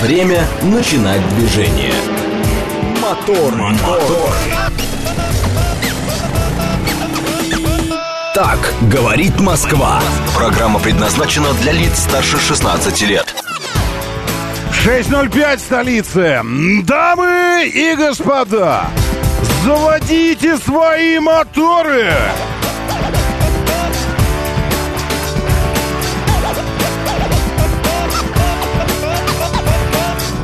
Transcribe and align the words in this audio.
Время 0.00 0.44
начинать 0.62 1.26
движение. 1.30 1.94
Мотор, 3.00 3.54
мотор. 3.54 4.34
Так 8.34 8.58
говорит 8.90 9.38
Москва. 9.40 10.02
Программа 10.36 10.80
предназначена 10.80 11.52
для 11.54 11.72
лиц 11.72 12.00
старше 12.00 12.38
16 12.38 13.02
лет. 13.02 13.34
6.05 14.84 15.58
столицы. 15.58 16.40
Дамы 16.84 17.70
и 17.72 17.94
господа, 17.94 18.86
заводите 19.64 20.58
свои 20.58 21.18
моторы. 21.20 22.12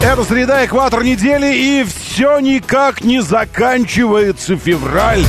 Это 0.03 0.25
среда, 0.25 0.65
экватор 0.65 1.05
недели, 1.05 1.55
и 1.55 1.85
все 1.85 2.39
никак 2.41 3.05
не 3.05 3.21
заканчивается 3.21 4.57
февраль. 4.57 5.23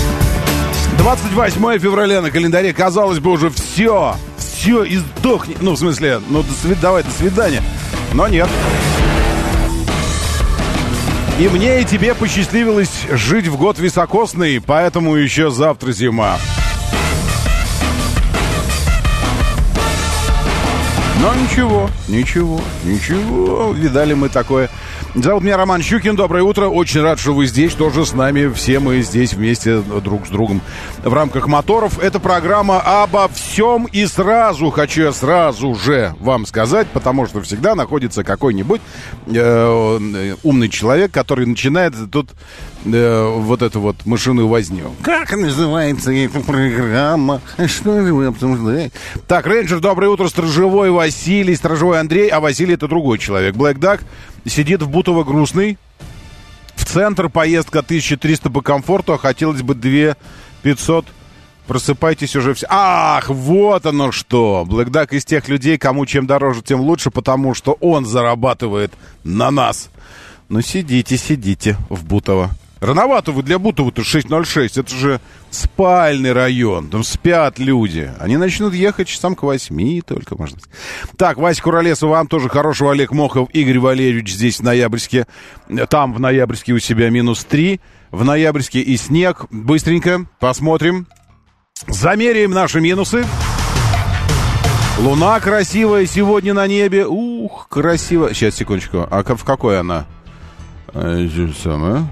28 0.98 1.80
февраля 1.80 2.22
на 2.22 2.32
календаре, 2.32 2.74
казалось 2.74 3.20
бы, 3.20 3.32
уже 3.32 3.50
все, 3.50 4.16
все, 4.38 4.84
и. 4.84 5.00
Ну, 5.60 5.74
в 5.74 5.78
смысле, 5.78 6.22
ну, 6.30 6.42
до 6.42 6.54
свид... 6.54 6.80
давай, 6.80 7.04
до 7.04 7.12
свидания. 7.12 7.62
Но 8.14 8.30
нет. 8.30 8.48
И 11.38 11.50
мне, 11.50 11.82
и 11.82 11.86
тебе 11.86 12.16
посчастливилось 12.16 13.08
жить 13.12 13.48
в 13.48 13.58
год 13.58 13.78
високосный, 13.78 14.62
поэтому 14.62 15.16
еще 15.16 15.52
завтра 15.52 15.92
зима. 15.92 16.38
Но 21.22 21.36
ничего, 21.36 21.88
ничего, 22.08 22.60
ничего. 22.84 23.74
Видали 23.74 24.16
мы 24.16 24.28
такое. 24.28 24.72
Зовут 25.14 25.44
меня 25.44 25.56
Роман 25.56 25.84
Щукин. 25.84 26.16
Доброе 26.16 26.42
утро. 26.42 26.66
Очень 26.66 27.02
рад, 27.02 27.20
что 27.20 27.34
вы 27.34 27.46
здесь, 27.46 27.76
тоже 27.76 28.08
с 28.08 28.14
нами. 28.14 28.52
Все 28.52 28.80
мы 28.80 29.02
здесь 29.02 29.34
вместе 29.34 29.82
друг 29.82 30.26
с 30.26 30.30
другом 30.30 30.62
в 31.04 31.14
рамках 31.14 31.46
моторов. 31.46 32.00
Это 32.00 32.20
программа 32.20 32.80
обо 32.80 33.28
всем 33.28 33.86
и 33.86 34.08
сразу. 34.08 34.72
Хочу 34.72 35.04
я 35.04 35.12
сразу 35.12 35.76
же 35.76 36.16
вам 36.20 36.48
сказать, 36.48 36.88
потому 36.88 37.28
что 37.28 37.42
всегда 37.42 37.76
находится 37.76 38.24
какой-нибудь 38.24 38.82
э, 39.28 40.36
умный 40.42 40.70
человек, 40.70 41.12
который 41.12 41.46
начинает 41.46 41.94
тут 42.12 42.32
э, 42.86 43.34
вот 43.38 43.62
эту 43.62 43.80
вот 43.80 44.06
машину 44.06 44.48
возню. 44.48 44.94
Как 45.02 45.32
называется 45.36 46.12
эта 46.12 46.40
программа? 46.40 47.42
Что 47.68 48.06
же 48.06 48.14
вы 48.14 48.26
обсуждаете? 48.28 48.92
Так, 49.28 49.48
рейнджер, 49.48 49.80
доброе 49.80 50.10
утро. 50.10 50.28
Стражевой 50.28 50.92
Василий, 50.92 51.56
Стражевой 51.56 52.00
Андрей, 52.00 52.30
а 52.30 52.40
Василий 52.40 52.74
это 52.74 52.88
другой 52.88 53.18
человек. 53.18 53.56
Блэк 53.56 53.78
Дак 53.78 54.04
сидит 54.46 54.82
в 54.82 54.90
Бутово 54.90 55.24
грустный. 55.24 55.78
В 56.76 56.86
центр 56.86 57.30
поездка 57.30 57.80
1300 57.80 58.50
по 58.50 58.62
комфорту, 58.62 59.14
а 59.14 59.18
хотелось 59.18 59.62
бы 59.62 59.76
2500 59.76 61.06
Просыпайтесь 61.72 62.36
уже 62.36 62.54
все. 62.54 62.68
Ах, 62.70 63.30
вот 63.30 63.86
оно 63.86 64.12
что. 64.12 64.66
Блэкдак 64.68 65.14
из 65.14 65.24
тех 65.24 65.48
людей, 65.48 65.78
кому 65.78 66.06
чем 66.06 66.28
дороже, 66.28 66.62
тем 66.62 66.82
лучше, 66.82 67.12
потому 67.12 67.54
что 67.54 67.78
он 67.80 68.06
зарабатывает 68.06 68.92
на 69.24 69.52
нас. 69.52 69.90
Ну, 70.50 70.60
сидите, 70.60 71.18
сидите 71.18 71.78
в 71.90 72.04
Бутово. 72.04 72.50
Рановато 72.82 73.32
вы 73.32 73.44
для 73.44 73.60
Бутова-то 73.60 74.02
6.06. 74.02 74.80
Это 74.80 74.96
же 74.96 75.22
спальный 75.52 76.34
район. 76.34 76.90
Там 76.90 77.04
спят 77.04 77.60
люди. 77.60 78.12
Они 78.20 78.38
начнут 78.38 78.74
ехать 78.74 79.08
часам 79.08 79.36
к 79.36 79.44
8 79.44 80.02
только, 80.02 80.36
можно 80.36 80.60
сказать. 80.60 80.80
Так, 81.16 81.38
Вася 81.38 81.62
Куролесов, 81.62 82.10
вам 82.10 82.26
тоже 82.26 82.50
хорошего. 82.50 82.92
Олег 82.92 83.12
Мохов, 83.12 83.52
Игорь 83.52 83.78
Валерьевич 83.78 84.34
здесь 84.34 84.58
в 84.60 84.64
Ноябрьске. 84.64 85.28
Там 85.90 86.12
в 86.12 86.20
Ноябрьске 86.20 86.74
у 86.74 86.80
себя 86.80 87.12
минус 87.12 87.46
3. 87.46 87.80
В 88.10 88.26
Ноябрьске 88.26 88.82
и 88.82 88.98
снег. 88.98 89.46
Быстренько 89.52 90.26
посмотрим. 90.40 91.06
Замеряем 91.88 92.50
наши 92.50 92.82
минусы. 92.82 93.26
Луна 94.98 95.40
красивая 95.40 96.08
сегодня 96.08 96.56
на 96.56 96.66
небе. 96.66 97.06
Ух, 97.06 97.68
красиво. 97.70 98.34
Сейчас, 98.34 98.56
секундочку. 98.56 99.08
А 99.10 99.24
в 99.24 99.44
какой 99.44 99.80
она? 99.80 100.08
А, 100.96 101.28
самое. 101.62 102.08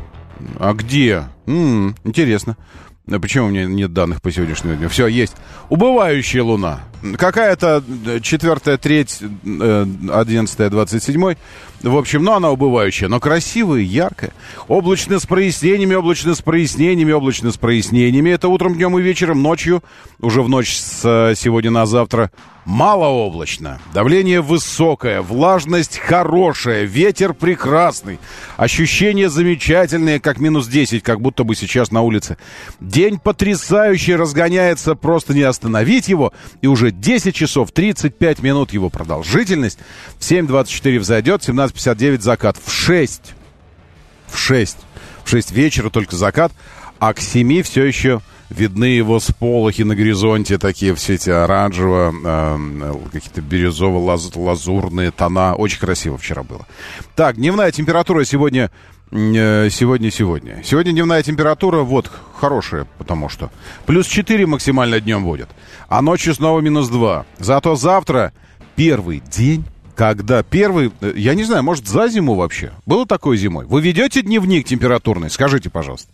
А 0.58 0.74
где? 0.74 1.26
М-м, 1.46 1.96
интересно. 2.04 2.58
Почему 3.06 3.48
у 3.48 3.50
меня 3.50 3.66
нет 3.66 3.92
данных 3.94 4.22
по 4.22 4.32
сегодняшнему 4.32 4.76
дню? 4.76 4.90
Все, 4.90 5.08
есть. 5.08 5.36
Убывающая 5.70 6.44
луна. 6.44 6.82
Какая-то 7.18 7.84
четвертая 8.22 8.78
треть, 8.78 9.20
э, 9.22 9.86
одиннадцатая, 10.12 10.70
двадцать 10.70 11.04
седьмой. 11.04 11.38
В 11.82 11.96
общем, 11.96 12.24
ну, 12.24 12.34
она 12.34 12.52
убывающая, 12.52 13.08
но 13.08 13.20
красивая, 13.20 13.80
яркая. 13.80 14.32
Облачно 14.68 15.20
с 15.20 15.26
прояснениями, 15.26 15.96
облачно 15.96 16.36
с 16.36 16.42
прояснениями, 16.42 17.14
облачно 17.14 17.52
с 17.52 17.58
прояснениями. 17.58 18.32
Это 18.32 18.50
утром, 18.50 18.76
днем 18.76 18.98
и 19.00 19.02
вечером, 19.02 19.42
ночью, 19.42 19.82
уже 20.20 20.42
в 20.42 20.50
ночь 20.50 20.76
с 20.76 21.02
э, 21.06 21.36
сегодня 21.36 21.72
на 21.72 21.86
завтра. 21.86 22.32
Малооблачно. 22.66 23.80
Давление 23.96 24.42
высокое, 24.42 25.22
влажность 25.22 25.98
хорошая, 25.98 26.84
ветер 26.84 27.34
прекрасный. 27.34 28.20
Ощущения 28.58 29.30
замечательные, 29.30 30.20
как 30.20 30.40
минус 30.40 30.68
10, 30.68 31.02
как 31.02 31.20
будто 31.20 31.44
бы 31.44 31.56
сейчас 31.56 31.90
на 31.90 32.02
улице. 32.02 32.38
День 32.80 33.18
потрясающий, 33.18 34.16
разгоняется, 34.16 34.94
просто 34.94 35.34
не 35.34 35.42
остановить 35.42 36.10
его. 36.10 36.32
И 36.62 36.68
уже 36.68 36.89
10 36.92 37.36
часов 37.36 37.72
35 37.72 38.40
минут 38.42 38.72
его 38.74 38.90
продолжительность. 38.90 39.80
В 40.18 40.22
7.24 40.22 41.00
взойдет, 41.00 41.42
17.59 41.42 42.22
закат. 42.22 42.58
В 42.64 42.72
6. 42.72 43.34
В 44.28 44.38
6. 44.38 44.78
В 45.24 45.30
6 45.30 45.52
вечера 45.52 45.90
только 45.90 46.16
закат. 46.16 46.52
А 47.00 47.14
к 47.14 47.20
7 47.20 47.64
все 47.64 47.86
еще 47.86 48.22
видны 48.50 48.86
его 48.86 49.20
сполохи 49.20 49.84
на 49.84 49.96
горизонте, 49.96 50.58
такие 50.58 50.96
все 50.96 51.16
эти 51.16 51.30
оранжево, 51.30 52.14
э, 52.24 52.94
какие-то 53.12 53.42
бирюзово-лазурные 53.42 55.12
тона. 55.12 55.56
Очень 55.56 55.80
красиво 55.80 56.18
вчера 56.18 56.44
было. 56.44 56.66
Так, 57.16 57.36
дневная 57.36 57.72
температура 57.72 58.26
сегодня 58.26 58.72
э, 59.12 59.70
Сегодня, 59.70 60.12
сегодня. 60.12 60.62
Сегодня 60.64 60.92
дневная 60.92 61.24
температура, 61.24 61.82
вот, 61.82 62.12
хорошая, 62.36 62.88
потому 62.98 63.30
что. 63.30 63.52
Плюс 63.86 64.08
4 64.08 64.46
максимально 64.46 65.00
днем 65.00 65.24
будет. 65.24 65.50
А 65.88 66.02
ночью 66.02 66.34
снова 66.34 66.60
минус 66.60 66.90
2. 66.90 67.26
Зато 67.40 67.76
завтра 67.76 68.34
первый 68.76 69.20
день 69.20 69.66
когда 69.96 70.44
первый, 70.44 70.94
э, 71.02 71.12
я 71.18 71.36
не 71.36 71.44
знаю, 71.44 71.62
может, 71.62 71.86
за 71.86 72.08
зиму 72.08 72.36
вообще? 72.36 72.72
Было 72.86 73.06
такое 73.06 73.36
зимой? 73.36 73.66
Вы 73.66 73.82
ведете 73.82 74.22
дневник 74.22 74.66
температурный? 74.66 75.30
Скажите, 75.30 75.70
пожалуйста. 75.70 76.10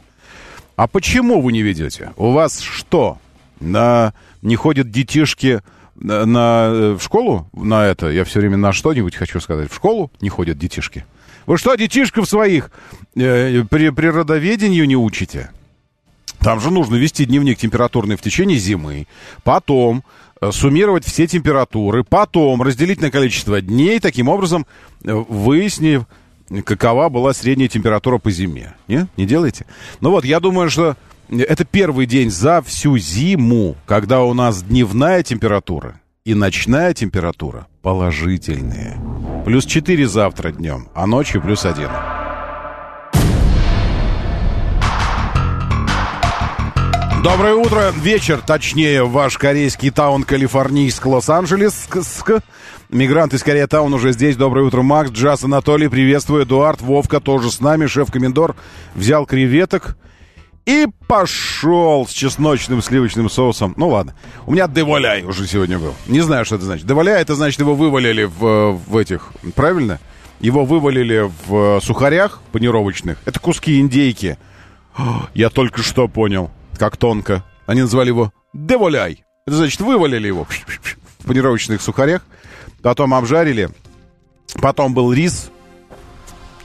А 0.76 0.88
почему 0.88 1.42
вы 1.42 1.52
не 1.54 1.62
ведете? 1.62 2.12
У 2.18 2.32
вас 2.32 2.60
что? 2.60 3.18
На... 3.60 4.14
Не 4.42 4.56
ходят 4.56 4.92
детишки 4.92 5.62
на, 5.96 6.26
на... 6.26 6.68
Э, 6.70 6.98
в 7.00 7.02
школу? 7.02 7.48
На 7.54 7.86
это? 7.86 8.10
Я 8.10 8.26
все 8.26 8.40
время 8.40 8.58
на 8.58 8.74
что-нибудь 8.74 9.16
хочу 9.16 9.40
сказать. 9.40 9.72
В 9.72 9.76
школу 9.76 10.12
не 10.22 10.30
ходят 10.30 10.58
детишки. 10.58 11.06
Вы 11.46 11.58
что, 11.58 11.76
детишков 11.76 12.28
своих 12.28 12.72
э, 13.16 13.64
при 13.70 13.90
природоведению 13.90 14.88
не 14.88 14.98
учите? 14.98 15.52
Там 16.40 16.60
же 16.60 16.72
нужно 16.72 16.96
вести 16.96 17.26
дневник 17.26 17.58
температурный 17.58 18.18
в 18.18 18.22
течение 18.22 18.58
зимы. 18.58 19.08
Потом 19.44 20.04
э, 20.42 20.52
суммировать 20.52 21.06
все 21.06 21.26
температуры. 21.28 22.04
Потом 22.04 22.62
разделить 22.62 23.02
на 23.02 23.10
количество 23.10 23.62
дней. 23.62 24.00
Таким 24.00 24.28
образом, 24.28 24.68
э, 25.04 25.14
выяснив 25.14 26.04
какова 26.64 27.10
была 27.10 27.34
средняя 27.34 27.68
температура 27.68 28.18
по 28.18 28.32
зиме. 28.32 28.74
Не? 28.88 29.08
Не 29.18 29.26
делаете? 29.26 29.66
Ну 30.02 30.12
вот, 30.12 30.26
я 30.26 30.40
думаю, 30.40 30.70
что 30.70 30.96
это 31.30 31.66
первый 31.66 32.06
день 32.06 32.30
за 32.30 32.62
всю 32.62 32.98
зиму, 32.98 33.76
когда 33.86 34.22
у 34.24 34.34
нас 34.34 34.64
дневная 34.64 35.24
температура 35.24 36.00
и 36.24 36.34
ночная 36.34 36.94
температура 36.94 37.68
положительные. 37.82 38.98
Плюс 39.46 39.66
4 39.66 40.08
завтра 40.08 40.52
днем, 40.52 40.90
а 40.94 41.06
ночью 41.06 41.42
плюс 41.42 41.66
1. 41.66 41.88
Доброе 47.24 47.56
утро, 47.56 47.92
вечер, 47.92 48.40
точнее, 48.46 49.04
ваш 49.04 49.40
корейский 49.40 49.90
таун 49.90 50.24
калифорнийск 50.24 51.08
Лос-Анджелес. 51.08 51.88
Мигрант 52.96 53.34
из 53.34 53.44
Кореятаун 53.44 53.94
уже 53.94 54.14
здесь. 54.14 54.38
Доброе 54.38 54.66
утро, 54.66 54.82
Макс, 54.82 55.12
Джаз, 55.12 55.44
Анатолий. 55.44 55.90
Приветствую, 55.90 56.46
Эдуард, 56.46 56.80
Вовка 56.80 57.20
тоже 57.20 57.52
с 57.52 57.60
нами. 57.60 57.88
Шеф-комендор 57.88 58.56
взял 58.94 59.26
креветок 59.26 59.98
и 60.66 60.88
пошел 61.06 62.08
с 62.08 62.12
чесночным 62.12 62.82
сливочным 62.82 63.30
соусом. 63.30 63.74
Ну 63.76 63.90
ладно. 63.90 64.16
У 64.46 64.54
меня 64.54 64.70
деволяй 64.70 65.24
уже 65.24 65.46
сегодня 65.46 65.78
был. 65.78 65.94
Не 66.08 66.22
знаю, 66.22 66.46
что 66.46 66.56
это 66.56 66.64
значит. 66.64 66.88
Деволяй, 66.88 67.22
это 67.22 67.36
значит, 67.36 67.60
его 67.60 67.76
вывалили 67.76 68.24
в, 68.24 68.80
в 68.88 68.96
этих... 68.96 69.34
Правильно? 69.56 70.00
Его 70.40 70.64
вывалили 70.64 71.30
в 71.48 71.82
сухарях 71.82 72.40
панировочных. 72.54 73.18
Это 73.26 73.42
куски 73.42 73.78
индейки. 73.82 74.38
Я 75.34 75.50
только 75.50 75.84
что 75.84 76.08
понял, 76.08 76.50
как 76.78 76.96
тонко. 76.96 77.44
Они 77.66 77.82
называли 77.82 78.08
его 78.08 78.32
деволяй. 78.54 79.26
Это 79.46 79.58
значит, 79.58 79.82
вывалили 79.82 80.28
его 80.28 80.48
в 81.20 81.26
панировочных 81.26 81.82
сухарях 81.82 82.22
потом 82.86 83.16
обжарили, 83.16 83.70
потом 84.62 84.94
был 84.94 85.12
рис, 85.12 85.50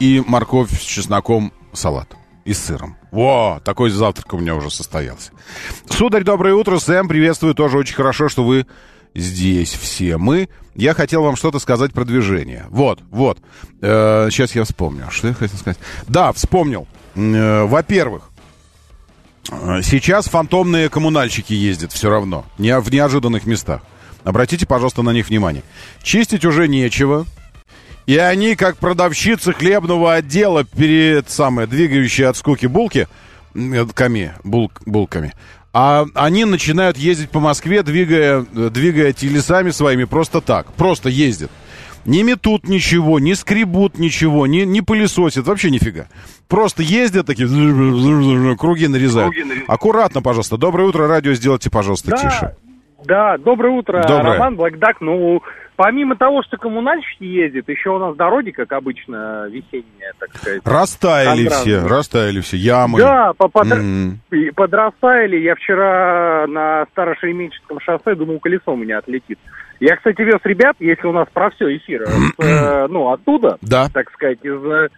и 0.01 0.23
морковь 0.27 0.71
с 0.71 0.85
чесноком 0.85 1.51
салат 1.73 2.15
и 2.45 2.53
сыром. 2.53 2.99
Во, 3.11 3.59
такой 3.65 3.89
завтрак 3.89 4.35
у 4.35 4.39
меня 4.39 4.55
уже 4.55 4.71
состоялся. 4.71 5.31
Сударь, 5.89 6.23
доброе 6.23 6.53
утро, 6.53 6.79
Сэм, 6.79 7.09
приветствую, 7.09 7.55
тоже 7.55 7.79
очень 7.79 7.95
хорошо, 7.95 8.29
что 8.29 8.45
вы 8.45 8.67
здесь 9.15 9.73
все 9.73 10.19
мы. 10.19 10.51
Я 10.75 10.93
хотел 10.93 11.23
вам 11.23 11.37
что-то 11.37 11.59
сказать 11.59 11.95
про 11.95 12.05
движение. 12.05 12.67
Вот, 12.69 13.01
вот. 13.11 13.39
Э, 13.81 14.29
сейчас 14.31 14.55
я 14.55 14.65
вспомню. 14.65 15.07
Что 15.11 15.29
я 15.29 15.35
хотел 15.35 15.59
сказать? 15.59 15.79
Да, 16.07 16.35
вспомнил. 16.35 16.87
Э, 17.15 17.65
во-первых, 17.65 18.31
э, 19.51 19.81
сейчас 19.83 20.27
фантомные 20.27 20.91
коммунальщики 20.91 21.55
ездят 21.55 21.93
все 21.93 22.11
равно. 22.11 22.45
Не, 22.59 22.79
в 22.79 22.93
неожиданных 22.93 23.47
местах. 23.47 23.81
Обратите, 24.25 24.67
пожалуйста, 24.67 25.03
на 25.03 25.11
них 25.11 25.29
внимание. 25.29 25.63
Чистить 26.03 26.45
уже 26.45 26.69
нечего. 26.69 27.27
И 28.07 28.17
они, 28.17 28.57
как 28.57 28.77
продавщицы 28.77 29.53
хлебного 29.53 30.15
отдела, 30.15 30.65
перед 30.65 31.31
самой 31.31 31.67
двигающей 31.67 32.27
от 32.27 32.37
скуки 32.37 32.67
булки, 32.67 33.07
ками, 33.95 34.33
бул, 34.43 34.73
булками, 34.85 35.33
а 35.73 36.07
они 36.15 36.45
начинают 36.45 36.97
ездить 36.97 37.31
по 37.31 37.39
Москве, 37.39 37.83
двигая, 37.83 38.41
двигая 38.43 39.13
телесами 39.13 39.71
своими 39.71 40.05
просто 40.05 40.41
так. 40.41 40.73
Просто 40.73 41.09
ездят. 41.09 41.51
Не 42.05 42.23
метут 42.23 42.67
ничего, 42.67 43.21
не 43.21 43.35
скребут 43.35 43.99
ничего, 43.99 44.47
не, 44.47 44.65
не 44.65 44.81
пылесосят, 44.81 45.47
вообще 45.47 45.71
нифига. 45.71 46.09
Просто 46.49 46.83
ездят 46.83 47.27
такие, 47.27 47.47
круги 47.47 48.89
нарезают. 48.89 49.35
Круги 49.35 49.45
нарезают. 49.45 49.69
Аккуратно, 49.69 50.23
пожалуйста. 50.23 50.57
Доброе 50.57 50.89
утро, 50.89 51.07
радио 51.07 51.35
сделайте, 51.35 51.71
пожалуйста, 51.71 52.11
да, 52.11 52.17
тише. 52.17 52.57
Да, 53.05 53.37
доброе 53.39 53.71
утро, 53.71 54.03
Доброе. 54.07 54.35
Роман 54.35 54.57
Блэкдак. 54.57 55.01
Ну, 55.01 55.43
помимо 55.77 56.17
того, 56.17 56.43
что 56.43 56.57
коммунальщики 56.57 57.25
ездят, 57.25 57.69
еще 57.69 57.91
у 57.91 57.99
нас 57.99 58.15
дороги, 58.17 58.51
как 58.51 58.73
обычно, 58.73 59.47
весенние, 59.49 60.13
так 60.19 60.29
сказать. 60.37 60.61
Растаяли 60.65 61.45
контрастные. 61.45 61.79
все, 61.79 61.89
растаяли 61.89 62.41
все, 62.41 62.57
ямы. 62.57 62.99
Да, 62.99 63.33
по- 63.37 63.51
и 64.33 64.51
подрастаяли. 64.51 65.37
Я 65.39 65.55
вчера 65.55 66.47
на 66.47 66.87
Старошеременческом 66.93 67.81
шоссе 67.81 68.15
думал, 68.15 68.39
колесо 68.41 68.73
у 68.73 68.77
меня 68.77 68.99
отлетит. 68.99 69.39
Я, 69.81 69.97
кстати, 69.97 70.21
вез 70.21 70.41
ребят, 70.45 70.77
если 70.79 71.07
у 71.07 71.13
нас 71.13 71.27
про 71.33 71.51
все 71.51 71.75
эфир, 71.77 72.07
с, 72.07 72.35
э, 72.39 72.87
ну, 72.89 73.11
оттуда, 73.11 73.57
Да. 73.63 73.89
так 73.93 74.11
сказать, 74.13 74.39
из... 74.43 74.91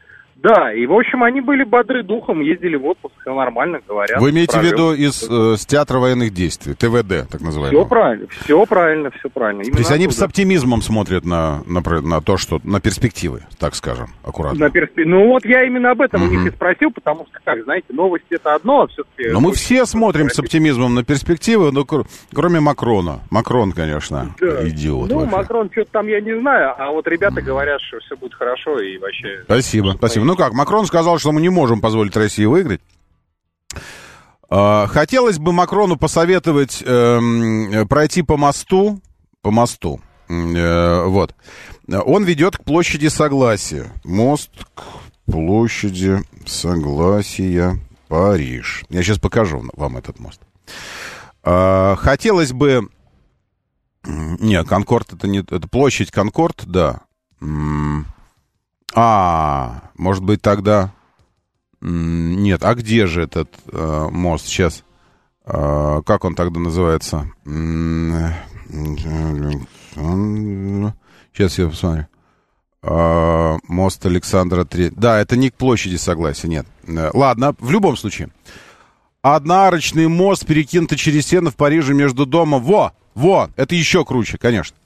Да, 0.43 0.73
и, 0.73 0.87
в 0.87 0.93
общем, 0.93 1.23
они 1.23 1.41
были 1.41 1.63
бодры 1.65 2.03
духом, 2.03 2.41
ездили 2.41 2.77
в 2.77 2.85
отпуск, 2.87 3.15
все 3.21 3.35
нормально, 3.35 3.81
говорят. 3.87 4.21
Вы 4.21 4.31
имеете 4.31 4.59
в 4.59 4.63
виду 4.65 4.93
из 4.93 5.23
э, 5.29 5.57
с 5.57 5.65
театра 5.67 5.99
военных 5.99 6.33
действий, 6.35 6.75
ТВД, 6.75 7.29
так 7.31 7.37
Все 7.41 7.45
называемого? 7.45 7.85
правильно, 7.85 8.27
все 8.45 8.67
правильно, 8.67 9.11
все 9.13 9.31
правильно. 9.31 9.63
То 9.63 9.69
есть 9.69 9.79
Именно 9.81 9.95
они 9.95 10.05
оттуда. 10.07 10.19
с 10.19 10.23
оптимизмом 10.23 10.83
смотрят 10.83 11.25
на, 11.25 11.63
на, 11.67 11.81
на 12.01 12.21
то, 12.21 12.37
что 12.37 12.61
на 12.65 12.81
перспективы, 12.81 13.43
так 13.61 13.75
скажем, 13.77 14.09
аккуратно. 14.25 14.59
На 14.59 14.71
перспе- 14.71 15.05
Ну 15.05 15.29
вот 15.29 15.45
я 15.45 15.63
именно 15.65 15.93
об 15.93 16.01
этом 16.01 16.23
у 16.23 16.27
Мгм. 16.27 16.45
них 16.45 16.53
и 16.53 16.57
спросил, 16.57 16.91
потому 16.91 17.27
что, 17.31 17.39
как 17.45 17.63
знаете, 17.63 17.87
новости 17.91 18.27
это 18.31 18.55
одно, 18.55 18.83
а 18.83 18.87
все-таки... 18.89 19.29
Но 19.31 19.41
мы 19.41 19.53
все 19.53 19.87
смотрим 19.87 20.29
с 20.29 20.39
оптимизмом 20.39 20.95
на 20.95 21.05
перспективы, 21.05 21.71
но 21.71 21.85
кр- 21.85 22.05
кроме 22.35 22.59
Макрона. 22.61 23.21
Макрон, 23.31 23.71
конечно, 23.73 24.35
Да. 24.41 24.69
идиот. 24.69 25.09
Ну, 25.11 25.21
вообще. 25.21 25.37
Макрон, 25.37 25.71
что-то 25.71 25.91
там 25.93 26.09
я 26.09 26.21
не 26.21 26.37
знаю, 26.41 26.75
а 26.77 26.91
вот 26.91 27.07
ребята 27.07 27.41
говорят, 27.43 27.81
что 27.83 27.99
все 28.01 28.17
будет 28.17 28.35
хорошо 28.35 28.81
и 28.81 28.99
вообще... 28.99 29.43
Спасибо, 29.45 29.93
спасибо. 29.97 30.32
Ну 30.33 30.37
как, 30.37 30.55
Макрон 30.55 30.87
сказал, 30.87 31.19
что 31.19 31.31
мы 31.31 31.43
не 31.43 31.51
можем 31.51 31.83
позволить 31.83 32.17
России 32.17 32.47
выиграть. 32.47 32.81
А, 34.49 34.87
Хотелось 34.87 35.39
бы 35.39 35.53
Макрону 35.53 35.99
посоветовать 35.99 36.83
эм, 36.87 37.87
пройти 37.87 38.23
по 38.23 38.39
мосту, 38.39 38.99
по 39.43 39.51
мосту, 39.51 40.01
э, 40.31 41.05
вот. 41.05 41.35
Он 41.87 42.25
ведет 42.25 42.57
к 42.57 42.65
площади 42.65 43.09
Согласия. 43.09 43.93
Мост 44.05 44.53
к 44.75 44.85
площади 45.27 46.23
Согласия, 46.47 47.79
Париж. 48.09 48.87
Я 48.89 49.03
сейчас 49.03 49.19
покажу 49.19 49.63
вам 49.75 49.99
этот 49.99 50.19
мост. 50.19 50.41
А, 51.43 51.95
Хотелось 51.97 52.55
бы... 52.55 52.89
Не, 54.07 54.65
Конкорд 54.65 55.13
это 55.13 55.29
не... 55.29 55.41
Это 55.41 55.69
площадь 55.69 56.11
Конкорд, 56.11 56.63
да. 56.65 57.03
А, 58.95 59.91
может 59.97 60.23
быть 60.23 60.43
тогда... 60.43 60.93
Нет, 61.81 62.63
а 62.63 62.75
где 62.75 63.07
же 63.07 63.23
этот 63.23 63.53
э, 63.67 64.09
мост 64.11 64.47
сейчас? 64.47 64.85
Э, 65.45 66.01
как 66.07 66.25
он 66.25 66.37
тогда 66.37 66.61
называется? 66.61 67.29
Сейчас 71.33 71.59
я 71.59 71.69
посмотрю. 71.69 72.07
Э, 72.85 73.59
мост 73.69 74.05
Александра 74.07 74.65
Третьего. 74.65 75.01
Да, 75.01 75.21
это 75.21 75.37
не 75.37 75.51
к 75.51 75.55
площади 75.55 75.97
Согласия, 75.97 76.49
нет. 76.49 76.67
Э, 76.87 77.11
Ладно, 77.13 77.55
в 77.59 77.71
любом 77.71 77.97
случае. 77.97 78.31
Одноарочный 79.23 80.09
мост 80.09 80.47
перекинутый 80.47 80.99
через 80.99 81.27
стену 81.27 81.51
в 81.51 81.57
Париже 81.57 81.95
между 81.95 82.27
домом. 82.27 82.63
Во, 82.63 82.93
во, 83.15 83.51
это 83.57 83.75
еще 83.75 84.05
круче, 84.05 84.37
конечно. 84.37 84.77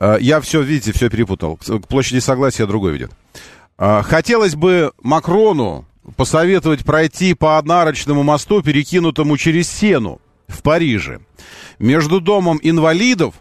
Э, 0.00 0.16
Я 0.20 0.40
все, 0.40 0.62
видите, 0.62 0.92
все 0.92 1.08
перепутал. 1.10 1.56
К 1.56 1.86
площади 1.86 2.18
Согласия 2.18 2.66
другой 2.66 2.92
ведет. 2.92 3.12
Э, 3.78 4.02
Хотелось 4.02 4.54
бы 4.56 4.92
Макрону 5.02 5.84
посоветовать 6.16 6.84
пройти 6.84 7.34
по 7.34 7.58
одноарочному 7.58 8.22
мосту, 8.22 8.62
перекинутому 8.62 9.36
через 9.36 9.68
стену 9.68 10.20
в 10.48 10.62
Париже. 10.62 11.20
Между 11.78 12.20
домом 12.20 12.58
инвалидов, 12.62 13.34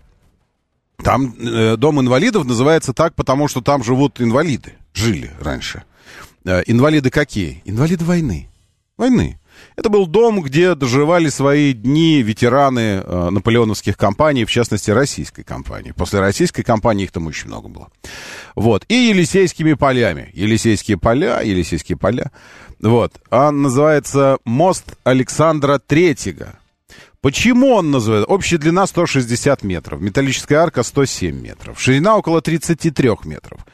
там 1.03 1.33
э, 1.39 1.77
дом 1.77 1.99
инвалидов 2.01 2.45
называется 2.45 2.93
так, 2.93 3.15
потому 3.15 3.47
что 3.47 3.61
там 3.61 3.83
живут 3.83 4.21
инвалиды, 4.21 4.73
жили 4.93 5.31
раньше. 5.39 5.83
Э, 6.45 6.61
инвалиды 6.67 7.09
какие? 7.09 7.61
Инвалиды 7.65 8.05
войны. 8.05 8.49
Войны. 8.97 9.38
Это 9.79 9.87
был 9.87 10.07
дом, 10.07 10.41
где 10.41 10.75
доживали 10.75 11.29
свои 11.29 11.71
дни 11.71 12.21
ветераны 12.21 13.01
э, 13.01 13.29
наполеоновских 13.29 13.95
кампаний, 13.95 14.43
в 14.43 14.51
частности, 14.51 14.91
российской 14.91 15.43
кампании. 15.43 15.93
После 15.93 16.19
российской 16.19 16.63
кампании 16.63 17.05
их 17.05 17.13
там 17.13 17.27
очень 17.27 17.47
много 17.47 17.69
было. 17.69 17.87
Вот. 18.55 18.83
И 18.89 18.93
Елисейскими 18.93 19.75
полями. 19.75 20.31
Елисейские 20.33 20.97
поля, 20.97 21.39
Елисейские 21.39 21.97
поля. 21.97 22.33
Вот. 22.81 23.13
Он 23.29 23.61
называется 23.61 24.39
«Мост 24.43 24.83
Александра 25.05 25.79
Третьего». 25.79 26.59
Почему 27.21 27.69
он 27.73 27.89
называется? 27.89 28.29
Общая 28.29 28.57
длина 28.57 28.85
160 28.85 29.63
метров, 29.63 30.01
металлическая 30.01 30.59
арка 30.59 30.83
107 30.83 31.39
метров, 31.39 31.79
ширина 31.79 32.17
около 32.17 32.41
33 32.41 33.11
метров. 33.23 33.65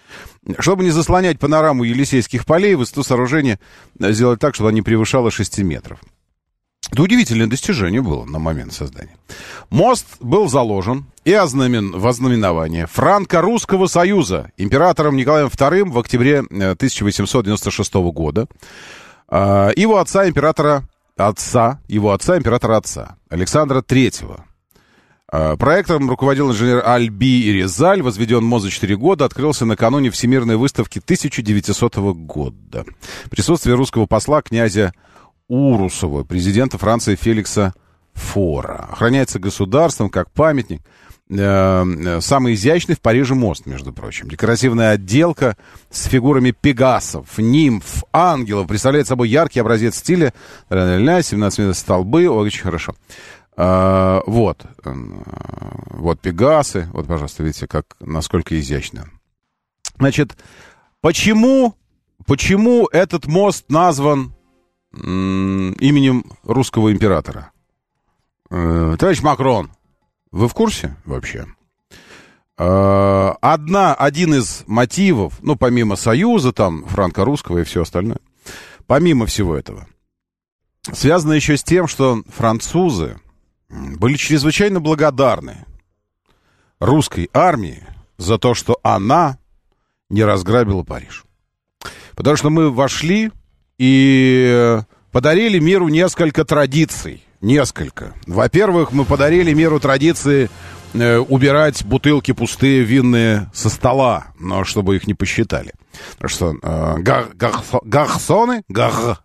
Чтобы 0.59 0.83
не 0.83 0.92
заслонять 0.92 1.39
панораму 1.39 1.83
Елисейских 1.83 2.45
полей, 2.45 2.75
высоту 2.75 3.03
сооружения 3.03 3.60
сделать 4.00 4.39
так, 4.39 4.55
чтобы 4.55 4.69
она 4.69 4.75
не 4.75 4.81
превышала 4.81 5.31
6 5.31 5.60
метров. 5.60 6.00
Это 6.91 7.01
удивительное 7.01 7.48
достижение 7.48 8.01
было 8.01 8.25
на 8.25 8.38
момент 8.38 8.72
создания. 8.72 9.15
Мост 9.72 10.05
был 10.19 10.48
заложен 10.48 11.05
и 11.24 11.34
ознамен 11.34 11.91
в 11.91 12.08
ознаменование 12.08 12.86
Франко-Русского 12.86 13.88
Союза 13.88 14.51
императором 14.58 15.15
Николаем 15.15 15.48
II 15.48 15.89
в 15.89 15.98
октябре 15.98 16.43
э, 16.50 16.72
1896 16.72 17.93
года. 17.96 18.48
А, 19.27 19.72
Его 19.75 19.98
отца, 19.98 20.29
императора 20.29 20.88
отца, 21.17 21.79
его 21.88 22.12
отца, 22.12 22.38
императора 22.38 22.77
отца, 22.77 23.15
Александра 23.29 23.81
Третьего. 23.81 24.46
А, 25.32 25.58
Проектом 25.58 26.10
руководил 26.10 26.51
инженер 26.51 26.84
Альби 26.86 27.50
Иризаль, 27.50 28.01
возведен 28.01 28.44
мост 28.44 28.65
за 28.65 28.72
4 28.72 28.96
года, 28.96 29.25
открылся 29.25 29.65
накануне 29.65 30.12
Всемирной 30.12 30.55
выставки 30.55 31.00
1900 31.00 31.96
года. 31.96 32.86
Присутствие 33.29 33.75
русского 33.75 34.05
посла 34.05 34.41
князя 34.41 34.94
Урусова, 35.48 36.24
президента 36.24 36.77
Франции 36.77 37.15
Феликса 37.15 37.74
Фора. 38.13 38.88
Охраняется 38.91 39.39
государством 39.39 40.10
как 40.10 40.32
памятник. 40.32 40.82
Э, 41.27 41.84
э, 41.84 42.22
Самый 42.22 42.53
изящный 42.53 42.96
в 42.96 43.01
Париже 43.01 43.34
мост, 43.34 43.65
между 43.65 43.91
прочим. 43.91 44.29
Декоративная 44.29 44.91
отделка 44.91 45.58
с 45.89 46.05
фигурами 46.05 46.51
пегасов, 46.51 47.38
нимф, 47.38 48.03
ангелов. 48.13 48.67
Представляет 48.67 49.08
собой 49.08 49.29
яркий 49.29 49.60
образец 49.60 49.98
стиля. 49.98 50.34
Ля-ля-ля, 50.70 51.22
17 51.22 51.60
метров 51.60 51.77
столбы. 51.77 52.29
Очень 52.29 52.62
хорошо. 52.62 52.96
А, 53.57 54.21
Вот. 54.25 54.65
Э, 54.83 54.93
Вот 55.89 56.19
пегасы. 56.19 56.89
Вот, 56.93 57.07
пожалуйста, 57.07 57.43
видите, 57.43 57.67
как, 57.67 57.95
насколько 58.00 58.59
изящно. 58.59 59.09
Значит, 59.97 60.38
почему, 61.01 61.75
почему 62.27 62.88
этот 62.91 63.27
мост 63.27 63.65
назван 63.69 64.33
именем 64.93 66.25
русского 66.43 66.91
императора? 66.91 67.51
Э, 68.50 68.95
Товарищ 69.00 69.21
Макрон, 69.21 69.71
вы 70.31 70.47
в 70.47 70.53
курсе 70.53 70.95
вообще? 71.05 71.45
Э, 72.57 73.33
Одна, 73.41 73.93
один 73.93 74.33
из 74.35 74.63
мотивов, 74.67 75.39
ну, 75.41 75.55
помимо 75.55 75.95
Союза, 75.95 76.51
там, 76.53 76.85
франко-русского 76.85 77.59
и 77.59 77.63
все 77.63 77.81
остальное, 77.81 78.19
помимо 78.88 79.25
всего 79.25 79.55
этого, 79.55 79.88
связано 80.91 81.33
еще 81.33 81.57
с 81.57 81.63
тем, 81.63 81.88
что 81.88 82.21
французы 82.27 83.19
были 83.69 84.15
чрезвычайно 84.15 84.79
благодарны 84.79 85.65
русской 86.79 87.29
армии 87.34 87.84
за 88.17 88.38
то, 88.38 88.53
что 88.53 88.79
она 88.84 89.38
не 90.10 90.24
разграбила 90.24 90.84
Париж. 90.84 91.25
Потому 92.15 92.38
что 92.38 92.50
мы 92.50 92.72
вошли 92.72 93.31
и 93.77 94.79
подарили 95.12 95.60
миру 95.60 95.88
несколько 95.89 96.45
традиций. 96.45 97.24
Несколько. 97.41 98.13
Во-первых, 98.25 98.91
мы 98.91 99.05
подарили 99.05 99.53
миру 99.53 99.79
традиции 99.79 100.50
э, 100.93 101.17
убирать 101.17 101.86
бутылки 101.86 102.31
пустые 102.31 102.81
винные 102.84 103.51
со 103.53 103.69
стола, 103.69 104.27
но 104.39 104.63
чтобы 104.63 104.95
их 104.95 105.05
не 105.05 105.13
посчитали. 105.13 105.74
Потому 106.13 106.29
что 106.29 106.55
э, 106.62 107.00
гар, 107.00 107.27
гарсо, 107.34 107.79
гарсоны, 107.84 108.63
гар, 108.67 109.19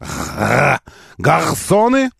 гарсоны 1.19 2.11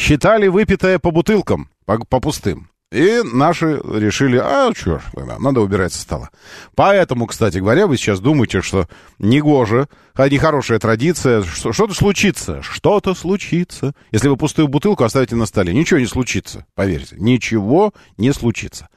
считали 0.00 0.48
выпитое 0.48 0.98
по 0.98 1.10
бутылкам, 1.10 1.68
по, 1.84 1.98
по 1.98 2.20
пустым. 2.20 2.70
И 2.90 3.20
наши 3.22 3.80
решили, 3.84 4.36
а 4.36 4.72
ж, 4.74 5.00
надо 5.38 5.60
убирать 5.60 5.92
со 5.92 6.00
стола. 6.00 6.30
Поэтому, 6.74 7.26
кстати 7.26 7.58
говоря, 7.58 7.86
вы 7.86 7.96
сейчас 7.96 8.18
думаете, 8.18 8.62
что 8.62 8.88
негоже, 9.20 9.88
а 10.14 10.28
нехорошая 10.28 10.80
традиция, 10.80 11.42
что, 11.44 11.72
что-то 11.72 11.94
случится, 11.94 12.62
что-то 12.62 13.14
случится. 13.14 13.92
Если 14.10 14.26
вы 14.26 14.36
пустую 14.36 14.66
бутылку 14.66 15.04
оставите 15.04 15.36
на 15.36 15.46
столе, 15.46 15.72
ничего 15.72 16.00
не 16.00 16.06
случится, 16.06 16.66
поверьте, 16.74 17.14
ничего 17.18 17.92
не 18.16 18.32
случится. 18.32 18.88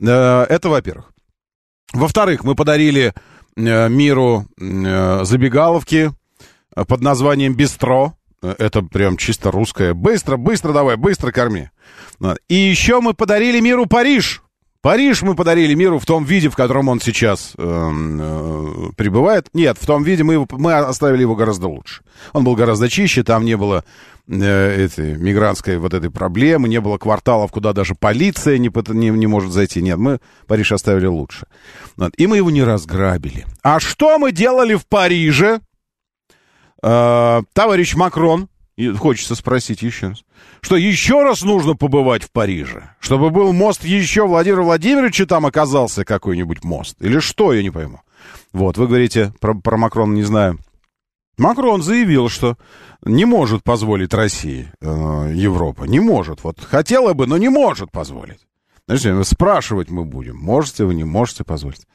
Э, 0.00 0.46
это 0.48 0.68
во-первых. 0.68 1.10
Во-вторых, 1.94 2.44
мы 2.44 2.54
подарили 2.54 3.12
э, 3.56 3.88
миру 3.88 4.46
э, 4.60 5.24
забегаловки 5.24 6.12
под 6.74 7.00
названием 7.00 7.54
«Бистро». 7.54 8.14
Это 8.42 8.82
прям 8.82 9.16
чисто 9.16 9.50
русское. 9.50 9.94
Быстро, 9.94 10.36
быстро 10.36 10.72
давай, 10.72 10.96
быстро 10.96 11.30
корми. 11.30 11.70
И 12.48 12.54
еще 12.54 13.00
мы 13.00 13.14
подарили 13.14 13.60
миру 13.60 13.86
Париж. 13.86 14.42
Париж 14.82 15.22
мы 15.22 15.36
подарили 15.36 15.74
миру 15.74 16.00
в 16.00 16.06
том 16.06 16.24
виде, 16.24 16.48
в 16.48 16.56
котором 16.56 16.88
он 16.88 17.00
сейчас 17.00 17.52
э, 17.56 17.62
э, 17.62 18.90
пребывает. 18.96 19.46
Нет, 19.54 19.78
в 19.80 19.86
том 19.86 20.02
виде 20.02 20.24
мы, 20.24 20.34
его, 20.34 20.48
мы 20.50 20.74
оставили 20.74 21.20
его 21.20 21.36
гораздо 21.36 21.68
лучше. 21.68 22.02
Он 22.32 22.42
был 22.42 22.56
гораздо 22.56 22.88
чище, 22.88 23.22
там 23.22 23.44
не 23.44 23.56
было 23.56 23.84
э, 24.26 24.84
этой 24.84 25.16
мигрантской 25.16 25.78
вот 25.78 25.94
этой 25.94 26.10
проблемы, 26.10 26.68
не 26.68 26.80
было 26.80 26.98
кварталов, 26.98 27.52
куда 27.52 27.72
даже 27.72 27.94
полиция 27.94 28.58
не, 28.58 28.72
не, 28.92 29.10
не 29.10 29.26
может 29.28 29.52
зайти. 29.52 29.80
Нет, 29.80 29.98
мы 29.98 30.18
Париж 30.48 30.72
оставили 30.72 31.06
лучше. 31.06 31.46
И 32.16 32.26
мы 32.26 32.38
его 32.38 32.50
не 32.50 32.64
разграбили. 32.64 33.46
А 33.62 33.78
что 33.78 34.18
мы 34.18 34.32
делали 34.32 34.74
в 34.74 34.84
Париже? 34.86 35.60
Э, 36.82 37.42
товарищ 37.52 37.94
Макрон, 37.94 38.48
хочется 38.98 39.34
спросить 39.34 39.82
еще 39.82 40.08
раз, 40.08 40.24
что 40.60 40.76
еще 40.76 41.22
раз 41.22 41.42
нужно 41.42 41.74
побывать 41.74 42.24
в 42.24 42.32
Париже? 42.32 42.90
Чтобы 43.00 43.30
был 43.30 43.52
мост 43.52 43.84
еще 43.84 44.26
Владимир 44.26 44.62
Владимировича 44.62 45.26
там 45.26 45.46
оказался 45.46 46.04
какой-нибудь 46.04 46.64
мост? 46.64 46.96
Или 47.00 47.18
что, 47.18 47.52
я 47.52 47.62
не 47.62 47.70
пойму. 47.70 48.00
Вот, 48.52 48.78
вы 48.78 48.86
говорите 48.86 49.32
про, 49.40 49.54
про 49.54 49.76
Макрона, 49.76 50.14
не 50.14 50.22
знаю. 50.22 50.58
Макрон 51.38 51.82
заявил, 51.82 52.28
что 52.28 52.56
не 53.04 53.24
может 53.24 53.64
позволить 53.64 54.14
России 54.14 54.70
э, 54.80 55.32
Европа. 55.34 55.84
Не 55.84 55.98
может. 55.98 56.44
Вот 56.44 56.60
хотела 56.60 57.14
бы, 57.14 57.26
но 57.26 57.36
не 57.38 57.48
может 57.48 57.90
позволить. 57.90 58.40
Знаете, 58.88 59.22
спрашивать 59.22 59.90
мы 59.90 60.04
будем, 60.04 60.36
можете 60.36 60.84
вы, 60.84 60.94
не 60.94 61.04
можете 61.04 61.44
позволить. 61.44 61.86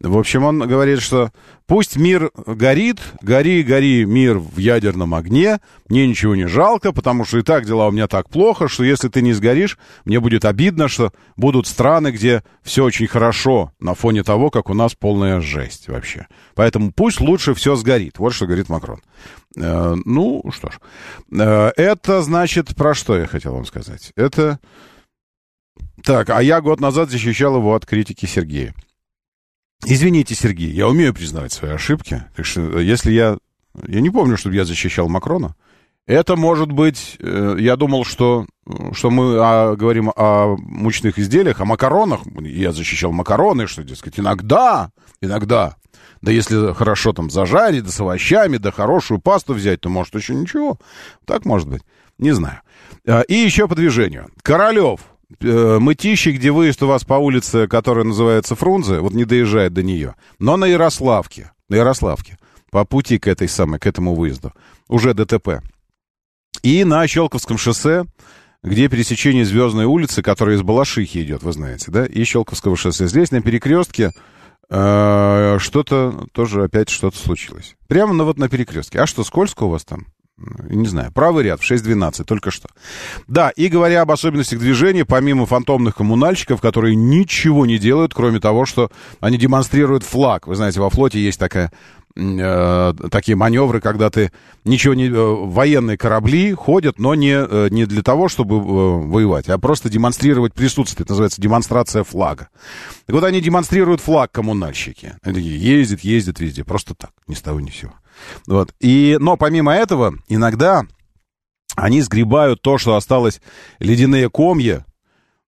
В 0.00 0.16
общем, 0.16 0.44
он 0.44 0.60
говорит, 0.60 1.02
что 1.02 1.30
пусть 1.66 1.96
мир 1.96 2.30
горит, 2.46 3.00
гори, 3.20 3.62
гори, 3.62 4.06
мир 4.06 4.38
в 4.38 4.56
ядерном 4.56 5.14
огне, 5.14 5.60
мне 5.90 6.08
ничего 6.08 6.34
не 6.34 6.46
жалко, 6.46 6.92
потому 6.92 7.26
что 7.26 7.36
и 7.36 7.42
так 7.42 7.66
дела 7.66 7.88
у 7.88 7.90
меня 7.90 8.08
так 8.08 8.30
плохо, 8.30 8.66
что 8.68 8.82
если 8.82 9.08
ты 9.08 9.20
не 9.20 9.34
сгоришь, 9.34 9.78
мне 10.06 10.20
будет 10.20 10.46
обидно, 10.46 10.88
что 10.88 11.12
будут 11.36 11.66
страны, 11.66 12.12
где 12.12 12.42
все 12.62 12.82
очень 12.82 13.06
хорошо 13.08 13.70
на 13.78 13.94
фоне 13.94 14.22
того, 14.22 14.48
как 14.48 14.70
у 14.70 14.74
нас 14.74 14.94
полная 14.94 15.42
жесть 15.42 15.88
вообще. 15.88 16.28
Поэтому 16.54 16.92
пусть 16.92 17.20
лучше 17.20 17.52
все 17.52 17.76
сгорит. 17.76 18.18
Вот 18.18 18.32
что 18.32 18.46
говорит 18.46 18.70
Макрон. 18.70 19.02
Э, 19.58 19.96
ну, 20.06 20.42
что 20.50 20.70
ж. 20.70 20.78
Э, 21.30 21.72
это 21.76 22.22
значит, 22.22 22.74
про 22.74 22.94
что 22.94 23.18
я 23.18 23.26
хотел 23.26 23.52
вам 23.52 23.66
сказать? 23.66 24.12
Это... 24.16 24.58
Так, 26.04 26.30
а 26.30 26.42
я 26.42 26.60
год 26.60 26.80
назад 26.80 27.10
защищал 27.10 27.56
его 27.56 27.74
от 27.74 27.86
критики 27.86 28.26
Сергея. 28.26 28.74
Извините, 29.84 30.34
Сергей, 30.34 30.70
я 30.70 30.88
умею 30.88 31.12
признавать 31.12 31.52
свои 31.52 31.72
ошибки. 31.72 32.24
Так 32.36 32.46
что, 32.46 32.78
если 32.78 33.12
я... 33.12 33.38
Я 33.88 34.00
не 34.00 34.10
помню, 34.10 34.36
чтобы 34.36 34.54
я 34.54 34.64
защищал 34.64 35.08
Макрона. 35.08 35.56
Это 36.06 36.36
может 36.36 36.70
быть... 36.70 37.16
Э, 37.20 37.56
я 37.58 37.76
думал, 37.76 38.04
что, 38.04 38.46
что 38.92 39.10
мы 39.10 39.36
а, 39.38 39.76
говорим 39.76 40.12
о 40.14 40.56
мучных 40.56 41.18
изделиях, 41.18 41.60
о 41.60 41.64
макаронах. 41.64 42.20
Я 42.40 42.72
защищал 42.72 43.12
макароны, 43.12 43.66
что, 43.66 43.82
дескать, 43.82 44.18
иногда, 44.18 44.90
иногда. 45.20 45.76
Да 46.20 46.30
если 46.30 46.72
хорошо 46.74 47.12
там 47.12 47.30
зажарить, 47.30 47.84
да 47.84 47.90
с 47.90 48.00
овощами, 48.00 48.56
да 48.56 48.70
хорошую 48.70 49.20
пасту 49.20 49.54
взять, 49.54 49.80
то 49.80 49.88
может 49.88 50.14
еще 50.14 50.34
ничего. 50.34 50.78
Так 51.24 51.44
может 51.44 51.68
быть. 51.68 51.82
Не 52.18 52.32
знаю. 52.32 52.60
И 53.28 53.34
еще 53.34 53.66
по 53.66 53.74
движению. 53.74 54.30
Королев 54.42 55.00
э, 55.00 55.11
мытищи, 55.40 56.30
где 56.30 56.50
выезд 56.50 56.82
у 56.82 56.86
вас 56.86 57.04
по 57.04 57.14
улице, 57.14 57.68
которая 57.68 58.04
называется 58.04 58.54
Фрунзе, 58.54 59.00
вот 59.00 59.12
не 59.12 59.24
доезжает 59.24 59.72
до 59.72 59.82
нее, 59.82 60.14
но 60.38 60.56
на 60.56 60.64
Ярославке, 60.64 61.52
на 61.68 61.76
Ярославке, 61.76 62.38
по 62.70 62.84
пути 62.84 63.18
к 63.18 63.26
этой 63.26 63.48
самой, 63.48 63.78
к 63.78 63.86
этому 63.86 64.14
выезду, 64.14 64.52
уже 64.88 65.14
ДТП. 65.14 65.62
И 66.62 66.84
на 66.84 67.06
Щелковском 67.06 67.58
шоссе, 67.58 68.04
где 68.62 68.88
пересечение 68.88 69.44
Звездной 69.44 69.86
улицы, 69.86 70.22
которая 70.22 70.56
из 70.56 70.62
Балашихи 70.62 71.22
идет, 71.22 71.42
вы 71.42 71.52
знаете, 71.52 71.90
да, 71.90 72.06
и 72.06 72.24
Щелковского 72.24 72.76
шоссе. 72.76 73.08
Здесь 73.08 73.32
на 73.32 73.42
перекрестке 73.42 74.12
э, 74.70 75.56
что-то, 75.58 76.26
тоже 76.32 76.64
опять 76.64 76.88
что-то 76.88 77.18
случилось. 77.18 77.76
Прямо 77.88 78.12
на, 78.12 78.24
вот 78.24 78.38
на 78.38 78.48
перекрестке. 78.48 79.00
А 79.00 79.06
что, 79.06 79.24
скользко 79.24 79.64
у 79.64 79.68
вас 79.68 79.84
там? 79.84 80.06
Не 80.38 80.86
знаю, 80.88 81.12
правый 81.12 81.44
ряд 81.44 81.60
в 81.60 81.70
6.12, 81.70 82.24
только 82.24 82.50
что. 82.50 82.68
Да, 83.26 83.50
и 83.50 83.68
говоря 83.68 84.02
об 84.02 84.10
особенностях 84.10 84.58
движения, 84.58 85.04
помимо 85.04 85.46
фантомных 85.46 85.96
коммунальщиков, 85.96 86.60
которые 86.60 86.96
ничего 86.96 87.66
не 87.66 87.78
делают, 87.78 88.14
кроме 88.14 88.40
того, 88.40 88.66
что 88.66 88.90
они 89.20 89.38
демонстрируют 89.38 90.04
флаг. 90.04 90.46
Вы 90.46 90.56
знаете, 90.56 90.80
во 90.80 90.90
флоте 90.90 91.20
есть 91.20 91.38
такая 91.38 91.70
э, 92.16 92.94
такие 93.10 93.36
маневры, 93.36 93.80
когда 93.80 94.10
ты 94.10 94.32
ничего 94.64 94.94
не... 94.94 95.08
Э, 95.08 95.46
военные 95.46 95.96
корабли 95.96 96.52
ходят, 96.54 96.98
но 96.98 97.14
не, 97.14 97.34
э, 97.34 97.68
не 97.70 97.86
для 97.86 98.02
того, 98.02 98.28
чтобы 98.28 98.56
э, 98.56 98.60
воевать, 98.60 99.48
а 99.48 99.58
просто 99.58 99.88
демонстрировать 99.88 100.54
присутствие. 100.54 101.04
Это 101.04 101.12
называется 101.12 101.40
демонстрация 101.40 102.04
флага. 102.04 102.48
Так 103.06 103.14
вот, 103.14 103.24
они 103.24 103.40
демонстрируют 103.40 104.00
флаг 104.00 104.32
коммунальщики. 104.32 105.14
Ездят, 105.24 106.00
ездят 106.00 106.40
везде, 106.40 106.64
просто 106.64 106.94
так, 106.94 107.10
ни 107.26 107.34
с 107.34 107.42
того 107.42 107.60
ни 107.60 107.70
сего. 107.70 107.92
Вот. 108.46 108.74
И, 108.80 109.16
но 109.20 109.36
помимо 109.36 109.74
этого, 109.74 110.14
иногда 110.28 110.82
они 111.76 112.00
сгребают 112.00 112.62
то, 112.62 112.78
что 112.78 112.96
осталось 112.96 113.40
ледяные 113.78 114.28
комья 114.30 114.84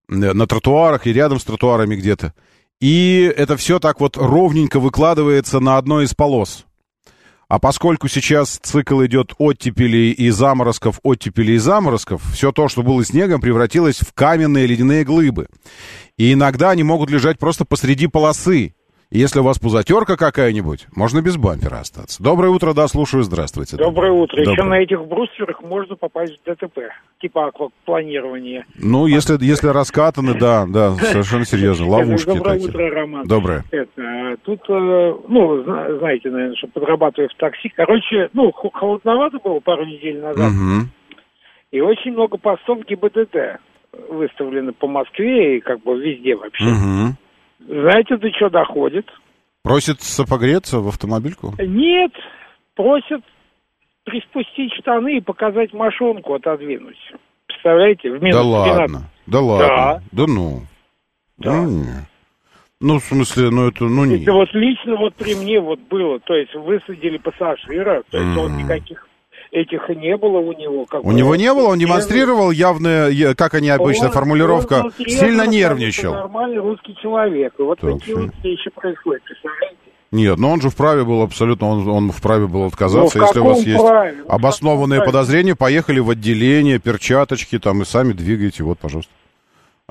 на 0.07 0.47
тротуарах 0.47 1.07
и 1.07 1.13
рядом 1.13 1.39
с 1.39 1.43
тротуарами 1.43 1.95
где-то. 1.95 2.33
И 2.79 3.31
это 3.35 3.57
все 3.57 3.79
так 3.79 3.99
вот 3.99 4.17
ровненько 4.17 4.79
выкладывается 4.79 5.59
на 5.59 5.77
одной 5.77 6.05
из 6.05 6.13
полос. 6.13 6.65
А 7.47 7.59
поскольку 7.59 8.07
сейчас 8.07 8.59
цикл 8.63 9.03
идет 9.05 9.33
оттепелей 9.37 10.11
и 10.11 10.31
заморозков, 10.31 10.99
оттепелей 11.03 11.55
и 11.55 11.59
заморозков, 11.59 12.23
все 12.33 12.51
то, 12.51 12.67
что 12.67 12.81
было 12.81 13.05
снегом, 13.05 13.39
превратилось 13.39 13.99
в 13.99 14.13
каменные 14.13 14.65
ледяные 14.65 15.03
глыбы. 15.03 15.47
И 16.17 16.33
иногда 16.33 16.71
они 16.71 16.83
могут 16.83 17.11
лежать 17.11 17.37
просто 17.37 17.63
посреди 17.63 18.07
полосы. 18.07 18.73
Если 19.11 19.39
у 19.39 19.43
вас 19.43 19.59
пузатерка 19.59 20.17
какая-нибудь, 20.17 20.87
можно 20.95 21.21
без 21.21 21.37
бампера 21.37 21.75
остаться. 21.79 22.21
Доброе 22.21 22.49
утро, 22.49 22.73
да, 22.73 22.87
слушаю, 22.87 23.23
здравствуйте. 23.23 23.77
Доброе 23.77 24.11
утро. 24.11 24.37
Доброе. 24.37 24.51
Еще 24.53 24.63
на 24.63 24.79
этих 24.79 25.05
брустверах 25.05 25.61
можно 25.61 25.95
попасть 25.95 26.33
в 26.33 26.43
ДТП, 26.43 26.79
типа 27.21 27.47
аквапланирования. 27.47 28.65
Ну, 28.77 29.05
если, 29.05 29.37
если 29.43 29.67
раскатаны, 29.67 30.33
да, 30.37 30.65
да, 30.67 30.95
совершенно 30.95 31.45
серьезно, 31.45 31.87
ловушки 31.89 32.25
Доброе 32.25 32.53
такие. 32.55 32.69
утро, 32.69 32.89
Роман. 32.89 33.27
Доброе. 33.27 33.63
Это, 33.71 34.37
тут, 34.43 34.61
э, 34.69 35.13
ну, 35.29 35.63
зна- 35.63 35.97
знаете, 35.99 36.29
наверное, 36.31 36.55
что 36.55 36.67
подрабатываю 36.67 37.29
в 37.29 37.35
такси. 37.39 37.69
Короче, 37.75 38.29
ну, 38.33 38.51
хо- 38.51 38.71
холодновато 38.73 39.37
было 39.43 39.59
пару 39.59 39.85
недель 39.85 40.19
назад. 40.19 40.51
Мгм. 40.51 40.89
И 41.71 41.79
очень 41.79 42.11
много 42.13 42.37
постов 42.37 42.79
ГИБДД 42.85 43.59
выставлены 44.09 44.73
по 44.73 44.87
Москве 44.87 45.57
и 45.57 45.61
как 45.61 45.81
бы 45.83 45.97
везде 46.01 46.35
вообще. 46.35 46.65
Мгм. 46.65 47.17
Знаете, 47.59 48.17
до 48.17 48.31
чего 48.31 48.49
доходит? 48.49 49.05
Просит 49.63 49.97
погреться 50.29 50.79
в 50.79 50.87
автомобильку? 50.87 51.53
Нет, 51.59 52.11
просят 52.75 53.21
приспустить 54.03 54.73
штаны 54.79 55.17
и 55.17 55.21
показать 55.21 55.73
мошонку 55.73 56.35
отодвинуть. 56.35 56.97
Представляете? 57.47 58.11
В 58.11 58.21
минус 58.21 58.35
Да 58.35 58.43
12. 58.43 58.77
ладно, 58.77 59.09
да 59.25 59.39
ладно, 59.39 60.03
да 60.11 60.25
ну. 60.27 60.61
Да. 61.37 61.61
Ну. 61.63 61.83
Ну, 62.81 62.99
в 62.99 63.03
смысле, 63.03 63.49
ну 63.49 63.67
это, 63.69 63.85
ну 63.85 64.05
не. 64.05 64.21
Это 64.21 64.33
вот 64.33 64.49
лично 64.53 64.95
вот 64.97 65.15
при 65.15 65.33
мне 65.33 65.59
вот 65.59 65.79
было, 65.79 66.19
то 66.19 66.35
есть 66.35 66.53
высадили 66.53 67.17
пассажира, 67.17 68.03
то 68.11 68.17
есть 68.17 68.37
он 68.37 68.51
Мгм. 68.51 68.63
никаких 68.63 69.07
этих 69.55 69.87
не 69.89 70.17
было 70.17 70.39
у 70.39 70.53
него. 70.53 70.85
Как 70.85 71.03
У 71.03 71.07
бы, 71.07 71.13
него 71.13 71.35
не 71.35 71.53
было, 71.53 71.69
он 71.69 71.79
демонстрировал 71.79 72.51
явно, 72.51 73.07
е- 73.07 73.35
как 73.35 73.53
они 73.53 73.69
обычно, 73.69 74.07
Он- 74.07 74.11
формулировка, 74.11 74.83
он 74.85 74.91
сильно 75.07 75.47
нервничал. 75.47 76.13
Нормальный 76.13 76.59
русский 76.59 76.95
человек. 77.01 77.53
И 77.57 77.61
вот 77.61 77.79
Так, 77.79 77.93
такие 77.99 78.17
вот 78.17 78.31
вещи 78.43 78.69
происходят, 78.75 79.23
представляете? 79.23 79.77
Нет, 80.11 80.37
но 80.37 80.51
он 80.51 80.61
же 80.61 80.69
вправе 80.69 81.03
был 81.03 81.21
абсолютно, 81.23 81.67
он, 81.67 81.87
он 81.89 82.11
вправе 82.11 82.47
был 82.47 82.65
отказаться, 82.65 83.17
Ну, 83.17 83.25
если 83.25 83.39
у 83.39 83.43
вас 83.45 83.59
есть 83.65 83.79
праве? 83.85 84.15
Ну, 84.19 84.29
обоснованные 84.33 85.03
подозрения, 85.03 85.55
поехали 85.55 85.99
в 85.99 86.09
отделение, 86.09 86.79
перчаточки 86.79 87.57
там 87.59 87.81
и 87.81 87.85
сами 87.85 88.13
двигаете, 88.13 88.63
вот, 88.63 88.79
пожалуйста. 88.79 89.11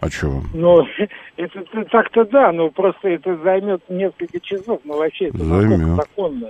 А 0.01 0.11
что 0.11 0.29
вам? 0.29 0.45
Ну, 0.55 0.81
это, 1.37 1.59
это 1.59 1.85
так-то 1.91 2.25
да, 2.25 2.53
но 2.53 2.69
просто 2.71 3.09
это 3.09 3.37
займет 3.43 3.83
несколько 3.89 4.41
часов, 4.41 4.81
но 4.85 4.97
вообще 4.99 5.27
это 5.27 5.39
Займет. 5.45 5.97
законно. 5.97 6.49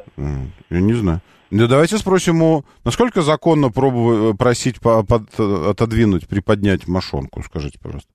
Я 0.70 0.80
не 0.80 0.92
знаю. 0.94 1.20
Ну, 1.56 1.68
давайте 1.68 1.98
спросим 1.98 2.42
у... 2.42 2.64
Насколько 2.82 3.22
законно 3.22 3.70
пробовать, 3.70 4.36
просить 4.36 4.80
по- 4.80 5.04
под- 5.04 5.38
отодвинуть, 5.38 6.26
приподнять 6.26 6.88
мошонку, 6.88 7.44
скажите, 7.44 7.78
пожалуйста, 7.80 8.10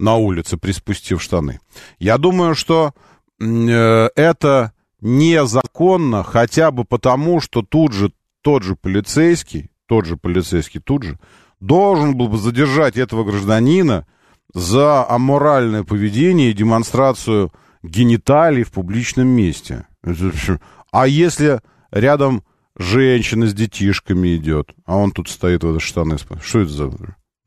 на 0.00 0.16
улице, 0.16 0.56
приспустив 0.56 1.22
штаны? 1.22 1.60
Я 2.00 2.18
думаю, 2.18 2.56
что 2.56 2.92
э, 3.40 4.08
это 4.16 4.72
незаконно 5.00 6.24
хотя 6.24 6.72
бы 6.72 6.84
потому, 6.84 7.40
что 7.40 7.62
тут 7.62 7.92
же 7.92 8.10
тот 8.42 8.64
же 8.64 8.74
полицейский, 8.74 9.70
тот 9.86 10.06
же 10.06 10.16
полицейский 10.16 10.80
тут 10.80 11.04
же, 11.04 11.20
должен 11.60 12.16
был 12.16 12.26
бы 12.26 12.38
задержать 12.38 12.96
этого 12.96 13.22
гражданина 13.22 14.04
за 14.52 15.08
аморальное 15.08 15.84
поведение 15.84 16.50
и 16.50 16.54
демонстрацию 16.54 17.52
гениталий 17.84 18.64
в 18.64 18.72
публичном 18.72 19.28
месте. 19.28 19.86
А 20.92 21.06
если 21.06 21.60
рядом 21.92 22.42
женщина 22.76 23.46
с 23.46 23.54
детишками 23.54 24.36
идет, 24.36 24.72
а 24.84 24.96
он 24.96 25.12
тут 25.12 25.28
стоит 25.28 25.64
в 25.64 25.70
этой 25.70 25.80
штаны, 25.80 26.16
что 26.42 26.60
это 26.60 26.70
за... 26.70 26.90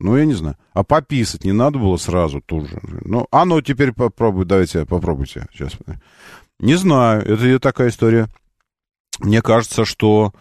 Ну, 0.00 0.16
я 0.16 0.24
не 0.24 0.34
знаю. 0.34 0.56
А 0.72 0.82
пописать 0.82 1.44
не 1.44 1.52
надо 1.52 1.78
было 1.78 1.96
сразу 1.96 2.40
тут 2.40 2.68
же? 2.68 2.80
Ну, 3.04 3.26
а 3.30 3.44
ну, 3.44 3.60
теперь 3.60 3.92
попробуй, 3.92 4.44
давайте, 4.44 4.84
попробуйте. 4.84 5.46
Сейчас. 5.52 5.72
Не 6.58 6.74
знаю, 6.74 7.22
это 7.22 7.58
такая 7.58 7.88
история. 7.88 8.28
Мне 9.20 9.40
кажется, 9.40 9.84
что... 9.84 10.32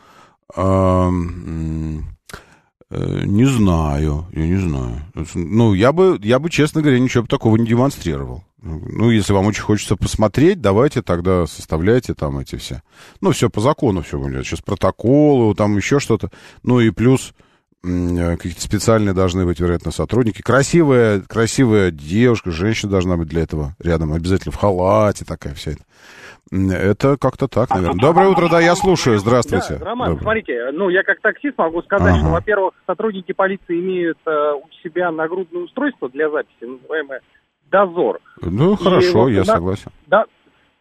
эм, 0.56 2.18
э, 2.90 3.22
не 3.26 3.46
знаю, 3.46 4.26
я 4.34 4.48
не 4.48 4.58
знаю. 4.58 5.02
Ну, 5.36 5.74
я 5.74 5.92
бы, 5.94 6.20
я 6.22 6.40
бы, 6.40 6.50
честно 6.50 6.82
говоря, 6.82 7.00
ничего 7.00 7.24
бы 7.24 7.30
такого 7.30 7.56
не 7.56 7.68
демонстрировал. 7.68 8.44
Ну, 8.66 9.10
если 9.12 9.34
вам 9.34 9.48
очень 9.48 9.62
хочется 9.62 9.98
посмотреть, 9.98 10.62
давайте 10.62 11.02
тогда 11.02 11.46
составляйте 11.48 12.14
там 12.14 12.40
эти 12.40 12.56
все. 12.56 12.82
Ну, 13.20 13.32
все 13.32 13.50
по 13.50 13.60
закону 13.60 14.02
все 14.04 14.18
будет. 14.18 14.46
Сейчас 14.46 14.62
протоколы, 14.62 15.54
там 15.54 15.76
еще 15.76 16.00
что-то. 16.00 16.30
Ну, 16.64 16.80
и 16.80 16.90
плюс 16.90 17.34
э, 17.84 18.38
какие-то 18.38 18.62
специальные 18.62 19.14
должны 19.14 19.46
быть, 19.46 19.60
вероятно, 19.60 19.92
сотрудники. 19.92 20.42
Красивая, 20.42 21.20
красивая 21.20 21.92
девушка, 21.92 22.52
женщина 22.52 22.90
должна 22.90 23.18
быть 23.18 23.28
для 23.28 23.42
этого 23.42 23.76
рядом. 23.80 24.14
Обязательно 24.14 24.54
в 24.54 24.56
халате 24.58 25.26
такая 25.26 25.54
вся 25.56 25.72
эта. 25.72 25.82
М, 26.52 26.72
Это 26.72 27.18
как-то 27.18 27.50
так, 27.50 27.70
наверное. 27.72 28.00
Доброе 28.00 28.30
утро, 28.30 28.48
да, 28.48 28.62
я 28.62 28.76
слушаю. 28.76 29.20
Здравствуйте. 29.20 29.76
Да, 29.78 29.86
Роман, 29.88 30.10
Доброе. 30.12 30.24
смотрите, 30.24 30.72
ну, 30.72 30.88
я 30.88 31.04
как 31.04 31.20
таксист 31.20 31.58
могу 31.58 31.82
сказать, 31.82 32.14
Ага. 32.14 32.20
что, 32.22 32.30
во-первых, 32.30 32.74
сотрудники 32.86 33.34
полиции 33.34 33.78
имеют 33.78 34.18
э, 34.26 34.32
у 34.54 34.64
себя 34.84 35.12
нагрудное 35.12 35.64
устройство 35.64 36.08
для 36.10 36.30
записи, 36.30 36.64
называемое 36.64 37.20
«Дозор». 37.74 38.20
Ну, 38.42 38.74
И 38.76 38.78
хорошо, 38.78 39.22
вот 39.24 39.28
я 39.30 39.40
нас- 39.40 39.48
согласен. 39.48 39.92
Да, 40.08 40.26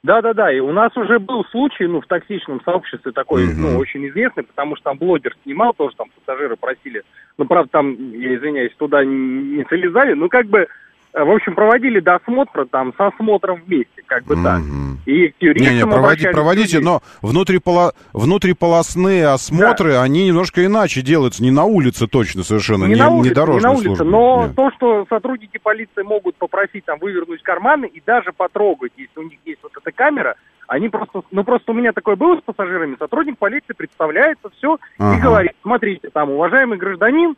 да, 0.02 0.20
да, 0.20 0.34
да. 0.34 0.52
И 0.52 0.60
у 0.60 0.72
нас 0.72 0.94
уже 0.96 1.18
был 1.18 1.42
случай, 1.46 1.86
ну, 1.86 2.00
в 2.02 2.06
токсичном 2.06 2.60
сообществе 2.64 3.12
такой, 3.12 3.46
Мгм. 3.46 3.62
ну, 3.62 3.78
очень 3.78 4.06
известный, 4.08 4.42
потому 4.44 4.76
что 4.76 4.84
там 4.84 4.98
блогер 4.98 5.34
снимал, 5.42 5.72
тоже 5.72 5.96
там 5.96 6.08
пассажиры 6.10 6.56
просили. 6.56 7.02
Ну, 7.38 7.46
правда, 7.46 7.70
там, 7.72 7.90
я 8.12 8.36
извиняюсь, 8.36 8.74
туда 8.76 9.04
не, 9.04 9.64
залезали. 9.70 10.12
Ну, 10.12 10.28
как 10.28 10.46
бы, 10.46 10.66
в 11.14 11.30
общем, 11.30 11.54
проводили 11.54 12.00
досмотр 12.00 12.66
там 12.70 12.92
со 12.96 13.10
смотром 13.18 13.62
вместе, 13.66 14.02
как 14.06 14.24
бы 14.24 14.34
так. 14.36 14.60
Мгм. 14.60 14.98
И 15.06 15.28
к 15.28 15.34
юристам 15.40 15.72
Не-не, 15.74 15.82
проводи- 15.84 15.98
обращались 15.98 16.34
проводите, 16.34 16.80
но 16.80 17.02
внутриполо- 17.22 17.92
внутриполосные 18.12 19.28
осмотры, 19.28 19.96
они 19.96 20.26
немножко 20.26 20.64
иначе 20.64 21.02
делаются, 21.02 21.42
не 21.42 21.50
на 21.50 21.64
улице 21.64 22.06
точно 22.06 22.42
совершенно, 22.42 22.84
не, 22.84 22.94
не, 22.94 23.00
на 23.00 23.08
не 23.08 23.14
улице, 23.16 23.28
не 23.30 23.34
дорожной 23.34 23.72
на 23.72 23.78
улице, 23.78 24.04
но 24.04 24.44
Нет. 24.46 24.56
то, 24.56 24.70
что 24.72 25.06
сотрудники 25.08 25.58
полиции 25.62 26.02
могут 26.02 26.36
попросить 26.36 26.84
там 26.84 26.98
вывернуть 26.98 27.42
карманы 27.42 27.86
и 27.86 28.02
даже 28.04 28.32
потрогать, 28.32 28.92
если 28.96 29.18
у 29.20 29.22
них 29.24 29.38
есть 29.44 29.60
вот 29.62 29.72
эта 29.80 29.92
камера, 29.92 30.34
они 30.68 30.88
просто, 30.88 31.22
ну 31.30 31.44
просто 31.44 31.72
у 31.72 31.74
меня 31.74 31.92
такое 31.92 32.16
было 32.16 32.38
с 32.38 32.42
пассажирами, 32.42 32.96
сотрудник 32.98 33.38
полиции 33.38 33.74
представляется, 33.76 34.48
все, 34.56 34.78
Ага. 34.98 35.16
и 35.16 35.20
говорит, 35.20 35.52
смотрите, 35.62 36.08
там, 36.10 36.30
уважаемый 36.30 36.78
гражданин, 36.78 37.34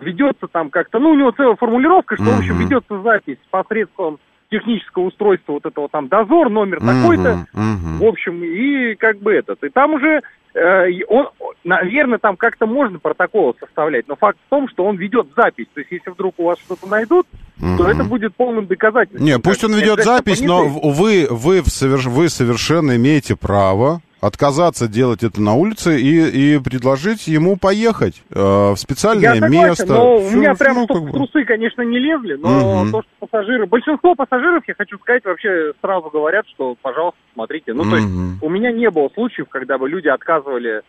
ведется 0.00 0.46
там 0.48 0.70
как-то, 0.70 0.98
ну, 0.98 1.10
у 1.10 1.14
него 1.14 1.30
целая 1.32 1.56
формулировка, 1.56 2.16
что, 2.16 2.24
в 2.24 2.38
общем, 2.38 2.58
ведется 2.58 3.00
запись 3.02 3.38
посредством 3.50 4.18
технического 4.50 5.04
устройства 5.04 5.52
вот 5.52 5.66
этого 5.66 5.88
там 5.88 6.08
дозор, 6.08 6.50
номер 6.50 6.80
Мгм, 6.80 6.86
такой-то, 6.86 7.46
мгм. 7.54 7.98
в 7.98 8.04
общем, 8.04 8.44
и 8.44 8.94
как 8.96 9.18
бы 9.18 9.32
этот. 9.32 9.64
И 9.64 9.70
там 9.70 9.94
уже, 9.94 10.20
э, 10.54 11.02
он, 11.08 11.28
наверное, 11.64 12.18
там 12.18 12.36
как-то 12.36 12.66
можно 12.66 12.98
протокол 12.98 13.56
составлять, 13.58 14.08
но 14.08 14.16
факт 14.16 14.38
в 14.46 14.50
том, 14.50 14.68
что 14.68 14.84
он 14.84 14.96
ведет 14.96 15.28
запись. 15.34 15.66
То 15.72 15.80
есть, 15.80 15.90
если 15.90 16.10
вдруг 16.10 16.34
у 16.36 16.44
вас 16.44 16.58
что-то 16.66 16.86
найдут, 16.86 17.26
то 17.58 17.66
Мгм. 17.66 17.86
это 17.86 18.04
будет 18.04 18.36
полным 18.36 18.66
доказательством. 18.66 19.24
Не, 19.24 19.38
пусть 19.38 19.64
он 19.64 19.74
ведет 19.74 19.96
как 19.96 20.04
запись, 20.04 20.42
но 20.42 20.66
вы, 20.66 21.28
вы, 21.30 21.62
вы 21.62 22.28
совершенно 22.28 22.96
имеете 22.96 23.36
право 23.36 24.02
отказаться 24.22 24.86
делать 24.88 25.24
это 25.24 25.42
на 25.42 25.54
улице 25.54 26.00
и, 26.00 26.54
и 26.54 26.58
предложить 26.60 27.26
ему 27.26 27.56
поехать 27.56 28.22
э, 28.30 28.38
в 28.40 28.76
специальное 28.76 29.34
Я 29.34 29.40
согласен, 29.40 29.68
место. 29.68 29.86
но 29.92 30.16
у 30.16 30.28
Всё, 30.28 30.36
меня 30.38 30.54
прям 30.54 30.76
ну, 30.76 30.86
как 30.86 31.02
бы. 31.02 31.12
трусы, 31.12 31.44
конечно, 31.44 31.82
не 31.82 31.98
лезли, 31.98 32.34
но 32.40 32.82
Мгм. 32.84 32.92
то, 32.92 33.02
что 33.02 33.26
пассажиры... 33.26 33.66
Большинство 33.66 34.14
пассажиров, 34.14 34.62
я 34.68 34.74
хочу 34.74 34.96
сказать, 35.00 35.24
вообще 35.24 35.72
сразу 35.80 36.08
говорят, 36.10 36.46
что, 36.54 36.76
пожалуйста, 36.80 37.18
смотрите. 37.34 37.72
Ну, 37.74 37.82
то 37.82 37.96
есть, 37.96 38.08
у 38.40 38.48
меня 38.48 38.70
не 38.70 38.88
было 38.90 39.10
случаев, 39.12 39.48
когда 39.48 39.76
бы 39.76 39.88
люди 39.88 40.06
отказывали 40.08 40.82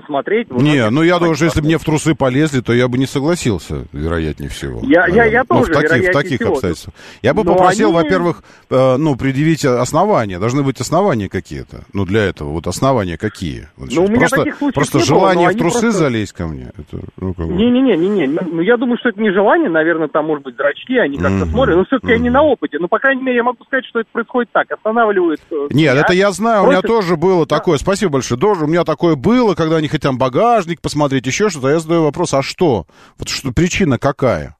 посмотреть. 0.00 0.48
Вот 0.50 0.62
Не, 0.62 0.88
ну 0.90 1.02
я 1.02 1.18
думаю, 1.18 1.34
что 1.36 1.44
если 1.46 1.60
бы 1.60 1.66
мне 1.66 1.78
в 1.78 1.84
трусы 1.84 2.14
полезли, 2.14 2.60
то 2.60 2.72
я 2.72 2.88
бы 2.88 2.98
не 2.98 3.06
согласился, 3.06 3.84
вероятнее 3.92 4.48
всего. 4.50 4.80
Я- 4.82 5.06
я- 5.06 5.24
я. 5.24 5.44
Ну, 5.48 5.60
тоже, 5.60 5.72
в 5.72 5.76
таких, 5.76 6.08
в 6.10 6.12
таких 6.12 6.36
всего. 6.40 6.52
обстоятельствах. 6.52 6.94
Я 7.22 7.34
бы 7.34 7.44
Но 7.44 7.52
попросил, 7.54 7.88
они- 7.88 7.96
во-первых, 7.96 8.42
э, 8.70 8.96
ну, 8.96 9.16
предъявить 9.16 9.64
основания. 9.64 10.38
Должны 10.38 10.62
быть 10.62 10.80
основания 10.80 11.28
какие-то. 11.28 11.84
Ну, 11.92 12.04
для 12.04 12.24
этого. 12.24 12.50
Вот 12.50 12.66
основания 12.66 13.16
какие? 13.16 13.68
Вот 13.76 13.90
Ну, 13.92 14.04
у 14.04 14.08
меня 14.08 14.18
просто 14.20 14.36
таких 14.38 14.56
случаев 14.56 14.74
просто 14.74 14.98
не 14.98 15.04
было, 15.04 15.06
желание 15.20 15.42
но 15.44 15.48
в 15.48 15.50
они 15.50 15.58
трусы 15.60 15.80
просто- 15.80 15.98
залезть 15.98 16.32
ко 16.32 16.46
мне. 16.46 16.70
Это, 16.76 17.02
ну, 17.18 17.34
как 17.34 17.46
бы- 17.46 17.52
Не-не-не, 17.52 17.96
не-не. 17.96 18.26
Ну, 18.28 18.60
я 18.60 18.76
думаю, 18.76 18.98
что 18.98 19.08
это 19.10 19.20
не 19.20 19.30
желание, 19.32 19.68
наверное, 19.70 20.08
там, 20.08 20.26
может 20.26 20.44
быть, 20.44 20.56
зрачки, 20.56 20.96
они 20.98 21.16
как-то 21.16 21.30
Мгм. 21.44 21.50
смотрят. 21.50 21.76
Но 21.76 21.84
все-таки 21.84 22.12
они 22.12 22.24
Мгм. 22.28 22.32
на 22.34 22.42
опыте. 22.42 22.78
Ну, 22.80 22.88
по 22.88 22.98
крайней 22.98 23.22
мере, 23.22 23.36
я 23.38 23.42
могу 23.42 23.62
сказать, 23.64 23.84
что 23.86 24.00
это 24.00 24.08
происходит 24.12 24.50
так. 24.52 24.70
Останавливают... 24.70 25.40
э, 25.50 25.54
Нет, 25.70 25.92
меня, 25.92 25.94
это 26.00 26.12
я 26.12 26.30
знаю, 26.32 26.62
у 26.64 26.66
меня 26.66 26.80
просят- 26.80 26.86
тоже 27.00 27.16
было 27.16 27.46
такое. 27.46 27.78
Спасибо 27.78 28.12
большое. 28.12 28.40
Тоже 28.40 28.64
у 28.64 28.66
меня 28.68 28.84
такое 28.84 29.14
было, 29.16 29.54
когда 29.54 29.76
они 29.76 29.88
хотят 29.90 30.16
багажник 30.16 30.80
посмотреть, 30.80 31.26
еще 31.26 31.50
что-то. 31.50 31.68
Я 31.68 31.80
задаю 31.80 32.04
вопрос, 32.04 32.34
а 32.34 32.42
что? 32.42 32.86
Вот 33.18 33.28
что 33.28 33.52
причина 33.52 33.98
какая? 33.98 34.56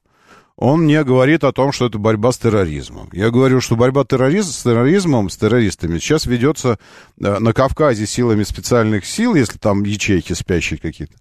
Он 0.61 0.81
мне 0.81 1.03
говорит 1.03 1.43
о 1.43 1.51
том, 1.51 1.71
что 1.71 1.87
это 1.87 1.97
борьба 1.97 2.31
с 2.31 2.37
терроризмом. 2.37 3.09
Я 3.13 3.31
говорю, 3.31 3.61
что 3.61 3.75
борьба 3.75 4.05
терроризм, 4.05 4.51
с 4.51 4.61
терроризмом, 4.61 5.31
с 5.31 5.37
террористами 5.37 5.97
сейчас 5.97 6.27
ведется 6.27 6.77
э, 7.19 7.39
на 7.39 7.51
Кавказе 7.51 8.05
силами 8.05 8.43
специальных 8.43 9.07
сил, 9.07 9.33
если 9.33 9.57
там 9.57 9.83
ячейки 9.83 10.33
спящие 10.33 10.77
какие-то. 10.77 11.15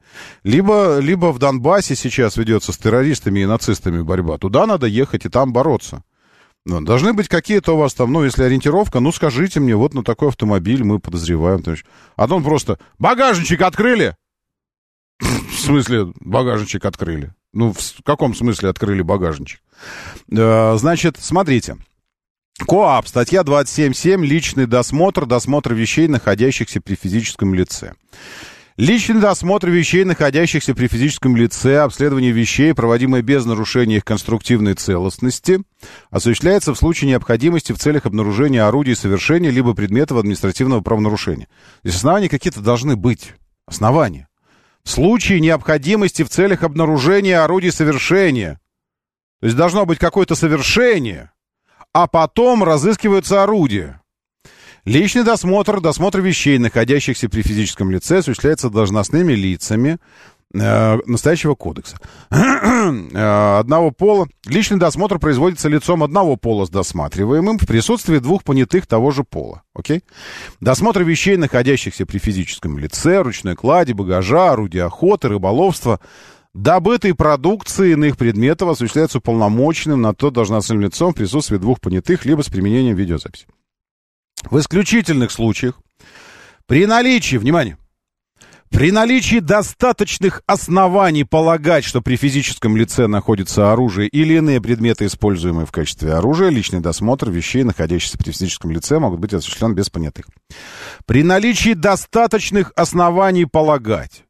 Либо, 0.45 0.99
либо 0.99 1.33
в 1.33 1.39
Донбассе 1.39 1.97
сейчас 1.97 2.37
ведется 2.37 2.73
с 2.73 2.77
террористами 2.77 3.41
и 3.41 3.47
нацистами 3.47 4.03
борьба. 4.03 4.37
Туда 4.37 4.67
надо 4.67 4.87
ехать 4.87 5.25
и 5.25 5.31
там 5.31 5.55
бороться. 5.55 6.03
Ну, 6.67 6.81
должны 6.83 7.13
быть 7.15 7.29
какие-то 7.29 7.73
у 7.73 7.79
вас 7.79 7.95
там, 7.95 8.13
ну, 8.13 8.25
если 8.25 8.43
ориентировка, 8.43 9.01
ну, 9.01 9.13
скажите 9.13 9.61
мне, 9.61 9.75
вот 9.75 9.95
на 9.95 10.05
такой 10.05 10.29
автомобиль 10.29 10.85
мы 10.85 10.99
подозреваем. 10.99 11.63
А 12.17 12.29
то 12.29 12.37
он 12.37 12.45
просто, 12.45 12.79
багажничек 12.99 13.63
открыли? 13.63 14.15
В 15.19 15.59
смысле, 15.59 16.13
багажничек 16.21 16.85
открыли? 16.85 17.35
Ну, 17.53 17.73
в 17.73 18.03
каком 18.05 18.35
смысле 18.35 18.69
открыли 18.69 19.03
багажничек? 19.03 19.61
Э, 20.31 20.77
Значит, 20.77 21.17
смотрите. 21.19 21.77
КОАП, 22.67 23.09
статья 23.09 23.41
27.7, 23.41 24.25
личный 24.25 24.67
досмотр, 24.67 25.25
досмотр 25.27 25.73
вещей, 25.73 26.09
находящихся 26.09 26.81
при 26.81 26.95
физическом 26.95 27.55
лице. 27.55 27.95
Личный 28.81 29.21
досмотр 29.21 29.69
вещей, 29.69 30.05
находящихся 30.05 30.75
при 30.75 30.87
физическом 30.87 31.37
лице, 31.37 31.81
обследование 31.81 32.33
вещей, 32.33 32.73
проводимое 32.73 33.21
без 33.21 33.45
нарушения 33.45 33.99
их 33.99 34.07
конструктивной 34.07 34.73
целостности, 34.73 35.61
осуществляется 36.09 36.73
в 36.73 36.79
случае 36.79 37.11
необходимости 37.11 37.75
в 37.75 37.79
целях 37.79 38.07
обнаружения 38.07 38.67
орудий 38.67 38.97
совершения 38.97 39.51
либо 39.51 39.75
предметов 39.75 40.17
административного 40.17 40.81
правонарушения. 40.81 41.47
Здесь 41.85 41.97
основания 41.97 42.31
какие-то 42.31 42.63
должны 42.63 42.97
быть. 42.97 43.35
Основания. 43.67 44.29
В 44.83 44.89
случае 44.89 45.41
необходимости 45.41 46.23
в 46.23 46.31
целях 46.31 46.63
обнаружения 46.63 47.45
орудий 47.45 47.73
совершения. 47.73 48.63
То 49.41 49.47
есть 49.49 49.59
должно 49.59 49.85
быть 49.85 49.99
какое-то 49.99 50.35
совершение, 50.35 51.33
а 51.93 52.07
потом 52.07 52.65
разыскиваются 52.65 53.43
орудия. 53.43 54.01
Личный 54.91 55.23
досмотр, 55.23 55.81
досмотр 55.81 56.21
вещей, 56.21 56.59
находящихся 56.59 57.29
при 57.29 57.43
физическом 57.43 57.93
лице, 57.93 58.19
осуществляется 58.19 58.71
должностными 58.71 59.35
лицами, 59.35 59.99
э, 60.53 60.99
настоящего 61.07 61.55
кодекса. 61.55 61.97
Э, 62.81 63.59
одного 63.61 63.93
пола. 63.93 64.27
Личный 64.47 64.79
досмотр 64.79 65.21
производится 65.21 65.69
лицом 65.69 66.03
одного 66.03 66.35
пола 66.35 66.65
с 66.65 66.71
досматриваемым 66.71 67.59
в 67.59 67.67
присутствии 67.67 68.19
двух 68.19 68.43
понятых 68.43 68.89
того 68.89 69.13
же 69.13 69.23
пола. 69.23 69.63
Окей? 69.75 70.03
Досмотр 70.61 71.05
вещей, 71.05 71.37
находящихся 71.37 72.05
при 72.05 72.19
физическом 72.19 72.79
лице, 72.79 73.23
ручной 73.23 73.55
клади, 73.55 73.93
багажа, 73.93 74.51
орудия 74.51 74.85
охоты, 74.85 75.29
рыболовства, 75.29 76.01
добытой 76.53 77.15
продукции 77.15 77.93
иных 77.93 78.17
предметов 78.17 78.71
осуществляется 78.71 79.19
уполномоченным 79.19 80.01
на 80.01 80.13
то 80.15 80.31
должностным 80.31 80.81
лицом 80.81 81.13
в 81.13 81.17
присутствии 81.17 81.59
двух 81.59 81.81
понятых, 81.81 82.25
либо 82.25 82.43
с 82.43 82.49
применением 82.49 82.97
видеозаписи. 82.97 83.47
В 84.49 84.59
исключительных 84.59 85.31
случаях 85.31 85.81
при 86.67 86.87
наличии, 86.87 87.37
внимание, 87.37 87.77
при 88.71 88.93
наличии 88.93 89.41
достаточных 89.41 90.43
оснований 90.47 91.25
полагать, 91.25 91.85
что 91.85 92.01
при 92.01 92.15
физическом 92.15 92.77
лице 92.77 93.09
находится 93.09 93.73
оружие 93.73 94.09
или 94.09 94.35
иные 94.35 94.61
предметы, 94.61 95.07
используемые 95.07 95.67
в 95.67 95.73
качестве 95.73 96.13
оружия, 96.13 96.51
личный 96.51 96.79
досмотр 96.79 97.31
вещей, 97.31 97.65
находящихся 97.65 98.17
при 98.17 98.31
физическом 98.31 98.71
лице, 98.71 99.01
могут 99.01 99.19
быть 99.19 99.35
осуществлен 99.35 99.75
без 99.75 99.91
понятых. 99.91 100.27
При 101.05 101.25
наличии 101.25 101.75
достаточных 101.75 102.73
оснований 102.77 103.45
полагать, 103.45 104.23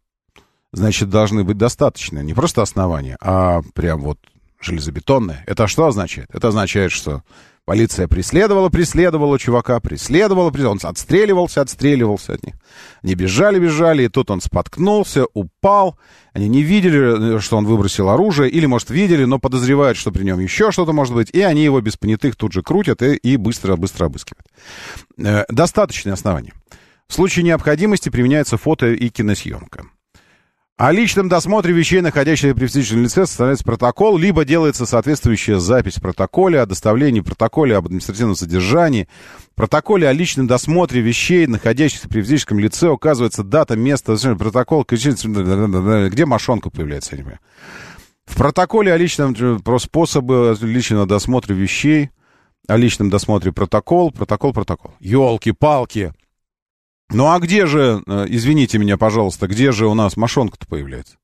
значит, 0.72 1.10
должны 1.10 1.44
быть 1.44 1.58
достаточные, 1.58 2.24
не 2.24 2.32
просто 2.32 2.62
основания, 2.62 3.18
а 3.20 3.60
прям 3.74 4.00
вот 4.00 4.18
железобетонные. 4.58 5.44
Это 5.46 5.66
что 5.66 5.86
означает? 5.86 6.28
Это 6.32 6.48
означает, 6.48 6.92
что 6.92 7.22
Полиция 7.64 8.08
преследовала, 8.08 8.68
преследовала 8.68 9.38
чувака, 9.38 9.78
преследовала. 9.80 10.50
Он 10.68 10.78
отстреливался, 10.82 11.60
отстреливался 11.60 12.34
от 12.34 12.44
них. 12.44 12.54
Они 13.02 13.14
бежали, 13.14 13.58
бежали, 13.58 14.04
и 14.04 14.08
тут 14.08 14.30
он 14.30 14.40
споткнулся, 14.40 15.26
упал. 15.34 15.98
Они 16.32 16.48
не 16.48 16.62
видели, 16.62 17.38
что 17.38 17.56
он 17.56 17.66
выбросил 17.66 18.08
оружие, 18.08 18.50
или, 18.50 18.66
может, 18.66 18.90
видели, 18.90 19.24
но 19.24 19.38
подозревают, 19.38 19.98
что 19.98 20.10
при 20.10 20.24
нем 20.24 20.40
еще 20.40 20.72
что-то 20.72 20.92
может 20.92 21.14
быть, 21.14 21.30
и 21.30 21.42
они 21.42 21.62
его 21.62 21.80
без 21.80 21.96
понятых 21.96 22.36
тут 22.36 22.52
же 22.52 22.62
крутят 22.62 23.02
и 23.02 23.36
быстро-быстро 23.36 24.06
обыскивают. 24.06 24.46
Э, 25.18 25.44
достаточные 25.48 26.14
основания. 26.14 26.54
В 27.06 27.14
случае 27.14 27.44
необходимости 27.44 28.08
применяется 28.08 28.56
фото 28.56 28.92
и 28.92 29.08
киносъемка. 29.10 29.84
О 30.80 30.92
личном 30.92 31.28
досмотре 31.28 31.74
вещей, 31.74 32.00
находящихся 32.00 32.54
при 32.54 32.66
физическом 32.66 33.02
лице, 33.02 33.26
составляется 33.26 33.64
протокол, 33.64 34.16
либо 34.16 34.46
делается 34.46 34.86
соответствующая 34.86 35.58
запись 35.58 35.96
в 35.96 36.00
протоколе 36.00 36.58
о 36.58 36.64
доставлении, 36.64 37.20
протоколе 37.20 37.76
об 37.76 37.84
административном 37.84 38.34
содержании, 38.34 39.06
протоколе 39.54 40.08
о 40.08 40.14
личном 40.14 40.46
досмотре 40.46 41.02
вещей, 41.02 41.46
находящихся 41.46 42.08
при 42.08 42.22
физическом 42.22 42.58
лице, 42.58 42.88
указывается 42.88 43.44
дата, 43.44 43.76
место, 43.76 44.16
протокол, 44.38 44.86
где 44.88 46.24
мошонка 46.24 46.70
появляется, 46.70 47.10
я 47.12 47.18
не 47.18 47.24
понимаю. 47.24 47.40
В 48.24 48.36
протоколе 48.38 48.94
о 48.94 48.96
личном 48.96 49.60
про 49.60 49.78
способы 49.78 50.56
личного 50.62 51.04
досмотра 51.04 51.52
вещей, 51.52 52.08
о 52.68 52.78
личном 52.78 53.10
досмотре 53.10 53.52
протокол, 53.52 54.12
протокол, 54.12 54.54
протокол. 54.54 54.92
Елки-палки! 55.00 56.14
Ну 57.12 57.28
а 57.28 57.40
где 57.40 57.66
же, 57.66 58.02
э, 58.06 58.26
извините 58.28 58.78
меня, 58.78 58.96
пожалуйста, 58.96 59.48
где 59.48 59.72
же 59.72 59.86
у 59.88 59.94
нас 59.94 60.16
мошонка-то 60.16 60.66
появляется? 60.66 61.16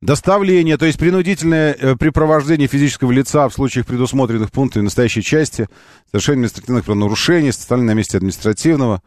Доставление, 0.00 0.78
то 0.78 0.86
есть 0.86 0.98
принудительное 0.98 1.76
э, 1.78 1.96
припровождение 1.96 2.66
физического 2.66 3.12
лица 3.12 3.48
в 3.48 3.54
случаях, 3.54 3.86
предусмотренных 3.86 4.50
пунктами 4.50 4.84
настоящей 4.84 5.22
части, 5.22 5.68
совершение 6.10 6.46
административных 6.46 6.84
правонарушений, 6.84 7.52
составление 7.52 7.94
на 7.94 7.98
месте 7.98 8.16
административного, 8.16 9.02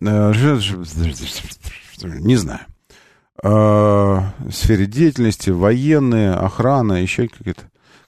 э, 0.00 0.32
не 2.02 2.36
знаю, 2.36 2.60
в 3.40 4.52
сфере 4.52 4.86
деятельности, 4.86 5.50
военные, 5.50 6.32
охрана, 6.32 6.94
еще 6.94 7.28
какие-то. 7.28 7.62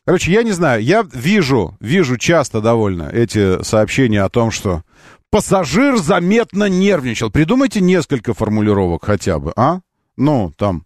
Короче, 0.05 0.33
я 0.33 0.43
не 0.43 0.51
знаю, 0.51 0.83
я 0.83 1.07
вижу, 1.13 1.77
вижу 1.81 2.17
часто 2.17 2.61
довольно 2.61 3.09
эти 3.13 3.63
сообщения 3.63 4.23
о 4.23 4.29
том, 4.29 4.51
что 4.51 4.83
Пассажир 5.31 5.97
заметно 5.97 6.69
нервничал. 6.69 7.31
Придумайте 7.31 7.81
несколько 7.81 8.35
формулировок 8.35 9.05
хотя 9.05 9.39
бы, 9.39 9.53
а? 9.57 9.81
Ну, 10.17 10.53
там, 10.57 10.85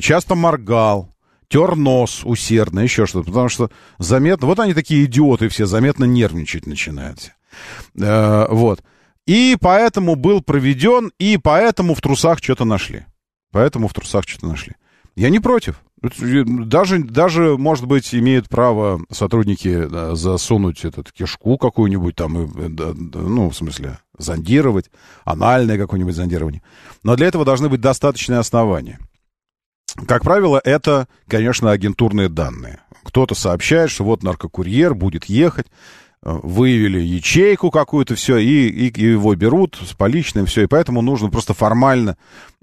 часто 0.00 0.34
моргал, 0.34 1.14
тер 1.48 1.76
нос 1.76 2.22
усердно, 2.24 2.80
еще 2.80 3.06
что-то. 3.06 3.26
Потому 3.26 3.48
что 3.48 3.70
заметно... 3.98 4.48
Вот 4.48 4.58
они 4.58 4.74
такие 4.74 5.04
идиоты 5.04 5.48
все, 5.48 5.66
заметно 5.66 6.04
нервничать 6.04 6.66
начинают. 6.66 7.32
Э, 8.00 8.46
вот. 8.50 8.82
И 9.26 9.56
поэтому 9.60 10.16
был 10.16 10.42
проведен, 10.42 11.12
и 11.18 11.38
поэтому 11.38 11.94
в 11.94 12.00
трусах 12.00 12.42
что-то 12.42 12.64
нашли. 12.64 13.06
Поэтому 13.52 13.86
в 13.86 13.94
трусах 13.94 14.26
что-то 14.26 14.46
нашли. 14.46 14.74
Я 15.14 15.30
не 15.30 15.38
против. 15.38 15.80
Даже, 16.02 16.98
даже, 16.98 17.56
может 17.56 17.86
быть, 17.86 18.12
имеют 18.12 18.48
право 18.48 19.00
сотрудники 19.10 20.14
засунуть 20.14 20.84
этот 20.84 21.12
кишку 21.12 21.58
какую-нибудь 21.58 22.16
там, 22.16 22.50
ну, 23.14 23.50
в 23.50 23.54
смысле, 23.56 23.98
зондировать, 24.18 24.90
анальное 25.24 25.78
какое-нибудь 25.78 26.16
зондирование. 26.16 26.62
Но 27.04 27.14
для 27.14 27.28
этого 27.28 27.44
должны 27.44 27.68
быть 27.68 27.80
достаточные 27.80 28.40
основания. 28.40 28.98
Как 30.08 30.22
правило, 30.22 30.60
это, 30.64 31.06
конечно, 31.28 31.70
агентурные 31.70 32.28
данные. 32.28 32.80
Кто-то 33.04 33.34
сообщает, 33.34 33.90
что 33.90 34.04
вот 34.04 34.22
наркокурьер 34.22 34.94
будет 34.94 35.26
ехать, 35.26 35.66
выявили 36.22 37.00
ячейку 37.00 37.70
какую-то, 37.70 38.14
все, 38.14 38.38
и, 38.38 38.68
и, 38.68 39.00
его 39.00 39.34
берут 39.34 39.78
с 39.84 39.92
поличным, 39.92 40.46
все, 40.46 40.62
и 40.62 40.66
поэтому 40.66 41.02
нужно 41.02 41.30
просто 41.30 41.52
формально 41.52 42.16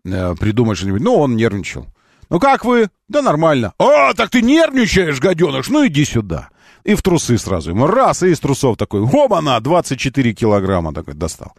э, 0.06 0.36
придумать 0.39 0.78
что-нибудь. 0.78 1.02
Ну, 1.02 1.15
он 1.15 1.36
нервничал. 1.36 1.88
Ну 2.29 2.39
как 2.39 2.65
вы? 2.65 2.89
Да 3.07 3.21
нормально. 3.21 3.73
А, 3.79 4.13
так 4.13 4.29
ты 4.29 4.41
нервничаешь, 4.41 5.19
гаденыш, 5.19 5.69
ну 5.69 5.87
иди 5.87 6.05
сюда. 6.05 6.49
И 6.83 6.95
в 6.95 7.01
трусы 7.01 7.37
сразу 7.37 7.71
ему 7.71 7.87
раз, 7.87 8.23
и 8.23 8.29
из 8.29 8.39
трусов 8.39 8.77
такой, 8.77 9.01
оба-на, 9.01 9.59
24 9.59 10.33
килограмма 10.33 10.93
такой 10.93 11.13
достал. 11.13 11.53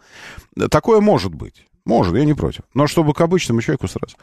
Такое 0.69 0.99
может 0.99 1.33
быть. 1.33 1.65
Может, 1.85 2.15
я 2.15 2.25
не 2.25 2.33
против. 2.33 2.61
Но 2.73 2.87
чтобы 2.87 3.13
к 3.13 3.21
обычному 3.21 3.61
человеку 3.61 3.87
сразу. 3.87 4.15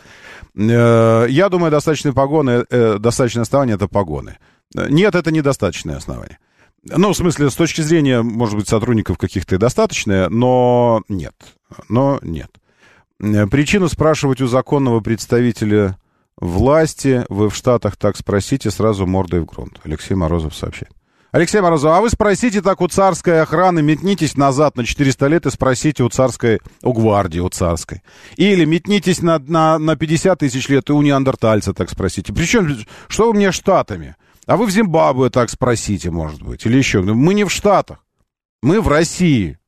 Э, 0.56 1.26
я 1.28 1.48
думаю, 1.48 1.70
достаточные 1.70 2.12
погоны, 2.12 2.64
э, 2.70 2.98
достаточное 2.98 3.42
основание 3.42 3.76
это 3.76 3.88
погоны. 3.88 4.38
Нет, 4.74 5.14
это 5.14 5.32
недостаточное 5.32 5.96
основание. 5.96 6.38
Ну, 6.84 7.12
в 7.12 7.16
смысле, 7.16 7.50
с 7.50 7.54
точки 7.54 7.80
зрения, 7.80 8.22
может 8.22 8.54
быть, 8.54 8.68
сотрудников 8.68 9.18
каких-то 9.18 9.56
и 9.56 9.58
достаточное, 9.58 10.28
но 10.28 11.02
нет. 11.08 11.34
Но 11.88 12.18
нет. 12.22 12.50
Э, 13.20 13.46
причину 13.46 13.88
спрашивать 13.88 14.40
у 14.40 14.46
законного 14.46 15.00
представителя 15.00 15.98
власти, 16.40 17.24
вы 17.28 17.50
в 17.50 17.54
Штатах 17.54 17.96
так 17.96 18.16
спросите, 18.16 18.70
сразу 18.70 19.06
мордой 19.06 19.40
в 19.40 19.46
грунт. 19.46 19.80
Алексей 19.84 20.14
Морозов 20.14 20.54
сообщает. 20.54 20.92
Алексей 21.30 21.60
Морозов, 21.60 21.92
а 21.92 22.00
вы 22.00 22.08
спросите 22.08 22.62
так 22.62 22.80
у 22.80 22.88
царской 22.88 23.42
охраны, 23.42 23.82
метнитесь 23.82 24.36
назад 24.36 24.76
на 24.76 24.86
400 24.86 25.26
лет 25.26 25.46
и 25.46 25.50
спросите 25.50 26.02
у 26.02 26.08
царской, 26.08 26.60
у 26.82 26.94
гвардии, 26.94 27.38
у 27.38 27.50
царской. 27.50 28.02
Или 28.36 28.64
метнитесь 28.64 29.20
на, 29.20 29.38
на, 29.38 29.78
на 29.78 29.94
50 29.94 30.38
тысяч 30.38 30.68
лет 30.68 30.88
и 30.88 30.92
у 30.92 31.02
неандертальца 31.02 31.74
так 31.74 31.90
спросите. 31.90 32.32
Причем, 32.32 32.78
что 33.08 33.26
вы 33.26 33.34
мне 33.34 33.52
штатами? 33.52 34.16
А 34.46 34.56
вы 34.56 34.64
в 34.64 34.70
Зимбабве 34.70 35.28
так 35.28 35.50
спросите, 35.50 36.10
может 36.10 36.42
быть, 36.42 36.64
или 36.64 36.78
еще. 36.78 37.02
Мы 37.02 37.34
не 37.34 37.44
в 37.44 37.50
Штатах, 37.50 37.98
мы 38.62 38.80
в 38.80 38.88
России. 38.88 39.58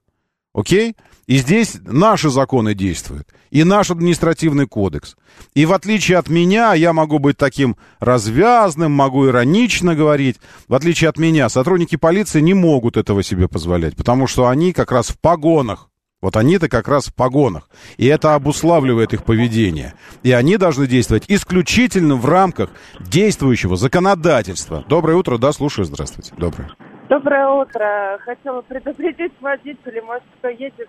Окей? 0.54 0.96
И 1.26 1.36
здесь 1.36 1.76
наши 1.84 2.30
законы 2.30 2.74
действуют, 2.74 3.28
и 3.50 3.64
наш 3.64 3.90
административный 3.90 4.66
кодекс. 4.66 5.16
И 5.54 5.66
в 5.66 5.72
отличие 5.72 6.18
от 6.18 6.28
меня, 6.28 6.74
я 6.74 6.92
могу 6.92 7.18
быть 7.18 7.36
таким 7.36 7.76
развязным, 8.00 8.92
могу 8.92 9.28
иронично 9.28 9.94
говорить. 9.94 10.36
В 10.68 10.74
отличие 10.74 11.08
от 11.10 11.18
меня, 11.18 11.48
сотрудники 11.48 11.96
полиции 11.96 12.40
не 12.40 12.54
могут 12.54 12.96
этого 12.96 13.22
себе 13.22 13.48
позволять, 13.48 13.96
потому 13.96 14.26
что 14.26 14.48
они 14.48 14.72
как 14.72 14.92
раз 14.92 15.08
в 15.08 15.18
погонах. 15.18 15.90
Вот 16.20 16.36
они-то 16.36 16.68
как 16.68 16.86
раз 16.86 17.06
в 17.06 17.14
погонах. 17.14 17.70
И 17.96 18.06
это 18.06 18.34
обуславливает 18.34 19.14
их 19.14 19.24
поведение. 19.24 19.94
И 20.22 20.32
они 20.32 20.58
должны 20.58 20.86
действовать 20.86 21.24
исключительно 21.28 22.16
в 22.16 22.26
рамках 22.26 22.70
действующего 23.00 23.76
законодательства. 23.76 24.84
Доброе 24.86 25.16
утро, 25.16 25.38
да, 25.38 25.52
слушаю, 25.52 25.86
здравствуйте. 25.86 26.34
Доброе. 26.36 26.70
Доброе 27.08 27.48
утро. 27.48 28.18
Хотела 28.24 28.60
предупредить 28.60 29.32
водителей, 29.40 30.02
может, 30.02 30.22
кто 30.38 30.48
едет 30.48 30.88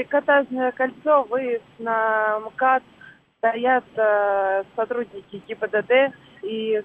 трикотажное 0.00 0.72
кольцо, 0.72 1.26
выезд 1.28 1.62
на 1.78 2.40
МКАД, 2.40 2.82
стоят 3.38 3.84
э, 3.96 4.62
сотрудники 4.76 5.42
ГИБДД 5.48 6.14
и, 6.42 6.80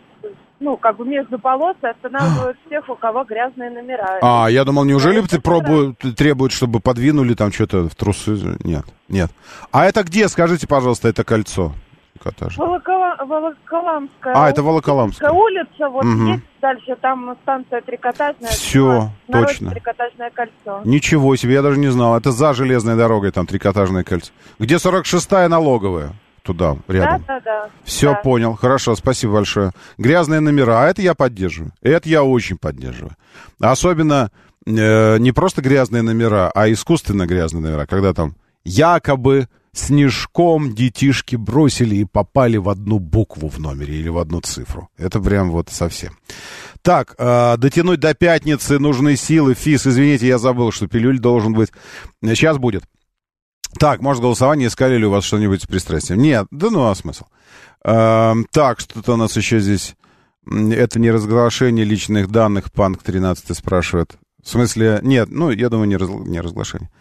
ну, 0.59 0.77
как 0.77 0.97
бы 0.97 1.05
между 1.05 1.37
полос 1.39 1.75
останавливают 1.81 2.57
всех, 2.65 2.89
у 2.89 2.95
кого 2.95 3.23
грязные 3.23 3.69
номера. 3.69 4.19
А, 4.21 4.47
я 4.49 4.63
думал, 4.63 4.85
неужели 4.85 5.21
ты 5.21 5.39
пробуют, 5.39 5.99
требуют, 6.17 6.53
чтобы 6.53 6.79
подвинули 6.79 7.33
там 7.33 7.51
что-то 7.51 7.89
в 7.89 7.95
трусы? 7.95 8.57
Нет, 8.63 8.85
нет. 9.09 9.31
А 9.71 9.85
это 9.85 10.03
где, 10.03 10.27
скажите, 10.27 10.67
пожалуйста, 10.67 11.09
это 11.09 11.23
кольцо? 11.23 11.73
трикотажа? 12.25 12.59
Волокола... 12.59 13.04
Волоколамская. 13.19 14.33
А, 14.35 14.49
это 14.49 14.63
Волоколамская. 14.63 15.29
улица, 15.31 15.89
вот 15.89 16.05
угу. 16.05 16.27
есть 16.27 16.43
дальше, 16.61 16.95
там 17.01 17.35
станция 17.43 17.81
трикотажная. 17.81 18.49
Все, 18.49 19.09
точно. 19.31 19.71
Трикотажное 19.71 20.31
кольцо. 20.31 20.81
Ничего 20.83 21.35
себе, 21.35 21.53
я 21.53 21.61
даже 21.61 21.79
не 21.79 21.87
знал. 21.87 22.17
Это 22.17 22.31
за 22.31 22.53
железной 22.53 22.95
дорогой 22.95 23.31
там 23.31 23.45
трикотажное 23.45 24.03
кольцо. 24.03 24.31
Где 24.59 24.75
46-я 24.75 25.49
налоговая? 25.49 26.13
туда, 26.45 26.77
рядом. 26.87 27.23
Да, 27.27 27.39
да, 27.39 27.41
да. 27.43 27.69
Все 27.83 28.11
да. 28.11 28.19
понял. 28.21 28.53
Хорошо, 28.53 28.95
спасибо 28.95 29.33
большое. 29.33 29.71
Грязные 29.97 30.39
номера, 30.39 30.83
а 30.83 30.87
это 30.87 31.01
я 31.01 31.15
поддерживаю. 31.15 31.73
Это 31.81 32.07
я 32.07 32.23
очень 32.23 32.57
поддерживаю. 32.57 33.15
Особенно 33.59 34.31
э, 34.65 35.17
не 35.17 35.31
просто 35.31 35.61
грязные 35.61 36.03
номера, 36.03 36.51
а 36.53 36.71
искусственно 36.71 37.25
грязные 37.25 37.63
номера, 37.63 37.85
когда 37.87 38.13
там 38.13 38.35
якобы 38.63 39.47
снежком 39.75 40.73
детишки 40.73 41.35
бросили 41.35 41.97
и 41.97 42.05
попали 42.05 42.57
в 42.57 42.69
одну 42.69 42.97
букву 42.99 43.49
в 43.49 43.59
номере 43.59 43.95
или 43.95 44.09
в 44.09 44.17
одну 44.17 44.41
цифру. 44.41 44.89
Это 44.97 45.19
прям 45.19 45.51
вот 45.51 45.69
совсем. 45.69 46.17
Так, 46.81 47.15
э, 47.17 47.57
дотянуть 47.57 47.99
до 47.99 48.13
пятницы 48.13 48.79
нужны 48.79 49.17
силы. 49.17 49.53
Фис, 49.53 49.85
извините, 49.85 50.27
я 50.27 50.37
забыл, 50.37 50.71
что 50.71 50.87
пилюль 50.87 51.19
должен 51.19 51.53
быть. 51.53 51.71
Сейчас 52.23 52.57
будет. 52.57 52.83
Так, 53.77 54.01
может, 54.01 54.21
голосование, 54.21 54.69
искали 54.69 54.97
ли 54.97 55.05
у 55.05 55.11
вас 55.11 55.25
что-нибудь 55.25 55.63
с 55.63 55.67
пристрастием? 55.67 56.21
Нет, 56.21 56.47
да 56.51 56.69
ну 56.69 56.87
а 56.87 56.95
смысл. 56.95 57.25
Э, 57.83 58.33
так, 58.51 58.79
что-то 58.79 59.13
у 59.13 59.17
нас 59.17 59.35
еще 59.35 59.59
здесь... 59.59 59.95
Это 60.47 60.99
не 60.99 61.09
разглашение 61.09 61.83
личных 61.83 62.29
данных, 62.29 62.71
Панк 62.71 63.01
13 63.01 63.57
спрашивает. 63.57 64.15
В 64.41 64.47
смысле, 64.47 64.99
нет, 65.01 65.29
ну, 65.31 65.49
я 65.49 65.69
думаю, 65.69 65.87
не, 65.87 65.97
раз, 65.97 66.07
не 66.07 66.39
разглашение. 66.39 66.91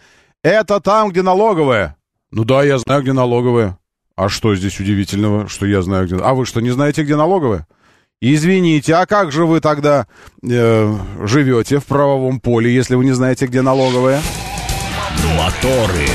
Это 0.43 0.81
там, 0.81 1.11
где 1.11 1.23
налоговая. 1.23 1.97
Ну 2.37 2.45
да, 2.45 2.65
я 2.65 2.79
знаю, 2.79 3.03
где 3.03 3.13
налоговая. 3.13 3.79
А 4.17 4.29
что 4.29 4.57
здесь 4.57 4.81
удивительного, 4.81 5.49
что 5.49 5.67
я 5.67 5.83
знаю, 5.83 6.07
где... 6.07 6.17
А 6.17 6.35
вы 6.35 6.47
что, 6.47 6.61
не 6.61 6.71
знаете, 6.71 7.05
где 7.05 7.15
налоговая? 7.15 7.65
Извините, 8.21 8.97
а 8.97 9.07
как 9.07 9.31
же 9.31 9.47
вы 9.47 9.61
тогда 9.61 10.09
э, 10.43 10.95
живете 11.23 11.79
в 11.79 11.85
правовом 11.85 12.41
поле, 12.41 12.75
если 12.75 12.97
вы 12.97 13.05
не 13.05 13.13
знаете, 13.13 13.47
где 13.47 13.63
налоговая? 13.63 14.21
Моторы. 15.37 16.09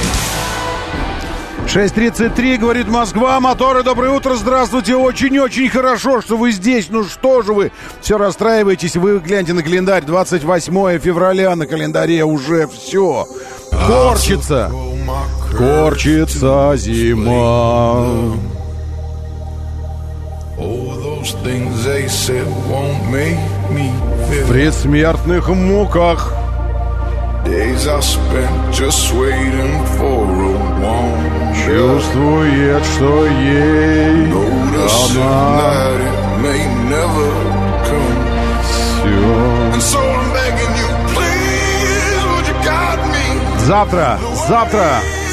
6.33, 1.70 2.58
говорит 2.58 2.88
Москва, 2.88 3.40
моторы, 3.40 3.84
доброе 3.84 4.10
утро, 4.10 4.34
здравствуйте, 4.34 4.96
очень-очень 4.96 5.70
хорошо, 5.70 6.20
что 6.20 6.36
вы 6.36 6.52
здесь, 6.52 6.88
ну 6.90 7.04
что 7.04 7.44
же 7.44 7.54
вы, 7.54 7.72
все 8.02 8.18
расстраиваетесь, 8.18 8.96
вы 8.96 9.20
гляньте 9.20 9.54
на 9.54 9.62
календарь, 9.62 10.04
28 10.04 10.98
февраля. 10.98 11.56
На 11.56 11.68
календаре 11.68 12.26
уже 12.26 12.68
все, 12.68 13.28
корчится, 13.86 14.72
корчится 15.56 16.74
зима. 16.76 18.34
В 20.58 20.66
предсмертных 24.50 25.50
муках. 25.50 26.34
Days 27.46 27.88
I 27.88 28.02
spent 28.02 28.74
just 28.74 29.14
waiting 29.14 29.86
for 29.98 30.26
a 30.26 30.52
one 30.82 31.19
Чувствует, 31.70 32.84
что 32.84 33.28
ей 33.28 34.26
она 34.26 34.88
все. 34.88 35.60
Завтра, 43.66 44.20
завтра 44.48 44.88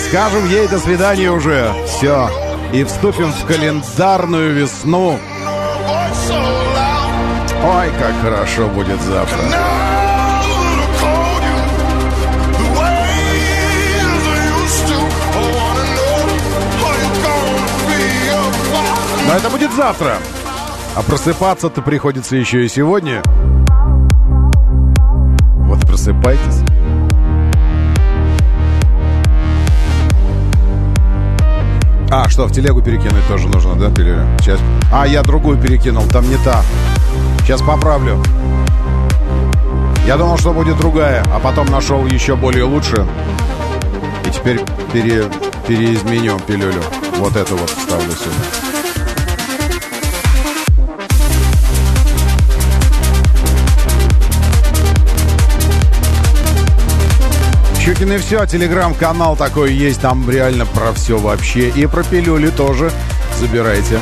скажем 0.08 0.46
ей 0.50 0.68
до 0.68 0.78
свидания 0.78 1.30
уже. 1.30 1.72
Все. 1.86 2.28
И 2.74 2.84
вступим 2.84 3.32
в 3.32 3.46
календарную 3.46 4.52
весну. 4.52 5.18
Ой, 7.64 7.90
как 7.98 8.12
хорошо 8.22 8.68
будет 8.68 9.00
завтра. 9.00 9.65
Но 19.26 19.34
это 19.34 19.50
будет 19.50 19.72
завтра. 19.72 20.18
А 20.94 21.02
просыпаться-то 21.02 21.82
приходится 21.82 22.36
еще 22.36 22.64
и 22.64 22.68
сегодня. 22.68 23.22
Вот 25.66 25.80
просыпайтесь. 25.80 26.62
А, 32.08 32.28
что, 32.28 32.46
в 32.46 32.52
телегу 32.52 32.80
перекинуть 32.82 33.26
тоже 33.26 33.48
нужно, 33.48 33.74
да, 33.74 33.90
пилюля? 33.90 34.24
Сейчас. 34.38 34.60
А, 34.92 35.06
я 35.08 35.22
другую 35.22 35.58
перекинул, 35.58 36.06
там 36.06 36.28
не 36.28 36.36
та. 36.36 36.62
Сейчас 37.40 37.60
поправлю. 37.62 38.22
Я 40.06 40.16
думал, 40.16 40.38
что 40.38 40.52
будет 40.52 40.76
другая, 40.78 41.24
а 41.34 41.40
потом 41.40 41.66
нашел 41.66 42.06
еще 42.06 42.36
более 42.36 42.62
лучшую. 42.62 43.08
И 44.24 44.30
теперь 44.30 44.60
пере, 44.92 45.24
переизменю 45.66 46.38
пилюлю. 46.46 46.82
Вот 47.16 47.34
эту 47.34 47.56
вот 47.56 47.70
вставлю 47.70 48.12
сюда. 48.12 48.75
Чуть 57.98 58.08
не 58.08 58.18
все, 58.18 58.44
телеграм-канал 58.44 59.36
такой 59.36 59.72
есть, 59.72 60.02
там 60.02 60.28
реально 60.28 60.66
про 60.66 60.92
все 60.92 61.16
вообще. 61.16 61.70
И 61.70 61.86
про 61.86 62.02
пилюли 62.02 62.50
тоже 62.50 62.92
забирайте. 63.40 64.00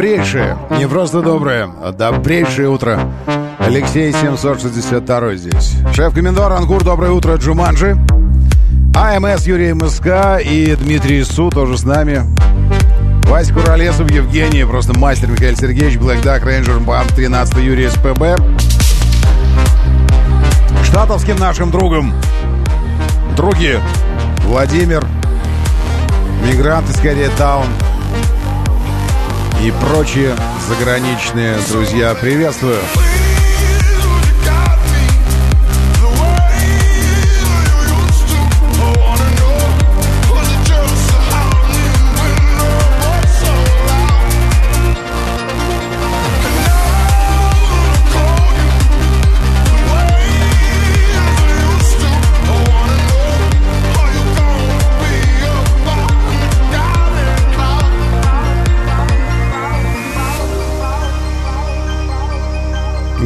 Добрейшее, 0.00 0.56
не 0.78 0.88
просто 0.88 1.20
доброе, 1.20 1.68
а 1.82 1.92
добрейшее 1.92 2.70
утро. 2.70 2.98
Алексей 3.58 4.14
762 4.14 5.34
здесь. 5.34 5.74
Шеф-комендор 5.92 6.50
Ангур, 6.54 6.82
доброе 6.82 7.12
утро, 7.12 7.34
Джуманджи. 7.36 7.98
АМС 8.96 9.46
Юрий 9.46 9.74
МСК 9.74 10.42
и 10.42 10.74
Дмитрий 10.74 11.22
Су 11.22 11.50
тоже 11.50 11.76
с 11.76 11.84
нами. 11.84 12.22
Вася 13.28 13.52
Куролесов, 13.52 14.10
Евгений, 14.10 14.64
просто 14.64 14.98
мастер 14.98 15.28
Михаил 15.28 15.54
Сергеевич, 15.54 15.98
Black 15.98 16.22
Duck 16.22 16.46
Ranger, 16.46 16.80
Банк 16.80 17.12
13 17.12 17.58
Юрий 17.58 17.90
СПБ. 17.90 18.42
Штатовским 20.82 21.36
нашим 21.36 21.70
другом, 21.70 22.14
други, 23.36 23.74
Владимир, 24.46 25.04
мигрант 26.42 26.88
из 26.88 26.96
Таун 27.36 27.66
и 29.62 29.70
прочие 29.72 30.36
заграничные 30.68 31.56
друзья. 31.70 32.14
Приветствую! 32.14 32.78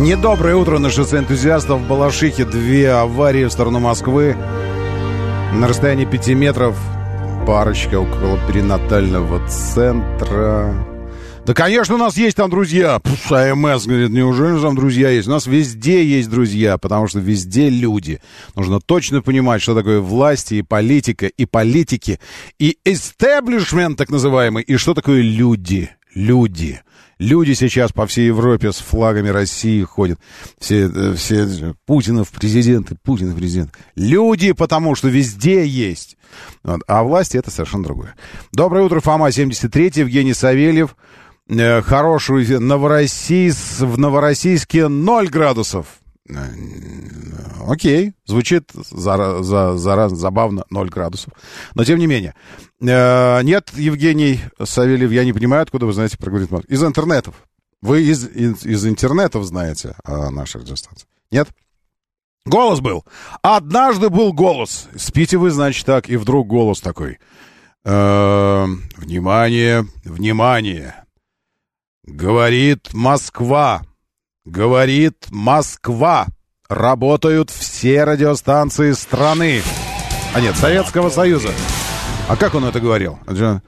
Недоброе 0.05 0.55
утро 0.55 0.79
на 0.79 0.91
шоссе 0.91 1.17
энтузиастов 1.17 1.81
в 1.81 1.89
Балашихе. 1.89 2.45
Две 2.45 2.91
аварии 2.91 3.47
в 3.47 3.51
сторону 3.51 3.81
Москвы. 3.81 4.37
На 5.55 5.67
расстоянии 5.67 6.05
5 6.05 6.29
метров 6.35 6.79
парочка 7.47 7.99
около 8.01 8.39
перинатального 8.47 9.49
центра. 9.49 10.75
Да, 11.47 11.55
конечно, 11.55 11.95
у 11.95 11.99
нас 11.99 12.19
есть 12.19 12.37
там 12.37 12.51
друзья. 12.51 12.99
Пф, 12.99 13.33
АМС 13.33 13.87
говорит, 13.87 14.11
неужели 14.11 14.61
там 14.61 14.77
друзья 14.77 15.09
есть? 15.09 15.27
У 15.27 15.31
нас 15.31 15.47
везде 15.47 16.05
есть 16.05 16.29
друзья, 16.29 16.77
потому 16.77 17.09
что 17.09 17.21
везде 17.21 17.71
люди. 17.71 18.21
Нужно 18.55 18.81
точно 18.81 19.23
понимать, 19.23 19.63
что 19.63 19.75
такое 19.75 20.01
власти 20.01 20.57
и 20.57 20.63
политика, 20.63 21.29
и 21.29 21.47
политики, 21.47 22.21
и 22.59 22.77
истеблишмент 22.85 23.97
так 23.97 24.11
называемый, 24.11 24.65
и 24.65 24.77
что 24.77 24.93
такое 24.93 25.23
люди. 25.23 25.89
Люди. 26.15 26.83
Люди 27.19 27.53
сейчас 27.53 27.93
по 27.93 28.07
всей 28.07 28.27
Европе 28.27 28.73
с 28.73 28.77
флагами 28.77 29.29
России 29.29 29.83
ходят. 29.83 30.19
Все, 30.59 30.89
э, 30.89 31.15
все 31.15 31.75
Путинов 31.87 32.31
президенты, 32.31 32.97
Путинов 33.03 33.37
президент. 33.37 33.73
Люди, 33.97 34.53
потому 34.53 34.95
что 34.95 35.09
везде 35.09 35.67
есть. 35.67 36.17
Вот. 36.63 36.81
А 36.87 37.03
власти 37.03 37.37
это 37.37 37.51
совершенно 37.51 37.85
другое. 37.85 38.15
Доброе 38.53 38.85
утро, 38.85 39.01
Фома 39.01 39.31
73, 39.31 39.93
Евгений 39.97 40.35
Савельев. 40.35 40.97
Э, 41.49 41.83
хорошую 41.83 42.61
Новороссийск, 42.61 43.81
в 43.81 43.99
Новороссийске 43.99 44.89
0 44.89 45.29
градусов. 45.29 45.87
Э, 46.29 46.49
окей, 47.69 48.15
звучит 48.25 48.71
за, 48.73 49.43
за, 49.43 49.77
за, 49.77 50.09
забавно, 50.09 50.65
0 50.71 50.89
градусов. 50.89 51.33
Но 51.75 51.85
тем 51.85 51.99
не 51.99 52.07
менее. 52.07 52.35
Э, 52.81 53.43
нет, 53.43 53.71
Евгений 53.75 54.41
Савельев, 54.63 55.11
я 55.11 55.25
не 55.25 55.33
понимаю, 55.33 55.63
откуда 55.63 55.87
вы 55.87 55.93
знаете 55.93 56.17
про 56.17 56.31
«Говорит 56.31 56.51
Москва». 56.51 56.75
Из 56.75 56.83
интернетов. 56.83 57.35
Вы 57.83 58.05
из, 58.05 58.27
из, 58.27 58.65
из 58.65 58.87
интернетов 58.87 59.45
знаете 59.45 59.95
о 60.05 60.31
нашей 60.31 60.63
радиостанции. 60.63 61.07
Нет? 61.31 61.49
Голос 62.47 62.81
был. 62.81 63.05
Однажды 63.43 64.09
был 64.09 64.33
голос. 64.33 64.89
Спите 64.97 65.37
вы, 65.37 65.51
значит, 65.51 65.85
так, 65.85 66.09
и 66.09 66.17
вдруг 66.17 66.47
голос 66.47 66.81
такой. 66.81 67.19
Э, 67.85 68.67
внимание, 68.97 69.87
внимание. 70.05 71.05
Говорит 72.07 72.95
Москва. 72.95 73.83
Говорит 74.45 75.27
Москва. 75.31 76.27
Работают 76.69 77.51
все 77.51 78.05
радиостанции 78.05 78.93
страны. 78.93 79.63
А 80.35 80.41
нет, 80.41 80.55
Советского 80.57 81.09
Союза. 81.09 81.49
А 82.29 82.37
как 82.37 82.55
он 82.55 82.67
это 82.67 82.79
говорил? 82.79 83.19
Э, 83.27 83.61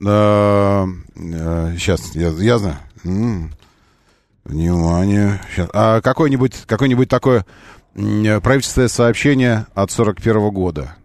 э, 0.00 1.76
сейчас, 1.78 2.16
я, 2.16 2.30
я 2.30 2.58
знаю. 2.58 2.78
Внимание. 4.44 5.40
Сейчас. 5.52 5.70
А 5.72 6.00
какое-нибудь 6.00 6.64
какое 6.66 7.06
такое 7.06 7.46
правительственное 7.94 8.88
сообщение 8.88 9.66
от 9.74 9.92
41 9.92 10.50
года. 10.50 10.96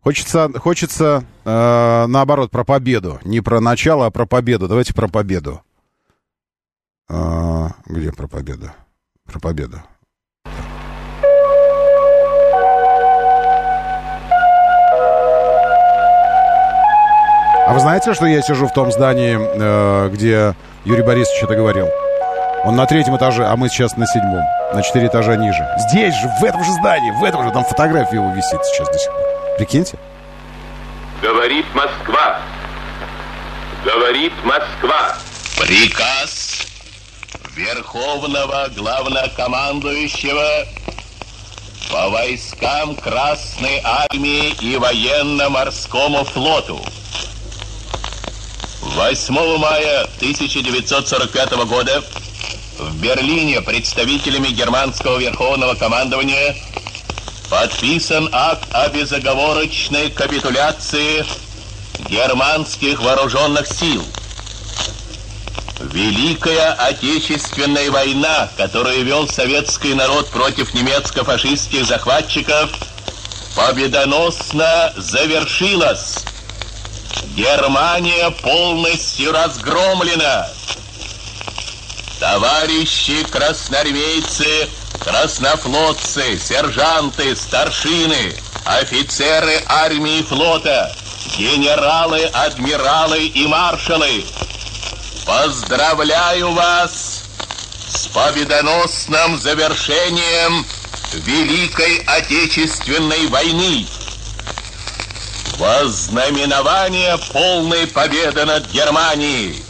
Хочется, 0.00 0.50
хочется 0.58 1.24
э, 1.44 2.06
наоборот, 2.08 2.50
про 2.50 2.64
победу. 2.64 3.20
Не 3.24 3.42
про 3.42 3.60
начало, 3.60 4.06
а 4.06 4.10
про 4.10 4.24
победу. 4.24 4.68
Давайте 4.68 4.94
про 4.94 5.08
победу. 5.08 5.60
А, 7.12 7.70
где 7.86 8.12
про 8.12 8.28
победу? 8.28 8.70
Про 9.26 9.40
победу. 9.40 9.82
А 17.66 17.72
вы 17.72 17.80
знаете, 17.80 18.14
что 18.14 18.26
я 18.26 18.42
сижу 18.42 18.68
в 18.68 18.72
том 18.72 18.92
здании, 18.92 19.38
э, 19.38 20.08
где 20.10 20.54
Юрий 20.84 21.02
Борисович 21.02 21.42
это 21.42 21.54
говорил? 21.54 21.88
Он 22.64 22.76
на 22.76 22.86
третьем 22.86 23.16
этаже, 23.16 23.44
а 23.44 23.56
мы 23.56 23.68
сейчас 23.68 23.96
на 23.96 24.06
седьмом. 24.06 24.44
На 24.72 24.82
четыре 24.82 25.08
этажа 25.08 25.34
ниже. 25.36 25.66
Здесь 25.88 26.14
же, 26.14 26.28
в 26.40 26.44
этом 26.44 26.62
же 26.62 26.70
здании, 26.72 27.10
в 27.10 27.24
этом 27.24 27.42
же, 27.44 27.50
там 27.50 27.64
фотография 27.64 28.16
его 28.16 28.32
висит 28.34 28.64
сейчас 28.64 28.88
до 28.88 28.98
сих 28.98 29.10
пор. 29.10 29.22
Прикиньте. 29.56 29.98
Говорит 31.22 31.66
Москва. 31.74 32.40
Говорит 33.84 34.32
Москва. 34.44 35.16
Приказ 35.58 36.69
Верховного 37.60 38.68
Главнокомандующего 38.74 40.66
по 41.90 42.08
войскам 42.08 42.96
Красной 42.96 43.82
Армии 43.84 44.54
и 44.62 44.78
Военно-Морскому 44.78 46.24
флоту. 46.24 46.80
8 48.80 49.58
мая 49.58 50.00
1945 50.20 51.50
года 51.66 52.02
в 52.78 52.98
Берлине 53.02 53.60
представителями 53.60 54.48
германского 54.48 55.18
Верховного 55.18 55.74
командования 55.74 56.56
подписан 57.50 58.30
акт 58.32 58.64
о 58.72 58.88
безоговорочной 58.88 60.08
капитуляции 60.10 61.26
германских 62.08 63.02
вооруженных 63.02 63.66
сил– 63.66 64.02
Великая 65.92 66.72
Отечественная 66.74 67.90
война, 67.90 68.48
которую 68.56 69.04
вел 69.04 69.26
советский 69.26 69.94
народ 69.94 70.28
против 70.30 70.72
немецко-фашистских 70.72 71.84
захватчиков, 71.84 72.70
победоносно 73.56 74.92
завершилась. 74.96 76.24
Германия 77.36 78.30
полностью 78.30 79.32
разгромлена. 79.32 80.46
Товарищи 82.20 83.24
красноармейцы, 83.24 84.68
краснофлотцы, 85.04 86.38
сержанты, 86.38 87.34
старшины, 87.34 88.36
офицеры 88.64 89.60
армии 89.66 90.18
и 90.18 90.22
флота, 90.22 90.94
генералы, 91.36 92.26
адмиралы 92.26 93.26
и 93.26 93.46
маршалы– 93.48 94.24
Поздравляю 95.24 96.52
вас 96.52 97.22
с 97.88 98.06
победоносным 98.08 99.38
завершением 99.38 100.66
Великой 101.12 102.02
Отечественной 102.06 103.26
войны. 103.26 103.86
Вознаменование 105.58 107.18
полной 107.32 107.86
победы 107.86 108.44
над 108.44 108.66
Германией. 108.70 109.62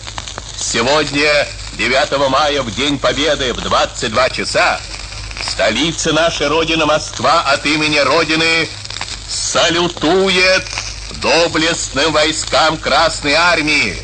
Сегодня, 0.56 1.48
9 1.74 2.30
мая, 2.30 2.62
в 2.62 2.74
День 2.74 2.98
Победы, 2.98 3.52
в 3.52 3.60
22 3.60 4.30
часа, 4.30 4.80
столица 5.42 6.12
нашей 6.12 6.48
Родины 6.48 6.86
Москва 6.86 7.42
от 7.42 7.66
имени 7.66 7.98
Родины 7.98 8.68
салютует 9.28 10.64
доблестным 11.20 12.12
войскам 12.12 12.76
Красной 12.76 13.34
Армии, 13.34 13.96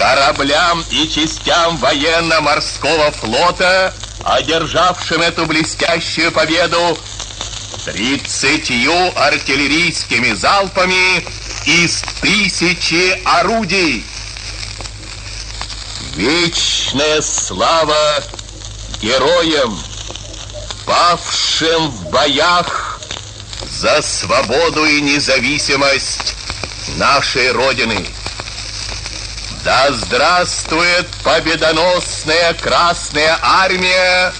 кораблям 0.00 0.82
и 0.90 1.06
частям 1.10 1.76
военно-морского 1.76 3.10
флота, 3.12 3.94
одержавшим 4.24 5.20
эту 5.20 5.44
блестящую 5.44 6.32
победу 6.32 6.98
тридцатью 7.84 8.94
артиллерийскими 9.14 10.32
залпами 10.32 11.22
из 11.66 12.02
тысячи 12.22 13.20
орудий. 13.26 14.02
Вечная 16.14 17.20
слава 17.20 18.24
героям, 19.02 19.78
павшим 20.86 21.90
в 21.90 22.08
боях 22.08 23.02
за 23.68 24.00
свободу 24.00 24.86
и 24.86 25.02
независимость 25.02 26.36
нашей 26.96 27.52
Родины. 27.52 28.06
Да 29.62 29.92
здравствует 29.92 31.06
победоносная 31.22 32.54
Красная 32.54 33.36
Армия 33.42 34.32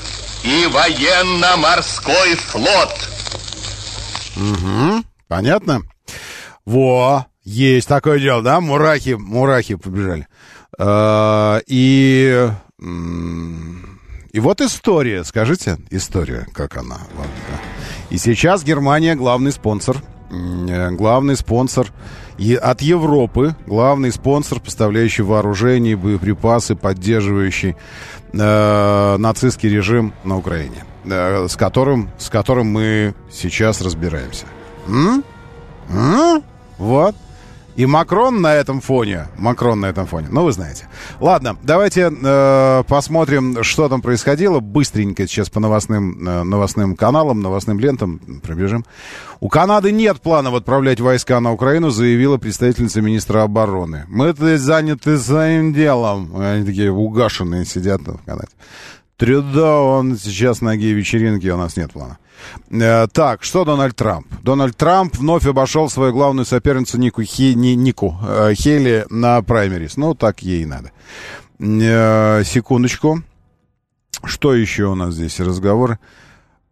и 0.43 0.67
военно-морской 0.67 2.37
флот! 2.37 3.11
Угу, 4.37 5.05
понятно? 5.29 5.83
Во, 6.65 7.27
есть 7.45 7.87
такое 7.87 8.19
дело, 8.19 8.43
да? 8.43 8.63
Мурахи, 8.63 9.11
мурахи 9.11 9.75
побежали. 9.75 10.27
А, 10.79 11.61
и... 11.67 12.51
И 14.33 14.41
вот 14.41 14.61
история, 14.63 15.25
скажите, 15.25 15.77
история, 15.91 16.47
как 16.55 16.79
она. 16.79 17.01
И 18.09 18.17
сейчас 18.17 18.63
Германия 18.65 19.17
главный 19.17 19.53
спонсор, 19.53 19.99
э, 20.31 20.91
главный 20.93 21.37
спонсор 21.37 21.89
от 22.61 22.81
Европы 22.81 23.55
главный 23.67 24.13
спонсор, 24.13 24.61
поставляющий 24.61 25.25
вооружение, 25.25 25.97
боеприпасы, 25.97 26.75
поддерживающий 26.75 27.77
э, 28.33 29.17
нацистский 29.19 29.69
режим 29.69 30.13
на 30.25 30.39
Украине, 30.39 30.85
э, 31.05 31.47
с, 31.49 31.57
которым, 31.57 32.11
с 32.19 32.29
которым 32.31 32.69
мы 32.69 33.15
сейчас 33.31 33.81
разбираемся. 33.81 34.47
М? 34.87 35.23
М? 35.91 36.43
Вот. 36.79 37.15
И 37.81 37.87
Макрон 37.87 38.43
на 38.43 38.55
этом 38.55 38.83
фоне, 38.83 39.29
Макрон 39.39 39.81
на 39.81 39.87
этом 39.87 40.05
фоне, 40.05 40.27
ну 40.31 40.45
вы 40.45 40.53
знаете. 40.53 40.87
Ладно, 41.19 41.57
давайте 41.63 42.13
э, 42.13 42.83
посмотрим, 42.87 43.65
что 43.65 43.89
там 43.89 44.03
происходило. 44.03 44.61
Быстренько 44.61 45.27
сейчас 45.27 45.49
по 45.49 45.61
новостным, 45.61 46.29
э, 46.29 46.43
новостным 46.43 46.95
каналам, 46.95 47.41
новостным 47.41 47.81
лентам 47.81 48.19
пробежим. 48.43 48.85
У 49.41 49.49
Канады 49.49 49.93
нет 49.93 50.21
планов 50.21 50.53
отправлять 50.53 51.01
войска 51.01 51.41
на 51.41 51.53
Украину, 51.53 51.89
заявила 51.89 52.37
представительница 52.37 53.01
министра 53.01 53.45
обороны. 53.45 54.05
Мы 54.09 54.35
заняты 54.59 55.17
своим 55.17 55.73
делом. 55.73 56.37
Они 56.39 56.67
такие 56.67 56.93
угашенные 56.93 57.65
сидят 57.65 58.03
в 58.03 58.19
Канаде. 58.27 58.51
Трюдо, 59.21 59.83
он 59.83 60.17
сейчас 60.17 60.63
на 60.63 60.79
гей-вечеринке, 60.79 61.53
у 61.53 61.59
нас 61.59 61.77
нет 61.77 61.93
плана. 61.93 62.17
Э, 62.71 63.07
так, 63.13 63.45
что 63.45 63.67
Дональд 63.67 63.95
Трамп? 63.95 64.27
Дональд 64.43 64.75
Трамп 64.75 65.15
вновь 65.15 65.45
обошел 65.45 65.91
свою 65.91 66.15
главную 66.15 66.47
соперницу 66.47 66.97
Нику, 66.97 67.23
Хи, 67.23 67.53
не, 67.55 67.77
Нику 67.77 68.19
э, 68.27 68.55
Хейли 68.55 69.05
на 69.11 69.43
праймерис. 69.43 69.99
Ну, 69.99 70.15
так 70.15 70.43
ей 70.43 70.65
надо. 70.65 70.93
Э, 71.59 72.43
секундочку. 72.47 73.23
Что 74.25 74.55
еще 74.55 74.85
у 74.85 74.95
нас 74.95 75.13
здесь? 75.13 75.39
Разговоры. 75.39 75.99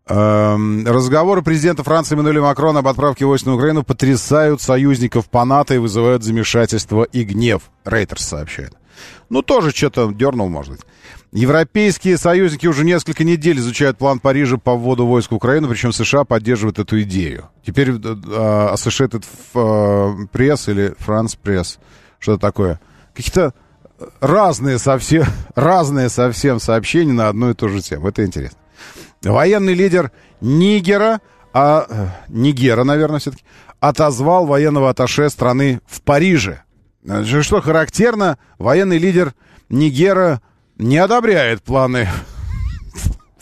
Эм, 0.07 0.86
разговоры 0.86 1.42
президента 1.42 1.84
Франции 1.84 2.14
Эммануэля 2.14 2.40
Макрона 2.40 2.78
об 2.78 2.88
отправке 2.88 3.26
войск 3.26 3.44
на 3.44 3.57
Украину 3.57 3.82
потрясают 3.82 4.62
союзников 4.62 5.28
по 5.28 5.44
НАТО 5.44 5.74
и 5.74 5.78
вызывают 5.78 6.22
замешательство 6.22 7.03
и 7.03 7.24
гнев. 7.24 7.64
Рейтерс 7.84 8.24
сообщает. 8.24 8.72
Ну, 9.28 9.42
тоже 9.42 9.70
что-то 9.70 10.11
дернул, 10.12 10.49
может 10.49 10.72
быть. 10.72 10.80
Европейские 11.33 12.16
союзники 12.16 12.66
уже 12.66 12.85
несколько 12.85 13.22
недель 13.22 13.59
изучают 13.59 13.99
план 13.99 14.18
Парижа 14.18 14.57
по 14.57 14.74
вводу 14.74 15.07
войск 15.07 15.31
в 15.31 15.35
Украину, 15.35 15.68
причем 15.68 15.93
США 15.93 16.24
поддерживают 16.24 16.79
эту 16.79 17.03
идею. 17.03 17.51
Теперь 17.64 17.91
э, 17.91 17.95
э, 17.95 18.74
Associated 18.74 19.24
Press 19.53 20.70
или 20.70 20.95
France 21.07 21.39
Press, 21.43 21.79
что-то 22.18 22.41
такое. 22.41 22.81
Какие-то 23.14 23.53
разные 24.20 24.79
совсем, 24.79 25.24
разные 25.55 26.09
совсем 26.09 26.61
сообщения 26.61 27.12
на 27.12 27.29
одну 27.29 27.51
и 27.51 27.55
ту 27.55 27.68
же 27.68 27.83
тему. 27.83 28.09
Это 28.09 28.24
интересно. 28.24 28.59
Военный 29.22 29.74
лидер 29.74 30.12
Нигера, 30.41 31.20
а, 31.53 31.87
э, 31.91 32.07
Нигера, 32.29 32.85
наверное, 32.85 33.18
все-таки, 33.18 33.45
отозвал 33.81 34.47
военного 34.47 34.89
аташе 34.89 35.29
страны 35.29 35.81
в 35.87 36.01
Париже. 36.01 36.62
Что 37.43 37.61
характерно, 37.61 38.39
военный 38.59 38.99
лидер 38.99 39.35
Нигера 39.68 40.41
не 40.79 40.99
одобряет 40.99 41.62
планы 41.62 42.09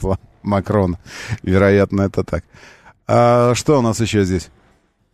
Макрона. 0.43 0.99
Вероятно, 1.43 2.03
это 2.03 2.25
так. 2.25 2.45
А, 3.07 3.55
что 3.55 3.79
у 3.79 3.83
нас 3.83 4.01
еще 4.01 4.25
здесь? 4.25 4.49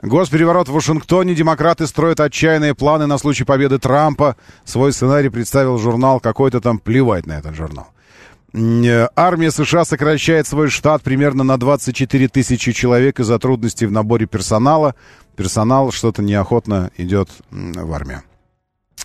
Госпереворот 0.01 0.69
в 0.69 0.73
Вашингтоне. 0.73 1.35
Демократы 1.35 1.87
строят 1.87 2.21
отчаянные 2.21 2.75
планы 2.75 3.07
на 3.07 3.19
случай 3.19 3.45
победы 3.45 3.79
Трампа. 3.79 4.37
Свой 4.65 4.93
сценарий 4.93 5.29
представил 5.29 5.79
журнал 5.79 6.21
какой-то 6.21 6.61
там. 6.61 6.79
Плевать 6.79 7.27
на 7.27 7.39
этот 7.39 7.55
журнал. 7.55 7.89
Э, 8.53 9.09
армия 9.17 9.51
США 9.51 9.85
сокращает 9.85 10.47
свой 10.47 10.69
штат 10.69 11.03
примерно 11.03 11.45
на 11.45 11.57
24 11.57 12.29
тысячи 12.29 12.73
человек 12.73 13.21
из-за 13.21 13.39
трудностей 13.39 13.87
в 13.87 13.93
наборе 13.93 14.27
персонала. 14.27 14.95
Персонал 15.37 15.93
что-то 15.93 16.21
неохотно 16.21 16.91
идет 16.99 17.31
в 17.51 17.93
армию. 17.93 18.23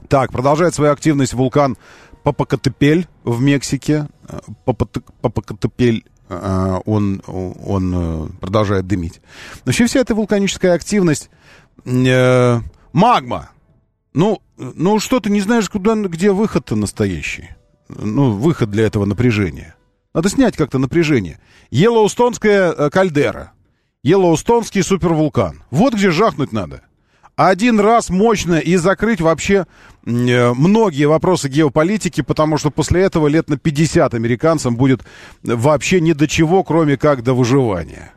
Так, 0.07 0.31
продолжает 0.31 0.73
свою 0.73 0.91
активность 0.91 1.33
вулкан 1.33 1.77
Попокатепель 2.23 3.07
в 3.23 3.41
Мексике. 3.41 4.07
Э, 4.27 4.39
Попокатепель 5.21 6.05
э, 6.29 6.79
он, 6.85 7.21
он 7.25 7.93
э, 7.95 8.27
продолжает 8.39 8.87
дымить. 8.87 9.21
Вообще 9.65 9.85
вся 9.85 9.99
эта 9.99 10.15
вулканическая 10.15 10.73
активность... 10.73 11.29
Э, 11.85 12.59
магма. 12.93 13.51
Ну, 14.13 14.41
ну 14.57 14.99
что 14.99 15.19
ты 15.19 15.29
не 15.29 15.41
знаешь, 15.41 15.69
куда, 15.69 15.95
где 15.95 16.31
выход-то 16.31 16.75
настоящий? 16.75 17.49
Ну, 17.87 18.31
выход 18.31 18.71
для 18.71 18.85
этого 18.85 19.05
напряжения. 19.05 19.75
Надо 20.13 20.29
снять 20.29 20.57
как-то 20.57 20.79
напряжение. 20.79 21.39
Йеллоустонская 21.69 22.89
кальдера. 22.89 23.51
Йеллоустонский 24.03 24.83
супервулкан. 24.83 25.63
Вот 25.69 25.93
где 25.93 26.09
жахнуть 26.11 26.51
надо 26.51 26.86
один 27.37 27.79
раз 27.79 28.09
мощно 28.09 28.55
и 28.55 28.75
закрыть 28.77 29.21
вообще 29.21 29.67
э, 30.05 30.53
многие 30.53 31.05
вопросы 31.05 31.47
геополитики, 31.47 32.21
потому 32.21 32.57
что 32.57 32.71
после 32.71 33.03
этого 33.03 33.27
лет 33.27 33.47
на 33.47 33.57
50 33.57 34.15
американцам 34.15 34.75
будет 34.75 35.01
вообще 35.43 36.01
ни 36.01 36.13
до 36.13 36.27
чего, 36.27 36.63
кроме 36.63 36.97
как 36.97 37.23
до 37.23 37.35
выживания. 37.35 38.11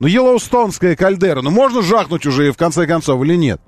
Ну, 0.00 0.08
Йеллоустонская 0.08 0.96
кальдера, 0.96 1.42
ну 1.42 1.50
можно 1.50 1.80
жахнуть 1.80 2.26
уже 2.26 2.48
и 2.48 2.50
в 2.50 2.56
конце 2.56 2.88
концов 2.88 3.22
или 3.22 3.36
нет? 3.36 3.60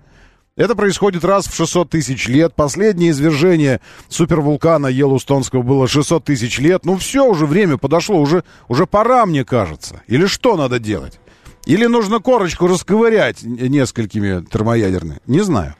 Это 0.56 0.74
происходит 0.74 1.24
раз 1.24 1.46
в 1.46 1.54
600 1.54 1.90
тысяч 1.90 2.26
лет. 2.26 2.52
Последнее 2.56 3.12
извержение 3.12 3.80
супервулкана 4.08 4.88
Йеллоустонского 4.88 5.62
было 5.62 5.86
600 5.86 6.24
тысяч 6.24 6.58
лет. 6.58 6.84
Ну 6.84 6.96
все, 6.96 7.24
уже 7.24 7.46
время 7.46 7.76
подошло, 7.76 8.20
уже, 8.20 8.42
уже 8.66 8.86
пора, 8.86 9.24
мне 9.26 9.44
кажется. 9.44 10.02
Или 10.08 10.26
что 10.26 10.56
надо 10.56 10.80
делать? 10.80 11.20
Или 11.68 11.84
нужно 11.84 12.18
корочку 12.18 12.66
расковырять 12.66 13.42
несколькими 13.42 14.42
термоядерными? 14.42 15.20
Не 15.26 15.42
знаю. 15.42 15.74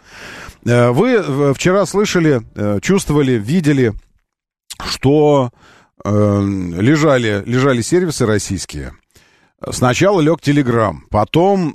Э, 0.66 0.90
вы 0.90 1.12
э, 1.12 1.54
вчера 1.54 1.86
слышали, 1.86 2.42
э, 2.54 2.78
чувствовали, 2.82 3.32
видели, 3.32 3.94
что 4.84 5.50
лежали, 6.04 7.42
лежали 7.44 7.80
сервисы 7.80 8.24
российские. 8.24 8.92
Сначала 9.72 10.20
лег 10.20 10.40
Телеграм, 10.40 11.04
потом 11.10 11.70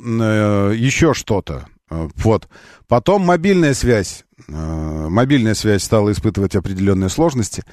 еще 0.72 1.14
что-то. 1.14 1.66
Вот. 1.90 2.48
Потом 2.88 3.24
мобильная 3.24 3.74
связь. 3.74 4.24
Мобильная 4.48 5.56
связь 5.56 5.84
стала 5.84 6.14
испытывать 6.14 6.56
определенные 6.56 7.10
сложности. 7.10 7.64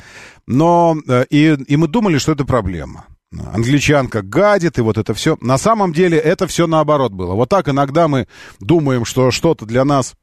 Но 0.49 0.97
и, 1.31 1.57
и 1.69 1.77
мы 1.77 1.87
думали, 1.87 2.19
что 2.19 2.33
это 2.33 2.45
проблема 2.45 3.07
англичанка 3.33 4.23
гадит, 4.23 4.79
и 4.79 4.83
вот 4.83 4.99
это 4.99 5.15
все. 5.15 5.37
На 5.41 5.59
самом 5.59 5.93
деле 5.93 6.19
это 6.19 6.47
все 6.47 6.67
наоборот 6.67 7.13
было. 7.13 7.35
Вот 7.35 7.49
так 7.49 7.69
иногда 7.69 8.09
мы 8.09 8.27
думаем, 8.59 9.05
что 9.05 9.31
что-то 9.31 9.67
для 9.67 9.85
нас 9.85 10.15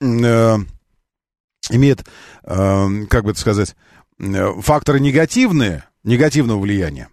э, 0.00 0.56
имеет, 1.70 2.04
э, 2.44 3.04
как 3.08 3.24
бы 3.24 3.30
это 3.30 3.40
сказать, 3.40 3.76
э, 4.18 4.60
факторы 4.60 5.00
негативные, 5.00 5.84
негативного 6.02 6.58
влияния. 6.58 7.08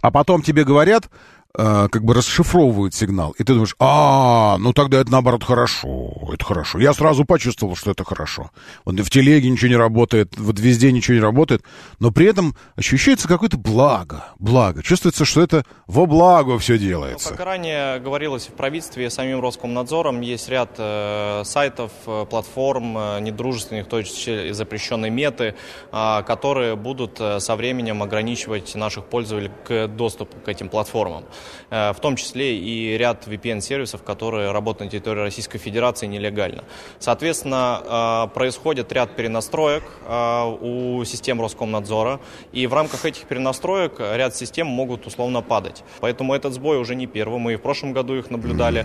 А 0.00 0.10
потом 0.10 0.42
тебе 0.42 0.64
говорят, 0.64 1.10
э, 1.56 1.88
как 1.90 2.04
бы 2.04 2.14
расшифровывают 2.14 2.94
сигнал. 2.94 3.32
И 3.32 3.44
ты 3.44 3.52
думаешь, 3.52 3.74
а, 3.78 4.56
ну 4.58 4.72
тогда 4.72 5.00
это 5.00 5.10
наоборот 5.10 5.44
хорошо, 5.44 6.30
это 6.32 6.44
хорошо. 6.44 6.78
Я 6.78 6.92
сразу 6.92 7.24
почувствовал, 7.24 7.76
что 7.76 7.90
это 7.90 8.04
хорошо. 8.04 8.50
Вот 8.84 8.98
в 8.98 9.10
телеге 9.10 9.50
ничего 9.50 9.68
не 9.68 9.76
работает, 9.76 10.38
вот 10.38 10.58
везде 10.58 10.92
ничего 10.92 11.16
не 11.16 11.22
работает, 11.22 11.62
но 11.98 12.10
при 12.10 12.26
этом 12.26 12.54
ощущается 12.76 13.28
какое-то 13.28 13.56
благо, 13.56 14.26
благо. 14.38 14.82
Чувствуется, 14.82 15.24
что 15.24 15.42
это 15.42 15.64
во 15.86 16.06
благо 16.06 16.58
все 16.58 16.78
делается. 16.78 17.30
Ну, 17.30 17.36
как 17.36 17.46
ранее 17.46 18.00
говорилось 18.00 18.46
в 18.46 18.52
правительстве 18.52 19.10
самим 19.10 19.40
Роскомнадзором, 19.40 20.20
есть 20.20 20.48
ряд 20.48 20.74
э, 20.78 21.42
сайтов, 21.44 21.92
э, 22.06 22.26
платформ, 22.28 22.96
э, 22.96 23.20
недружественных, 23.20 23.88
то 23.88 23.98
есть 23.98 24.28
запрещенной 24.54 25.10
меты, 25.10 25.54
э, 25.92 26.22
которые 26.26 26.76
будут 26.76 27.20
э, 27.20 27.40
со 27.40 27.56
временем 27.56 28.02
ограничивать 28.02 28.74
наших 28.74 29.04
пользователей 29.06 29.50
к 29.64 29.88
доступу 29.88 30.36
к 30.38 30.48
этим 30.48 30.68
платформам. 30.68 31.24
Э, 31.70 31.92
в 31.92 32.00
том 32.00 32.16
числе 32.16 32.56
и 32.58 32.98
ряд 32.98 33.26
VPN-сервисов, 33.26 34.02
которые 34.02 34.50
работают 34.50 34.86
на 34.86 34.90
территории 34.90 35.20
Российской 35.20 35.58
Федерации 35.58 36.06
нелегально. 36.06 36.64
Соответственно, 36.98 38.26
э, 38.30 38.34
происходит 38.34 38.92
ряд 38.92 39.14
перенастроек 39.16 39.84
э, 40.06 40.56
у 40.60 41.04
систем 41.04 41.40
Роскомнадзора, 41.40 42.20
и 42.52 42.66
в 42.66 42.74
рамках 42.74 43.04
этих 43.04 43.24
перенастроек 43.24 44.00
ряд 44.00 44.34
систем 44.34 44.66
могут 44.66 45.06
условно 45.06 45.42
падать. 45.42 45.84
Поэтому 46.00 46.34
этот 46.34 46.54
сбой 46.54 46.78
уже 46.78 46.94
не 46.94 47.06
первый, 47.06 47.38
мы 47.38 47.52
и 47.52 47.56
в 47.56 47.62
прошлом 47.62 47.92
году 47.92 48.16
их 48.16 48.30
наблюдали. 48.30 48.84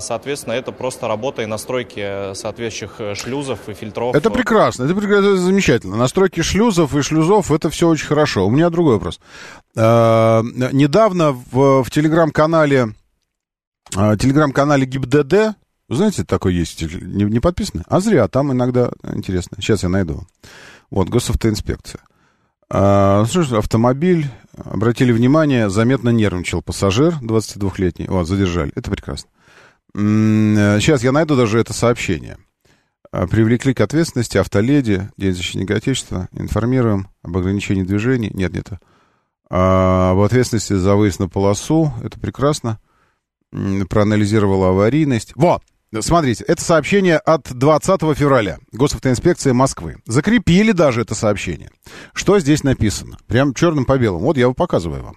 Соответственно, 0.00 0.54
это 0.54 0.72
просто 0.72 1.08
работа 1.08 1.42
и 1.42 1.46
настройки 1.46 2.34
соответствующих 2.34 3.16
шлюзов 3.16 3.68
и 3.68 3.74
фильтров. 3.74 4.14
Это 4.14 4.30
прекрасно, 4.30 4.84
это, 4.84 4.94
прекрасно, 4.94 5.28
это 5.28 5.36
замечательно. 5.36 5.96
Настройки 5.96 6.42
шлюзов 6.42 6.94
и 6.94 7.02
шлюзов, 7.02 7.50
это 7.50 7.70
все 7.70 7.88
очень 7.88 8.06
хорошо. 8.06 8.46
У 8.46 8.50
меня 8.50 8.68
другой 8.70 8.94
вопрос. 8.94 9.20
Недавно 9.74 11.32
в, 11.32 11.84
в 11.84 11.90
телеграм-канале 11.90 12.94
э, 13.96 14.16
телеграм-канале 14.18 14.86
ГИБДД, 14.86 15.56
знаете, 15.88 16.24
такой 16.24 16.54
есть, 16.54 16.82
не, 16.82 17.24
не 17.24 17.40
подписаны? 17.40 17.82
А 17.88 18.00
зря, 18.00 18.28
там 18.28 18.52
иногда 18.52 18.90
интересно. 19.12 19.56
Сейчас 19.60 19.82
я 19.82 19.88
найду. 19.88 20.22
Вот, 20.90 21.08
госавтоинспекция. 21.08 22.00
А, 22.68 23.24
слушай, 23.28 23.58
автомобиль, 23.58 24.28
обратили 24.56 25.10
внимание, 25.10 25.68
заметно 25.68 26.10
нервничал 26.10 26.62
пассажир 26.62 27.14
22-летний. 27.20 28.06
Вот, 28.06 28.28
задержали. 28.28 28.72
Это 28.76 28.90
прекрасно. 28.90 29.28
Сейчас 29.92 31.02
я 31.02 31.10
найду 31.10 31.34
даже 31.34 31.58
это 31.58 31.72
сообщение. 31.72 32.38
Привлекли 33.10 33.74
к 33.74 33.80
ответственности 33.80 34.38
автоледи, 34.38 35.10
День 35.16 35.34
защитника 35.34 35.74
Отечества. 35.74 36.28
Информируем 36.32 37.08
об 37.24 37.36
ограничении 37.36 37.82
движений. 37.82 38.30
Нет, 38.32 38.52
нет. 38.52 38.68
А, 39.50 40.12
об 40.12 40.20
ответственности 40.20 40.74
за 40.74 40.94
выезд 40.94 41.18
на 41.18 41.28
полосу, 41.28 41.92
это 42.02 42.18
прекрасно. 42.18 42.78
Проанализировала 43.50 44.68
аварийность. 44.68 45.32
Вот! 45.34 45.62
Смотрите, 45.98 46.44
это 46.46 46.62
сообщение 46.62 47.16
от 47.16 47.52
20 47.52 48.00
февраля. 48.16 48.58
Госавтоинспекция 48.70 49.54
Москвы. 49.54 49.96
Закрепили 50.06 50.70
даже 50.70 51.00
это 51.00 51.16
сообщение. 51.16 51.70
Что 52.12 52.38
здесь 52.38 52.62
написано? 52.62 53.18
Прям 53.26 53.54
черным 53.54 53.84
по 53.84 53.98
белому. 53.98 54.26
Вот 54.26 54.36
я 54.36 54.42
его 54.42 54.54
показываю 54.54 55.02
вам. 55.02 55.16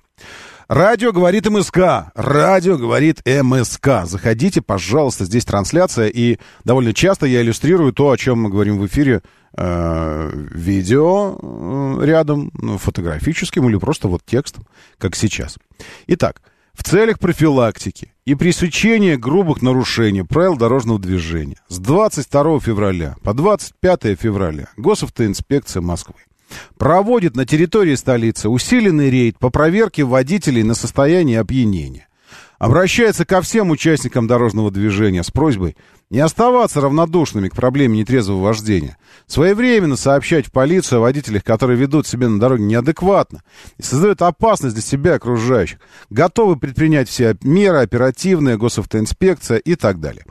Радио 0.68 1.12
говорит 1.12 1.50
МСК. 1.50 2.12
Радио 2.16 2.78
говорит 2.78 3.22
МСК. 3.26 4.06
Заходите, 4.06 4.62
пожалуйста, 4.62 5.26
здесь 5.26 5.46
трансляция. 5.46 6.08
И 6.08 6.38
довольно 6.64 6.94
часто 6.94 7.26
я 7.26 7.42
иллюстрирую 7.42 7.94
то, 7.94 8.12
о 8.12 8.18
чем 8.18 8.44
мы 8.44 8.50
говорим 8.50 8.80
в 8.80 8.86
эфире 8.88 9.22
э, 9.58 10.32
видео 10.54 11.38
э, 11.42 12.06
рядом, 12.06 12.52
ну, 12.54 12.78
фотографическим 12.78 13.68
или 13.68 13.78
просто 13.78 14.08
вот 14.08 14.22
текстом, 14.26 14.66
как 14.98 15.16
сейчас. 15.16 15.58
Итак, 16.08 16.42
в 16.74 16.84
целях 16.84 17.20
профилактики 17.20 18.14
и 18.26 18.34
пресечения 18.36 19.18
грубых 19.18 19.62
нарушений 19.62 20.24
правил 20.24 20.56
дорожного 20.56 21.00
движения 21.00 21.58
с 21.68 21.78
22 21.78 22.60
февраля 22.62 23.16
по 23.22 23.34
25 23.34 24.20
февраля 24.20 24.70
Госавтоинспекция 24.78 25.82
Москвы 25.82 26.16
проводит 26.78 27.36
на 27.36 27.46
территории 27.46 27.96
столицы 27.96 28.50
усиленный 28.50 29.10
рейд 29.10 29.40
по 29.40 29.50
проверке 29.50 30.04
водителей 30.04 30.64
на 30.64 30.74
состояние 30.74 31.40
опьянения. 31.40 32.08
Обращается 32.64 33.26
ко 33.26 33.42
всем 33.42 33.72
участникам 33.72 34.26
дорожного 34.26 34.72
движения 34.72 35.22
с 35.24 35.32
просьбой 35.32 35.76
не 36.10 36.20
оставаться 36.20 36.80
равнодушными 36.80 37.50
к 37.50 37.56
проблеме 37.56 37.98
нетрезвого 37.98 38.42
вождения, 38.42 38.98
своевременно 39.26 39.96
сообщать 39.96 40.46
в 40.48 40.52
полицию 40.52 41.00
о 41.00 41.02
водителях, 41.02 41.44
которые 41.44 41.78
ведут 41.78 42.06
себя 42.06 42.30
на 42.30 42.40
дороге 42.40 42.64
неадекватно 42.64 43.42
и 43.78 43.82
создают 43.82 44.22
опасность 44.22 44.76
для 44.76 44.84
себя 44.84 45.14
и 45.14 45.16
окружающих, 45.16 45.80
готовы 46.10 46.56
предпринять 46.56 47.10
все 47.10 47.36
меры, 47.42 47.80
оперативная 47.80 48.58
госавтоинспекция 48.58 49.58
и 49.58 49.76
так 49.76 50.00
далее. 50.00 50.24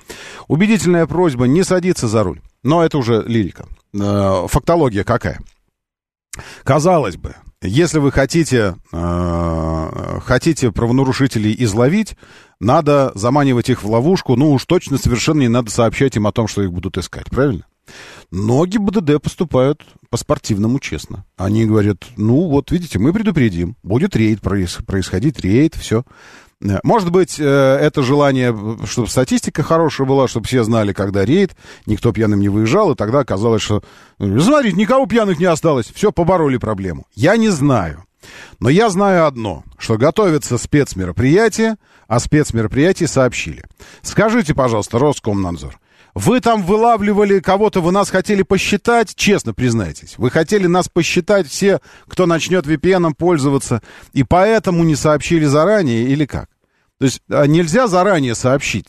Убедительная 0.48 1.06
просьба 1.06 1.46
не 1.46 1.64
садиться 1.64 2.06
за 2.06 2.22
руль. 2.22 2.40
Но 2.62 2.84
это 2.84 2.96
уже 2.96 3.24
лирика. 3.26 3.66
Э, 3.92 4.46
фактология 4.48 5.04
какая? 5.04 5.40
Казалось 6.64 7.16
бы, 7.16 7.36
если 7.62 7.98
вы 7.98 8.10
хотите, 8.10 8.76
э, 8.92 10.18
хотите 10.24 10.72
правонарушителей 10.72 11.54
изловить, 11.58 12.16
надо 12.58 13.12
заманивать 13.14 13.70
их 13.70 13.82
в 13.82 13.90
ловушку, 13.90 14.36
ну 14.36 14.52
уж 14.52 14.64
точно 14.64 14.98
совершенно 14.98 15.40
не 15.40 15.48
надо 15.48 15.70
сообщать 15.70 16.16
им 16.16 16.26
о 16.26 16.32
том, 16.32 16.48
что 16.48 16.62
их 16.62 16.72
будут 16.72 16.98
искать, 16.98 17.26
правильно? 17.30 17.66
Но 18.30 18.64
ГИБДД 18.64 19.20
поступают 19.20 19.84
по-спортивному 20.08 20.78
честно. 20.78 21.24
Они 21.36 21.66
говорят, 21.66 22.04
ну 22.16 22.48
вот 22.48 22.70
видите, 22.70 22.98
мы 22.98 23.12
предупредим, 23.12 23.76
будет 23.82 24.16
рейд 24.16 24.40
происходить, 24.40 25.40
рейд, 25.40 25.74
все. 25.74 26.04
Э, 26.62 26.80
может 26.82 27.10
быть, 27.10 27.38
э, 27.38 27.44
это 27.44 28.02
желание, 28.02 28.56
чтобы 28.86 29.08
статистика 29.08 29.62
хорошая 29.62 30.06
была, 30.06 30.28
чтобы 30.28 30.46
все 30.46 30.62
знали, 30.64 30.92
когда 30.92 31.24
рейд, 31.24 31.56
никто 31.86 32.12
пьяным 32.12 32.40
не 32.40 32.48
выезжал, 32.48 32.92
и 32.92 32.96
тогда 32.96 33.20
оказалось, 33.20 33.62
что, 33.62 33.82
э, 34.18 34.38
смотрите, 34.38 34.76
никого 34.76 35.06
пьяных 35.06 35.38
не 35.38 35.46
осталось, 35.46 35.90
все, 35.92 36.12
побороли 36.12 36.56
проблему. 36.56 37.06
Я 37.14 37.36
не 37.36 37.48
знаю. 37.48 38.04
Но 38.60 38.68
я 38.68 38.88
знаю 38.88 39.26
одно, 39.26 39.64
что 39.78 39.96
готовится 39.96 40.56
спецмероприятие, 40.56 41.76
а 42.06 42.20
спецмероприятие 42.20 43.08
сообщили. 43.08 43.64
Скажите, 44.02 44.54
пожалуйста, 44.54 44.98
Роскомнадзор, 45.00 45.78
вы 46.14 46.40
там 46.40 46.62
вылавливали 46.62 47.40
кого-то, 47.40 47.80
вы 47.80 47.92
нас 47.92 48.10
хотели 48.10 48.42
посчитать, 48.42 49.14
честно 49.14 49.54
признайтесь. 49.54 50.18
Вы 50.18 50.30
хотели 50.30 50.66
нас 50.66 50.88
посчитать 50.88 51.48
все, 51.48 51.80
кто 52.06 52.26
начнет 52.26 52.66
VPN 52.66 53.14
пользоваться, 53.14 53.82
и 54.12 54.22
поэтому 54.22 54.84
не 54.84 54.96
сообщили 54.96 55.44
заранее 55.44 56.04
или 56.04 56.26
как? 56.26 56.48
То 56.98 57.06
есть 57.06 57.20
а 57.28 57.46
нельзя 57.46 57.88
заранее 57.88 58.34
сообщить 58.34 58.86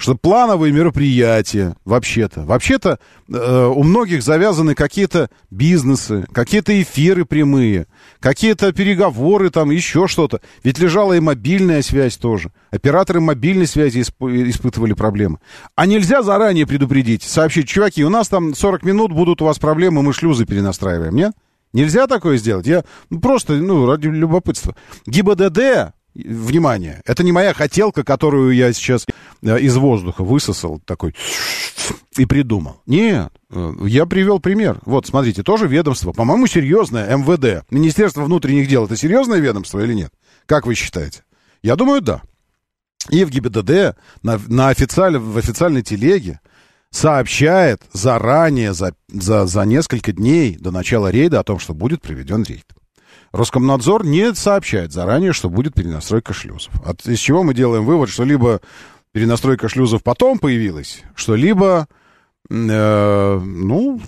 что 0.00 0.14
плановые 0.14 0.72
мероприятия, 0.72 1.76
вообще-то, 1.84 2.40
вообще-то 2.46 2.98
э, 3.28 3.66
у 3.66 3.82
многих 3.82 4.22
завязаны 4.22 4.74
какие-то 4.74 5.28
бизнесы, 5.50 6.26
какие-то 6.32 6.80
эфиры 6.80 7.26
прямые, 7.26 7.86
какие-то 8.18 8.72
переговоры, 8.72 9.50
там 9.50 9.70
еще 9.70 10.08
что-то. 10.08 10.40
Ведь 10.64 10.78
лежала 10.78 11.12
и 11.12 11.20
мобильная 11.20 11.82
связь 11.82 12.16
тоже. 12.16 12.50
Операторы 12.70 13.20
мобильной 13.20 13.66
связи 13.66 13.98
исп- 13.98 14.48
испытывали 14.48 14.94
проблемы. 14.94 15.38
А 15.76 15.84
нельзя 15.84 16.22
заранее 16.22 16.66
предупредить, 16.66 17.22
сообщить, 17.22 17.68
чуваки, 17.68 18.02
у 18.02 18.08
нас 18.08 18.28
там 18.28 18.54
40 18.54 18.82
минут 18.84 19.12
будут 19.12 19.42
у 19.42 19.44
вас 19.44 19.58
проблемы, 19.58 20.02
мы 20.02 20.14
шлюзы 20.14 20.46
перенастраиваем, 20.46 21.14
нет? 21.14 21.32
Нельзя 21.74 22.06
такое 22.06 22.38
сделать? 22.38 22.66
Я 22.66 22.84
ну, 23.10 23.20
просто, 23.20 23.52
ну, 23.52 23.86
ради 23.86 24.08
любопытства. 24.08 24.74
ГИБДД 25.06 25.92
Внимание, 26.14 27.00
это 27.04 27.22
не 27.22 27.30
моя 27.30 27.54
хотелка, 27.54 28.02
которую 28.02 28.54
я 28.54 28.72
сейчас 28.72 29.06
э, 29.42 29.60
из 29.60 29.76
воздуха 29.76 30.24
высосал 30.24 30.80
такой 30.84 31.14
и 32.16 32.26
придумал. 32.26 32.82
Нет, 32.86 33.32
э, 33.50 33.72
я 33.86 34.06
привел 34.06 34.40
пример. 34.40 34.80
Вот, 34.84 35.06
смотрите, 35.06 35.42
тоже 35.42 35.68
ведомство, 35.68 36.12
по-моему, 36.12 36.46
серьезное, 36.46 37.16
МВД. 37.16 37.64
Министерство 37.70 38.22
внутренних 38.22 38.68
дел, 38.68 38.86
это 38.86 38.96
серьезное 38.96 39.38
ведомство 39.38 39.78
или 39.78 39.94
нет? 39.94 40.12
Как 40.46 40.66
вы 40.66 40.74
считаете? 40.74 41.22
Я 41.62 41.76
думаю, 41.76 42.00
да. 42.00 42.22
И 43.08 43.24
в 43.24 43.30
ГИБДД 43.30 43.96
на, 44.22 44.40
на 44.48 44.68
официаль, 44.68 45.16
в 45.16 45.38
официальной 45.38 45.82
телеге 45.82 46.40
сообщает 46.90 47.82
заранее, 47.92 48.74
за, 48.74 48.94
за, 49.08 49.46
за 49.46 49.62
несколько 49.64 50.12
дней 50.12 50.56
до 50.56 50.70
начала 50.70 51.08
рейда 51.10 51.40
о 51.40 51.44
том, 51.44 51.58
что 51.58 51.72
будет 51.72 52.02
проведен 52.02 52.42
рейд. 52.42 52.66
Роскомнадзор 53.32 54.04
не 54.04 54.34
сообщает 54.34 54.92
заранее, 54.92 55.32
что 55.32 55.48
будет 55.48 55.74
перенастройка 55.74 56.32
шлюзов. 56.32 56.72
От, 56.84 57.06
из 57.06 57.18
чего 57.18 57.42
мы 57.42 57.54
делаем 57.54 57.84
вывод, 57.84 58.08
что 58.08 58.24
либо 58.24 58.60
перенастройка 59.12 59.68
шлюзов 59.68 60.02
потом 60.02 60.38
появилась, 60.38 61.02
что 61.14 61.34
либо, 61.36 61.86
э, 62.48 63.40
ну, 63.42 64.00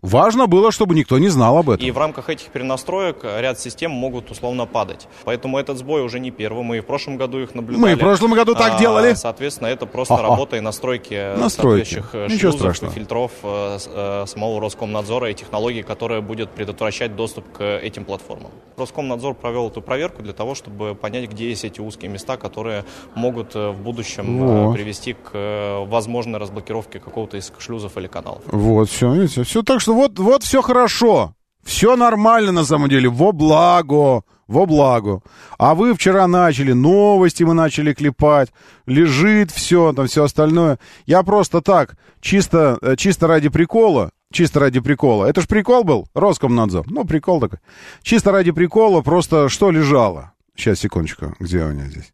Важно 0.00 0.46
было, 0.46 0.70
чтобы 0.70 0.94
никто 0.94 1.18
не 1.18 1.26
знал 1.26 1.58
об 1.58 1.70
этом. 1.70 1.84
И 1.84 1.90
в 1.90 1.98
рамках 1.98 2.30
этих 2.30 2.46
перенастроек 2.50 3.24
ряд 3.24 3.58
систем 3.58 3.90
могут 3.90 4.30
условно 4.30 4.64
падать. 4.64 5.08
Поэтому 5.24 5.58
этот 5.58 5.76
сбой 5.76 6.02
уже 6.02 6.20
не 6.20 6.30
первый. 6.30 6.62
Мы 6.62 6.76
и 6.76 6.80
в 6.80 6.86
прошлом 6.86 7.16
году 7.16 7.40
их 7.40 7.52
наблюдали. 7.56 7.82
Мы 7.82 7.92
и 7.92 7.94
в 7.96 7.98
прошлом 7.98 8.32
году 8.32 8.54
так 8.54 8.74
а, 8.74 8.78
делали. 8.78 9.14
Соответственно, 9.14 9.66
это 9.66 9.86
просто 9.86 10.14
А-а. 10.14 10.22
работа 10.22 10.56
и 10.56 10.60
настройки, 10.60 11.36
настройки. 11.36 11.84
соответствующих 11.84 12.10
э, 12.12 12.24
Ничего 12.26 12.38
шлюзов, 12.38 12.60
страшного. 12.60 12.94
фильтров 12.94 13.32
э, 13.42 13.78
э, 13.86 14.24
самого 14.28 14.60
Роскомнадзора 14.60 15.30
и 15.32 15.34
технологии, 15.34 15.82
которая 15.82 16.20
будет 16.20 16.50
предотвращать 16.50 17.16
доступ 17.16 17.50
к 17.50 17.64
этим 17.64 18.04
платформам. 18.04 18.52
Роскомнадзор 18.76 19.34
провел 19.34 19.66
эту 19.66 19.82
проверку 19.82 20.22
для 20.22 20.32
того, 20.32 20.54
чтобы 20.54 20.94
понять, 20.94 21.28
где 21.28 21.48
есть 21.48 21.64
эти 21.64 21.80
узкие 21.80 22.08
места, 22.08 22.36
которые 22.36 22.84
могут 23.16 23.56
в 23.56 23.74
будущем 23.82 24.38
вот. 24.38 24.74
привести 24.74 25.14
к 25.14 25.84
возможной 25.86 26.38
разблокировке 26.38 27.00
какого-то 27.00 27.36
из 27.36 27.52
шлюзов 27.58 27.98
или 27.98 28.06
каналов. 28.06 28.42
Вот, 28.46 28.88
все, 28.88 29.12
видите, 29.12 29.42
все 29.42 29.64
так, 29.64 29.80
что 29.80 29.87
вот, 29.94 30.18
вот 30.18 30.42
все 30.42 30.62
хорошо. 30.62 31.34
Все 31.64 31.96
нормально 31.96 32.52
на 32.52 32.64
самом 32.64 32.88
деле, 32.88 33.08
во 33.08 33.32
благо, 33.32 34.22
во 34.46 34.66
благо. 34.66 35.20
А 35.58 35.74
вы 35.74 35.94
вчера 35.94 36.26
начали, 36.26 36.72
новости 36.72 37.42
мы 37.42 37.52
начали 37.54 37.92
клепать, 37.92 38.52
лежит 38.86 39.50
все, 39.50 39.92
там 39.92 40.06
все 40.06 40.24
остальное. 40.24 40.78
Я 41.04 41.22
просто 41.22 41.60
так, 41.60 41.96
чисто, 42.20 42.78
э, 42.80 42.96
чисто 42.96 43.26
ради 43.26 43.50
прикола, 43.50 44.10
чисто 44.32 44.60
ради 44.60 44.80
прикола. 44.80 45.26
Это 45.26 45.42
ж 45.42 45.46
прикол 45.46 45.84
был, 45.84 46.08
Роскомнадзор. 46.14 46.86
Ну, 46.88 47.04
прикол 47.04 47.40
такой. 47.40 47.58
Чисто 48.02 48.32
ради 48.32 48.50
прикола, 48.50 49.02
просто 49.02 49.48
что 49.50 49.70
лежало? 49.70 50.32
Сейчас, 50.56 50.80
секундочку, 50.80 51.34
где 51.38 51.62
у 51.64 51.68
меня 51.68 51.84
здесь? 51.84 52.12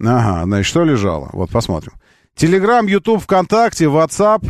Ага, 0.00 0.44
значит, 0.44 0.66
что 0.66 0.84
лежало? 0.84 1.30
Вот, 1.32 1.50
посмотрим. 1.50 1.92
Телеграм, 2.34 2.86
Ютуб, 2.86 3.22
ВКонтакте, 3.22 3.88
Ватсап, 3.88 4.42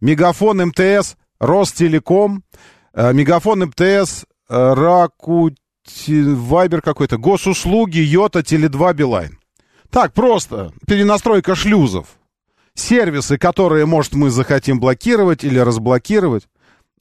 Мегафон, 0.00 0.66
МТС, 0.66 1.16
Ростелеком, 1.38 2.44
э, 2.92 3.12
Мегафон 3.12 3.64
МТС, 3.64 4.24
э, 4.48 4.74
Ракути, 4.74 5.56
Вайбер 6.34 6.82
какой-то, 6.82 7.18
госуслуги, 7.18 7.98
Йота, 7.98 8.40
Теле2, 8.40 8.94
Билайн. 8.94 9.38
Так, 9.90 10.12
просто 10.12 10.72
перенастройка 10.86 11.54
шлюзов. 11.54 12.06
Сервисы, 12.74 13.38
которые, 13.38 13.86
может, 13.86 14.14
мы 14.14 14.30
захотим 14.30 14.80
блокировать 14.80 15.44
или 15.44 15.58
разблокировать. 15.58 16.48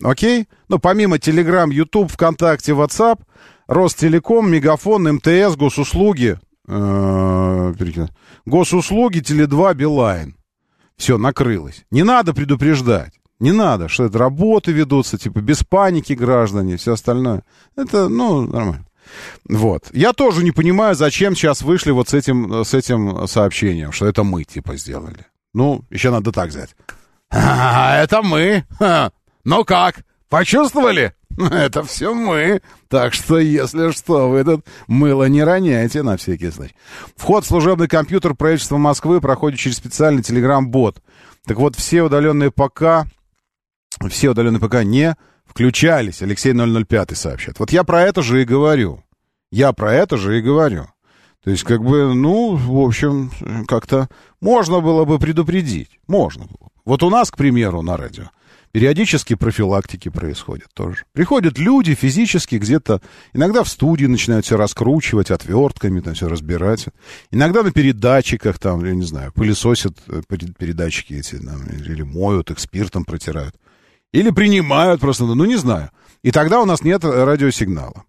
Окей? 0.03 0.47
Ну, 0.67 0.79
помимо 0.79 1.17
Telegram, 1.17 1.71
YouTube, 1.71 2.11
ВКонтакте, 2.11 2.73
WhatsApp, 2.73 3.21
Ростелеком, 3.67 4.51
Мегафон, 4.51 5.11
МТС, 5.13 5.55
госуслуги, 5.55 6.37
э, 6.67 7.73
госуслуги, 8.45 9.19
Теле2, 9.19 9.73
Билайн. 9.73 10.35
Все, 10.95 11.17
накрылось. 11.17 11.85
Не 11.89 12.03
надо 12.03 12.33
предупреждать. 12.33 13.13
Не 13.43 13.51
надо, 13.51 13.89
что 13.89 14.05
это 14.05 14.17
работы 14.17 14.71
ведутся, 14.71 15.17
типа, 15.17 15.41
без 15.41 15.65
паники 15.65 16.13
граждане, 16.13 16.77
все 16.77 16.93
остальное. 16.93 17.43
Это, 17.75 18.07
ну, 18.07 18.43
нормально. 18.43 18.85
Вот. 19.49 19.89
Я 19.91 20.13
тоже 20.13 20.45
не 20.45 20.51
понимаю, 20.51 20.95
зачем 20.95 21.35
сейчас 21.35 21.61
вышли 21.61 21.91
вот 21.91 22.07
с 22.07 22.13
этим, 22.13 22.63
с 22.63 22.73
этим 22.73 23.27
сообщением, 23.27 23.91
что 23.91 24.05
это 24.05 24.23
мы, 24.23 24.45
типа, 24.45 24.77
сделали. 24.77 25.25
Ну, 25.53 25.83
еще 25.89 26.09
надо 26.09 26.31
так 26.31 26.51
взять. 26.51 26.73
Это 27.29 28.21
мы. 28.23 28.63
Ха. 28.79 29.11
Ну 29.43 29.65
как, 29.65 30.05
почувствовали? 30.29 31.13
Это 31.37 31.83
все 31.83 32.13
мы. 32.13 32.61
Так 32.87 33.13
что, 33.13 33.39
если 33.39 33.91
что, 33.91 34.29
вы 34.29 34.45
тут 34.45 34.65
мыло 34.87 35.25
не 35.25 35.43
роняйте 35.43 36.01
на 36.01 36.15
всякий 36.15 36.49
случай. 36.49 36.75
Вход 37.17 37.43
в 37.43 37.47
служебный 37.49 37.89
компьютер 37.89 38.35
правительства 38.35 38.77
Москвы 38.77 39.19
проходит 39.19 39.59
через 39.59 39.75
специальный 39.75 40.23
телеграм-бот. 40.23 41.01
Так 41.45 41.57
вот, 41.57 41.75
все 41.75 42.03
удаленные 42.03 42.49
ПК, 42.49 43.05
все 44.09 44.29
удаленные 44.29 44.59
ПК 44.59 44.83
не 44.83 45.15
включались. 45.45 46.21
Алексей 46.21 46.53
005 46.53 47.17
сообщает. 47.17 47.59
Вот 47.59 47.71
я 47.71 47.83
про 47.83 48.01
это 48.01 48.21
же 48.21 48.41
и 48.41 48.45
говорю. 48.45 49.03
Я 49.51 49.71
про 49.73 49.93
это 49.93 50.17
же 50.17 50.39
и 50.39 50.41
говорю. 50.41 50.87
То 51.43 51.51
есть, 51.51 51.63
как 51.63 51.83
бы, 51.83 52.13
ну, 52.13 52.55
в 52.55 52.79
общем, 52.79 53.31
как-то 53.67 54.07
можно 54.39 54.79
было 54.79 55.03
бы 55.05 55.19
предупредить. 55.19 55.89
Можно 56.07 56.45
было. 56.45 56.69
Вот 56.85 57.03
у 57.03 57.09
нас, 57.09 57.31
к 57.31 57.37
примеру, 57.37 57.81
на 57.81 57.97
радио, 57.97 58.29
периодически 58.71 59.35
профилактики 59.35 60.09
происходят 60.09 60.67
тоже. 60.73 61.03
Приходят 61.11 61.57
люди 61.57 61.95
физически 61.95 62.55
где-то, 62.55 63.01
иногда 63.33 63.63
в 63.63 63.69
студии 63.69 64.05
начинают 64.05 64.45
все 64.45 64.57
раскручивать 64.57 65.31
отвертками, 65.31 65.99
там 65.99 66.13
все 66.13 66.27
разбирать. 66.27 66.87
Иногда 67.29 67.61
на 67.61 67.71
передатчиках, 67.71 68.57
там, 68.57 68.83
я 68.83 68.93
не 68.93 69.05
знаю, 69.05 69.31
пылесосят 69.33 69.97
э, 70.07 70.21
передатчики 70.27 71.13
эти, 71.13 71.35
там, 71.35 71.65
или 71.67 72.01
моют 72.03 72.51
их 72.51 72.59
спиртом 72.59 73.05
протирают. 73.05 73.55
Или 74.13 74.29
принимают 74.29 75.01
просто, 75.01 75.25
ну, 75.25 75.45
не 75.45 75.57
знаю. 75.57 75.89
И 76.21 76.31
тогда 76.31 76.61
у 76.61 76.65
нас 76.65 76.83
нет 76.83 77.03
радиосигнала. 77.03 78.05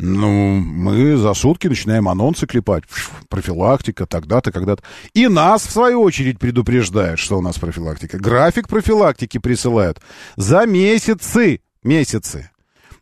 Ну, 0.00 0.58
мы 0.58 1.16
за 1.16 1.34
сутки 1.34 1.68
начинаем 1.68 2.08
анонсы 2.08 2.46
клепать. 2.46 2.82
Профилактика, 3.28 4.06
тогда-то, 4.06 4.50
когда-то. 4.50 4.82
И 5.14 5.28
нас, 5.28 5.64
в 5.64 5.70
свою 5.70 6.02
очередь, 6.02 6.40
предупреждают, 6.40 7.20
что 7.20 7.38
у 7.38 7.40
нас 7.40 7.58
профилактика. 7.58 8.18
График 8.18 8.68
профилактики 8.68 9.38
присылают 9.38 10.00
за 10.36 10.66
месяцы. 10.66 11.60
Месяцы. 11.84 12.50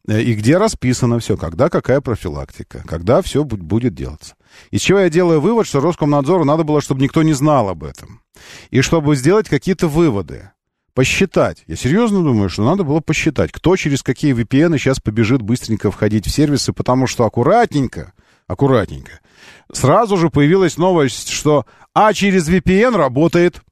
Э, 0.07 0.21
и 0.21 0.35
где 0.35 0.59
расписано 0.59 1.19
все, 1.19 1.39
когда 1.39 1.71
какая 1.71 2.03
профилактика, 2.03 2.85
когда 2.87 3.23
все 3.23 3.45
будет 3.45 3.95
делаться. 3.95 4.35
Из 4.71 4.83
чего 4.83 4.99
я 4.99 5.09
делаю 5.09 5.41
вывод, 5.41 5.67
что 5.67 5.81
Роскомнадзору 5.81 6.45
надо 6.45 6.65
было, 6.65 6.83
чтобы 6.83 7.01
никто 7.01 7.23
не 7.23 7.33
знал 7.33 7.71
об 7.71 7.85
этом. 7.85 8.21
И 8.71 8.83
чтобы 8.83 9.17
сделать 9.17 9.49
какие-то 9.49 9.89
выводы 9.89 10.51
посчитать. 10.95 11.65
Я 11.67 11.77
серьезно 11.77 12.23
думаю, 12.23 12.49
что 12.49 12.65
надо 12.65 12.85
было 12.85 13.01
посчитать, 13.01 13.53
кто 13.53 13.77
через 13.77 14.03
какие 14.03 14.35
VPN 14.35 14.77
сейчас 14.79 15.01
побежит 15.01 15.43
быстренько 15.43 15.91
входить 15.91 16.27
в 16.27 16.31
сервисы, 16.31 16.73
потому 16.73 17.07
что 17.07 17.25
аккуратненько, 17.25 18.13
аккуратненько, 18.47 19.21
сразу 19.73 20.17
же 20.17 20.31
появилась 20.31 20.77
новость, 20.77 21.29
что 21.29 21.67
«а 21.95 22.13
через 22.13 22.49
VPN 22.49 22.97
работает». 22.97 23.63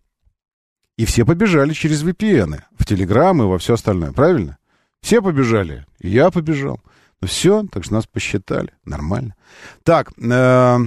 И 0.97 1.07
все 1.07 1.25
побежали 1.25 1.73
через 1.73 2.03
VPN, 2.05 2.61
в 2.79 2.85
Telegram 2.85 3.37
и 3.39 3.47
во 3.47 3.59
все 3.59 3.75
остальное, 3.75 4.13
правильно? 4.13 4.59
Все 5.01 5.23
побежали, 5.23 5.87
и 5.99 6.11
я 6.11 6.31
побежал. 6.31 6.81
Ну 7.23 7.29
все, 7.29 7.65
так 7.71 7.85
что 7.85 7.95
нас 7.95 8.07
посчитали, 8.07 8.73
нормально. 8.85 9.35
Так, 9.83 10.13
э, 10.19 10.23
э, 10.23 10.79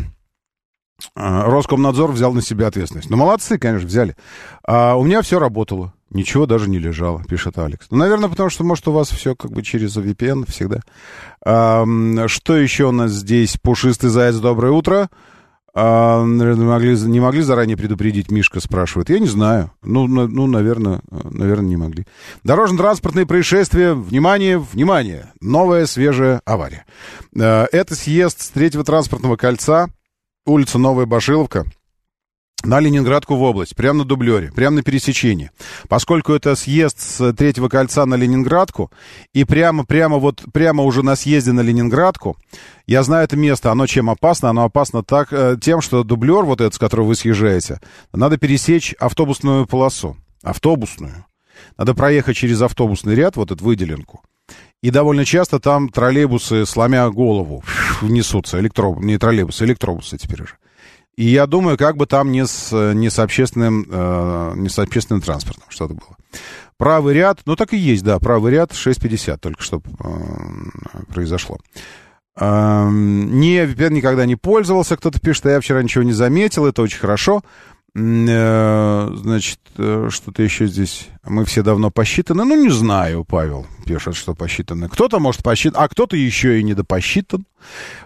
Роскомнадзор 1.15 2.11
взял 2.11 2.33
на 2.33 2.41
себя 2.41 2.67
ответственность. 2.67 3.09
Ну, 3.09 3.17
молодцы, 3.17 3.57
конечно, 3.57 3.87
взяли. 3.87 4.15
А 4.65 4.95
у 4.95 5.03
меня 5.03 5.21
все 5.21 5.39
работало. 5.39 5.93
Ничего 6.13 6.45
даже 6.45 6.69
не 6.69 6.77
лежало, 6.77 7.23
пишет 7.23 7.57
Алекс. 7.57 7.87
Ну, 7.89 7.97
наверное, 7.97 8.29
потому 8.29 8.49
что, 8.49 8.63
может, 8.63 8.87
у 8.87 8.91
вас 8.91 9.09
все 9.09 9.35
как 9.35 9.51
бы 9.51 9.63
через 9.63 9.97
VPN 9.97 10.49
всегда. 10.49 10.81
А, 11.43 11.85
что 12.27 12.55
еще 12.55 12.85
у 12.85 12.91
нас 12.91 13.11
здесь? 13.11 13.57
Пушистый 13.61 14.09
заяц, 14.09 14.35
доброе 14.35 14.71
утро. 14.71 15.09
А, 15.75 16.23
могли, 16.23 16.95
не 16.95 17.19
могли 17.19 17.41
заранее 17.41 17.75
предупредить, 17.75 18.29
Мишка 18.29 18.59
спрашивает. 18.59 19.09
Я 19.09 19.17
не 19.17 19.27
знаю. 19.27 19.71
Ну, 19.81 20.07
на, 20.07 20.27
ну 20.27 20.45
наверное, 20.45 21.01
наверное, 21.09 21.69
не 21.69 21.77
могли. 21.77 22.05
Дорожно-транспортные 22.43 23.25
происшествия. 23.25 23.95
Внимание, 23.95 24.59
внимание. 24.59 25.31
Новая 25.41 25.87
свежая 25.87 26.41
авария. 26.45 26.85
А, 27.35 27.65
это 27.71 27.95
съезд 27.95 28.41
с 28.41 28.49
третьего 28.49 28.83
транспортного 28.83 29.35
кольца. 29.35 29.87
Улица 30.45 30.77
Новая 30.77 31.07
Башиловка 31.07 31.65
на 32.63 32.79
Ленинградку 32.79 33.35
в 33.35 33.43
область, 33.43 33.75
прямо 33.75 33.99
на 33.99 34.05
дублере, 34.05 34.51
прямо 34.51 34.77
на 34.77 34.83
пересечении. 34.83 35.51
Поскольку 35.89 36.33
это 36.33 36.55
съезд 36.55 36.99
с 36.99 37.33
третьего 37.33 37.69
кольца 37.69 38.05
на 38.05 38.15
Ленинградку, 38.15 38.91
и 39.33 39.43
прямо, 39.43 39.85
прямо 39.85 40.17
вот, 40.17 40.43
прямо 40.53 40.83
уже 40.83 41.03
на 41.03 41.15
съезде 41.15 41.51
на 41.51 41.61
Ленинградку, 41.61 42.37
я 42.87 43.03
знаю 43.03 43.25
это 43.25 43.35
место, 43.35 43.71
оно 43.71 43.85
чем 43.85 44.09
опасно? 44.09 44.49
Оно 44.49 44.63
опасно 44.63 45.03
так, 45.03 45.29
э, 45.31 45.57
тем, 45.61 45.81
что 45.81 46.03
дублер, 46.03 46.43
вот 46.43 46.61
этот, 46.61 46.75
с 46.75 46.79
которого 46.79 47.07
вы 47.07 47.15
съезжаете, 47.15 47.79
надо 48.13 48.37
пересечь 48.37 48.93
автобусную 48.99 49.67
полосу, 49.67 50.17
автобусную. 50.41 51.25
Надо 51.77 51.93
проехать 51.93 52.37
через 52.37 52.61
автобусный 52.61 53.15
ряд, 53.15 53.35
вот 53.35 53.51
эту 53.51 53.63
выделенку. 53.63 54.21
И 54.81 54.89
довольно 54.89 55.23
часто 55.23 55.59
там 55.59 55.87
троллейбусы, 55.89 56.65
сломя 56.65 57.09
голову, 57.09 57.63
несутся, 58.01 58.59
электро... 58.59 58.95
не 58.99 59.17
троллейбусы, 59.17 59.63
электробусы 59.63 60.17
теперь 60.17 60.43
уже. 60.43 60.55
И 61.15 61.25
я 61.25 61.45
думаю, 61.45 61.77
как 61.77 61.95
бы 61.95 62.07
там 62.07 62.31
не 62.31 62.45
с, 62.45 62.71
не 62.93 63.09
с, 63.09 63.19
общественным, 63.19 63.85
э, 63.87 64.53
не 64.55 64.69
с 64.69 64.79
общественным 64.79 65.21
транспортом 65.21 65.65
что-то 65.69 65.93
было. 65.93 66.17
Правый 66.77 67.13
ряд, 67.13 67.41
ну 67.45 67.55
так 67.55 67.73
и 67.73 67.77
есть, 67.77 68.03
да, 68.03 68.19
правый 68.19 68.51
ряд 68.51 68.71
6.50 68.71 69.37
только 69.37 69.61
что 69.61 69.77
э, 69.79 71.03
произошло. 71.13 71.59
Э, 72.35 72.89
не, 72.89 73.63
VPN 73.63 73.91
никогда 73.91 74.25
не 74.25 74.35
пользовался, 74.35 74.97
кто-то 74.97 75.19
пишет, 75.19 75.45
а 75.45 75.51
я 75.51 75.59
вчера 75.59 75.83
ничего 75.83 76.03
не 76.03 76.13
заметил, 76.13 76.65
это 76.65 76.81
очень 76.81 76.99
хорошо. 76.99 77.43
Э, 77.95 79.11
значит, 79.13 79.59
э, 79.77 80.07
что-то 80.09 80.41
еще 80.41 80.65
здесь. 80.65 81.09
Мы 81.23 81.45
все 81.45 81.61
давно 81.61 81.91
посчитаны. 81.91 82.43
Ну, 82.43 82.55
не 82.55 82.69
знаю, 82.69 83.23
Павел 83.23 83.67
пишет, 83.85 84.15
что 84.15 84.33
посчитаны. 84.33 84.89
Кто-то 84.89 85.19
может 85.19 85.43
посчитан, 85.43 85.83
а 85.83 85.87
кто-то 85.87 86.15
еще 86.15 86.59
и 86.59 86.63
недопосчитан. 86.63 87.45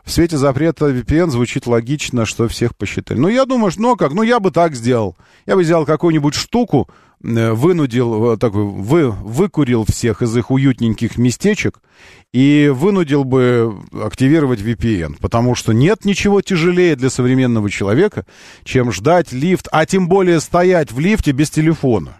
В 0.04 0.12
свете 0.12 0.38
запрета 0.38 0.90
VPN 0.90 1.30
звучит 1.30 1.68
логично, 1.68 2.26
что 2.26 2.50
всех 2.50 2.76
посчитали. 2.76 3.18
Ну, 3.18 3.30
я 3.30 3.46
думаю, 3.46 3.72
что, 3.72 3.82
ну, 3.82 3.96
как, 3.96 4.12
ну, 4.12 4.24
я 4.24 4.42
бы 4.42 4.52
так 4.52 4.76
сделал. 4.76 5.16
Я 5.46 5.56
бы 5.56 5.62
взял 5.62 5.86
какую-нибудь 5.86 6.36
штуку, 6.36 6.90
вынудил, 7.22 8.34
э, 8.34 8.38
такой, 8.38 8.64
вы, 8.64 9.10
выкурил 9.10 9.86
всех 9.86 10.22
из 10.22 10.36
их 10.38 10.52
уютненьких 10.52 11.18
местечек 11.18 11.80
и 12.32 12.72
вынудил 12.74 13.24
бы 13.24 13.76
активировать 13.92 14.62
VPN, 14.62 15.18
потому 15.20 15.56
что 15.56 15.74
нет 15.74 16.06
ничего 16.06 16.42
тяжелее 16.42 16.96
для 16.96 17.10
современного 17.10 17.70
человека, 17.70 18.26
чем 18.64 18.92
ждать 18.92 19.32
лифт, 19.32 19.68
а 19.72 19.86
тем 19.86 20.08
более 20.08 20.40
стоять 20.40 20.92
в 20.92 21.00
лифте 21.00 21.32
без 21.32 21.50
телефона. 21.50 22.18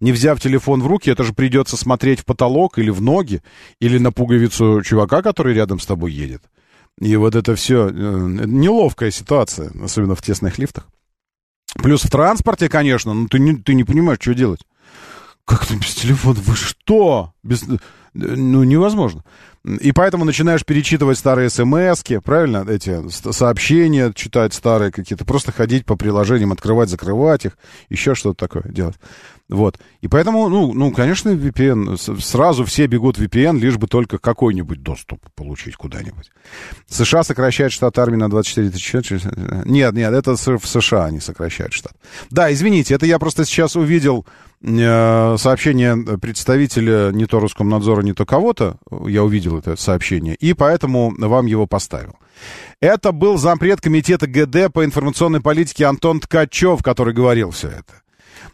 Не 0.00 0.10
взяв 0.10 0.40
телефон 0.40 0.82
в 0.82 0.88
руки, 0.88 1.10
это 1.10 1.22
же 1.22 1.32
придется 1.32 1.76
смотреть 1.76 2.20
в 2.20 2.24
потолок 2.24 2.78
или 2.78 2.90
в 2.90 3.00
ноги, 3.00 3.40
или 3.78 3.98
на 3.98 4.10
пуговицу 4.10 4.82
чувака, 4.82 5.22
который 5.22 5.54
рядом 5.54 5.78
с 5.78 5.86
тобой 5.86 6.12
едет. 6.12 6.42
И 6.98 7.14
вот 7.16 7.36
это 7.36 7.54
все 7.54 7.88
э, 7.88 7.92
неловкая 7.92 9.12
ситуация, 9.12 9.70
особенно 9.82 10.16
в 10.16 10.22
тесных 10.22 10.58
лифтах. 10.58 10.88
Плюс 11.74 12.02
в 12.02 12.10
транспорте, 12.10 12.68
конечно, 12.68 13.14
ну 13.14 13.28
ты 13.28 13.38
не, 13.38 13.56
ты 13.56 13.74
не 13.74 13.84
понимаешь, 13.84 14.18
что 14.20 14.34
делать. 14.34 14.60
Как 15.44 15.66
ты 15.66 15.74
без 15.74 15.94
телефона? 15.94 16.38
Вы 16.40 16.54
что? 16.54 17.32
Без... 17.42 17.64
Ну, 18.14 18.62
невозможно. 18.64 19.24
И 19.64 19.92
поэтому 19.92 20.24
начинаешь 20.24 20.64
перечитывать 20.64 21.18
старые 21.18 21.48
смс 21.48 22.02
правильно, 22.24 22.66
эти 22.68 23.08
сообщения, 23.08 24.12
читать 24.12 24.54
старые 24.54 24.90
какие-то, 24.90 25.24
просто 25.24 25.52
ходить 25.52 25.86
по 25.86 25.96
приложениям, 25.96 26.52
открывать, 26.52 26.88
закрывать 26.88 27.46
их, 27.46 27.56
еще 27.88 28.14
что-то 28.14 28.46
такое 28.46 28.64
делать. 28.72 28.96
Вот. 29.48 29.78
И 30.00 30.08
поэтому, 30.08 30.48
ну, 30.48 30.72
ну, 30.72 30.92
конечно, 30.92 31.30
VPN, 31.30 31.96
сразу 32.20 32.64
все 32.64 32.86
бегут 32.86 33.18
VPN, 33.18 33.58
лишь 33.58 33.76
бы 33.76 33.86
только 33.86 34.18
какой-нибудь 34.18 34.82
доступ 34.82 35.20
получить 35.34 35.76
куда-нибудь. 35.76 36.30
США 36.88 37.22
сокращает 37.22 37.72
штат 37.72 37.98
армии 37.98 38.16
на 38.16 38.30
24 38.30 38.70
тысячи. 38.70 39.20
Нет, 39.66 39.94
нет, 39.94 40.12
это 40.12 40.36
в 40.36 40.66
США 40.66 41.06
они 41.06 41.20
сокращают 41.20 41.72
штат. 41.72 41.92
Да, 42.30 42.52
извините, 42.52 42.94
это 42.94 43.04
я 43.04 43.18
просто 43.18 43.44
сейчас 43.44 43.76
увидел 43.76 44.26
э, 44.62 45.36
сообщение 45.38 45.96
представителя 46.18 47.10
не 47.12 47.26
то 47.26 47.40
Роскомнадзора, 47.40 48.02
не 48.02 48.14
то 48.14 48.24
кого-то. 48.24 48.76
Я 49.06 49.22
увидел 49.22 49.58
это 49.58 49.76
сообщение, 49.76 50.34
и 50.36 50.54
поэтому 50.54 51.14
вам 51.16 51.46
его 51.46 51.66
поставил. 51.66 52.16
Это 52.80 53.12
был 53.12 53.36
зампред 53.36 53.80
комитета 53.80 54.26
ГД 54.26 54.72
по 54.72 54.84
информационной 54.84 55.40
политике 55.40 55.84
Антон 55.86 56.20
Ткачев, 56.20 56.82
который 56.82 57.12
говорил 57.12 57.50
все 57.50 57.68
это 57.68 58.02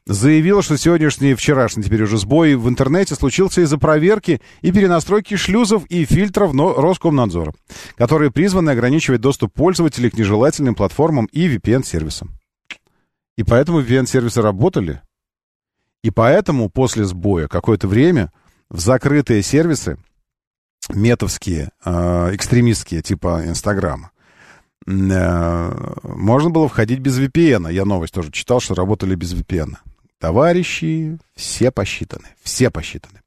заявил, 0.06 0.62
что 0.62 0.76
сегодняшний, 0.76 1.34
вчерашний 1.34 1.82
теперь 1.82 2.02
уже 2.02 2.18
сбой 2.18 2.54
в 2.54 2.68
интернете 2.68 3.14
случился 3.14 3.60
из-за 3.60 3.78
проверки 3.78 4.40
и 4.60 4.72
перенастройки 4.72 5.36
шлюзов 5.36 5.84
и 5.86 6.04
фильтров 6.04 6.52
Роскомнадзора, 6.54 7.52
которые 7.96 8.30
призваны 8.30 8.70
ограничивать 8.70 9.20
доступ 9.20 9.52
пользователей 9.52 10.10
к 10.10 10.16
нежелательным 10.18 10.74
платформам 10.74 11.26
и 11.26 11.48
VPN-сервисам. 11.48 12.30
И 13.36 13.44
поэтому 13.44 13.80
VPN-сервисы 13.80 14.42
работали. 14.42 15.00
И 16.02 16.10
поэтому 16.10 16.68
после 16.70 17.04
сбоя 17.04 17.48
какое-то 17.48 17.88
время 17.88 18.32
в 18.70 18.80
закрытые 18.80 19.42
сервисы, 19.42 19.98
метовские, 20.88 21.70
э, 21.84 22.34
экстремистские, 22.34 23.02
типа 23.02 23.42
Инстаграма, 23.46 24.10
можно 24.88 26.50
было 26.50 26.68
входить 26.68 27.00
без 27.00 27.18
VPN. 27.18 27.72
Я 27.72 27.84
новость 27.84 28.14
тоже 28.14 28.32
читал, 28.32 28.60
что 28.60 28.74
работали 28.74 29.14
без 29.14 29.34
VPN. 29.34 29.76
Товарищи, 30.18 31.18
все 31.36 31.70
посчитаны, 31.70 32.28
все 32.42 32.70
посчитаны. 32.70 33.20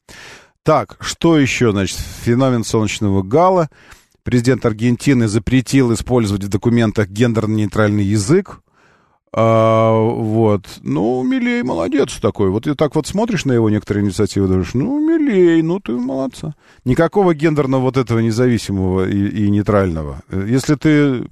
Так, 0.64 0.98
что 1.00 1.38
еще, 1.38 1.72
значит, 1.72 1.98
феномен 1.98 2.64
солнечного 2.64 3.22
гала. 3.22 3.70
Президент 4.24 4.66
Аргентины 4.66 5.28
запретил 5.28 5.94
использовать 5.94 6.44
в 6.44 6.50
документах 6.50 7.08
гендерно-нейтральный 7.10 8.04
язык. 8.04 8.62
А, 9.34 9.94
вот. 9.94 10.68
Ну, 10.82 11.24
Милей 11.24 11.64
молодец 11.64 12.20
такой. 12.20 12.50
Вот 12.50 12.68
и 12.68 12.76
так 12.76 12.96
вот 12.96 13.08
смотришь 13.08 13.46
на 13.46 13.54
его 13.54 13.70
некоторые 13.70 14.04
инициативы, 14.04 14.48
думаешь, 14.48 14.74
ну, 14.74 15.00
Милей, 15.00 15.62
ну 15.62 15.80
ты 15.80 15.94
молодца. 15.94 16.54
Никакого 16.86 17.34
гендерного 17.34 17.82
вот 17.82 17.98
этого 17.98 18.20
независимого 18.20 19.08
и, 19.08 19.46
и 19.46 19.50
нейтрального. 19.50 20.22
Если 20.30 20.76
ты 20.76 21.28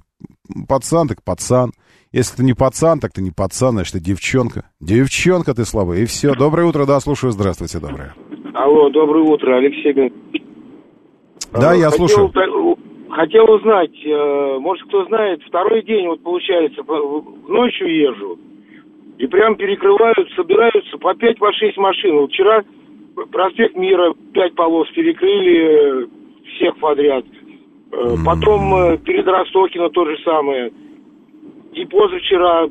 пацан, 0.68 1.08
так 1.08 1.22
пацан. 1.24 1.70
Если 2.12 2.36
ты 2.38 2.44
не 2.44 2.54
пацан, 2.54 2.98
так 3.00 3.12
ты 3.12 3.22
не 3.22 3.30
пацан, 3.30 3.72
значит, 3.72 3.92
ты 3.94 4.00
девчонка. 4.00 4.64
Девчонка 4.80 5.54
ты 5.54 5.64
слабая. 5.64 6.00
И 6.00 6.04
все. 6.06 6.34
Доброе 6.34 6.66
утро, 6.66 6.84
да, 6.86 6.98
слушаю. 7.00 7.30
Здравствуйте, 7.32 7.78
доброе. 7.78 8.14
Алло, 8.54 8.90
доброе 8.90 9.24
утро, 9.24 9.56
Алексей. 9.56 10.12
Да, 11.52 11.72
я 11.74 11.90
Хотел 11.90 12.08
слушаю. 12.08 12.28
та- 12.30 12.46
Хотел 13.12 13.50
узнать, 13.50 13.90
э, 14.06 14.58
может, 14.60 14.86
кто 14.86 15.04
знает, 15.06 15.42
второй 15.42 15.82
день, 15.82 16.06
вот 16.06 16.22
получается, 16.22 16.82
по- 16.84 17.24
ночью 17.48 17.88
езжу, 17.92 18.38
и 19.18 19.26
прям 19.26 19.56
перекрывают, 19.56 20.30
собираются 20.36 20.96
по 20.96 21.12
5 21.14 21.38
по 21.38 21.52
6 21.52 21.76
машин. 21.76 22.16
Вот 22.16 22.30
вчера 22.30 22.62
проспект 23.32 23.74
Мира, 23.76 24.14
5 24.32 24.54
полос 24.54 24.88
перекрыли, 24.94 26.04
э, 26.04 26.06
всех 26.56 26.76
подряд. 26.78 27.24
Э, 27.92 28.16
Потом 28.24 28.74
э, 28.74 28.98
перед 28.98 29.26
Ростокино 29.26 29.88
то 29.90 30.04
же 30.04 30.16
самое. 30.24 30.70
И 31.72 31.84
позавчера, 31.86 32.68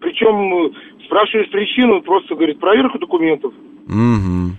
причем 0.00 0.66
э, 0.66 0.70
спрашиваешь 1.06 1.50
причину, 1.50 2.00
просто 2.02 2.34
говорит, 2.34 2.58
проверка 2.58 2.98
документов. 2.98 3.52
Мгм. 3.86 4.58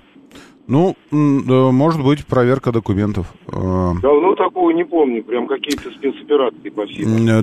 Ну, 0.68 0.95
может 1.12 2.03
быть, 2.03 2.26
проверка 2.26 2.72
документов. 2.72 3.28
Давно 3.51 4.34
такого 4.34 4.72
не 4.72 4.84
помню, 4.84 5.24
прям 5.24 5.45
какие-то 5.45 5.91
спецоперации 5.91 6.70
по 6.70 6.88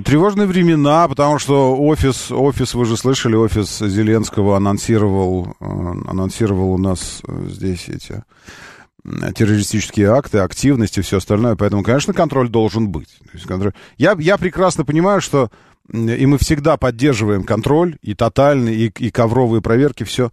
Тревожные 0.01 0.45
времена, 0.45 1.07
потому 1.07 1.39
что 1.39 1.73
офис, 1.73 2.33
офис, 2.33 2.73
вы 2.73 2.83
же 2.83 2.97
слышали, 2.97 3.35
офис 3.35 3.79
Зеленского 3.79 4.57
анонсировал, 4.57 5.55
анонсировал 5.61 6.73
у 6.73 6.77
нас 6.77 7.23
здесь 7.47 7.87
эти 7.87 8.23
террористические 9.35 10.11
акты, 10.11 10.39
активности, 10.39 11.01
все 11.01 11.17
остальное. 11.17 11.55
Поэтому, 11.55 11.83
конечно, 11.83 12.13
контроль 12.13 12.49
должен 12.49 12.89
быть. 12.89 13.09
То 13.19 13.29
есть 13.33 13.45
контроль- 13.45 13.73
Я, 13.97 14.15
я 14.19 14.37
прекрасно 14.37 14.85
понимаю, 14.85 15.21
что 15.21 15.49
и 15.91 16.25
мы 16.25 16.37
всегда 16.37 16.77
поддерживаем 16.77 17.43
контроль, 17.43 17.97
и 18.01 18.15
тотальный, 18.15 18.73
и, 18.75 18.87
и 18.87 19.11
ковровые 19.11 19.61
проверки, 19.61 20.03
все. 20.05 20.31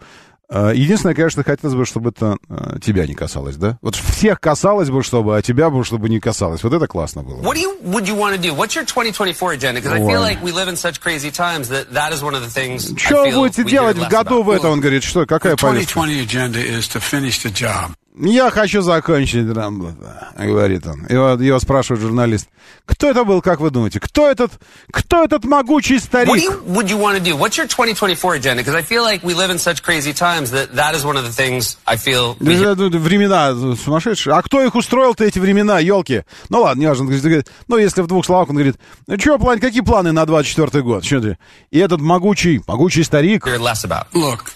Единственное, 0.52 1.14
конечно, 1.14 1.44
хотелось 1.44 1.76
бы, 1.76 1.86
чтобы 1.86 2.10
это 2.10 2.36
э, 2.48 2.78
тебя 2.82 3.06
не 3.06 3.14
касалось, 3.14 3.54
да? 3.54 3.78
Вот 3.82 3.94
всех 3.94 4.40
касалось 4.40 4.90
бы, 4.90 5.04
чтобы, 5.04 5.36
а 5.36 5.42
тебя 5.42 5.70
бы, 5.70 5.84
чтобы 5.84 6.08
не 6.08 6.18
касалось. 6.18 6.64
Вот 6.64 6.72
это 6.72 6.88
классно 6.88 7.22
было. 7.22 7.40
What 7.40 7.54
do 7.54 7.60
you 7.62 7.80
would 7.84 8.06
you 8.08 8.16
want 8.16 8.34
to 8.36 8.40
do? 8.40 8.52
What's 8.56 8.74
your 8.74 8.84
2024 8.84 9.54
agenda? 9.56 9.80
Because 9.80 9.92
I 9.92 10.00
feel 10.00 10.20
like 10.20 10.42
we 10.42 10.50
live 10.50 10.66
in 10.68 10.74
such 10.76 11.00
crazy 11.00 11.30
times 11.30 11.68
that 11.68 11.92
that 11.92 12.12
is 12.12 12.20
one 12.20 12.34
of 12.34 12.42
the 12.42 12.50
things. 12.50 12.92
Что 12.98 13.30
будете 13.30 13.62
делать 13.62 13.96
в 13.96 14.08
году 14.08 14.42
в 14.42 14.50
это? 14.50 14.68
Он 14.68 14.80
говорит, 14.80 15.04
что, 15.04 15.24
какая 15.24 15.54
повестка? 15.56 15.94
2020 16.00 16.26
agenda 16.26 16.58
is 16.60 16.88
to 16.88 17.00
finish 17.00 17.38
the 17.44 17.52
job. 17.52 17.92
Я 18.16 18.50
хочу 18.50 18.82
закончить 18.82 19.48
работу, 19.54 19.94
говорит 20.36 20.84
он. 20.86 21.06
Его, 21.06 21.30
его 21.40 21.60
спрашивает 21.60 22.02
журналист. 22.02 22.48
Кто 22.84 23.08
это 23.08 23.24
был, 23.24 23.40
как 23.40 23.60
вы 23.60 23.70
думаете? 23.70 24.00
Кто 24.00 24.28
этот, 24.28 24.52
кто 24.90 25.22
этот 25.22 25.44
могучий 25.44 25.96
What 25.96 26.00
do 26.00 26.04
старик? 26.04 26.42
you 26.42 26.62
would 26.66 26.88
you 26.88 26.98
want 26.98 27.16
to 27.16 27.22
do? 27.22 27.36
What's 27.36 27.56
your 27.56 27.68
2024 27.68 28.34
agenda? 28.36 28.62
Because 28.64 28.74
I 28.74 28.82
feel 28.82 29.04
like 29.04 29.22
we 29.22 29.34
live 29.34 29.50
in 29.50 29.58
such 29.58 29.82
crazy 29.84 30.12
times 30.12 30.50
that 30.50 30.74
that 30.74 30.94
is 30.96 31.04
one 31.04 31.16
of 31.16 31.24
the 31.24 31.32
things 31.32 31.76
I 31.86 31.96
feel. 31.96 32.36
Времена 32.40 33.54
сумасшедшие. 33.76 34.34
А 34.34 34.42
кто 34.42 34.60
их 34.60 34.74
устроил-то, 34.74 35.24
эти 35.24 35.38
времена, 35.38 35.78
елки? 35.78 36.24
Ну 36.48 36.62
ладно, 36.62 36.80
не 36.80 36.86
важно. 36.88 37.04
Он 37.04 37.10
говорит, 37.10 37.46
ну, 37.68 37.78
если 37.78 38.02
в 38.02 38.08
двух 38.08 38.26
словах, 38.26 38.48
он 38.50 38.56
говорит, 38.56 38.76
ну, 39.06 39.18
что, 39.20 39.38
план, 39.38 39.60
какие 39.60 39.82
планы 39.82 40.10
на 40.10 40.26
24 40.26 40.82
год? 40.82 41.04
Что 41.04 41.20
ты? 41.20 41.38
И 41.70 41.78
этот 41.78 42.00
могучий, 42.00 42.60
могучий 42.66 43.04
старик, 43.04 43.46
hear 43.46 43.58
less 43.60 43.84
about. 43.84 44.06
Look, 44.12 44.52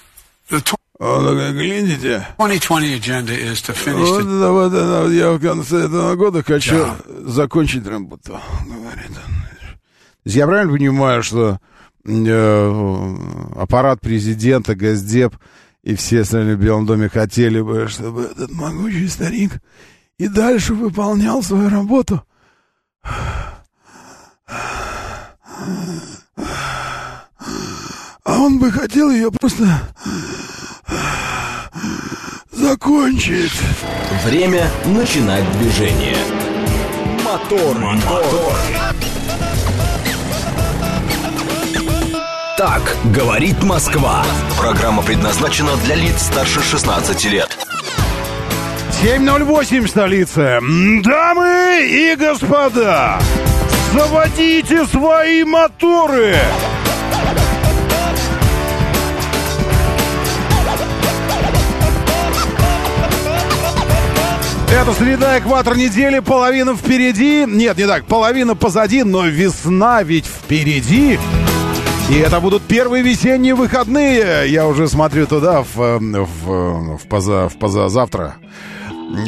the 0.51 0.61
он 0.99 1.25
такой, 1.25 1.53
глядите, 1.53 2.27
2020 2.39 3.01
agenda 3.01 3.35
is 3.35 3.61
to 3.61 3.75
finish 3.75 4.07
Вот, 4.07 4.73
это 4.73 5.03
вот 5.03 5.11
я 5.11 5.33
в 5.33 5.41
конце 5.41 5.87
этого 5.87 6.15
года 6.15 6.45
хочу 6.45 6.87
закончить 7.27 7.87
работу, 7.87 8.39
говорит 8.65 9.11
Я 10.25 10.47
правильно 10.47 10.73
понимаю, 10.73 11.25
что 11.25 11.59
э, 12.05 13.17
аппарат 13.57 14.01
президента, 14.01 14.77
Госдеп 14.77 15.35
и 15.83 15.97
все 15.97 16.21
остальные 16.21 16.57
в 16.57 16.61
Белом 16.61 16.87
доме 16.87 17.09
хотели 17.09 17.61
бы, 17.61 17.89
чтобы 17.89 18.23
этот 18.23 18.53
могучий 18.53 19.09
старик 19.09 19.61
и 20.19 20.29
дальше 20.29 20.75
выполнял 20.75 21.43
свою 21.43 21.71
работу? 21.71 22.23
А 28.25 28.39
он 28.39 28.59
бы 28.59 28.71
хотел 28.71 29.11
ее 29.11 29.31
просто 29.33 29.67
закончить. 32.51 33.53
Время 34.25 34.69
начинать 34.85 35.45
движение. 35.59 36.17
Мотор, 37.25 37.79
мотор. 37.79 38.57
Так 42.57 42.97
говорит 43.13 43.63
Москва. 43.63 44.25
Программа 44.57 45.03
предназначена 45.03 45.77
для 45.85 45.97
лиц 45.97 46.23
старше 46.23 46.63
16 46.63 47.25
лет. 47.27 47.59
7.08 49.03 49.89
столица. 49.89 50.61
Дамы 51.03 51.87
и 51.91 52.17
господа, 52.17 53.19
заводите 53.93 54.87
свои 54.87 55.45
моторы. 55.45 56.37
Это 64.75 64.93
среда, 64.93 65.39
экватор 65.39 65.77
недели, 65.77 66.19
половина 66.19 66.75
впереди. 66.75 67.45
Нет, 67.47 67.79
не 67.79 67.87
так, 67.87 68.07
половина 68.07 68.57
позади, 68.57 69.05
но 69.05 69.25
весна 69.25 70.03
ведь 70.03 70.27
впереди. 70.27 71.17
И 72.11 72.15
это 72.15 72.41
будут 72.41 72.65
первые 72.65 73.05
весенние 73.05 73.55
выходные. 73.55 74.51
Я 74.51 74.67
уже 74.67 74.89
смотрю 74.89 75.27
туда, 75.27 75.63
в, 75.63 75.81
э, 75.81 75.99
в, 75.99 76.51
э, 76.51 76.97
в, 76.97 77.09
поза, 77.09 77.49
в 77.49 77.57
позазавтра. 77.57 78.35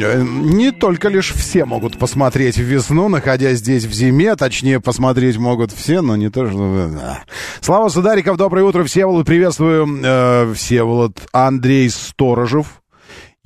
Э, 0.01 0.21
Не 0.21 0.71
только 0.71 1.07
лишь 1.07 1.31
все 1.31 1.63
могут 1.63 1.97
посмотреть 1.97 2.57
весну, 2.57 3.07
находясь 3.07 3.59
здесь 3.59 3.85
в 3.85 3.93
зиме. 3.93 4.35
Точнее, 4.35 4.81
посмотреть 4.81 5.37
могут 5.37 5.71
все, 5.71 6.01
но 6.01 6.17
не 6.17 6.29
то, 6.29 6.45
что... 6.47 6.89
да. 6.93 7.23
Слава 7.61 7.87
Судариков, 7.87 8.35
доброе 8.35 8.63
утро, 8.65 8.83
Всеволод. 8.83 9.25
Приветствую, 9.25 10.01
э, 10.03 10.53
Всеволод 10.53 11.17
Андрей 11.31 11.89
Сторожев. 11.89 12.67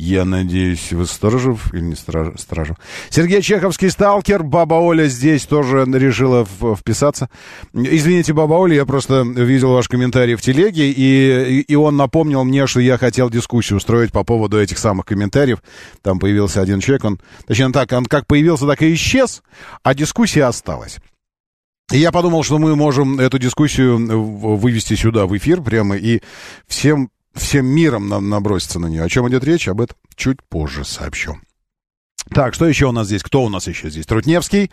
Я 0.03 0.25
надеюсь, 0.25 0.93
вы 0.93 1.05
Сторожев 1.05 1.71
или 1.75 1.81
не 1.81 1.95
Стражев? 1.95 2.75
Сергей 3.11 3.43
Чеховский, 3.43 3.91
сталкер. 3.91 4.41
Баба 4.41 4.73
Оля 4.73 5.05
здесь 5.05 5.45
тоже 5.45 5.85
решила 5.85 6.43
вписаться. 6.43 7.29
Извините, 7.71 8.33
Баба 8.33 8.55
Оля, 8.55 8.77
я 8.77 8.85
просто 8.87 9.21
видел 9.21 9.73
ваш 9.73 9.87
комментарий 9.87 10.33
в 10.33 10.41
телеге, 10.41 10.91
и, 10.91 11.61
и 11.61 11.75
он 11.75 11.97
напомнил 11.97 12.43
мне, 12.43 12.65
что 12.65 12.79
я 12.79 12.97
хотел 12.97 13.29
дискуссию 13.29 13.77
устроить 13.77 14.11
по 14.11 14.23
поводу 14.23 14.59
этих 14.59 14.79
самых 14.79 15.05
комментариев. 15.05 15.61
Там 16.01 16.17
появился 16.17 16.61
один 16.61 16.79
человек, 16.79 17.05
он, 17.05 17.19
точнее 17.45 17.71
так, 17.71 17.91
он 17.91 18.05
как 18.05 18.25
появился, 18.25 18.65
так 18.65 18.81
и 18.81 18.91
исчез, 18.95 19.43
а 19.83 19.93
дискуссия 19.93 20.45
осталась. 20.45 20.97
И 21.91 21.99
я 21.99 22.11
подумал, 22.11 22.41
что 22.41 22.57
мы 22.57 22.75
можем 22.75 23.19
эту 23.19 23.37
дискуссию 23.37 23.97
вывести 24.57 24.95
сюда, 24.95 25.27
в 25.27 25.37
эфир 25.37 25.61
прямо, 25.61 25.95
и 25.95 26.21
всем, 26.65 27.11
всем 27.33 27.65
миром 27.65 28.07
нам 28.09 28.29
наброситься 28.29 28.79
на 28.79 28.87
нее. 28.87 29.03
О 29.03 29.09
чем 29.09 29.27
идет 29.29 29.43
речь, 29.43 29.67
об 29.67 29.81
этом 29.81 29.97
чуть 30.15 30.41
позже 30.43 30.83
сообщу. 30.85 31.37
Так, 32.33 32.53
что 32.53 32.67
еще 32.67 32.87
у 32.87 32.91
нас 32.91 33.07
здесь? 33.07 33.23
Кто 33.23 33.43
у 33.43 33.49
нас 33.49 33.67
еще 33.67 33.89
здесь? 33.89 34.05
Трутневский. 34.05 34.71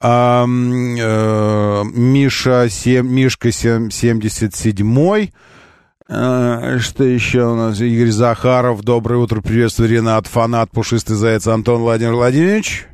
Ам, 0.00 0.96
э, 0.96 1.82
Миша, 1.92 2.68
сем- 2.70 3.12
Мишка 3.12 3.52
сем- 3.52 3.88
77-й. 3.90 5.32
Э, 6.08 6.78
Что 6.80 7.04
еще 7.04 7.44
у 7.52 7.54
нас? 7.56 7.80
Игорь 7.80 8.10
Захаров. 8.10 8.82
Доброе 8.82 9.16
утро. 9.16 9.40
Приветствую, 9.42 9.90
Ренат. 9.90 10.26
Фанат, 10.26 10.70
пушистый 10.70 11.16
заяц. 11.16 11.46
Антон 11.46 11.82
Владимир 11.82 12.14
Владимирович. 12.14 12.86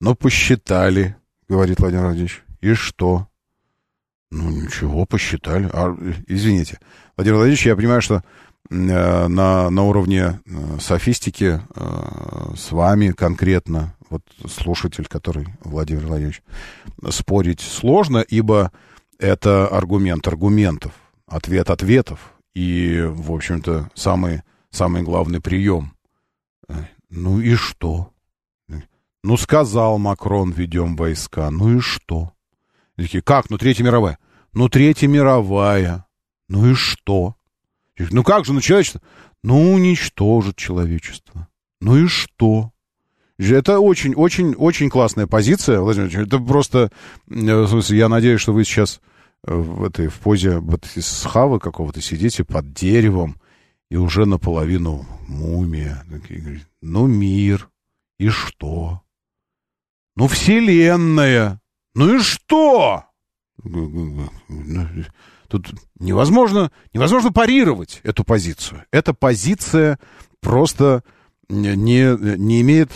Ну, 0.00 0.14
посчитали, 0.14 1.16
говорит 1.48 1.78
Владимир 1.80 2.04
Владимирович. 2.04 2.42
И 2.60 2.72
что? 2.74 3.28
Ну, 4.30 4.50
ничего, 4.50 5.04
посчитали. 5.04 5.68
А, 5.72 5.94
извините. 6.26 6.78
Владимир 7.18 7.38
Владимирович, 7.38 7.66
я 7.66 7.74
понимаю, 7.74 8.00
что 8.00 8.22
э, 8.70 9.26
на, 9.26 9.70
на 9.70 9.82
уровне 9.82 10.38
э, 10.46 10.78
софистики 10.78 11.60
э, 11.74 12.54
с 12.56 12.70
вами 12.70 13.10
конкретно, 13.10 13.96
вот 14.08 14.22
слушатель, 14.48 15.06
который 15.06 15.48
Владимир 15.64 16.06
Владимирович, 16.06 16.42
спорить 17.10 17.60
сложно, 17.60 18.18
ибо 18.18 18.70
это 19.18 19.66
аргумент 19.66 20.28
аргументов, 20.28 20.92
ответ 21.26 21.70
ответов 21.70 22.34
и, 22.54 23.02
в 23.04 23.32
общем-то, 23.32 23.90
самый, 23.94 24.42
самый 24.70 25.02
главный 25.02 25.40
прием. 25.40 25.94
Ну 27.10 27.40
и 27.40 27.56
что? 27.56 28.12
Ну, 29.24 29.36
сказал 29.36 29.98
Макрон, 29.98 30.52
ведем 30.52 30.94
войска. 30.94 31.50
Ну 31.50 31.78
и 31.78 31.80
что? 31.80 32.30
Такие, 32.96 33.24
как? 33.24 33.50
Ну, 33.50 33.58
Третья 33.58 33.82
мировая. 33.82 34.20
Ну, 34.52 34.68
Третья 34.68 35.08
мировая. 35.08 36.04
Ну 36.48 36.70
и 36.70 36.74
что? 36.74 37.36
Ну 37.98 38.22
как 38.22 38.44
же, 38.44 38.52
ну 38.52 38.60
человечество? 38.60 39.02
Ну, 39.42 39.72
уничтожит 39.72 40.56
человечество. 40.56 41.48
Ну 41.80 41.96
и 41.96 42.06
что? 42.06 42.72
Это 43.38 43.78
очень, 43.78 44.14
очень, 44.14 44.54
очень 44.54 44.90
классная 44.90 45.28
позиция, 45.28 45.80
Владимир 45.80 46.08
Владимирович. 46.08 46.34
Это 46.34 46.44
просто, 46.44 46.90
э, 47.28 47.62
в 47.62 47.68
смысле, 47.68 47.98
я 47.98 48.08
надеюсь, 48.08 48.40
что 48.40 48.52
вы 48.52 48.64
сейчас 48.64 49.00
э, 49.46 49.54
в 49.54 49.84
этой 49.84 50.08
в 50.08 50.18
позе 50.18 50.58
вот 50.58 50.88
из 50.96 51.22
хавы 51.22 51.60
какого-то 51.60 52.00
сидите 52.00 52.42
под 52.42 52.72
деревом 52.72 53.36
и 53.90 53.96
уже 53.96 54.26
наполовину 54.26 55.06
мумия. 55.28 56.04
Ну, 56.80 57.06
мир. 57.06 57.68
И 58.18 58.28
что? 58.28 59.02
Ну, 60.16 60.26
вселенная. 60.26 61.60
Ну 61.94 62.16
и 62.16 62.18
что? 62.18 63.04
Тут 65.48 65.68
невозможно, 65.98 66.70
невозможно 66.92 67.32
парировать 67.32 68.00
эту 68.04 68.24
позицию. 68.24 68.84
Эта 68.92 69.14
позиция 69.14 69.98
просто 70.40 71.02
не, 71.48 72.16
не 72.36 72.60
имеет 72.60 72.90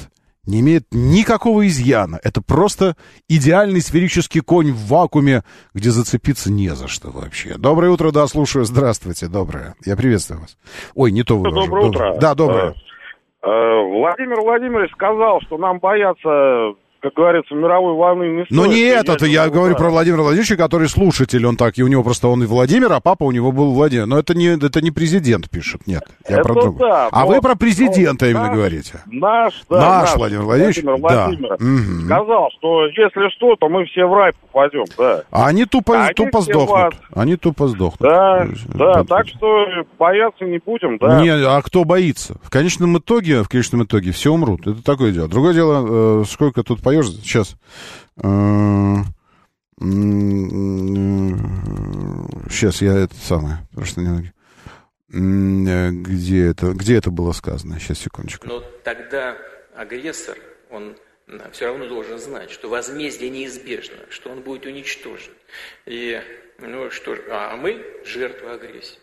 не 0.44 0.60
имеет 0.60 0.86
никакого 0.90 1.66
изъяна. 1.68 2.18
Это 2.24 2.42
просто 2.42 2.96
идеальный 3.28 3.80
сферический 3.80 4.40
конь 4.40 4.72
в 4.72 4.88
вакууме, 4.88 5.44
где 5.72 5.90
зацепиться 5.90 6.50
не 6.50 6.70
за 6.70 6.88
что 6.88 7.10
вообще. 7.10 7.56
Доброе 7.58 7.90
утро, 7.92 8.10
да, 8.10 8.26
слушаю. 8.26 8.64
Здравствуйте, 8.64 9.28
доброе. 9.28 9.76
Я 9.86 9.96
приветствую 9.96 10.40
вас. 10.40 10.58
Ой, 10.94 11.12
не 11.12 11.22
то 11.22 11.38
вы. 11.38 11.48
Доброе 11.48 11.86
утро. 11.86 12.16
Да, 12.20 12.34
доброе. 12.34 12.74
Э, 13.42 13.46
Владимир 13.46 14.40
Владимирович 14.40 14.90
сказал, 14.92 15.40
что 15.42 15.58
нам 15.58 15.78
бояться 15.78 16.74
как 17.02 17.14
говорится, 17.14 17.54
мировой 17.54 17.94
войны 17.94 18.24
не 18.32 18.46
Но 18.50 18.62
стоит. 18.64 18.76
не 18.76 18.80
это-то, 18.82 19.26
я 19.26 19.42
думаю, 19.46 19.52
говорю 19.60 19.74
да. 19.74 19.78
про 19.80 19.90
Владимира 19.90 20.22
Владимировича, 20.22 20.56
который 20.56 20.88
слушатель, 20.88 21.44
он 21.44 21.56
так, 21.56 21.76
и 21.78 21.82
у 21.82 21.88
него 21.88 22.02
просто 22.04 22.28
он 22.28 22.42
и 22.42 22.46
Владимир, 22.46 22.92
а 22.92 23.00
папа 23.00 23.24
у 23.24 23.32
него 23.32 23.50
был 23.52 23.72
Владимир. 23.72 24.06
Но 24.06 24.18
это 24.18 24.34
не, 24.34 24.46
это 24.56 24.80
не 24.80 24.90
президент 24.92 25.50
пишет, 25.50 25.86
нет. 25.86 26.04
Я 26.28 26.36
Это 26.36 26.44
про 26.44 26.52
другого. 26.54 26.78
да, 26.78 27.08
а 27.10 27.26
вы 27.26 27.40
про 27.40 27.56
президента 27.56 28.24
но 28.26 28.30
именно 28.30 28.46
наш- 28.46 28.56
говорите. 28.56 29.00
Наш, 29.06 29.62
да, 29.68 30.00
Наш 30.02 30.14
Владимир 30.16 30.42
Владимирович? 30.42 30.82
Владимир 30.82 31.00
Да. 31.10 31.26
Владимирович 31.26 31.60
Мгм. 31.60 32.06
сказал, 32.06 32.48
что 32.58 32.86
если 32.86 33.30
что, 33.36 33.56
то 33.56 33.68
мы 33.68 33.84
все 33.86 34.06
в 34.06 34.14
рай 34.14 34.32
попадем, 34.52 34.84
да. 34.96 35.22
А 35.30 35.46
они 35.48 35.64
тупо, 35.64 36.04
они 36.04 36.14
тупо 36.14 36.40
сдохнут. 36.40 36.68
вас- 36.70 36.94
Они 37.14 37.36
тупо 37.36 37.68
сдохнут. 37.68 38.00
Да, 38.08 38.46
да, 38.74 38.94
да, 38.94 39.04
так 39.04 39.26
что 39.28 39.66
бояться 39.98 40.44
не 40.44 40.58
будем, 40.64 40.98
да. 40.98 41.20
Не, 41.20 41.30
а 41.30 41.60
кто 41.62 41.84
боится? 41.84 42.36
В 42.42 42.50
конечном 42.50 42.98
итоге, 42.98 43.42
в 43.42 43.48
конечном 43.48 43.84
итоге 43.84 44.12
все 44.12 44.32
умрут. 44.32 44.66
Это 44.66 44.82
такое 44.84 45.10
дело. 45.12 45.28
Другое 45.28 45.52
дело, 45.54 46.22
э, 46.22 46.24
сколько 46.28 46.62
тут 46.62 46.80
поешь 46.92 47.06
сейчас. 47.22 47.56
Сейчас 52.50 52.82
я 52.82 52.98
это 52.98 53.14
самое, 53.14 53.58
потому 53.70 53.86
что. 53.86 54.00
М, 55.14 55.66
э, 55.66 55.90
Где 55.90 56.46
это, 56.46 56.72
где 56.72 56.96
это 56.96 57.10
было 57.10 57.32
сказано? 57.32 57.78
Сейчас, 57.78 57.98
секундочку. 57.98 58.46
Но 58.46 58.60
тогда 58.84 59.36
агрессор, 59.74 60.38
он 60.70 60.96
все 61.52 61.66
равно 61.66 61.86
должен 61.86 62.18
знать, 62.18 62.50
что 62.50 62.68
возмездие 62.68 63.30
неизбежно, 63.30 63.96
что 64.10 64.30
он 64.30 64.40
будет 64.42 64.66
уничтожен. 64.66 65.32
И, 65.86 66.20
ну 66.58 66.90
что 66.90 67.14
ж, 67.16 67.20
а 67.30 67.56
мы 67.56 67.84
жертвы 68.04 68.50
агрессии. 68.50 68.98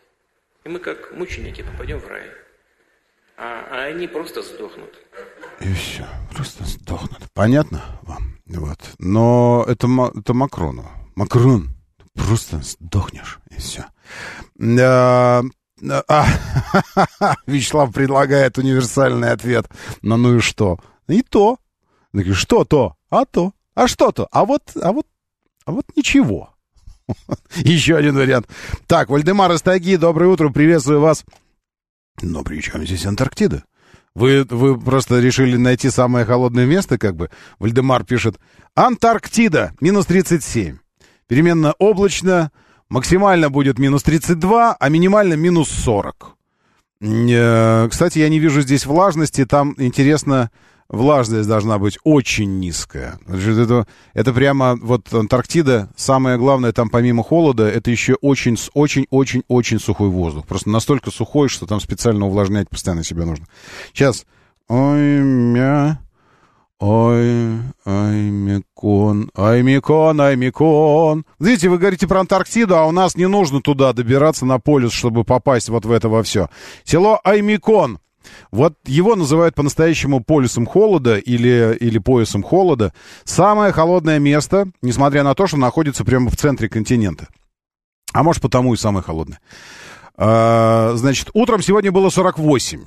И 0.63 0.69
мы 0.69 0.79
как 0.79 1.11
мученики 1.13 1.61
попадем 1.63 1.99
в 1.99 2.07
рай. 2.07 2.27
А, 3.37 3.67
а 3.69 3.83
они 3.85 4.07
просто 4.07 4.41
сдохнут. 4.41 4.93
И 5.61 5.73
все, 5.73 6.05
просто 6.33 6.65
сдохнут. 6.65 7.21
Понятно 7.33 7.83
вам? 8.03 8.37
Вот. 8.47 8.79
Но 8.97 9.65
это, 9.67 9.87
это 10.15 10.33
Макрону. 10.33 10.85
Макрон, 11.15 11.69
просто 12.13 12.61
сдохнешь, 12.61 13.39
и 13.49 13.59
все. 13.59 13.85
А, 14.81 15.43
а, 16.07 16.25
Вячеслав 17.45 17.93
предлагает 17.93 18.57
универсальный 18.57 19.31
ответ. 19.31 19.69
Ну, 20.01 20.17
ну 20.17 20.37
и 20.37 20.39
что? 20.39 20.79
И 21.07 21.21
то. 21.21 21.57
Что 22.33 22.63
то? 22.63 22.95
А 23.09 23.25
то. 23.25 23.53
А 23.75 23.87
что 23.87 24.11
то? 24.11 24.27
А 24.31 24.45
вот, 24.45 24.71
а 24.81 24.91
вот, 24.91 25.07
а 25.65 25.71
вот 25.71 25.85
ничего. 25.95 26.53
Еще 27.55 27.95
один 27.95 28.15
вариант. 28.15 28.47
Так, 28.87 29.09
Вальдемар 29.09 29.51
из 29.51 29.61
Тайги, 29.61 29.97
доброе 29.97 30.27
утро, 30.27 30.49
приветствую 30.49 31.01
вас. 31.01 31.25
Но 32.21 32.43
при 32.43 32.61
чем 32.61 32.85
здесь 32.85 33.05
Антарктида? 33.05 33.63
Вы, 34.15 34.45
вы 34.49 34.79
просто 34.79 35.19
решили 35.19 35.55
найти 35.55 35.89
самое 35.89 36.25
холодное 36.25 36.65
место, 36.65 36.97
как 36.97 37.15
бы. 37.15 37.29
Вальдемар 37.59 38.03
пишет, 38.03 38.39
Антарктида, 38.75 39.73
минус 39.81 40.05
37. 40.07 40.77
Переменно 41.27 41.73
облачно, 41.79 42.51
максимально 42.89 43.49
будет 43.49 43.79
минус 43.79 44.03
32, 44.03 44.75
а 44.79 44.89
минимально 44.89 45.35
минус 45.35 45.69
40. 45.69 46.35
Э, 47.01 47.87
Кстати, 47.89 48.19
я 48.19 48.29
не 48.29 48.39
вижу 48.39 48.61
здесь 48.61 48.85
влажности, 48.85 49.45
там, 49.45 49.75
интересно, 49.77 50.51
влажность 50.89 51.47
должна 51.47 51.77
быть 51.77 51.97
очень 52.03 52.59
низкая. 52.59 53.19
Это, 53.27 53.87
это 54.13 54.33
прямо, 54.33 54.77
вот 54.81 55.13
Антарктида, 55.13 55.89
самое 55.95 56.37
главное, 56.37 56.71
там 56.71 56.89
помимо 56.89 57.23
холода, 57.23 57.67
это 57.67 57.91
еще 57.91 58.15
очень, 58.15 58.57
с- 58.57 58.69
очень, 58.73 59.05
очень, 59.09 59.43
очень 59.47 59.79
сухой 59.79 60.09
воздух. 60.09 60.45
Просто 60.47 60.69
настолько 60.69 61.11
сухой, 61.11 61.47
что 61.49 61.65
там 61.65 61.79
специально 61.79 62.25
увлажнять 62.25 62.69
постоянно 62.69 63.03
себя 63.03 63.25
нужно. 63.25 63.45
Сейчас. 63.93 64.25
Ой, 64.67 65.19
мя... 65.21 65.99
Ой, 66.81 67.57
Аймикон, 67.83 69.29
Аймикон, 69.35 70.21
Аймикон. 70.21 71.25
Видите, 71.37 71.67
вы 71.67 71.77
говорите 71.77 72.07
про 72.07 72.21
Антарктиду, 72.21 72.77
а 72.77 72.85
у 72.85 72.91
нас 72.91 73.17
не 73.17 73.27
нужно 73.27 73.61
туда 73.61 73.91
добираться 73.91 74.45
на 74.45 74.59
полюс, 74.59 74.93
чтобы 74.93 75.25
попасть 75.25 75.67
вот 75.67 75.85
в 75.85 75.91
это 75.91 76.07
во 76.07 76.23
все. 76.23 76.47
Село 76.85 77.19
Аймикон. 77.25 77.99
Вот 78.51 78.75
его 78.85 79.15
называют 79.15 79.55
по-настоящему 79.55 80.23
полюсом 80.23 80.65
холода 80.65 81.17
или, 81.17 81.77
или 81.79 81.97
поясом 81.97 82.43
холода. 82.43 82.93
Самое 83.23 83.71
холодное 83.71 84.19
место, 84.19 84.69
несмотря 84.81 85.23
на 85.23 85.35
то, 85.35 85.47
что 85.47 85.57
находится 85.57 86.03
прямо 86.03 86.29
в 86.29 86.35
центре 86.35 86.69
континента. 86.69 87.27
А 88.13 88.23
может, 88.23 88.41
потому 88.41 88.73
и 88.73 88.77
самое 88.77 89.03
холодное. 89.03 89.39
А, 90.15 90.93
значит, 90.95 91.29
утром 91.33 91.61
сегодня 91.61 91.91
было 91.91 92.09
48. 92.09 92.81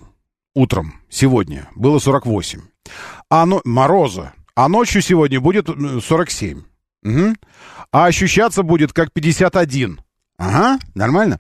Утром 0.55 1.01
сегодня 1.09 1.68
было 1.74 1.99
48. 1.99 2.61
А 3.30 3.47
но... 3.47 3.62
Мороза. 3.64 4.35
А 4.55 4.68
ночью 4.68 5.01
сегодня 5.01 5.41
будет 5.41 5.68
м, 5.68 6.03
47. 6.03 6.62
Мгм. 7.03 7.37
А 7.91 8.07
ощущаться 8.07 8.62
будет 8.62 8.93
как 8.93 9.12
51. 9.12 10.02
Ага, 10.43 10.80
нормально. 10.97 11.38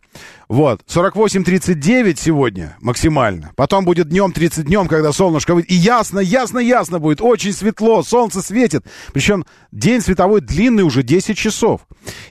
Вот, 0.48 0.82
48-39 0.86 2.14
сегодня 2.16 2.76
максимально. 2.80 3.50
Потом 3.56 3.84
будет 3.84 4.08
днем 4.08 4.30
30 4.30 4.66
днем, 4.66 4.86
когда 4.86 5.10
солнышко 5.12 5.54
выйдет. 5.54 5.72
И 5.72 5.74
ясно, 5.74 6.20
ясно, 6.20 6.60
ясно 6.60 7.00
будет. 7.00 7.20
Очень 7.20 7.52
светло, 7.52 8.04
солнце 8.04 8.42
светит. 8.42 8.86
Причем 9.12 9.44
день 9.72 10.02
световой 10.02 10.40
длинный 10.40 10.84
уже 10.84 11.02
10 11.02 11.36
часов. 11.36 11.80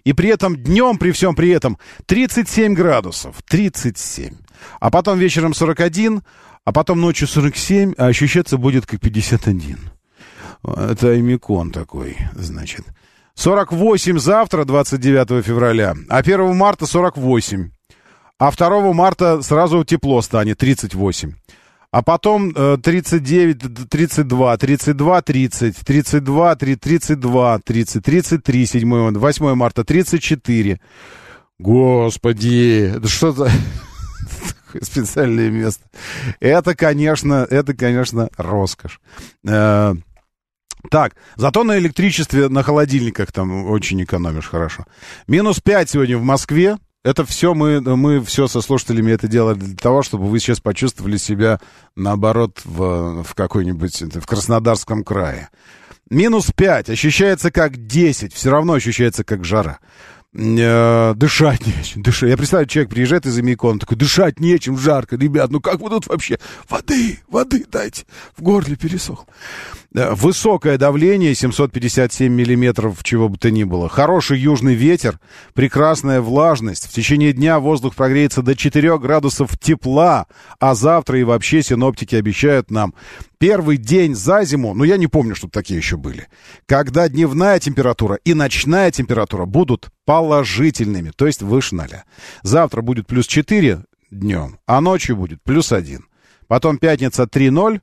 И 0.05 0.13
при 0.13 0.29
этом 0.29 0.55
днем, 0.55 0.97
при 0.97 1.11
всем 1.11 1.35
при 1.35 1.49
этом, 1.49 1.77
37 2.05 2.73
градусов. 2.73 3.35
37. 3.49 4.33
А 4.79 4.89
потом 4.89 5.19
вечером 5.19 5.53
41, 5.53 6.21
а 6.63 6.71
потом 6.71 7.01
ночью 7.01 7.27
47, 7.27 7.95
а 7.97 8.05
ощущаться 8.05 8.57
будет 8.57 8.85
как 8.85 9.01
51. 9.01 9.77
Это 10.63 11.09
аймикон 11.09 11.71
такой, 11.71 12.15
значит. 12.33 12.85
48 13.41 14.19
завтра, 14.19 14.65
29 14.65 15.43
февраля, 15.43 15.95
а 16.09 16.19
1 16.19 16.55
марта 16.55 16.85
48. 16.85 17.71
А 18.37 18.51
2 18.51 18.93
марта 18.93 19.41
сразу 19.41 19.83
тепло 19.83 20.21
станет, 20.21 20.59
38. 20.59 21.33
А 21.91 22.03
потом 22.03 22.53
э, 22.55 22.77
39, 22.77 23.89
32, 23.89 24.57
32, 24.57 25.21
30, 25.23 25.75
32, 25.75 26.55
3, 26.55 26.75
32, 26.75 27.59
30, 27.65 28.03
33, 28.03 28.65
7, 28.65 29.17
8 29.17 29.55
марта 29.55 29.83
34. 29.83 30.79
Господи, 31.57 32.93
это 32.95 33.07
что 33.07 33.31
за 33.31 33.49
специальное 34.83 35.49
место? 35.49 35.83
Это, 36.39 36.75
конечно, 36.75 37.47
это, 37.49 37.73
конечно, 37.73 38.29
роскошь. 38.37 39.01
Так, 40.89 41.15
зато 41.35 41.63
на 41.63 41.77
электричестве, 41.77 42.49
на 42.49 42.63
холодильниках 42.63 43.31
там 43.31 43.65
очень 43.65 44.03
экономишь 44.03 44.49
хорошо. 44.49 44.85
Минус 45.27 45.59
5 45.59 45.89
сегодня 45.89 46.17
в 46.17 46.23
Москве. 46.23 46.77
Это 47.03 47.25
все 47.25 47.55
мы, 47.55 47.81
мы 47.81 48.23
все 48.23 48.47
со 48.47 48.61
слушателями 48.61 49.11
это 49.11 49.27
делали 49.27 49.57
для 49.57 49.75
того, 49.75 50.03
чтобы 50.03 50.25
вы 50.25 50.39
сейчас 50.39 50.59
почувствовали 50.59 51.17
себя, 51.17 51.59
наоборот, 51.95 52.61
в, 52.63 53.23
в 53.23 53.33
какой-нибудь, 53.33 54.01
в 54.01 54.25
Краснодарском 54.27 55.03
крае. 55.03 55.49
Минус 56.11 56.51
5, 56.55 56.89
ощущается 56.89 57.51
как 57.51 57.87
10, 57.87 58.33
все 58.33 58.51
равно 58.51 58.73
ощущается 58.73 59.23
как 59.23 59.45
жара. 59.45 59.79
Э, 60.33 61.13
дышать 61.15 61.65
нечем. 61.65 62.01
Дышать. 62.01 62.29
Я 62.29 62.37
представляю, 62.37 62.67
человек 62.67 62.91
приезжает 62.91 63.25
из 63.25 63.37
Амикона, 63.37 63.79
такой, 63.79 63.97
дышать 63.97 64.39
нечем, 64.39 64.77
жарко. 64.77 65.17
Ребят, 65.17 65.51
ну 65.51 65.59
как 65.59 65.81
вы 65.81 65.89
тут 65.89 66.07
вообще? 66.07 66.39
Воды, 66.69 67.19
воды 67.27 67.65
дайте. 67.69 68.05
В 68.37 68.41
горле 68.41 68.75
пересохло. 68.75 69.25
Э, 69.93 70.13
Высокое 70.13 70.77
давление, 70.77 71.35
757 71.35 72.31
миллиметров, 72.31 73.03
чего 73.03 73.29
бы 73.29 73.37
то 73.37 73.51
ни 73.51 73.63
было. 73.63 73.89
Хороший 73.89 74.39
южный 74.39 74.73
ветер, 74.73 75.19
прекрасная 75.53 76.21
влажность. 76.21 76.87
В 76.87 76.93
течение 76.93 77.33
дня 77.33 77.59
воздух 77.59 77.95
прогреется 77.95 78.41
до 78.41 78.55
4 78.55 78.97
градусов 78.99 79.57
тепла, 79.57 80.27
а 80.59 80.75
завтра 80.75 81.19
и 81.19 81.23
вообще 81.23 81.61
синоптики 81.61 82.15
обещают 82.15 82.71
нам 82.71 82.93
первый 83.41 83.77
день 83.77 84.13
за 84.13 84.43
зиму, 84.43 84.75
ну 84.75 84.83
я 84.83 84.97
не 84.97 85.07
помню, 85.07 85.35
чтобы 85.35 85.49
такие 85.51 85.77
еще 85.77 85.97
были, 85.97 86.27
когда 86.67 87.09
дневная 87.09 87.59
температура 87.59 88.19
и 88.23 88.35
ночная 88.35 88.91
температура 88.91 89.45
будут 89.45 89.89
положительными, 90.11 91.13
то 91.15 91.25
есть 91.25 91.41
выше 91.41 91.73
ноля. 91.73 92.03
Завтра 92.43 92.81
будет 92.81 93.07
плюс 93.07 93.27
4 93.27 93.85
днем, 94.09 94.59
а 94.67 94.81
ночью 94.81 95.15
будет 95.15 95.41
плюс 95.41 95.71
1. 95.71 96.03
Потом 96.47 96.79
пятница 96.79 97.23
3-0, 97.23 97.79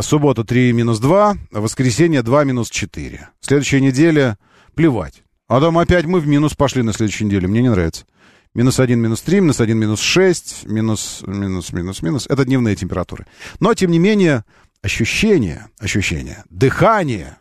суббота 0.00 0.42
3 0.42 0.72
минус 0.72 0.98
2, 0.98 1.36
воскресенье 1.52 2.22
2 2.22 2.42
минус 2.42 2.70
4. 2.70 3.28
Следующая 3.38 3.80
неделя 3.80 4.36
плевать. 4.74 5.22
А 5.46 5.60
там 5.60 5.78
опять 5.78 6.06
мы 6.06 6.18
в 6.18 6.26
минус 6.26 6.54
пошли 6.54 6.82
на 6.82 6.92
следующей 6.92 7.26
неделе, 7.26 7.46
мне 7.46 7.62
не 7.62 7.70
нравится. 7.70 8.04
Минус 8.52 8.80
1, 8.80 8.98
минус 8.98 9.22
3, 9.22 9.40
минус 9.40 9.60
1, 9.60 9.78
минус 9.78 10.00
6, 10.00 10.66
минус, 10.66 11.22
минус, 11.24 11.72
минус, 11.72 12.02
минус. 12.02 12.26
Это 12.28 12.44
дневные 12.44 12.74
температуры. 12.74 13.26
Но, 13.60 13.74
тем 13.74 13.92
не 13.92 14.00
менее, 14.00 14.44
ощущение, 14.82 15.68
ощущение, 15.78 16.42
дыхание, 16.50 17.36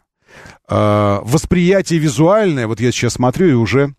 э, 0.69 1.19
восприятие 1.23 1.97
визуальное. 1.97 2.67
Вот 2.67 2.80
я 2.80 2.91
сейчас 2.91 3.13
смотрю, 3.13 3.47
и 3.49 3.53
уже 3.53 3.95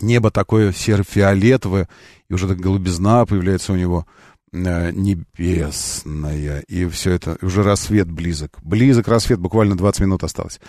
небо 0.00 0.30
такое 0.30 0.72
серо-фиолетовое, 0.72 1.88
и 2.28 2.34
уже 2.34 2.48
так 2.48 2.58
голубизна 2.58 3.24
появляется 3.26 3.72
у 3.72 3.76
него 3.76 4.06
э, 4.52 4.90
небесная, 4.92 6.60
и 6.60 6.86
все 6.88 7.12
это, 7.12 7.36
уже 7.42 7.62
рассвет 7.62 8.10
близок. 8.10 8.58
Близок 8.62 9.08
рассвет, 9.08 9.38
буквально 9.38 9.76
20 9.76 10.00
минут 10.02 10.24
осталось. 10.24 10.60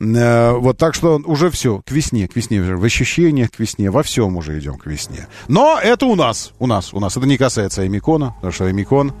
Э, 0.00 0.52
вот 0.52 0.78
так 0.78 0.94
что 0.94 1.20
уже 1.24 1.50
все, 1.50 1.82
к 1.86 1.90
весне, 1.90 2.28
к 2.28 2.36
весне, 2.36 2.62
в 2.62 2.84
ощущениях 2.84 3.50
к 3.50 3.58
весне, 3.58 3.90
во 3.90 4.02
всем 4.02 4.36
уже 4.36 4.58
идем 4.58 4.76
к 4.76 4.86
весне. 4.86 5.26
Но 5.48 5.78
это 5.82 6.06
у 6.06 6.14
нас, 6.14 6.52
у 6.58 6.66
нас, 6.66 6.92
у 6.92 7.00
нас. 7.00 7.16
Это 7.16 7.26
не 7.26 7.38
касается 7.38 7.82
Аймикона, 7.82 8.32
потому 8.36 8.52
что 8.52 8.66
Аймикон... 8.66 9.12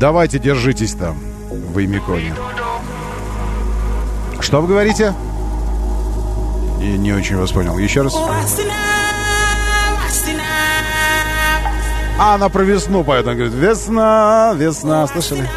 Давайте, 0.00 0.38
держитесь 0.38 0.94
там, 0.94 1.18
в 1.50 1.76
Аймиконе. 1.76 2.34
Что 4.40 4.60
вы 4.60 4.68
говорите? 4.68 5.14
И 6.80 6.98
не 6.98 7.12
очень 7.12 7.36
вас 7.36 7.52
понял. 7.52 7.78
Еще 7.78 8.02
раз. 8.02 8.14
А, 12.18 12.34
она 12.34 12.48
про 12.48 12.62
весну 12.62 13.04
поет. 13.04 13.26
Она 13.26 13.34
говорит, 13.34 13.54
весна, 13.54 14.54
весна. 14.56 15.06
Слышали? 15.06 15.48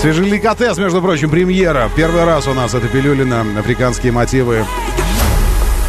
Свежеликотес, 0.00 0.76
между 0.76 1.00
прочим, 1.00 1.30
премьера. 1.30 1.88
Первый 1.96 2.24
раз 2.24 2.46
у 2.46 2.52
нас 2.52 2.74
это 2.74 2.88
пилюлина, 2.88 3.42
африканские 3.58 4.12
мотивы 4.12 4.66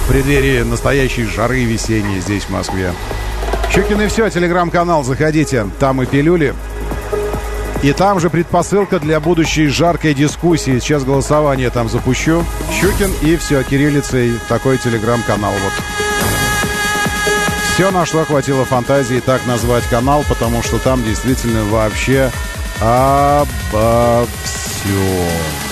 преддверии 0.07 0.61
настоящей 0.61 1.25
жары 1.25 1.63
весенней 1.63 2.19
здесь, 2.19 2.43
в 2.43 2.49
Москве. 2.49 2.93
Щукин 3.71 4.01
и 4.01 4.07
все, 4.07 4.29
телеграм-канал, 4.29 5.03
заходите, 5.03 5.67
там 5.79 6.01
и 6.01 6.05
пилюли. 6.05 6.53
И 7.83 7.93
там 7.93 8.19
же 8.19 8.29
предпосылка 8.29 8.99
для 8.99 9.19
будущей 9.19 9.67
жаркой 9.67 10.13
дискуссии. 10.13 10.79
Сейчас 10.79 11.03
голосование 11.03 11.69
там 11.69 11.89
запущу. 11.89 12.43
Щукин 12.71 13.11
и 13.21 13.35
все, 13.35 13.63
кириллицей 13.63 14.39
такой 14.47 14.77
телеграм-канал 14.77 15.51
вот. 15.51 15.73
Все, 17.73 17.91
на 17.91 18.05
что 18.05 18.23
хватило 18.23 18.63
фантазии 18.63 19.21
так 19.23 19.45
назвать 19.45 19.83
канал, 19.85 20.23
потому 20.29 20.63
что 20.63 20.79
там 20.79 21.03
действительно 21.03 21.65
вообще 21.65 22.31
обо 22.79 24.25
всем. 24.43 25.64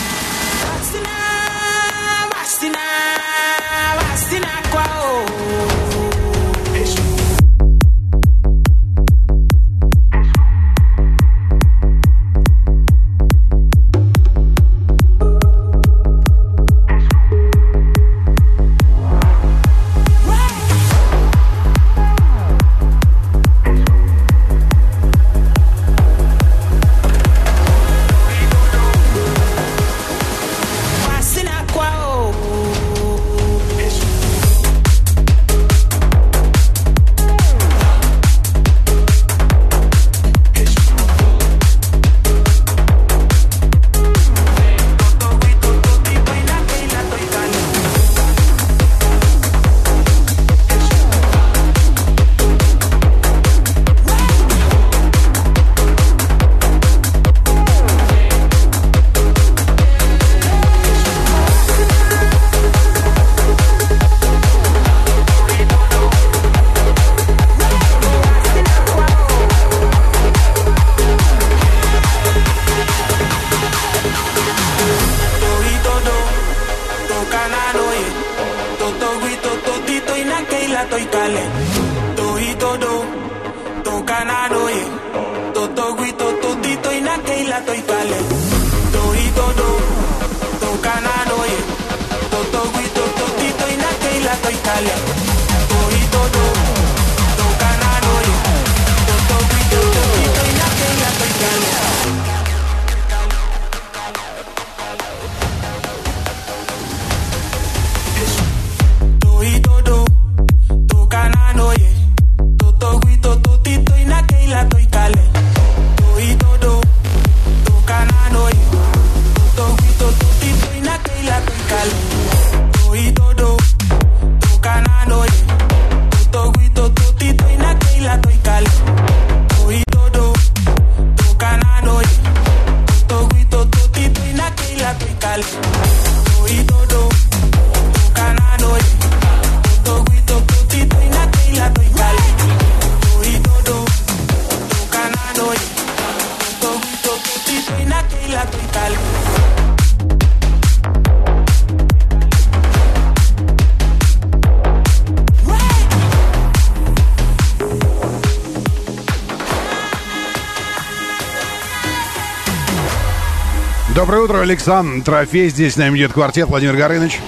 Александр. 164.43 165.03
Трофей 165.03 165.49
здесь, 165.49 165.73
с 165.73 165.77
нами 165.77 165.97
идет 165.97 166.13
квартет 166.13 166.49
Владимир 166.49 166.75
Горыныч. 166.75 167.19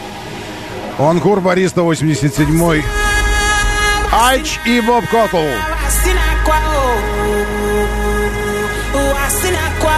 Он 1.00 1.20
кур 1.20 1.40
Борис 1.40 1.72
187 1.72 2.84
Айч 4.12 4.60
и 4.66 4.82
Боб 4.82 5.06
Котл. 5.08 5.46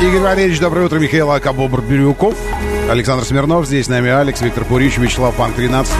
Игорь 0.01 0.19
Валерьевич, 0.21 0.59
доброе 0.59 0.85
утро, 0.85 0.99
Михаил 0.99 1.31
Акабобр 1.31 1.81
Бирюков. 1.81 2.35
Александр 2.89 3.25
Смирнов, 3.25 3.65
здесь 3.65 3.87
с 3.87 3.89
нами 3.89 4.11
Алекс, 4.11 4.39
Виктор 4.41 4.63
Пурич, 4.63 4.97
Вячеслав 4.97 5.35
Панк 5.35 5.55
13 5.55 5.95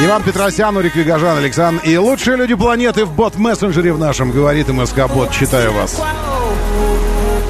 Иван 0.00 0.22
Петросян, 0.24 0.76
Урик 0.76 0.96
Вигажан, 0.96 1.38
Александр. 1.38 1.82
И 1.84 1.96
лучшие 1.96 2.36
люди 2.36 2.54
планеты 2.54 3.04
в 3.04 3.12
бот-мессенджере 3.12 3.92
в 3.92 3.98
нашем, 3.98 4.32
говорит 4.32 4.68
МСК-бот. 4.68 5.30
Читаю 5.30 5.72
вас. 5.72 6.00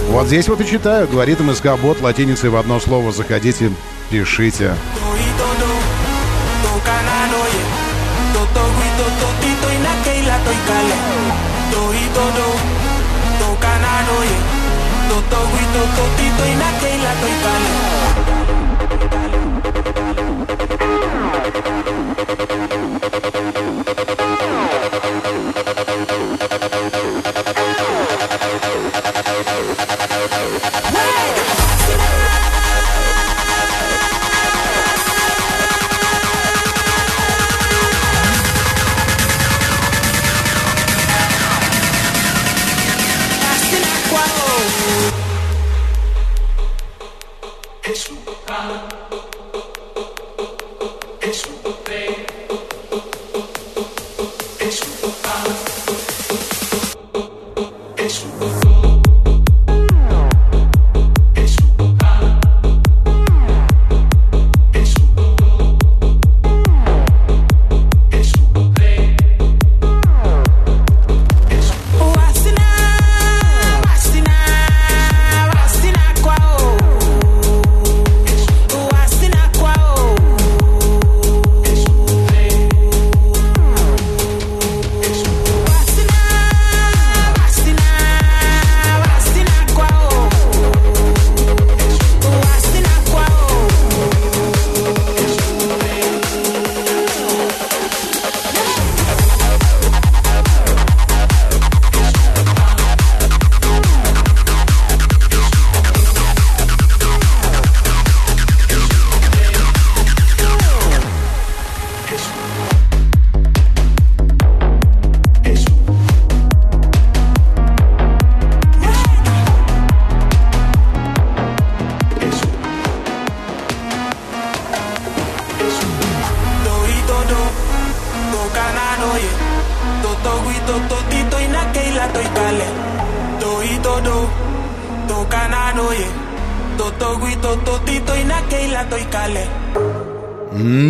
Вот 0.09 0.27
здесь 0.27 0.49
вот 0.49 0.61
и 0.61 0.67
читаю. 0.67 1.07
Говорит 1.07 1.39
МСК-бот 1.41 2.01
латиницей 2.01 2.49
в 2.49 2.57
одно 2.57 2.81
слово. 2.81 3.13
Заходите, 3.13 3.71
пишите. 4.11 4.75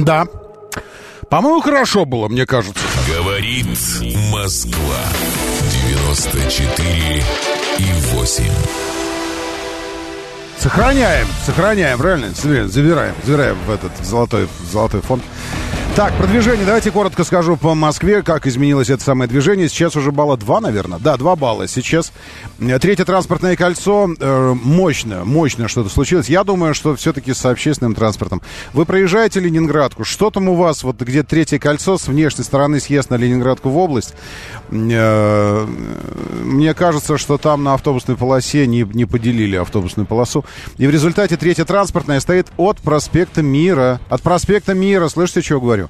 Да. 0.05 0.27
По-моему, 1.29 1.61
хорошо 1.61 2.05
было, 2.05 2.29
мне 2.29 2.47
кажется. 2.47 2.81
Говорит 3.07 3.67
Москва. 4.33 5.01
94 5.89 7.23
и 7.79 7.85
8. 8.15 8.45
Сохраняем, 10.59 11.27
сохраняем, 11.47 11.99
правильно? 11.99 12.31
Забираем, 12.31 13.15
забираем 13.25 13.57
в 13.67 13.71
этот 13.71 13.93
в 14.01 14.05
золотой, 14.05 14.47
в 14.47 14.73
золотой 14.73 15.01
фонд. 15.03 15.23
Так, 15.99 16.17
продвижение. 16.17 16.65
Давайте 16.65 16.93
коротко 16.93 17.25
скажу 17.25 17.57
по 17.57 17.75
Москве, 17.75 18.23
как 18.23 18.47
изменилось 18.47 18.89
это 18.89 19.03
самое 19.03 19.29
движение. 19.29 19.69
Сейчас 19.69 19.97
уже 19.97 20.13
балла 20.13 20.37
2, 20.37 20.61
наверное. 20.61 21.01
Да, 21.01 21.17
2 21.17 21.35
балла. 21.35 21.67
Сейчас 21.67 22.13
третье 22.81 23.05
транспортное 23.05 23.57
кольцо. 23.57 24.09
Э, 24.21 24.55
мощно, 24.55 25.25
мощно 25.25 25.67
что-то 25.67 25.89
случилось. 25.89 26.29
Я 26.29 26.45
думаю, 26.45 26.75
что 26.75 26.95
все-таки 26.95 27.35
с 27.35 27.45
общественным 27.45 27.97
транспортом. 27.97 28.43
Вы 28.75 28.85
проезжаете 28.85 29.41
Ленинградку. 29.41 30.05
Что 30.05 30.31
там 30.31 30.49
у 30.49 30.55
вас? 30.55 30.85
Вот 30.85 31.01
где 31.01 31.25
третье 31.25 31.59
кольцо 31.59 31.99
с 31.99 32.07
внешней 32.07 32.45
стороны 32.45 32.79
съезд 32.79 33.11
на 33.11 33.17
Ленинградку 33.17 33.69
в 33.69 33.77
область. 33.77 34.15
Э, 34.71 35.67
мне 36.45 36.75
кажется, 36.75 37.19
что 37.19 37.39
там 37.39 37.65
на 37.65 37.75
автобусной 37.75 38.17
полосе 38.17 38.69
не, 38.69 38.83
не 38.83 39.05
поделили 39.05 39.57
автобусную 39.57 40.07
полосу. 40.07 40.45
И 40.77 40.87
в 40.87 40.91
результате 40.91 41.37
третье 41.37 41.65
транспортное 41.65 42.21
стоит 42.21 42.47
от 42.57 42.79
проспекта 42.79 43.43
Мира. 43.43 44.01
От 44.09 44.23
проспекта 44.23 44.75
Мира. 44.75 45.09
Слышите, 45.09 45.43
что 45.43 45.61
говорю? 45.61 45.88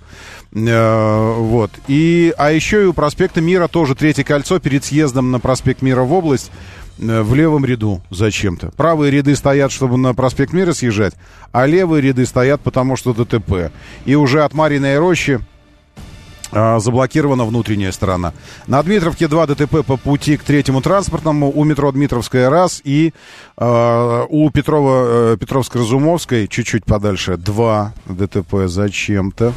Э, 0.52 1.34
вот. 1.36 1.70
И, 1.86 2.32
а 2.38 2.50
еще 2.50 2.82
и 2.82 2.86
у 2.86 2.92
проспекта 2.92 3.40
Мира 3.40 3.68
тоже 3.68 3.94
третье 3.94 4.24
кольцо 4.24 4.58
перед 4.58 4.84
съездом 4.84 5.30
на 5.30 5.40
проспект 5.40 5.82
Мира 5.82 6.02
в 6.02 6.12
область 6.12 6.50
э, 6.98 7.22
в 7.22 7.34
левом 7.34 7.64
ряду 7.64 8.02
зачем-то. 8.10 8.70
Правые 8.76 9.10
ряды 9.10 9.36
стоят, 9.36 9.72
чтобы 9.72 9.98
на 9.98 10.14
проспект 10.14 10.52
Мира 10.52 10.72
съезжать, 10.72 11.14
а 11.52 11.66
левые 11.66 12.00
ряды 12.00 12.26
стоят, 12.26 12.60
потому 12.60 12.96
что 12.96 13.12
ДТП. 13.12 13.70
И 14.04 14.14
уже 14.14 14.42
от 14.42 14.54
Мариной 14.54 14.98
рощи 14.98 15.40
заблокирована 16.52 17.44
внутренняя 17.44 17.92
сторона. 17.92 18.32
На 18.66 18.82
Дмитровке 18.82 19.28
2 19.28 19.46
ДТП 19.46 19.84
по 19.84 19.96
пути 19.96 20.36
к 20.36 20.42
третьему 20.42 20.80
транспортному, 20.80 21.50
у 21.54 21.64
метро 21.64 21.92
Дмитровская 21.92 22.50
раз 22.50 22.80
и 22.84 23.12
э, 23.56 24.26
у 24.28 24.50
Петрова, 24.50 25.32
э, 25.32 25.36
Петровско-Разумовской 25.36 26.48
чуть-чуть 26.48 26.84
подальше 26.84 27.36
2 27.36 27.92
ДТП 28.06 28.66
зачем-то. 28.66 29.52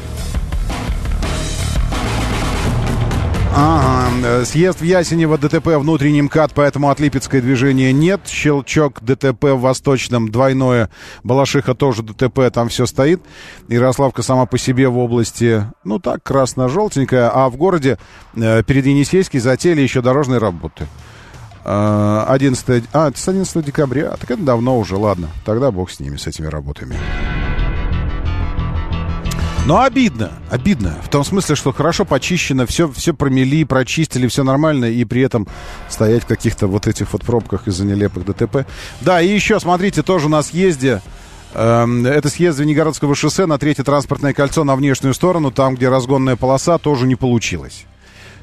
Ага, 3.54 4.44
съезд 4.46 4.80
в 4.80 4.84
Ясенево, 4.84 5.36
ДТП 5.36 5.76
внутренний 5.76 6.22
МКАД, 6.22 6.52
поэтому 6.54 6.88
от 6.88 7.00
Липецкой 7.00 7.42
движения 7.42 7.92
нет. 7.92 8.22
Щелчок, 8.26 9.02
ДТП 9.02 9.44
в 9.44 9.60
Восточном, 9.60 10.30
двойное. 10.30 10.88
Балашиха 11.22 11.74
тоже 11.74 12.02
ДТП, 12.02 12.50
там 12.52 12.68
все 12.70 12.86
стоит. 12.86 13.20
Ярославка 13.68 14.22
сама 14.22 14.46
по 14.46 14.56
себе 14.56 14.88
в 14.88 14.96
области, 14.96 15.66
ну 15.84 15.98
так, 15.98 16.22
красно-желтенькая. 16.22 17.30
А 17.32 17.50
в 17.50 17.56
городе 17.56 17.98
э, 18.34 18.62
перед 18.62 18.86
Енисейской 18.86 19.40
затеяли 19.40 19.82
еще 19.82 20.00
дорожные 20.00 20.38
работы. 20.38 20.86
11, 21.64 22.68
э, 22.68 22.82
а, 22.92 23.12
с 23.14 23.28
11 23.28 23.64
декабря. 23.64 24.16
Так 24.18 24.30
это 24.30 24.42
давно 24.42 24.78
уже, 24.78 24.96
ладно. 24.96 25.28
Тогда 25.44 25.70
бог 25.70 25.90
с 25.90 26.00
ними, 26.00 26.16
с 26.16 26.26
этими 26.26 26.46
работами. 26.46 26.96
Но 29.64 29.80
обидно, 29.80 30.32
обидно. 30.50 30.98
В 31.04 31.08
том 31.08 31.22
смысле, 31.22 31.54
что 31.54 31.72
хорошо 31.72 32.04
почищено, 32.04 32.66
все, 32.66 32.90
все 32.90 33.14
промели, 33.14 33.62
прочистили, 33.62 34.26
все 34.26 34.42
нормально, 34.42 34.86
и 34.86 35.04
при 35.04 35.22
этом 35.22 35.46
стоять 35.88 36.24
в 36.24 36.26
каких-то 36.26 36.66
вот 36.66 36.88
этих 36.88 37.12
вот 37.12 37.22
пробках 37.22 37.68
из-за 37.68 37.84
нелепых 37.84 38.24
ДТП. 38.24 38.66
Да, 39.00 39.22
и 39.22 39.28
еще, 39.28 39.60
смотрите, 39.60 40.02
тоже 40.02 40.28
на 40.28 40.42
съезде, 40.42 41.00
э, 41.54 42.04
это 42.06 42.28
съезд 42.28 42.56
Звенигородского 42.56 43.14
шоссе 43.14 43.46
на 43.46 43.56
третье 43.56 43.84
транспортное 43.84 44.32
кольцо 44.32 44.64
на 44.64 44.74
внешнюю 44.74 45.14
сторону, 45.14 45.52
там, 45.52 45.76
где 45.76 45.88
разгонная 45.88 46.34
полоса, 46.34 46.78
тоже 46.78 47.06
не 47.06 47.14
получилось. 47.14 47.84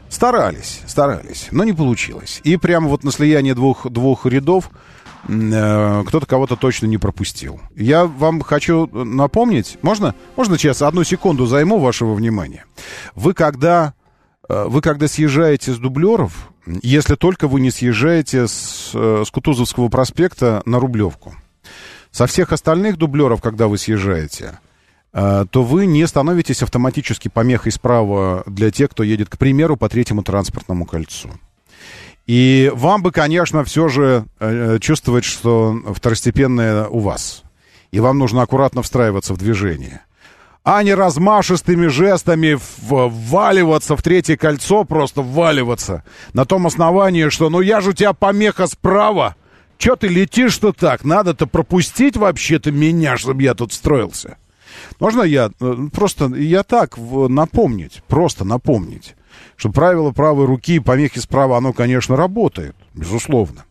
Старались, 0.07 0.79
старались, 0.87 1.49
но 1.51 1.65
не 1.65 1.73
получилось. 1.73 2.39
И 2.45 2.55
прямо 2.55 2.87
вот 2.87 3.03
на 3.03 3.11
слияние 3.11 3.55
двух, 3.55 3.89
двух 3.91 4.25
рядов 4.25 4.71
кто-то 5.23 6.25
кого-то 6.25 6.55
точно 6.55 6.85
не 6.87 6.97
пропустил. 6.97 7.59
Я 7.75 8.05
вам 8.05 8.41
хочу 8.41 8.87
напомнить, 8.87 9.77
можно, 9.81 10.15
можно 10.35 10.57
сейчас 10.57 10.81
одну 10.81 11.03
секунду 11.03 11.45
займу 11.45 11.79
вашего 11.79 12.13
внимания. 12.13 12.65
Вы 13.15 13.33
когда, 13.33 13.93
э, 14.47 14.65
вы 14.67 14.81
когда 14.81 15.07
съезжаете 15.07 15.73
с 15.73 15.77
дублеров, 15.77 16.49
если 16.65 17.15
только 17.15 17.47
вы 17.47 17.61
не 17.61 17.71
съезжаете 17.71 18.47
с, 18.47 18.91
э, 18.93 19.23
с 19.25 19.31
Кутузовского 19.31 19.89
проспекта 19.89 20.61
на 20.65 20.79
Рублевку, 20.79 21.35
со 22.11 22.25
всех 22.25 22.51
остальных 22.51 22.97
дублеров, 22.97 23.41
когда 23.41 23.67
вы 23.67 23.77
съезжаете, 23.77 24.59
э, 25.13 25.45
то 25.49 25.63
вы 25.63 25.85
не 25.85 26.05
становитесь 26.07 26.63
автоматически 26.63 27.27
помехой 27.27 27.71
справа 27.71 28.43
для 28.45 28.71
тех, 28.71 28.89
кто 28.91 29.03
едет, 29.03 29.29
к 29.29 29.37
примеру, 29.37 29.77
по 29.77 29.89
третьему 29.89 30.23
транспортному 30.23 30.85
кольцу. 30.85 31.29
И 32.29 32.71
вам 32.75 33.01
бы, 33.01 33.11
конечно, 33.11 33.63
все 33.63 33.87
же 33.87 34.23
э, 34.39 34.77
чувствовать, 34.79 35.23
что 35.23 35.75
второстепенное 35.95 36.85
у 36.85 36.99
вас. 36.99 37.41
И 37.89 37.99
вам 37.99 38.19
нужно 38.19 38.43
аккуратно 38.43 38.83
встраиваться 38.83 39.33
в 39.33 39.37
движение. 39.37 40.01
А 40.63 40.83
не 40.83 40.93
размашистыми 40.93 41.87
жестами 41.87 42.59
вваливаться 42.81 43.97
в 43.97 44.03
третье 44.03 44.37
кольцо, 44.37 44.83
просто 44.83 45.23
вваливаться. 45.23 46.03
На 46.33 46.45
том 46.45 46.67
основании, 46.67 47.29
что 47.29 47.49
ну 47.49 47.61
я 47.61 47.81
же 47.81 47.89
у 47.89 47.93
тебя 47.93 48.13
помеха 48.13 48.67
справа. 48.67 49.35
Че 49.79 49.95
ты 49.95 50.07
летишь-то 50.07 50.71
так? 50.71 51.03
Надо-то 51.03 51.47
пропустить 51.47 52.15
вообще-то 52.15 52.71
меня, 52.71 53.17
чтобы 53.17 53.41
я 53.41 53.55
тут 53.55 53.73
строился. 53.73 54.37
Можно 54.99 55.23
я 55.23 55.49
э, 55.59 55.75
просто, 55.91 56.27
я 56.35 56.61
так 56.61 56.95
напомнить, 56.99 58.03
просто 58.07 58.45
напомнить 58.45 59.15
что 59.55 59.71
правило 59.71 60.11
правой 60.11 60.45
руки 60.45 60.79
помехи 60.79 61.19
справа, 61.19 61.57
оно, 61.57 61.73
конечно, 61.73 62.15
работает, 62.15 62.75
безусловно. 62.93 63.65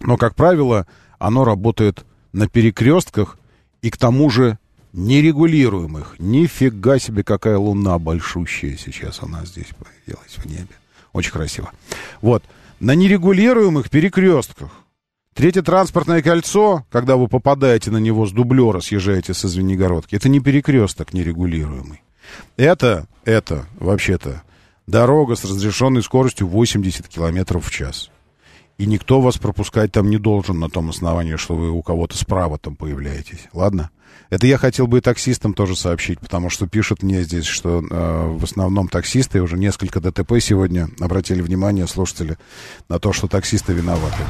Но, 0.00 0.16
как 0.16 0.34
правило, 0.34 0.86
оно 1.18 1.44
работает 1.44 2.04
на 2.32 2.48
перекрестках 2.48 3.38
и 3.82 3.90
к 3.90 3.96
тому 3.96 4.30
же 4.30 4.58
нерегулируемых. 4.92 6.16
Нифига 6.18 6.98
себе, 6.98 7.24
какая 7.24 7.58
луна 7.58 7.98
большущая 7.98 8.76
сейчас 8.76 9.22
она 9.22 9.44
здесь 9.44 9.68
появилась 9.78 10.36
в 10.36 10.46
небе. 10.46 10.68
Очень 11.12 11.32
красиво. 11.32 11.70
Вот. 12.20 12.42
На 12.80 12.94
нерегулируемых 12.94 13.90
перекрестках. 13.90 14.70
Третье 15.34 15.62
транспортное 15.62 16.22
кольцо, 16.22 16.86
когда 16.90 17.16
вы 17.16 17.26
попадаете 17.26 17.90
на 17.90 17.96
него 17.96 18.24
с 18.24 18.30
дублера, 18.30 18.80
съезжаете 18.80 19.34
со 19.34 19.48
Звенигородки, 19.48 20.14
это 20.14 20.28
не 20.28 20.38
перекресток 20.38 21.12
нерегулируемый. 21.12 22.02
Это, 22.56 23.08
это, 23.24 23.66
вообще-то, 23.80 24.42
дорога 24.86 25.36
с 25.36 25.44
разрешенной 25.44 26.02
скоростью 26.02 26.46
80 26.46 27.08
километров 27.08 27.66
в 27.66 27.70
час. 27.70 28.10
И 28.76 28.86
никто 28.86 29.20
вас 29.20 29.36
пропускать 29.36 29.92
там 29.92 30.10
не 30.10 30.18
должен 30.18 30.58
на 30.58 30.68
том 30.68 30.90
основании, 30.90 31.36
что 31.36 31.54
вы 31.54 31.70
у 31.70 31.82
кого-то 31.82 32.16
справа 32.16 32.58
там 32.58 32.74
появляетесь. 32.74 33.46
Ладно? 33.52 33.90
Это 34.30 34.46
я 34.46 34.58
хотел 34.58 34.86
бы 34.86 34.98
и 34.98 35.00
таксистам 35.00 35.54
тоже 35.54 35.76
сообщить, 35.76 36.18
потому 36.18 36.50
что 36.50 36.66
пишут 36.66 37.02
мне 37.02 37.22
здесь, 37.22 37.44
что 37.44 37.84
э, 37.88 38.26
в 38.36 38.42
основном 38.42 38.88
таксисты, 38.88 39.40
уже 39.40 39.56
несколько 39.56 40.00
ДТП 40.00 40.40
сегодня 40.40 40.88
обратили 41.00 41.40
внимание 41.40 41.86
слушатели 41.86 42.36
на 42.88 42.98
то, 42.98 43.12
что 43.12 43.28
таксисты 43.28 43.72
виноваты. 43.74 44.24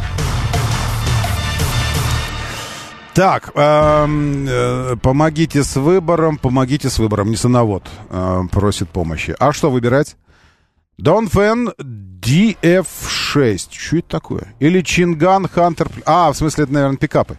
Так, 3.14 3.52
э, 3.55 4.06
э, 4.09 4.97
помогите 5.01 5.62
с 5.62 5.76
выбором, 5.76 6.36
помогите 6.36 6.90
с 6.90 6.98
выбором. 6.98 7.31
Несоновод 7.31 7.85
э, 8.10 8.43
просит 8.51 8.90
помощи. 8.90 9.36
А 9.39 9.52
что 9.52 9.70
выбирать? 9.70 10.16
Донфен 10.99 11.71
DF6. 11.79 13.69
Что 13.71 13.97
это 13.97 14.09
такое? 14.09 14.55
Или 14.61 14.81
Чинган 14.81 15.49
Хантер... 15.49 15.89
А, 16.07 16.33
в 16.33 16.37
смысле, 16.37 16.65
это, 16.65 16.73
наверное, 16.73 16.97
пикапы. 16.97 17.39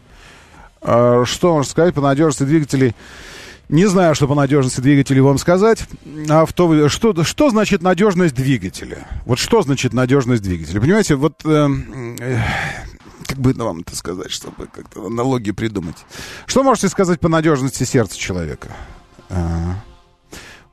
А, 0.82 1.24
что 1.26 1.54
можно 1.54 1.70
сказать 1.70 1.94
по 1.94 2.02
надежности 2.02 2.44
двигателей? 2.44 2.96
Не 3.70 3.88
знаю, 3.88 4.14
что 4.14 4.28
по 4.28 4.36
надежности 4.36 4.82
двигателей 4.82 5.22
вам 5.22 5.38
сказать. 5.38 5.86
Авто... 6.30 6.88
Что, 6.90 7.24
что 7.24 7.50
значит 7.50 7.82
надежность 7.82 8.36
двигателя? 8.36 9.08
Вот 9.26 9.40
что 9.40 9.62
значит 9.64 9.94
надежность 9.94 10.44
двигателя? 10.44 10.80
Понимаете, 10.80 11.16
вот... 11.16 11.42
Э, 11.46 11.68
э, 12.20 12.40
как 13.26 13.40
бы 13.40 13.54
вам 13.54 13.80
это 13.80 13.96
сказать, 13.96 14.32
чтобы 14.32 14.68
как-то 14.68 15.08
аналогии 15.08 15.52
придумать. 15.52 15.98
Что 16.46 16.62
можете 16.62 16.90
сказать 16.90 17.20
по 17.20 17.28
надежности 17.28 17.84
сердца 17.84 18.18
человека? 18.18 18.70
А, 19.30 19.76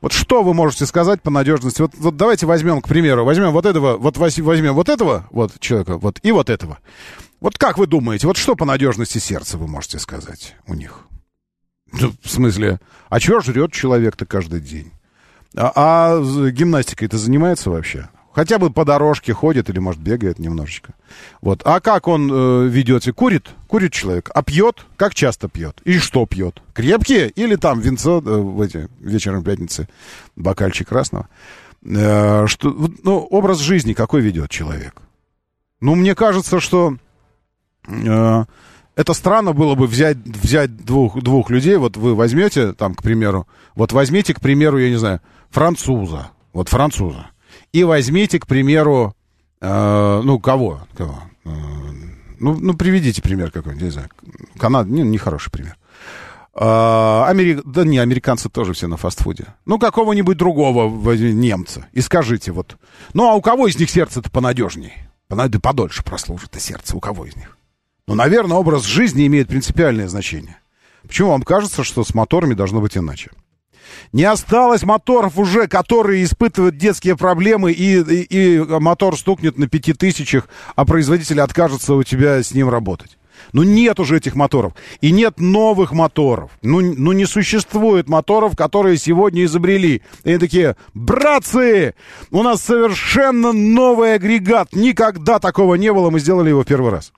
вот 0.03 0.11
что 0.11 0.43
вы 0.43 0.53
можете 0.53 0.85
сказать 0.85 1.21
по 1.21 1.31
надежности? 1.31 1.81
Вот, 1.81 1.93
вот 1.95 2.17
давайте 2.17 2.45
возьмем, 2.45 2.81
к 2.81 2.89
примеру, 2.89 3.23
возьмем 3.23 3.51
вот 3.51 3.65
этого, 3.65 3.95
вот 3.95 4.17
возьмем 4.17 4.73
вот 4.73 4.89
этого 4.89 5.25
вот 5.31 5.57
человека, 5.61 5.97
вот 5.97 6.19
и 6.23 6.33
вот 6.33 6.49
этого. 6.49 6.79
Вот 7.39 7.57
как 7.57 7.77
вы 7.77 7.87
думаете, 7.87 8.27
вот 8.27 8.35
что 8.35 8.57
по 8.57 8.65
надежности 8.65 9.19
сердца 9.19 9.57
вы 9.57 9.65
можете 9.65 9.99
сказать 9.99 10.57
у 10.67 10.73
них? 10.73 11.05
Ну, 11.93 12.11
в 12.21 12.29
смысле, 12.29 12.81
а 13.07 13.21
чего 13.21 13.39
жрет 13.39 13.71
человек-то 13.71 14.25
каждый 14.25 14.59
день? 14.59 14.91
А, 15.55 15.71
а 15.73 16.49
гимнастикой-то 16.49 17.17
занимается 17.17 17.69
вообще? 17.69 18.09
Хотя 18.33 18.57
бы 18.57 18.71
по 18.71 18.83
дорожке 18.83 19.31
ходит 19.31 19.69
или, 19.69 19.77
может, 19.77 20.01
бегает 20.01 20.39
немножечко. 20.39 20.93
Вот. 21.41 21.61
А 21.65 21.79
как 21.79 22.07
он 22.07 22.31
э, 22.31 22.67
ведет? 22.67 23.05
Курит? 23.13 23.49
Курит 23.67 23.93
человек. 23.93 24.31
А 24.33 24.41
пьет? 24.41 24.85
Как 24.97 25.13
часто 25.13 25.47
пьет? 25.47 25.79
И 25.85 25.99
что 25.99 26.25
пьет? 26.25 26.61
Крепкие? 26.73 27.29
Или 27.29 27.55
там 27.57 27.79
винцо 27.79 28.17
э, 28.17 28.21
в 28.21 28.59
эти, 28.61 28.89
вечером 28.99 29.43
пятницы, 29.43 29.87
бокальчик 30.35 30.89
красного? 30.89 31.29
Э, 31.85 32.47
что, 32.47 32.75
ну, 33.03 33.19
образ 33.19 33.59
жизни 33.59 33.93
какой 33.93 34.21
ведет 34.21 34.49
человек? 34.49 34.99
Ну, 35.79 35.93
мне 35.93 36.15
кажется, 36.15 36.59
что 36.59 36.97
э, 37.87 38.45
это 38.95 39.13
странно 39.13 39.53
было 39.53 39.75
бы 39.75 39.85
взять, 39.85 40.17
взять 40.17 40.75
двух, 40.75 41.21
двух 41.21 41.51
людей. 41.51 41.77
Вот 41.77 41.97
вы 41.97 42.15
возьмете, 42.15 42.73
там, 42.73 42.95
к 42.95 43.03
примеру, 43.03 43.47
вот 43.75 43.91
возьмите, 43.91 44.33
к 44.33 44.39
примеру, 44.39 44.79
я 44.79 44.89
не 44.89 44.97
знаю, 44.97 45.21
француза. 45.51 46.31
Вот 46.51 46.69
француза 46.69 47.27
и 47.73 47.83
возьмите, 47.83 48.39
к 48.39 48.47
примеру, 48.47 49.15
э, 49.59 50.21
ну, 50.23 50.39
кого? 50.39 50.81
кого? 50.95 51.23
Э, 51.43 51.49
ну, 52.39 52.55
ну, 52.59 52.75
приведите 52.75 53.21
пример 53.21 53.51
какой-нибудь, 53.51 53.83
не 53.83 53.89
знаю. 53.89 54.09
Канада, 54.57 54.89
не, 54.89 55.01
не 55.01 55.17
хороший 55.17 55.51
пример. 55.51 55.75
Э, 56.53 57.23
Амери... 57.27 57.59
Да 57.65 57.83
не, 57.83 57.97
американцы 57.97 58.47
тоже 58.47 58.73
все 58.73 58.87
на 58.87 58.97
фастфуде. 58.97 59.47
Ну, 59.65 59.79
какого-нибудь 59.79 60.37
другого 60.37 61.13
немца. 61.15 61.87
И 61.93 62.01
скажите 62.01 62.51
вот. 62.51 62.77
Ну, 63.13 63.27
а 63.27 63.33
у 63.33 63.41
кого 63.41 63.67
из 63.67 63.77
них 63.79 63.89
сердце-то 63.89 64.29
понадежней? 64.29 64.93
Да 65.29 65.49
подольше 65.59 66.03
прослужит 66.03 66.55
сердце. 66.59 66.95
У 66.95 66.99
кого 66.99 67.25
из 67.25 67.35
них? 67.35 67.57
Ну, 68.07 68.13
наверное, 68.13 68.57
образ 68.57 68.83
жизни 68.83 69.25
имеет 69.25 69.47
принципиальное 69.47 70.07
значение. 70.07 70.57
Почему 71.07 71.29
вам 71.29 71.41
кажется, 71.41 71.83
что 71.83 72.03
с 72.03 72.13
моторами 72.13 72.53
должно 72.53 72.81
быть 72.81 72.97
иначе? 72.97 73.31
Не 74.11 74.25
осталось 74.25 74.83
моторов 74.83 75.37
уже, 75.37 75.67
которые 75.67 76.23
испытывают 76.23 76.77
детские 76.77 77.17
проблемы, 77.17 77.71
и, 77.71 77.99
и, 77.99 78.23
и 78.23 78.59
мотор 78.59 79.17
стукнет 79.17 79.57
на 79.57 79.67
пяти 79.67 79.93
тысячах, 79.93 80.47
а 80.75 80.85
производитель 80.85 81.41
откажется 81.41 81.93
у 81.93 82.03
тебя 82.03 82.41
с 82.41 82.53
ним 82.53 82.69
работать. 82.69 83.17
Ну, 83.51 83.63
нет 83.63 83.99
уже 83.99 84.17
этих 84.17 84.35
моторов. 84.35 84.73
И 85.01 85.11
нет 85.11 85.39
новых 85.39 85.91
моторов. 85.91 86.51
Ну, 86.61 86.81
ну, 86.81 87.11
не 87.11 87.25
существует 87.25 88.07
моторов, 88.07 88.55
которые 88.55 88.97
сегодня 88.97 89.43
изобрели. 89.43 90.01
И 90.23 90.29
они 90.29 90.37
такие, 90.37 90.75
братцы, 90.93 91.95
у 92.31 92.43
нас 92.43 92.61
совершенно 92.61 93.51
новый 93.51 94.15
агрегат. 94.15 94.69
Никогда 94.73 95.39
такого 95.39 95.75
не 95.75 95.91
было, 95.91 96.09
мы 96.09 96.19
сделали 96.19 96.49
его 96.49 96.63
в 96.63 96.67
первый 96.67 96.91
раз. 96.91 97.11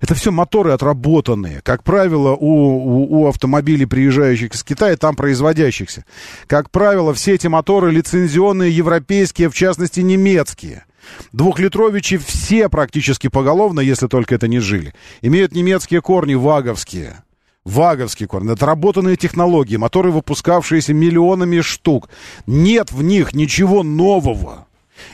Это 0.00 0.14
все 0.14 0.30
моторы 0.30 0.72
отработанные. 0.72 1.60
Как 1.62 1.82
правило, 1.82 2.30
у, 2.34 2.46
у, 2.46 3.20
у 3.20 3.26
автомобилей, 3.26 3.86
приезжающих 3.86 4.54
из 4.54 4.62
Китая, 4.62 4.96
там 4.96 5.16
производящихся. 5.16 6.04
Как 6.46 6.70
правило, 6.70 7.12
все 7.14 7.34
эти 7.34 7.46
моторы 7.48 7.90
лицензионные, 7.90 8.70
европейские, 8.70 9.50
в 9.50 9.54
частности, 9.54 10.00
немецкие. 10.00 10.84
Двухлитровичи 11.32 12.18
все 12.18 12.68
практически 12.68 13.28
поголовно, 13.28 13.80
если 13.80 14.06
только 14.06 14.34
это 14.34 14.46
не 14.46 14.60
жили. 14.60 14.94
Имеют 15.22 15.52
немецкие 15.52 16.00
корни, 16.00 16.34
ваговские. 16.34 17.24
Ваговские 17.64 18.28
корни. 18.28 18.52
Отработанные 18.52 19.16
технологии, 19.16 19.76
моторы, 19.76 20.10
выпускавшиеся 20.10 20.94
миллионами 20.94 21.60
штук. 21.60 22.08
Нет 22.46 22.92
в 22.92 23.02
них 23.02 23.34
ничего 23.34 23.82
нового. 23.82 24.67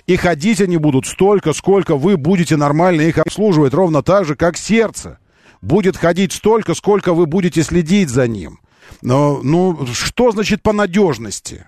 И 0.07 0.17
ходить 0.17 0.61
они 0.61 0.77
будут 0.77 1.07
столько, 1.07 1.53
сколько 1.53 1.97
вы 1.97 2.17
будете 2.17 2.57
нормально 2.57 3.03
их 3.03 3.19
обслуживать, 3.19 3.75
ровно 3.75 4.03
так 4.03 4.25
же, 4.25 4.37
как 4.37 4.57
сердце. 4.57 5.19
Будет 5.61 5.97
ходить 5.97 6.33
столько, 6.33 6.75
сколько 6.75 7.15
вы 7.15 7.27
будете 7.27 7.63
следить 7.63 8.11
за 8.11 8.27
ним. 8.29 8.61
Но, 9.03 9.41
ну, 9.43 9.87
что 9.93 10.31
значит 10.31 10.63
по 10.63 10.73
надежности? 10.73 11.67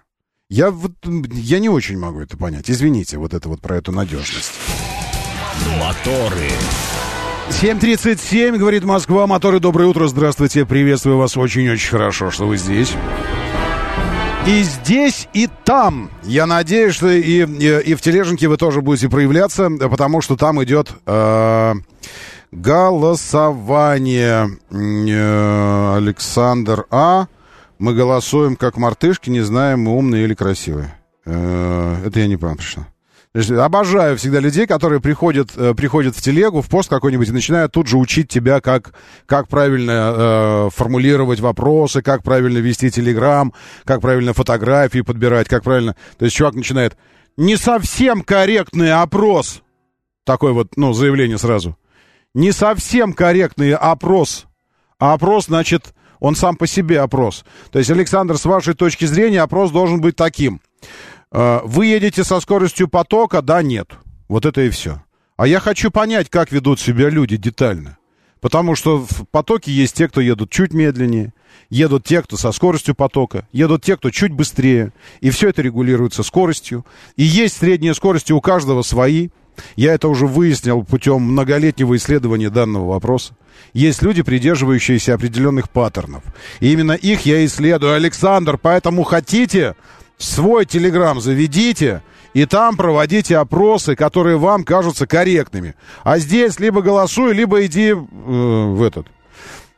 Я, 0.48 0.70
вот, 0.70 0.92
я 1.04 1.58
не 1.58 1.68
очень 1.68 1.98
могу 1.98 2.20
это 2.20 2.36
понять. 2.36 2.70
Извините, 2.70 3.18
вот 3.18 3.34
это 3.34 3.48
вот 3.48 3.60
про 3.60 3.76
эту 3.76 3.92
надежность. 3.92 4.52
Моторы. 5.78 6.50
7.37, 7.50 8.56
говорит 8.56 8.84
Москва. 8.84 9.26
Моторы, 9.26 9.60
доброе 9.60 9.86
утро, 9.88 10.06
здравствуйте. 10.08 10.66
Приветствую 10.66 11.16
вас 11.16 11.36
очень-очень 11.36 11.90
хорошо, 11.90 12.30
что 12.30 12.46
вы 12.46 12.56
здесь. 12.56 12.92
И 14.46 14.62
здесь, 14.62 15.28
и 15.32 15.48
там. 15.64 16.10
Я 16.22 16.46
надеюсь, 16.46 16.94
что 16.94 17.08
и, 17.08 17.20
и, 17.20 17.80
и 17.80 17.94
в 17.94 18.00
Тележенке 18.00 18.46
вы 18.46 18.56
тоже 18.56 18.80
будете 18.80 19.08
проявляться, 19.08 19.68
потому 19.70 20.20
что 20.20 20.36
там 20.36 20.62
идет... 20.62 20.90
Э, 21.06 21.74
Голосование. 22.52 24.48
Э, 24.70 25.96
Александр 25.96 26.86
А. 26.90 27.26
Мы 27.78 27.94
голосуем 27.94 28.56
как 28.56 28.78
мартышки, 28.78 29.28
не 29.28 29.40
знаем, 29.40 29.80
мы 29.80 29.92
умные 29.96 30.24
или 30.24 30.34
красивые. 30.34 30.96
Э, 31.26 31.96
это 32.06 32.20
я 32.20 32.26
не 32.26 32.36
понял, 32.36 32.56
пришло. 32.56 32.86
Обожаю 33.36 34.16
всегда 34.16 34.40
людей, 34.40 34.66
которые 34.66 35.00
приходят, 35.00 35.50
э, 35.56 35.74
приходят 35.74 36.16
в 36.16 36.22
телегу, 36.22 36.62
в 36.62 36.70
пост 36.70 36.88
какой-нибудь 36.88 37.28
и 37.28 37.32
начинают 37.32 37.70
тут 37.72 37.86
же 37.86 37.98
учить 37.98 38.28
тебя, 38.28 38.62
как, 38.62 38.94
как 39.26 39.48
правильно 39.48 40.14
э, 40.16 40.70
формулировать 40.74 41.40
вопросы, 41.40 42.00
как 42.00 42.22
правильно 42.22 42.58
вести 42.58 42.90
телеграм, 42.90 43.52
как 43.84 44.00
правильно 44.00 44.32
фотографии 44.32 45.02
подбирать, 45.02 45.48
как 45.48 45.64
правильно... 45.64 45.94
То 46.18 46.24
есть 46.24 46.36
чувак 46.36 46.54
начинает... 46.54 46.96
Не 47.36 47.56
совсем 47.56 48.22
корректный 48.22 48.90
опрос. 48.90 49.62
Такое 50.24 50.52
вот, 50.52 50.68
ну, 50.76 50.94
заявление 50.94 51.36
сразу. 51.36 51.76
Не 52.32 52.52
совсем 52.52 53.12
корректный 53.12 53.74
опрос. 53.74 54.46
А 54.98 55.12
опрос, 55.12 55.46
значит, 55.46 55.94
он 56.20 56.36
сам 56.36 56.56
по 56.56 56.66
себе 56.66 57.00
опрос. 57.00 57.44
То 57.70 57.78
есть, 57.78 57.90
Александр, 57.90 58.38
с 58.38 58.46
вашей 58.46 58.72
точки 58.72 59.04
зрения, 59.04 59.42
опрос 59.42 59.70
должен 59.70 60.00
быть 60.00 60.16
таким. 60.16 60.62
Э, 61.32 61.60
вы 61.64 61.86
едете 61.86 62.24
со 62.24 62.40
скоростью 62.40 62.88
потока, 62.88 63.42
да, 63.42 63.62
нет. 63.62 63.90
Вот 64.28 64.46
это 64.46 64.62
и 64.62 64.70
все. 64.70 65.02
А 65.36 65.46
я 65.46 65.60
хочу 65.60 65.90
понять, 65.90 66.30
как 66.30 66.50
ведут 66.52 66.80
себя 66.80 67.10
люди 67.10 67.36
детально. 67.36 67.98
Потому 68.40 68.76
что 68.76 68.98
в 68.98 69.26
потоке 69.30 69.72
есть 69.72 69.96
те, 69.96 70.08
кто 70.08 70.20
едут 70.20 70.50
чуть 70.50 70.72
медленнее, 70.72 71.32
едут 71.70 72.04
те, 72.04 72.22
кто 72.22 72.36
со 72.36 72.52
скоростью 72.52 72.94
потока, 72.94 73.48
едут 73.52 73.82
те, 73.82 73.96
кто 73.96 74.10
чуть 74.10 74.32
быстрее. 74.32 74.92
И 75.20 75.30
все 75.30 75.48
это 75.48 75.62
регулируется 75.62 76.22
скоростью. 76.22 76.86
И 77.16 77.22
есть 77.22 77.56
средние 77.56 77.94
скорости 77.94 78.32
у 78.32 78.40
каждого 78.40 78.82
свои. 78.82 79.30
Я 79.74 79.94
это 79.94 80.08
уже 80.08 80.26
выяснил 80.26 80.84
путем 80.84 81.22
многолетнего 81.22 81.96
исследования 81.96 82.50
данного 82.50 82.90
вопроса. 82.90 83.34
Есть 83.72 84.02
люди, 84.02 84.22
придерживающиеся 84.22 85.14
определенных 85.14 85.70
паттернов. 85.70 86.22
И 86.60 86.72
именно 86.72 86.92
их 86.92 87.26
я 87.26 87.44
исследую. 87.44 87.94
Александр, 87.94 88.58
поэтому 88.58 89.02
хотите, 89.02 89.74
свой 90.18 90.64
телеграм 90.64 91.20
заведите, 91.20 92.02
и 92.34 92.44
там 92.46 92.76
проводите 92.76 93.38
опросы, 93.38 93.96
которые 93.96 94.36
вам 94.36 94.64
кажутся 94.64 95.06
корректными. 95.06 95.74
А 96.04 96.18
здесь 96.18 96.60
либо 96.60 96.82
голосуй, 96.82 97.32
либо 97.32 97.64
иди 97.64 97.90
э, 97.90 97.94
в 97.94 98.82
этот 98.82 99.06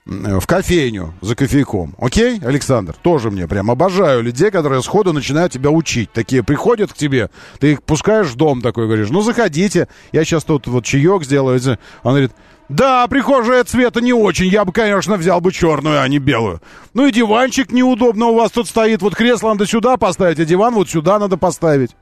в 0.09 0.47
кофейню 0.47 1.13
за 1.21 1.37
кофейком. 1.37 1.95
Окей, 1.99 2.41
Александр? 2.43 2.95
Тоже 3.03 3.31
мне 3.31 3.47
прям 3.47 3.71
обожаю 3.71 4.23
людей, 4.23 4.51
которые 4.51 4.83
сходу 4.83 5.13
начинают 5.13 5.53
тебя 5.53 5.71
учить. 5.71 6.11
Такие 6.13 6.43
приходят 6.43 6.93
к 6.93 6.97
тебе, 6.97 7.29
ты 7.61 7.73
их 7.73 7.83
пускаешь 7.83 8.29
в 8.29 8.37
дом 8.37 8.63
такой, 8.63 8.87
говоришь, 8.87 9.11
ну 9.11 9.21
заходите, 9.21 9.87
я 10.13 10.25
сейчас 10.25 10.45
тут 10.45 10.67
вот 10.67 10.85
чаек 10.85 11.25
сделаю. 11.25 11.61
Он 12.03 12.13
говорит, 12.13 12.33
да, 12.69 13.07
прихожая 13.07 13.65
цвета 13.65 14.01
не 14.01 14.13
очень. 14.13 14.47
Я 14.47 14.65
бы, 14.65 14.73
конечно, 14.73 15.17
взял 15.17 15.41
бы 15.41 15.53
черную, 15.53 16.03
а 16.03 16.09
не 16.09 16.19
белую. 16.19 16.61
Ну 16.93 17.07
и 17.07 17.13
диванчик 17.13 17.73
неудобно 17.73 18.27
у 18.27 18.35
вас 18.35 18.51
тут 18.51 18.69
стоит. 18.69 19.01
Вот 19.01 19.15
кресло 19.15 19.49
надо 19.51 19.67
сюда 19.67 19.97
поставить, 19.97 20.39
а 20.39 20.45
диван 20.45 20.75
вот 20.75 20.91
сюда 20.91 21.19
надо 21.19 21.39
поставить. 21.39 21.97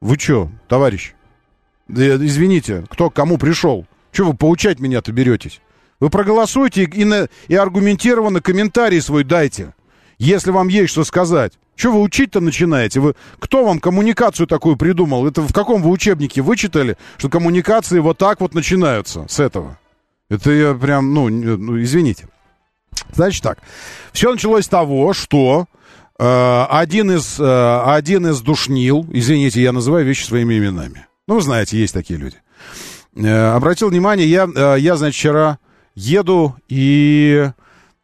Вы 0.00 0.18
что, 0.18 0.50
товарищ? 0.68 1.14
Да, 1.88 2.16
извините, 2.16 2.84
кто 2.90 3.10
к 3.10 3.14
кому 3.14 3.38
пришел? 3.38 3.86
Чего 4.12 4.30
вы 4.32 4.36
поучать 4.36 4.80
меня-то 4.80 5.12
беретесь? 5.12 5.60
Вы 5.98 6.10
проголосуйте 6.10 6.84
и, 6.84 7.04
на, 7.04 7.28
и 7.48 7.54
аргументированно 7.54 8.40
комментарий 8.40 9.00
свой 9.00 9.24
дайте, 9.24 9.74
если 10.18 10.50
вам 10.50 10.68
есть 10.68 10.90
что 10.90 11.04
сказать. 11.04 11.54
Что 11.80 11.92
вы 11.92 12.02
учить-то 12.02 12.40
начинаете? 12.40 13.00
Вы, 13.00 13.14
кто 13.38 13.64
вам 13.64 13.80
коммуникацию 13.80 14.46
такую 14.46 14.76
придумал? 14.76 15.26
Это 15.26 15.40
в 15.40 15.50
каком 15.54 15.80
вы 15.80 15.88
учебнике 15.88 16.42
вычитали, 16.42 16.98
что 17.16 17.30
коммуникации 17.30 18.00
вот 18.00 18.18
так 18.18 18.42
вот 18.42 18.52
начинаются 18.52 19.24
с 19.30 19.40
этого? 19.40 19.78
Это 20.28 20.50
я 20.50 20.74
прям, 20.74 21.14
ну, 21.14 21.30
ну 21.30 21.80
извините. 21.80 22.28
Значит 23.14 23.42
так, 23.42 23.60
все 24.12 24.30
началось 24.30 24.66
с 24.66 24.68
того, 24.68 25.14
что 25.14 25.68
э, 26.18 26.66
один, 26.68 27.12
из, 27.12 27.40
э, 27.40 27.82
один 27.86 28.26
из 28.26 28.42
душнил, 28.42 29.06
извините, 29.10 29.62
я 29.62 29.72
называю 29.72 30.04
вещи 30.04 30.24
своими 30.24 30.58
именами. 30.58 31.06
Ну, 31.26 31.36
вы 31.36 31.40
знаете, 31.40 31.78
есть 31.78 31.94
такие 31.94 32.20
люди. 32.20 32.36
Э, 33.16 33.54
обратил 33.54 33.88
внимание, 33.88 34.28
я, 34.28 34.46
э, 34.54 34.76
я, 34.80 34.96
значит, 34.96 35.16
вчера 35.16 35.58
еду 35.94 36.56
и 36.68 37.50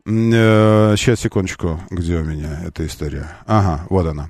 сейчас, 0.07 1.19
секундочку. 1.19 1.81
Где 1.91 2.19
у 2.19 2.25
меня 2.25 2.61
эта 2.65 2.87
история? 2.87 3.27
Ага, 3.45 3.87
вот 3.91 4.07
она. 4.07 4.29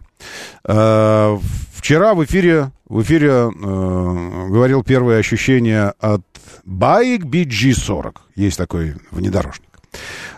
Э, 0.64 1.38
вчера 1.74 2.14
в 2.14 2.24
эфире, 2.24 2.72
в 2.86 3.02
эфире 3.02 3.28
э, 3.28 3.48
говорил 3.50 4.82
первые 4.82 5.18
ощущения 5.18 5.92
от 6.00 6.22
Байк 6.64 7.24
BG40. 7.24 8.16
Есть 8.36 8.56
такой 8.56 8.94
внедорожник. 9.10 9.68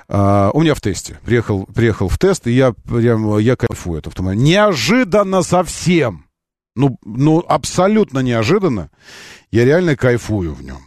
У 0.08 0.60
меня 0.60 0.74
в 0.74 0.80
тесте. 0.80 1.20
Приехал, 1.24 1.66
приехал 1.66 2.08
в 2.08 2.18
тест, 2.18 2.46
и 2.46 2.52
я 2.52 2.72
прям, 2.72 3.38
я 3.38 3.56
кайфую 3.56 3.98
от 3.98 4.06
автомобиля. 4.06 4.42
Неожиданно 4.42 5.42
совсем. 5.42 6.24
Ну, 6.74 6.98
ну, 7.04 7.44
абсолютно 7.46 8.20
неожиданно. 8.20 8.90
Я 9.50 9.64
реально 9.64 9.96
кайфую 9.96 10.54
в 10.54 10.62
нем. 10.62 10.78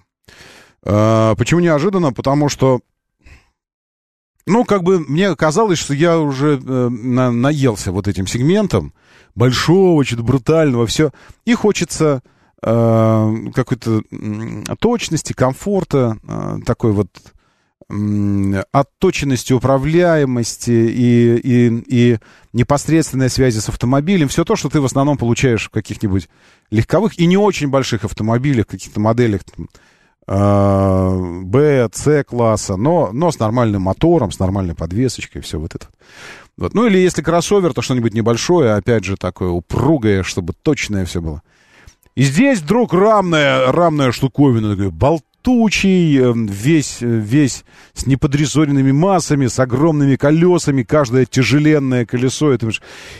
Почему 0.81 1.59
неожиданно? 1.59 2.13
Потому 2.13 2.49
что 2.49 2.81
ну, 4.45 4.65
как 4.65 4.83
бы 4.83 4.99
мне 4.99 5.35
казалось, 5.35 5.79
что 5.79 5.93
я 5.93 6.19
уже 6.19 6.59
э, 6.63 6.89
на, 6.89 7.31
наелся 7.31 7.91
вот 7.91 8.07
этим 8.07 8.27
сегментом 8.27 8.93
большого, 9.35 10.03
что-то 10.03 10.23
брутального, 10.23 10.87
все. 10.87 11.11
И 11.45 11.53
хочется 11.53 12.21
э, 12.61 13.35
какой-то 13.53 14.01
точности, 14.79 15.33
комфорта, 15.33 16.17
э, 16.23 16.57
такой 16.65 16.91
вот 16.91 17.09
э, 17.89 18.63
отточенности, 18.71 19.53
управляемости 19.53 20.71
и, 20.71 21.35
и, 21.37 21.83
и 21.87 22.19
непосредственной 22.53 23.29
связи 23.29 23.59
с 23.59 23.69
автомобилем. 23.69 24.27
Все 24.27 24.43
то, 24.43 24.55
что 24.55 24.69
ты 24.69 24.81
в 24.81 24.85
основном 24.85 25.17
получаешь 25.17 25.67
в 25.67 25.69
каких-нибудь 25.69 26.29
легковых 26.71 27.19
и 27.19 27.25
не 27.25 27.37
очень 27.37 27.69
больших 27.69 28.05
автомобилях, 28.05 28.67
каких-то 28.67 28.99
моделях 28.99 29.41
Б, 30.27 31.89
С 31.91 32.23
класса, 32.23 32.75
но, 32.75 33.09
но 33.11 33.31
с 33.31 33.39
нормальным 33.39 33.83
мотором, 33.83 34.31
с 34.31 34.39
нормальной 34.39 34.75
подвесочкой, 34.75 35.41
все 35.41 35.59
вот 35.59 35.75
это. 35.75 35.87
Вот. 36.57 36.73
Ну 36.73 36.85
или 36.85 36.99
если 36.99 37.21
кроссовер, 37.21 37.73
то 37.73 37.81
что-нибудь 37.81 38.13
небольшое, 38.13 38.73
опять 38.73 39.03
же, 39.03 39.17
такое 39.17 39.49
упругое, 39.49 40.23
чтобы 40.23 40.53
точное 40.53 41.05
все 41.05 41.21
было. 41.21 41.41
И 42.15 42.23
здесь 42.23 42.59
вдруг 42.59 42.93
рамная, 42.93 43.71
рамная 43.71 44.11
штуковина, 44.11 44.71
такой 44.75 44.91
болтучий, 44.91 46.19
эм, 46.19 46.45
весь, 46.45 46.97
весь 46.99 47.63
с 47.93 48.05
неподрезоренными 48.05 48.91
массами, 48.91 49.47
с 49.47 49.57
огромными 49.59 50.17
колесами, 50.17 50.83
каждое 50.83 51.25
тяжеленное 51.25 52.05
колесо. 52.05 52.51
Это, 52.51 52.69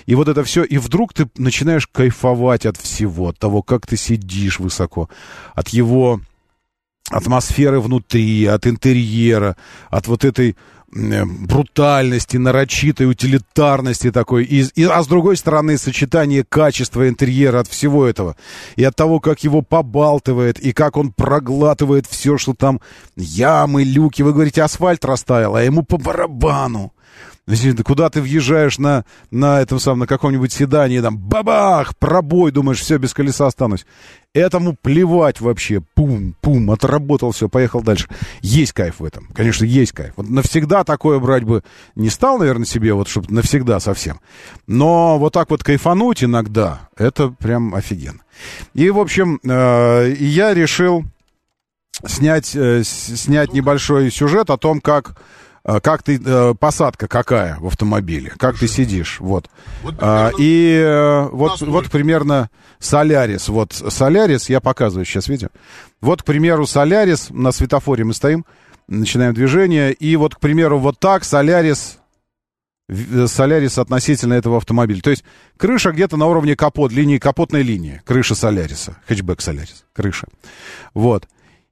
и 0.06 0.14
вот 0.14 0.28
это 0.28 0.44
все, 0.44 0.64
и 0.64 0.78
вдруг 0.78 1.14
ты 1.14 1.28
начинаешь 1.38 1.88
кайфовать 1.88 2.66
от 2.66 2.78
всего, 2.78 3.30
от 3.30 3.40
того, 3.40 3.64
как 3.64 3.88
ты 3.88 3.96
сидишь 3.96 4.60
высоко, 4.60 5.10
от 5.56 5.70
его 5.70 6.20
атмосферы 7.12 7.80
внутри, 7.80 8.46
от 8.46 8.66
интерьера, 8.68 9.56
от 9.90 10.08
вот 10.08 10.26
этой 10.26 10.56
брутальности, 10.94 12.36
нарочитой 12.36 13.10
утилитарности 13.10 14.12
такой, 14.12 14.44
и, 14.44 14.66
и, 14.76 14.84
а 14.84 15.02
с 15.02 15.08
другой 15.08 15.38
стороны 15.38 15.78
сочетание 15.78 16.44
качества 16.44 17.08
интерьера 17.08 17.62
от 17.62 17.68
всего 17.68 18.06
этого, 18.06 18.36
и 18.76 18.84
от 18.84 18.96
того, 18.96 19.22
как 19.22 19.44
его 19.44 19.62
побалтывает, 19.62 20.60
и 20.60 20.74
как 20.74 20.98
он 20.98 21.14
проглатывает 21.14 22.08
все, 22.08 22.38
что 22.38 22.54
там 22.54 22.82
ямы, 23.16 23.84
люки, 23.84 24.22
вы 24.22 24.34
говорите, 24.34 24.64
асфальт 24.64 25.06
растаял, 25.06 25.56
а 25.56 25.64
ему 25.64 25.84
по 25.84 25.98
барабану. 25.98 26.94
Куда 27.84 28.10
ты 28.10 28.22
въезжаешь 28.22 28.78
на, 28.78 29.04
на 29.32 29.62
этом 29.62 29.80
самом, 29.80 30.00
на 30.00 30.08
каком-нибудь 30.08 30.54
седании, 30.54 31.00
там, 31.02 31.18
бабах, 31.18 31.98
пробой, 31.98 32.52
думаешь, 32.52 32.80
все, 32.80 32.98
без 32.98 33.14
колеса 33.14 33.48
останусь. 33.48 33.86
Этому 34.34 34.78
плевать 34.80 35.42
вообще. 35.42 35.82
Пум, 35.94 36.36
пум, 36.40 36.72
отработал 36.72 37.32
все, 37.32 37.50
поехал 37.50 37.82
дальше. 37.82 38.08
Есть 38.42 38.72
кайф 38.74 39.00
в 39.00 39.06
этом. 39.06 39.28
Конечно, 39.34 39.66
есть 39.66 39.92
кайф. 39.92 40.14
Вот 40.16 40.30
навсегда 40.30 40.84
такое 40.84 41.20
брать 41.20 41.44
бы 41.44 41.64
не 41.96 42.10
стал, 42.10 42.38
наверное, 42.38 42.66
себе, 42.66 42.94
вот, 42.94 43.10
чтобы 43.10 43.34
навсегда 43.34 43.80
совсем. 43.80 44.22
Но 44.68 45.18
вот 45.20 45.34
так 45.34 45.50
вот 45.50 45.64
кайфануть 45.64 46.24
иногда, 46.24 46.90
это 46.96 47.30
прям 47.30 47.76
офигенно. 47.76 48.22
И, 48.74 48.90
в 48.90 49.00
общем, 49.00 49.40
э, 49.44 50.14
я 50.18 50.54
решил 50.54 51.04
снять, 52.06 52.56
э, 52.56 52.84
снять 52.86 53.54
небольшой 53.54 54.12
сюжет 54.12 54.50
о 54.50 54.58
том, 54.58 54.80
как 54.80 55.18
как 55.64 56.04
ты, 56.04 56.20
э, 56.24 56.54
посадка 56.60 57.08
какая 57.08 57.58
в 57.60 57.68
автомобиле, 57.68 58.34
как 58.38 58.58
ты 58.58 58.68
сидишь, 58.68 59.20
вот. 59.20 59.48
вот 59.84 59.96
а, 60.00 60.32
и 60.40 60.82
э, 60.84 61.30
вот, 61.32 61.62
вот 61.62 61.92
примерно 61.92 62.50
Солярис, 62.80 63.48
вот 63.48 63.74
Солярис, 63.74 64.50
я 64.50 64.60
показываю 64.60 65.06
сейчас 65.06 65.28
видео. 65.28 65.50
Вот, 66.02 66.24
к 66.24 66.26
примеру, 66.26 66.66
Солярис, 66.66 67.30
на 67.30 67.52
светофоре 67.52 68.04
мы 68.04 68.14
стоим, 68.14 68.46
начинаем 68.88 69.34
движение, 69.36 69.94
и 69.94 70.16
вот, 70.16 70.36
к 70.36 70.40
примеру, 70.40 70.80
вот 70.80 71.00
так 71.00 71.24
Солярис, 71.24 72.00
Солярис 73.28 73.78
относительно 73.78 74.34
этого 74.34 74.58
автомобиля. 74.58 75.02
То 75.02 75.12
есть 75.12 75.24
крыша 75.58 75.92
где-то 75.92 76.18
на 76.18 76.26
уровне 76.26 76.56
капот, 76.56 76.92
линии, 76.92 77.20
капотной 77.20 77.62
линии, 77.62 78.02
крыша 78.04 78.34
Соляриса, 78.36 78.98
хэтчбэк 79.08 79.40
Солярис, 79.42 79.86
крыша. 79.94 80.28
Вот. 80.94 81.28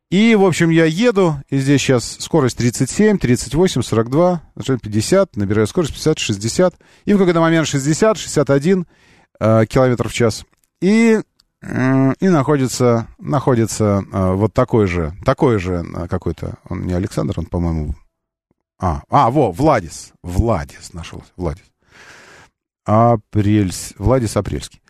И, 0.09 0.33
в 0.33 0.43
общем, 0.43 0.71
я 0.71 0.85
еду, 0.85 1.35
и 1.49 1.59
здесь 1.59 1.81
сейчас 1.81 2.17
скорость 2.19 2.57
37, 2.57 3.19
38, 3.19 3.83
42, 3.83 4.41
50, 4.81 5.35
набираю 5.35 5.67
скорость 5.67 5.93
50, 5.93 6.17
60, 6.17 6.75
и 7.05 7.13
в 7.13 7.19
какой-то 7.19 7.39
момент 7.39 7.67
60, 7.67 8.17
61 8.17 8.87
э, 9.39 9.65
километров 9.67 10.11
в 10.11 10.15
час. 10.15 10.45
И, 10.81 11.21
э, 11.61 12.13
и 12.19 12.27
находится, 12.27 13.07
находится 13.19 14.03
э, 14.11 14.31
вот 14.33 14.51
такой 14.51 14.87
же, 14.87 15.13
такой 15.25 15.59
же 15.59 15.85
э, 15.85 16.07
какой-то, 16.07 16.57
он 16.67 16.87
не 16.87 16.93
Александр, 16.93 17.35
он, 17.37 17.45
по-моему, 17.45 17.93
а, 18.79 19.03
а, 19.09 19.29
во, 19.29 19.51
Владис, 19.51 20.13
Владис 20.23 20.91
нашелся, 20.91 21.29
Владис. 21.37 21.65
Апрельс, 22.83 23.93
Владис 23.99 24.35
Апрельский. 24.35 24.81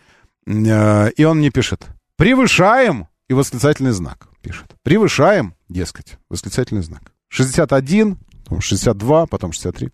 Э, 0.46 1.10
и 1.10 1.24
он 1.24 1.40
мне 1.40 1.50
пишет, 1.50 1.88
превышаем, 2.16 3.06
и 3.28 3.34
восклицательный 3.34 3.92
знак 3.92 4.29
пишет. 4.40 4.66
Превышаем, 4.82 5.54
дескать, 5.68 6.18
восклицательный 6.28 6.82
знак. 6.82 7.12
61, 7.28 8.18
62, 8.58 9.26
потом 9.26 9.52
63. 9.52 9.90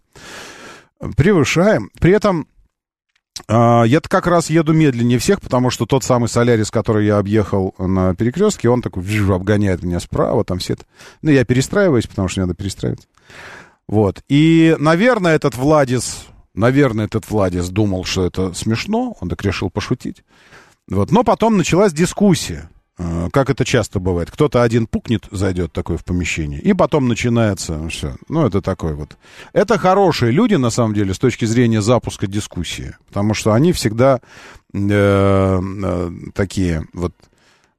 Превышаем. 1.16 1.90
При 2.00 2.12
этом 2.12 2.48
э, 3.48 3.82
я-то 3.86 4.08
как 4.08 4.26
раз 4.26 4.48
еду 4.48 4.72
медленнее 4.72 5.18
всех, 5.18 5.40
потому 5.40 5.70
что 5.70 5.84
тот 5.84 6.04
самый 6.04 6.28
Солярис, 6.28 6.70
который 6.70 7.06
я 7.06 7.18
объехал 7.18 7.74
на 7.78 8.14
перекрестке, 8.14 8.70
он 8.70 8.82
такой 8.82 9.02
вжу, 9.02 9.34
обгоняет 9.34 9.82
меня 9.82 10.00
справа, 10.00 10.44
там 10.44 10.58
все 10.58 10.74
это. 10.74 10.84
Ну, 11.22 11.30
я 11.30 11.44
перестраиваюсь, 11.44 12.06
потому 12.06 12.28
что 12.28 12.40
надо 12.40 12.54
перестраиваться. 12.54 13.08
Вот. 13.88 14.22
И, 14.28 14.74
наверное, 14.78 15.34
этот 15.34 15.56
Владис, 15.56 16.26
наверное, 16.54 17.04
этот 17.04 17.30
Владис 17.30 17.68
думал, 17.68 18.04
что 18.04 18.24
это 18.26 18.52
смешно, 18.54 19.16
он 19.20 19.28
так 19.28 19.42
решил 19.44 19.70
пошутить. 19.70 20.24
Вот. 20.88 21.10
Но 21.10 21.22
потом 21.22 21.56
началась 21.56 21.92
дискуссия. 21.92 22.70
Э, 22.98 23.28
как 23.30 23.50
это 23.50 23.64
часто 23.64 24.00
бывает. 24.00 24.30
Кто-то 24.30 24.62
один 24.62 24.86
пукнет, 24.86 25.26
зайдет 25.30 25.72
такой 25.72 25.96
в 25.96 26.04
помещение, 26.04 26.60
и 26.60 26.72
потом 26.72 27.08
начинается 27.08 27.88
все. 27.88 28.16
Ну, 28.28 28.46
это 28.46 28.62
такой 28.62 28.94
вот. 28.94 29.16
Это 29.52 29.78
хорошие 29.78 30.32
люди, 30.32 30.54
на 30.54 30.70
самом 30.70 30.94
деле, 30.94 31.12
с 31.12 31.18
точки 31.18 31.44
зрения 31.44 31.82
запуска 31.82 32.26
дискуссии. 32.26 32.96
Потому 33.08 33.34
что 33.34 33.52
они 33.52 33.72
всегда 33.72 34.20
э, 34.72 34.80
э, 34.90 36.10
такие 36.34 36.86
вот, 36.94 37.12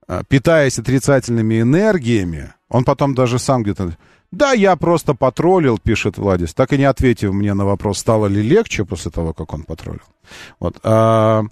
э, 0.08 0.22
питаясь 0.28 0.78
отрицательными 0.78 1.62
энергиями, 1.62 2.54
он 2.70 2.84
потом 2.84 3.16
даже 3.16 3.40
сам 3.40 3.64
где-то... 3.64 3.98
Да, 4.30 4.52
я 4.52 4.76
просто 4.76 5.14
потроллил, 5.14 5.78
пишет 5.78 6.18
Владис, 6.18 6.54
так 6.54 6.74
и 6.74 6.78
не 6.78 6.84
ответив 6.84 7.32
мне 7.32 7.54
на 7.54 7.66
вопрос, 7.66 8.00
стало 8.00 8.28
ли 8.28 8.42
легче 8.42 8.84
после 8.84 9.10
того, 9.10 9.34
как 9.34 9.54
он 9.54 9.64
потроллил. 9.64 10.02
Вот. 10.60 10.78
А, 10.84 11.46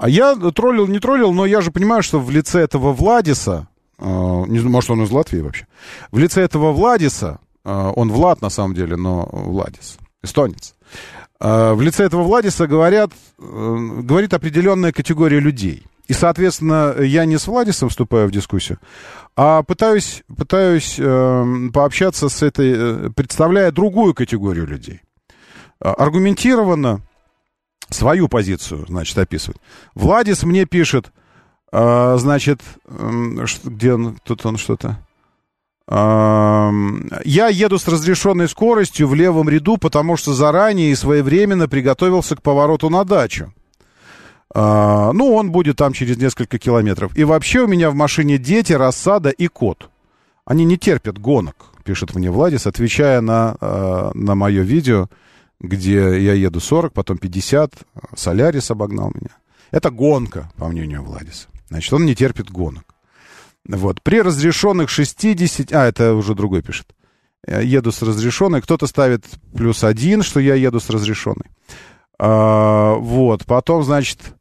а 0.00 0.08
я 0.08 0.34
троллил, 0.34 0.86
не 0.86 0.98
троллил, 0.98 1.32
но 1.34 1.44
я 1.44 1.60
же 1.60 1.70
понимаю, 1.70 2.02
что 2.02 2.18
в 2.18 2.30
лице 2.30 2.60
этого 2.60 2.92
Владиса, 2.94 3.68
э, 3.98 4.04
не, 4.04 4.60
может, 4.60 4.90
он 4.90 5.02
из 5.02 5.10
Латвии 5.10 5.40
вообще, 5.40 5.66
в 6.10 6.18
лице 6.18 6.40
этого 6.40 6.72
Владиса, 6.72 7.38
э, 7.66 7.92
он 7.96 8.10
Влад 8.10 8.40
на 8.40 8.48
самом 8.48 8.74
деле, 8.74 8.96
но 8.96 9.28
Владис, 9.30 9.98
эстонец, 10.22 10.74
э, 11.38 11.74
в 11.74 11.82
лице 11.82 12.04
этого 12.04 12.22
Владиса 12.22 12.66
говорят, 12.66 13.10
э, 13.38 13.76
говорит 14.02 14.32
определенная 14.32 14.92
категория 14.92 15.38
людей. 15.38 15.84
И, 16.08 16.14
соответственно, 16.14 16.94
я 16.98 17.26
не 17.26 17.38
с 17.38 17.46
Владисом 17.46 17.90
вступаю 17.90 18.26
в 18.26 18.30
дискуссию, 18.30 18.78
а 19.36 19.62
пытаюсь, 19.62 20.22
пытаюсь 20.34 20.96
э, 20.98 21.44
пообщаться 21.74 22.30
с 22.30 22.42
этой, 22.42 22.72
э, 22.74 23.10
представляя 23.14 23.70
другую 23.70 24.14
категорию 24.14 24.66
людей. 24.66 25.02
Аргументированно, 25.78 27.02
свою 27.94 28.28
позицию, 28.28 28.86
значит, 28.88 29.16
описывает. 29.18 29.60
Владис 29.94 30.42
мне 30.42 30.64
пишет, 30.64 31.12
э, 31.72 32.16
значит, 32.18 32.60
где 33.64 33.94
он, 33.94 34.18
тут 34.24 34.44
он 34.46 34.56
что-то... 34.56 34.98
Я 35.88 37.48
еду 37.50 37.76
с 37.76 37.88
разрешенной 37.88 38.48
скоростью 38.48 39.08
в 39.08 39.14
левом 39.16 39.48
ряду, 39.48 39.76
потому 39.76 40.16
что 40.16 40.32
заранее 40.34 40.92
и 40.92 40.94
своевременно 40.94 41.68
приготовился 41.68 42.36
к 42.36 42.42
повороту 42.42 42.90
на 42.90 43.04
дачу. 43.04 43.52
Uh, 44.52 45.12
ну, 45.12 45.32
он 45.34 45.52
будет 45.52 45.76
там 45.76 45.92
через 45.92 46.16
несколько 46.16 46.58
километров. 46.58 47.16
И 47.16 47.22
вообще 47.22 47.60
у 47.60 47.66
меня 47.68 47.90
в 47.90 47.94
машине 47.94 48.36
дети, 48.36 48.72
рассада 48.72 49.30
и 49.30 49.46
кот. 49.46 49.90
Они 50.44 50.64
не 50.64 50.76
терпят 50.76 51.18
гонок, 51.18 51.66
пишет 51.84 52.16
мне 52.16 52.32
Владис, 52.32 52.66
отвечая 52.66 53.20
на, 53.20 53.56
uh, 53.60 54.10
на 54.14 54.34
мое 54.34 54.62
видео, 54.62 55.08
где 55.60 56.22
я 56.22 56.34
еду 56.34 56.60
40, 56.60 56.92
потом 56.92 57.18
50, 57.18 57.74
Солярис 58.16 58.70
обогнал 58.70 59.12
меня. 59.14 59.30
Это 59.70 59.90
гонка, 59.90 60.50
по 60.56 60.68
мнению 60.68 61.02
Владиса. 61.02 61.48
Значит, 61.68 61.92
он 61.92 62.04
не 62.04 62.14
терпит 62.14 62.50
гонок. 62.50 62.84
Вот. 63.68 64.02
При 64.02 64.20
разрешенных 64.20 64.90
60... 64.90 65.72
А, 65.72 65.86
это 65.86 66.14
уже 66.14 66.34
другой 66.34 66.62
пишет. 66.62 66.88
Еду 67.46 67.92
с 67.92 68.02
разрешенной. 68.02 68.62
Кто-то 68.62 68.86
ставит 68.86 69.24
плюс 69.54 69.84
один, 69.84 70.22
что 70.22 70.40
я 70.40 70.54
еду 70.54 70.80
с 70.80 70.90
разрешенной. 70.90 71.46
А, 72.18 72.94
вот. 72.94 73.44
Потом, 73.44 73.84
значит, 73.84 74.34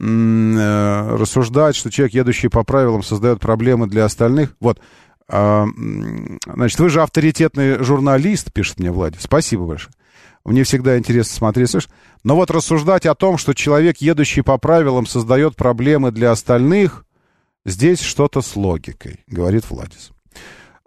Э, 0.00 1.16
рассуждать, 1.16 1.74
что 1.74 1.90
человек, 1.90 2.14
едущий 2.14 2.48
по 2.48 2.62
правилам, 2.62 3.02
создает 3.02 3.40
проблемы 3.40 3.88
для 3.88 4.04
остальных. 4.04 4.54
Вот. 4.60 4.80
А, 5.28 5.66
значит, 6.46 6.78
вы 6.78 6.88
же 6.88 7.02
авторитетный 7.02 7.82
журналист, 7.82 8.52
пишет 8.52 8.78
мне 8.78 8.92
Владимир. 8.92 9.20
Спасибо 9.20 9.66
большое. 9.66 9.92
Мне 10.48 10.64
всегда 10.64 10.96
интересно 10.96 11.36
смотреть, 11.36 11.70
слышишь? 11.70 11.90
Но 12.24 12.34
вот 12.34 12.50
рассуждать 12.50 13.04
о 13.04 13.14
том, 13.14 13.36
что 13.36 13.52
человек, 13.52 13.98
едущий 13.98 14.42
по 14.42 14.56
правилам, 14.56 15.06
создает 15.06 15.56
проблемы 15.56 16.10
для 16.10 16.30
остальных, 16.30 17.04
здесь 17.66 18.00
что-то 18.00 18.40
с 18.40 18.56
логикой, 18.56 19.20
говорит 19.26 19.68
Владис. 19.68 20.10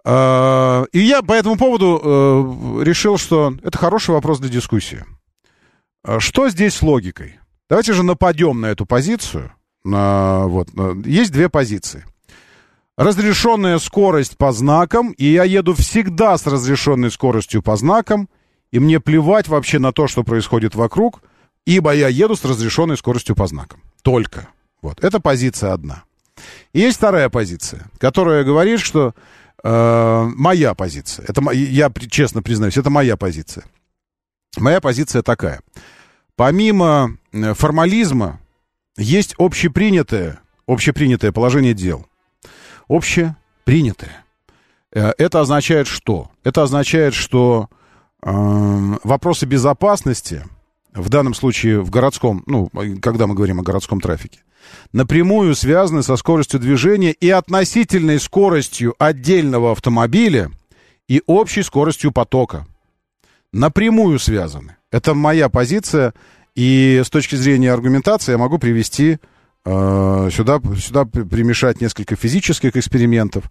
А, 0.04 0.84
и 0.90 0.98
я 0.98 1.22
по 1.22 1.32
этому 1.32 1.56
поводу 1.56 2.00
э, 2.02 2.82
решил, 2.82 3.18
что 3.18 3.54
это 3.62 3.78
хороший 3.78 4.10
вопрос 4.10 4.40
для 4.40 4.48
дискуссии. 4.48 5.04
А 6.02 6.18
что 6.18 6.48
здесь 6.48 6.74
с 6.74 6.82
логикой? 6.82 7.38
Давайте 7.70 7.92
же 7.92 8.02
нападем 8.02 8.60
на 8.60 8.66
эту 8.66 8.84
позицию. 8.84 9.52
Вот, 9.84 10.68
есть 11.04 11.32
две 11.32 11.48
позиции. 11.48 12.04
Разрешенная 12.96 13.78
скорость 13.78 14.36
по 14.36 14.50
знакам, 14.50 15.12
и 15.12 15.24
я 15.24 15.44
еду 15.44 15.74
всегда 15.74 16.36
с 16.36 16.46
разрешенной 16.48 17.12
скоростью 17.12 17.62
по 17.62 17.76
знакам, 17.76 18.28
и 18.72 18.80
мне 18.80 18.98
плевать 18.98 19.48
вообще 19.48 19.78
на 19.78 19.92
то, 19.92 20.08
что 20.08 20.24
происходит 20.24 20.74
вокруг, 20.74 21.22
ибо 21.64 21.94
я 21.94 22.08
еду 22.08 22.34
с 22.34 22.44
разрешенной 22.44 22.96
скоростью 22.96 23.36
по 23.36 23.46
знакам. 23.46 23.80
Только. 24.02 24.48
Вот. 24.80 25.02
Это 25.04 25.20
позиция 25.20 25.72
одна. 25.72 26.02
И 26.72 26.80
есть 26.80 26.96
вторая 26.96 27.28
позиция, 27.28 27.88
которая 27.98 28.42
говорит, 28.42 28.80
что 28.80 29.14
э, 29.62 30.30
моя 30.34 30.74
позиция, 30.74 31.24
это, 31.28 31.48
я 31.52 31.92
честно 32.10 32.42
признаюсь, 32.42 32.76
это 32.76 32.90
моя 32.90 33.16
позиция. 33.16 33.64
Моя 34.58 34.80
позиция 34.80 35.22
такая– 35.22 35.60
помимо 36.36 37.18
э, 37.32 37.54
формализма, 37.54 38.40
есть 38.96 39.34
общепринятое, 39.38 40.40
общепринятое 40.66 41.32
положение 41.32 41.74
дел. 41.74 42.06
Общепринятое. 42.88 44.24
Э, 44.92 45.12
это 45.18 45.40
означает 45.40 45.86
что? 45.86 46.30
Это 46.44 46.62
означает, 46.62 47.14
что 47.14 47.68
вопросы 48.22 49.46
безопасности, 49.46 50.44
в 50.94 51.08
данном 51.08 51.34
случае 51.34 51.80
в 51.80 51.90
городском, 51.90 52.42
ну, 52.46 52.70
когда 53.00 53.26
мы 53.26 53.34
говорим 53.34 53.60
о 53.60 53.64
городском 53.64 54.00
трафике, 54.00 54.40
напрямую 54.92 55.54
связаны 55.54 56.02
со 56.02 56.16
скоростью 56.16 56.60
движения 56.60 57.12
и 57.12 57.30
относительной 57.30 58.20
скоростью 58.20 58.94
отдельного 58.98 59.72
автомобиля 59.72 60.50
и 61.08 61.22
общей 61.26 61.62
скоростью 61.62 62.12
потока. 62.12 62.66
Напрямую 63.52 64.18
связаны. 64.18 64.76
Это 64.90 65.14
моя 65.14 65.48
позиция, 65.48 66.14
и 66.54 67.02
с 67.04 67.10
точки 67.10 67.34
зрения 67.34 67.72
аргументации 67.72 68.32
я 68.32 68.38
могу 68.38 68.58
привести 68.58 69.12
э, 69.12 69.18
сюда, 69.64 70.60
сюда 70.78 71.04
примешать 71.04 71.80
несколько 71.80 72.16
физических 72.16 72.76
экспериментов 72.76 73.44
э, 73.44 73.50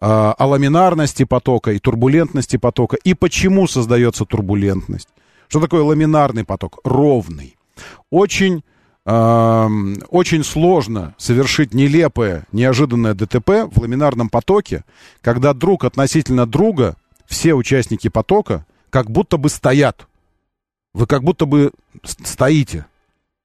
о 0.00 0.46
ламинарности 0.46 1.24
потока 1.24 1.72
и 1.72 1.78
турбулентности 1.78 2.56
потока, 2.56 2.96
и 2.96 3.14
почему 3.14 3.66
создается 3.66 4.24
турбулентность. 4.24 5.08
Что 5.48 5.60
такое 5.60 5.82
ламинарный 5.82 6.44
поток? 6.44 6.80
Ровный. 6.84 7.56
Очень, 8.10 8.64
э, 9.06 9.68
очень 10.10 10.44
сложно 10.44 11.14
совершить 11.16 11.72
нелепое, 11.72 12.46
неожиданное 12.52 13.14
ДТП 13.14 13.70
в 13.70 13.80
ламинарном 13.80 14.28
потоке, 14.28 14.84
когда 15.22 15.54
друг 15.54 15.84
относительно 15.84 16.46
друга, 16.46 16.96
все 17.26 17.54
участники 17.54 18.08
потока, 18.08 18.66
как 18.90 19.10
будто 19.10 19.36
бы 19.36 19.48
стоят 19.48 20.06
вы 20.96 21.06
как 21.06 21.22
будто 21.22 21.44
бы 21.44 21.72
стоите, 22.02 22.86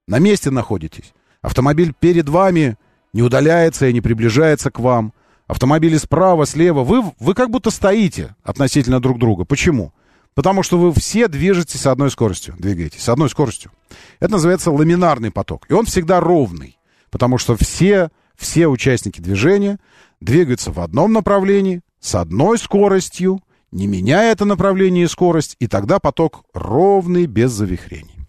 на 0.08 0.20
месте 0.20 0.52
находитесь. 0.52 1.14
Автомобиль 1.42 1.94
перед 2.00 2.30
вами 2.30 2.78
не 3.14 3.24
удаляется 3.24 3.88
и 3.88 3.94
не 3.94 4.02
приближается 4.02 4.72
к 4.72 4.80
вам. 4.80 5.14
Автомобили 5.48 5.98
справа, 5.98 6.46
слева. 6.46 6.84
Вы, 6.84 7.04
вы 7.20 7.34
как 7.34 7.50
будто 7.50 7.72
стоите 7.72 8.36
относительно 8.44 9.02
друг 9.02 9.20
друга. 9.20 9.44
Почему? 9.44 9.94
Потому 10.34 10.64
что 10.64 10.78
вы 10.78 10.94
все 10.94 11.28
движетесь 11.28 11.82
с 11.82 11.88
одной 11.88 12.10
скоростью, 12.10 12.56
двигаетесь 12.58 13.04
с 13.04 13.10
одной 13.10 13.30
скоростью. 13.30 13.72
Это 14.20 14.34
называется 14.34 14.72
ламинарный 14.72 15.32
поток. 15.32 15.66
И 15.70 15.74
он 15.74 15.86
всегда 15.86 16.22
ровный, 16.22 16.78
потому 17.10 17.38
что 17.38 17.58
все, 17.58 18.10
все 18.38 18.68
участники 18.68 19.20
движения 19.20 19.78
двигаются 20.22 20.72
в 20.72 20.80
одном 20.80 21.12
направлении, 21.12 21.82
с 22.00 22.16
одной 22.16 22.58
скоростью, 22.58 23.42
не 23.72 23.88
меняя 23.88 24.32
это 24.32 24.46
направление 24.46 25.06
и 25.06 25.08
скорость, 25.08 25.58
и 25.60 25.68
тогда 25.68 26.00
поток 26.00 26.46
ровный, 26.54 27.26
без 27.26 27.52
завихрений. 27.52 28.28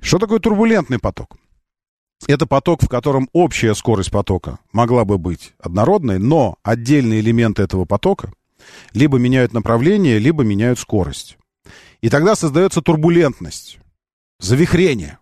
Что 0.00 0.18
такое 0.18 0.38
турбулентный 0.38 0.98
поток? 0.98 1.36
Это 2.28 2.46
поток, 2.46 2.82
в 2.82 2.88
котором 2.88 3.28
общая 3.32 3.74
скорость 3.74 4.10
потока 4.10 4.58
могла 4.72 5.04
бы 5.04 5.18
быть 5.18 5.54
однородной, 5.58 6.18
но 6.18 6.56
отдельные 6.62 7.20
элементы 7.20 7.62
этого 7.62 7.84
потока 7.84 8.32
либо 8.92 9.18
меняют 9.18 9.52
направление, 9.52 10.18
либо 10.18 10.44
меняют 10.44 10.78
скорость. 10.78 11.36
И 12.00 12.08
тогда 12.08 12.34
создается 12.36 12.80
турбулентность, 12.80 13.78
завихрение. 14.38 15.18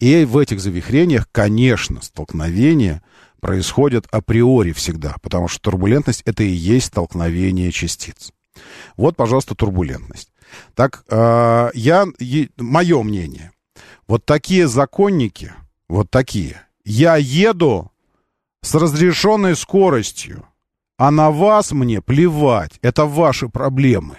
И 0.00 0.24
в 0.24 0.38
этих 0.38 0.60
завихрениях, 0.60 1.28
конечно, 1.30 2.02
столкновения 2.02 3.02
происходят 3.40 4.06
априори 4.10 4.72
всегда, 4.72 5.16
потому 5.22 5.48
что 5.48 5.60
турбулентность— 5.60 6.22
это 6.24 6.42
и 6.42 6.48
есть 6.50 6.86
столкновение 6.86 7.70
частиц. 7.72 8.32
Вот, 8.96 9.16
пожалуйста, 9.16 9.54
турбулентность. 9.54 10.30
Так, 10.74 11.04
э, 11.08 11.70
я, 11.74 12.06
мое 12.56 13.02
мнение, 13.02 13.52
вот 14.06 14.24
такие 14.24 14.68
законники, 14.68 15.52
вот 15.88 16.10
такие, 16.10 16.62
я 16.84 17.16
еду 17.16 17.90
с 18.62 18.74
разрешенной 18.74 19.56
скоростью, 19.56 20.46
а 20.96 21.10
на 21.10 21.30
вас 21.30 21.72
мне 21.72 22.00
плевать, 22.00 22.72
это 22.82 23.04
ваши 23.04 23.48
проблемы. 23.48 24.18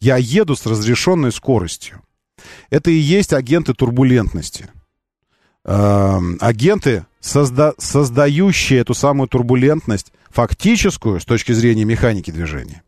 Я 0.00 0.16
еду 0.16 0.56
с 0.56 0.66
разрешенной 0.66 1.32
скоростью. 1.32 2.02
Это 2.68 2.90
и 2.90 2.96
есть 2.96 3.32
агенты 3.32 3.72
турбулентности. 3.74 4.68
Э, 5.64 6.20
агенты, 6.40 7.06
созда 7.20 7.74
создающие 7.78 8.80
эту 8.80 8.94
самую 8.94 9.28
турбулентность, 9.28 10.12
фактическую 10.30 11.20
с 11.20 11.24
точки 11.24 11.52
зрения 11.52 11.84
механики 11.84 12.30
движения, 12.30 12.82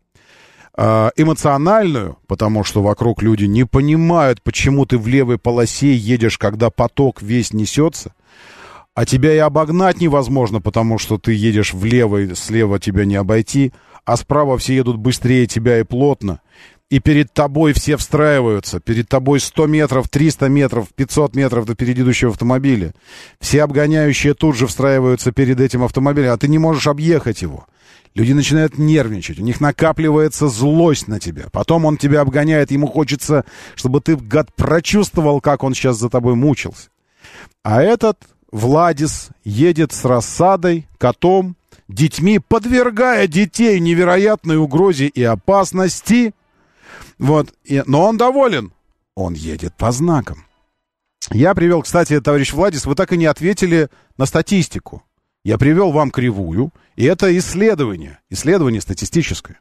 э, 0.77 1.09
эмоциональную, 1.17 2.17
потому 2.27 2.63
что 2.63 2.81
вокруг 2.81 3.21
люди 3.21 3.45
не 3.45 3.65
понимают, 3.65 4.41
почему 4.41 4.85
ты 4.85 4.97
в 4.97 5.07
левой 5.07 5.37
полосе 5.37 5.93
едешь, 5.93 6.37
когда 6.37 6.69
поток 6.69 7.21
весь 7.21 7.51
несется, 7.51 8.13
а 8.99 9.05
тебя 9.05 9.33
и 9.33 9.37
обогнать 9.37 10.01
невозможно, 10.01 10.59
потому 10.59 10.97
что 10.97 11.17
ты 11.17 11.33
едешь 11.33 11.73
влево, 11.73 12.17
и 12.17 12.35
слева 12.35 12.81
тебя 12.81 13.05
не 13.05 13.15
обойти, 13.15 13.71
а 14.03 14.17
справа 14.17 14.57
все 14.57 14.75
едут 14.75 14.97
быстрее 14.97 15.47
тебя 15.47 15.79
и 15.79 15.83
плотно 15.83 16.41
и 16.89 16.99
перед 16.99 17.31
тобой 17.31 17.71
все 17.71 17.95
встраиваются. 17.95 18.81
Перед 18.81 19.07
тобой 19.07 19.39
100 19.39 19.67
метров, 19.67 20.09
300 20.09 20.49
метров, 20.49 20.87
500 20.93 21.33
метров 21.33 21.65
до 21.65 21.75
перед 21.75 21.97
идущего 21.97 22.31
автомобиля. 22.31 22.93
Все 23.39 23.63
обгоняющие 23.63 24.33
тут 24.33 24.57
же 24.57 24.67
встраиваются 24.67 25.31
перед 25.31 25.61
этим 25.61 25.83
автомобилем, 25.83 26.31
а 26.31 26.37
ты 26.37 26.49
не 26.49 26.57
можешь 26.57 26.87
объехать 26.87 27.41
его. 27.41 27.67
Люди 28.15 28.33
начинают 28.33 28.77
нервничать, 28.77 29.39
у 29.39 29.43
них 29.43 29.61
накапливается 29.61 30.49
злость 30.49 31.07
на 31.07 31.21
тебя. 31.21 31.45
Потом 31.53 31.85
он 31.85 31.95
тебя 31.95 32.19
обгоняет, 32.19 32.71
ему 32.71 32.87
хочется, 32.87 33.45
чтобы 33.75 34.01
ты, 34.01 34.17
гад, 34.17 34.53
прочувствовал, 34.57 35.39
как 35.39 35.63
он 35.63 35.73
сейчас 35.73 35.97
за 35.97 36.09
тобой 36.09 36.35
мучился. 36.35 36.89
А 37.63 37.81
этот 37.81 38.17
Владис 38.51 39.29
едет 39.43 39.91
с 39.91 40.05
рассадой, 40.05 40.87
котом, 40.97 41.55
детьми, 41.87 42.39
подвергая 42.39 43.27
детей 43.27 43.79
невероятной 43.79 44.57
угрозе 44.57 45.07
и 45.07 45.23
опасности– 45.23 46.33
вот. 47.19 47.53
И, 47.65 47.83
но 47.85 48.07
он 48.07 48.17
доволен. 48.17 48.71
Он 49.15 49.33
едет 49.33 49.75
по 49.75 49.91
знакам. 49.91 50.45
Я 51.31 51.53
привел, 51.53 51.83
кстати, 51.83 52.19
товарищ 52.21 52.53
Владис, 52.53 52.85
вы 52.85 52.95
так 52.95 53.11
и 53.11 53.17
не 53.17 53.25
ответили 53.25 53.89
на 54.17 54.25
статистику. 54.25 55.03
Я 55.43 55.57
привел 55.57 55.91
вам 55.91 56.11
кривую, 56.11 56.71
и 56.97 57.05
это 57.05 57.35
исследование, 57.37 58.19
исследование 58.29 58.81
статистическое. 58.81 59.59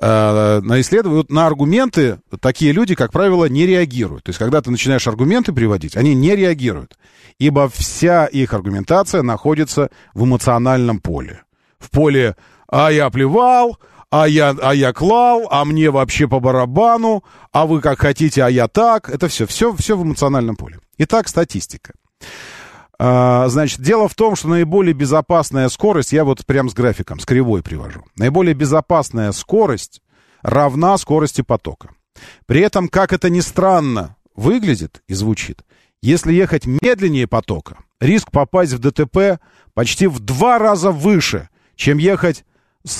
Э, 0.00 0.60
на 0.60 0.80
исследование, 0.80 1.24
на 1.28 1.46
аргументы 1.46 2.18
такие 2.40 2.72
люди, 2.72 2.96
как 2.96 3.12
правило, 3.12 3.44
не 3.44 3.64
реагируют. 3.64 4.24
То 4.24 4.30
есть, 4.30 4.38
когда 4.40 4.60
ты 4.60 4.72
начинаешь 4.72 5.06
аргументы 5.06 5.52
приводить, 5.52 5.96
они 5.96 6.14
не 6.14 6.34
реагируют, 6.34 6.98
ибо 7.38 7.68
вся 7.68 8.26
их 8.26 8.52
аргументация 8.52 9.22
находится 9.22 9.90
в 10.12 10.24
эмоциональном 10.24 10.98
поле. 10.98 11.44
В 11.78 11.90
поле 11.90 12.36
«а 12.68 12.90
я 12.90 13.08
плевал», 13.10 13.78
а 14.10 14.28
я, 14.28 14.54
а 14.60 14.74
я 14.74 14.92
клал, 14.92 15.48
а 15.50 15.64
мне 15.64 15.90
вообще 15.90 16.28
по 16.28 16.38
барабану, 16.38 17.24
а 17.50 17.64
вы 17.64 17.80
как 17.80 17.98
хотите, 17.98 18.44
а 18.44 18.50
я 18.50 18.68
так. 18.68 19.08
Это 19.08 19.28
все, 19.28 19.46
все, 19.46 19.74
все 19.74 19.96
в 19.96 20.02
эмоциональном 20.02 20.54
поле. 20.54 20.80
Итак, 20.98 21.28
статистика. 21.28 21.94
А, 23.04 23.48
значит, 23.48 23.80
дело 23.80 24.06
в 24.06 24.14
том, 24.14 24.36
что 24.36 24.46
наиболее 24.46 24.94
безопасная 24.94 25.68
скорость, 25.70 26.12
я 26.12 26.24
вот 26.24 26.46
прям 26.46 26.70
с 26.70 26.72
графиком, 26.72 27.18
с 27.18 27.26
кривой 27.26 27.60
привожу. 27.60 28.04
Наиболее 28.16 28.54
безопасная 28.54 29.32
скорость 29.32 30.02
равна 30.40 30.96
скорости 30.98 31.40
потока. 31.42 31.90
При 32.46 32.60
этом, 32.60 32.86
как 32.86 33.12
это 33.12 33.28
ни 33.28 33.40
странно 33.40 34.14
выглядит 34.36 35.02
и 35.08 35.14
звучит, 35.14 35.64
если 36.00 36.32
ехать 36.32 36.64
медленнее 36.64 37.26
потока, 37.26 37.78
риск 37.98 38.30
попасть 38.30 38.72
в 38.72 38.78
ДТП 38.78 39.40
почти 39.74 40.06
в 40.06 40.20
два 40.20 40.60
раза 40.60 40.92
выше, 40.92 41.48
чем 41.74 41.98
ехать 41.98 42.44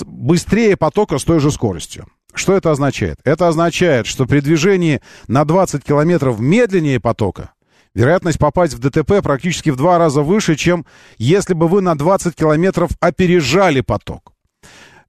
быстрее 0.05 0.77
потока 0.77 1.19
с 1.19 1.25
той 1.25 1.39
же 1.39 1.53
скоростью. 1.53 2.09
Что 2.35 2.57
это 2.57 2.73
означает? 2.73 3.21
Это 3.23 3.47
означает, 3.47 4.09
что 4.09 4.27
при 4.27 4.41
движении 4.41 5.01
на 5.29 5.45
20 5.45 5.85
километров 5.85 6.41
медленнее 6.41 6.99
потока 6.99 7.53
вероятность 7.95 8.39
попасть 8.39 8.75
в 8.75 8.79
ДТП 8.79 9.23
практически 9.23 9.71
в 9.71 9.77
два 9.77 9.99
раза 9.99 10.23
выше, 10.23 10.57
чем 10.57 10.87
если 11.19 11.55
бы 11.55 11.69
вы 11.69 11.81
на 11.81 11.97
20 11.97 12.35
километров 12.35 12.91
опережали 13.01 13.81
поток. 13.81 14.33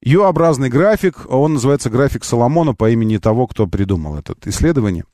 Ю-образный 0.02 0.68
график, 0.68 1.26
он 1.30 1.54
называется 1.54 1.90
график 1.90 2.26
Соломона 2.26 2.74
по 2.74 2.90
имени 2.90 3.18
того, 3.18 3.48
кто 3.48 3.68
придумал 3.68 4.18
это 4.18 4.36
исследование. 4.46 5.06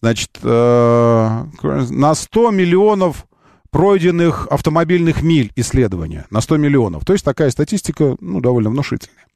Значит, 0.00 0.30
э, 0.42 1.44
на 1.62 2.14
100 2.14 2.50
миллионов 2.50 3.26
пройденных 3.70 4.46
автомобильных 4.48 5.22
миль 5.22 5.52
исследования 5.56 6.26
на 6.30 6.40
100 6.40 6.56
миллионов. 6.56 7.04
То 7.04 7.12
есть 7.12 7.24
такая 7.24 7.50
статистика, 7.50 8.16
ну, 8.20 8.40
довольно 8.40 8.70
внушительная. 8.70 9.26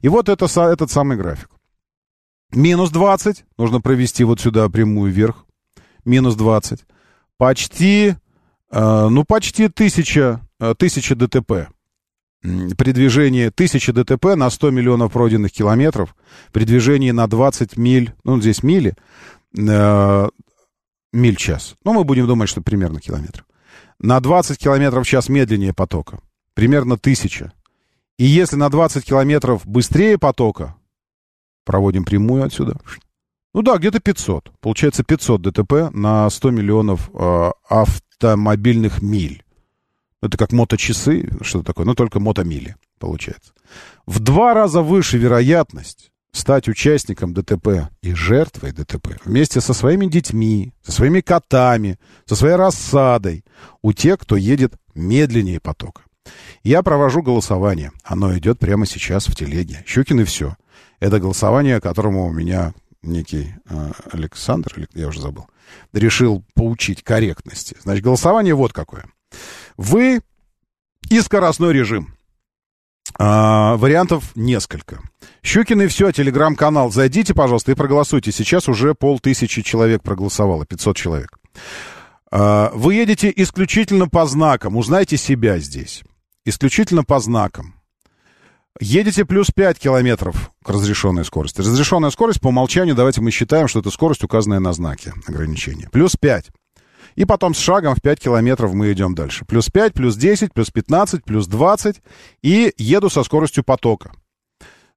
И 0.00 0.08
вот 0.08 0.30
это, 0.30 0.46
этот 0.46 0.90
самый 0.90 1.18
график. 1.18 1.50
Минус 2.52 2.90
20, 2.90 3.44
нужно 3.58 3.80
провести 3.80 4.24
вот 4.24 4.40
сюда 4.40 4.68
прямую 4.68 5.12
вверх. 5.12 5.44
Минус 6.04 6.34
20. 6.34 6.84
Почти, 7.38 8.16
э, 8.70 9.08
ну, 9.10 9.24
почти 9.24 9.68
1000, 9.68 10.40
1000 10.58 11.14
ДТП. 11.14 11.68
При 12.42 12.92
движении 12.92 13.48
1000 13.48 13.92
ДТП 13.92 14.36
на 14.36 14.50
100 14.50 14.70
миллионов 14.70 15.12
пройденных 15.12 15.52
километров, 15.52 16.14
при 16.52 16.64
движении 16.64 17.10
на 17.10 17.26
20 17.26 17.76
миль, 17.76 18.14
ну, 18.24 18.40
здесь 18.40 18.62
мили, 18.62 18.94
э, 19.56 20.28
миль 21.12 21.36
час. 21.36 21.74
Ну, 21.84 21.92
мы 21.92 22.04
будем 22.04 22.26
думать, 22.26 22.48
что 22.48 22.60
примерно 22.60 23.00
километров 23.00 23.46
на 23.98 24.20
20 24.20 24.58
километров 24.58 25.06
в 25.06 25.08
час 25.08 25.28
медленнее 25.28 25.72
потока. 25.72 26.18
Примерно 26.54 26.96
1000. 26.96 27.52
И 28.18 28.24
если 28.24 28.56
на 28.56 28.70
20 28.70 29.04
километров 29.04 29.66
быстрее 29.66 30.18
потока, 30.18 30.76
проводим 31.64 32.04
прямую 32.04 32.44
отсюда, 32.44 32.78
ну 33.56 33.62
да, 33.62 33.78
где-то 33.78 34.00
500. 34.00 34.52
Получается 34.60 35.02
500 35.02 35.40
ДТП 35.40 35.72
на 35.90 36.28
100 36.28 36.50
миллионов 36.50 37.08
э, 37.14 37.50
автомобильных 37.70 39.00
миль. 39.00 39.44
Это 40.20 40.36
как 40.36 40.52
моточасы, 40.52 41.30
что 41.40 41.62
такое, 41.62 41.86
но 41.86 41.94
только 41.94 42.20
мотомили, 42.20 42.76
получается. 42.98 43.54
В 44.04 44.20
два 44.20 44.52
раза 44.52 44.82
выше 44.82 45.16
вероятность 45.16 46.10
стать 46.32 46.68
участником 46.68 47.32
ДТП 47.32 47.88
и 48.02 48.12
жертвой 48.12 48.72
ДТП 48.72 49.16
вместе 49.24 49.62
со 49.62 49.72
своими 49.72 50.04
детьми, 50.04 50.74
со 50.82 50.92
своими 50.92 51.22
котами, 51.22 51.98
со 52.26 52.36
своей 52.36 52.56
рассадой 52.56 53.42
у 53.80 53.94
тех, 53.94 54.18
кто 54.18 54.36
едет 54.36 54.74
медленнее 54.94 55.60
потока. 55.60 56.02
Я 56.62 56.82
провожу 56.82 57.22
голосование. 57.22 57.90
Оно 58.04 58.36
идет 58.36 58.58
прямо 58.58 58.84
сейчас 58.84 59.28
в 59.28 59.34
телеге. 59.34 59.82
Щукин 59.86 60.20
и 60.20 60.24
все. 60.24 60.56
Это 61.00 61.20
голосование, 61.20 61.80
которому 61.80 62.26
у 62.26 62.32
меня 62.32 62.74
некий 63.06 63.54
э, 63.68 63.92
Александр, 64.12 64.88
я 64.94 65.08
уже 65.08 65.20
забыл, 65.20 65.46
решил 65.92 66.44
поучить 66.54 67.02
корректности. 67.02 67.76
Значит, 67.82 68.04
голосование 68.04 68.54
вот 68.54 68.72
какое. 68.72 69.06
Вы 69.76 70.20
и 71.10 71.20
скоростной 71.20 71.72
режим. 71.72 72.16
А, 73.18 73.76
вариантов 73.76 74.34
несколько. 74.34 75.00
Щукин 75.42 75.82
и 75.82 75.86
все, 75.86 76.12
телеграм-канал. 76.12 76.90
Зайдите, 76.90 77.34
пожалуйста, 77.34 77.72
и 77.72 77.74
проголосуйте. 77.74 78.32
Сейчас 78.32 78.68
уже 78.68 78.94
полтысячи 78.94 79.62
человек 79.62 80.02
проголосовало, 80.02 80.66
500 80.66 80.96
человек. 80.96 81.38
А, 82.30 82.70
вы 82.74 82.94
едете 82.94 83.32
исключительно 83.34 84.08
по 84.08 84.26
знакам. 84.26 84.76
Узнайте 84.76 85.16
себя 85.16 85.58
здесь. 85.58 86.02
Исключительно 86.44 87.04
по 87.04 87.18
знакам. 87.18 87.75
Едете 88.80 89.24
плюс 89.24 89.50
5 89.50 89.78
километров 89.78 90.50
к 90.62 90.68
разрешенной 90.68 91.24
скорости. 91.24 91.60
Разрешенная 91.60 92.10
скорость 92.10 92.40
по 92.40 92.48
умолчанию, 92.48 92.94
давайте 92.94 93.20
мы 93.20 93.30
считаем, 93.30 93.68
что 93.68 93.80
это 93.80 93.90
скорость, 93.90 94.24
указанная 94.24 94.60
на 94.60 94.72
знаке 94.72 95.14
ограничения. 95.26 95.88
Плюс 95.90 96.16
5. 96.16 96.46
И 97.14 97.24
потом 97.24 97.54
с 97.54 97.58
шагом 97.58 97.94
в 97.94 98.02
5 98.02 98.20
километров 98.20 98.74
мы 98.74 98.92
идем 98.92 99.14
дальше. 99.14 99.44
Плюс 99.46 99.70
5, 99.70 99.94
плюс 99.94 100.16
10, 100.16 100.52
плюс 100.52 100.70
15, 100.70 101.24
плюс 101.24 101.46
20. 101.46 102.02
И 102.42 102.74
еду 102.76 103.08
со 103.08 103.22
скоростью 103.24 103.64
потока. 103.64 104.12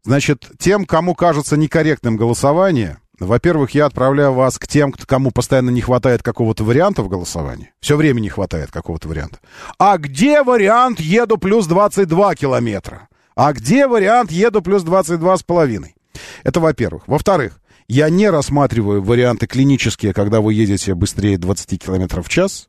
Значит, 0.04 0.50
тем, 0.60 0.86
кому 0.86 1.16
кажется 1.16 1.56
некорректным 1.56 2.18
голосование, 2.18 3.00
во-первых, 3.20 3.72
я 3.72 3.86
отправляю 3.86 4.34
вас 4.34 4.58
к 4.58 4.68
тем, 4.68 4.94
кому 4.94 5.32
постоянно 5.32 5.70
не 5.70 5.82
хватает 5.82 6.24
какого-то 6.24 6.64
варианта 6.64 7.02
в 7.04 7.10
голосовании. 7.10 7.74
Все 7.82 7.98
время 7.98 8.22
не 8.22 8.30
хватает 8.30 8.72
какого-то 8.72 9.10
варианта. 9.10 9.40
А 9.78 9.98
где 9.98 10.44
вариант 10.44 11.00
«еду 11.00 11.38
плюс 11.38 11.68
22 11.68 12.36
километра»? 12.36 13.10
А 13.40 13.53
где 13.53 13.88
вариант 13.88 14.34
«еду 14.34 14.61
плюс 14.61 14.84
22 14.84 15.38
с 15.38 15.44
половиной»? 15.44 15.95
Это 16.44 16.60
во-первых. 16.60 17.07
Во-вторых, 17.07 17.61
я 17.88 18.10
не 18.10 18.30
рассматриваю 18.30 19.02
варианты 19.02 19.48
клинические, 19.48 20.14
когда 20.14 20.41
вы 20.41 20.53
едете 20.53 20.94
быстрее 20.94 21.38
20 21.38 21.82
километров 21.82 22.28
в 22.28 22.30
час 22.30 22.68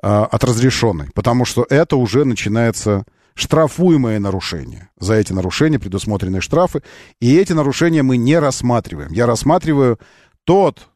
э, 0.00 0.06
от 0.06 0.44
разрешенной, 0.44 1.10
потому 1.12 1.44
что 1.44 1.66
это 1.68 1.96
уже 1.96 2.24
начинается 2.24 3.04
штрафуемое 3.34 4.20
нарушение. 4.20 4.90
За 5.00 5.14
эти 5.14 5.32
нарушения 5.32 5.80
предусмотрены 5.80 6.40
штрафы, 6.40 6.84
и 7.18 7.36
эти 7.36 7.52
нарушения 7.52 8.04
мы 8.04 8.16
не 8.16 8.38
рассматриваем. 8.38 9.10
Я 9.10 9.26
рассматриваю 9.26 9.98
тот 10.44 10.86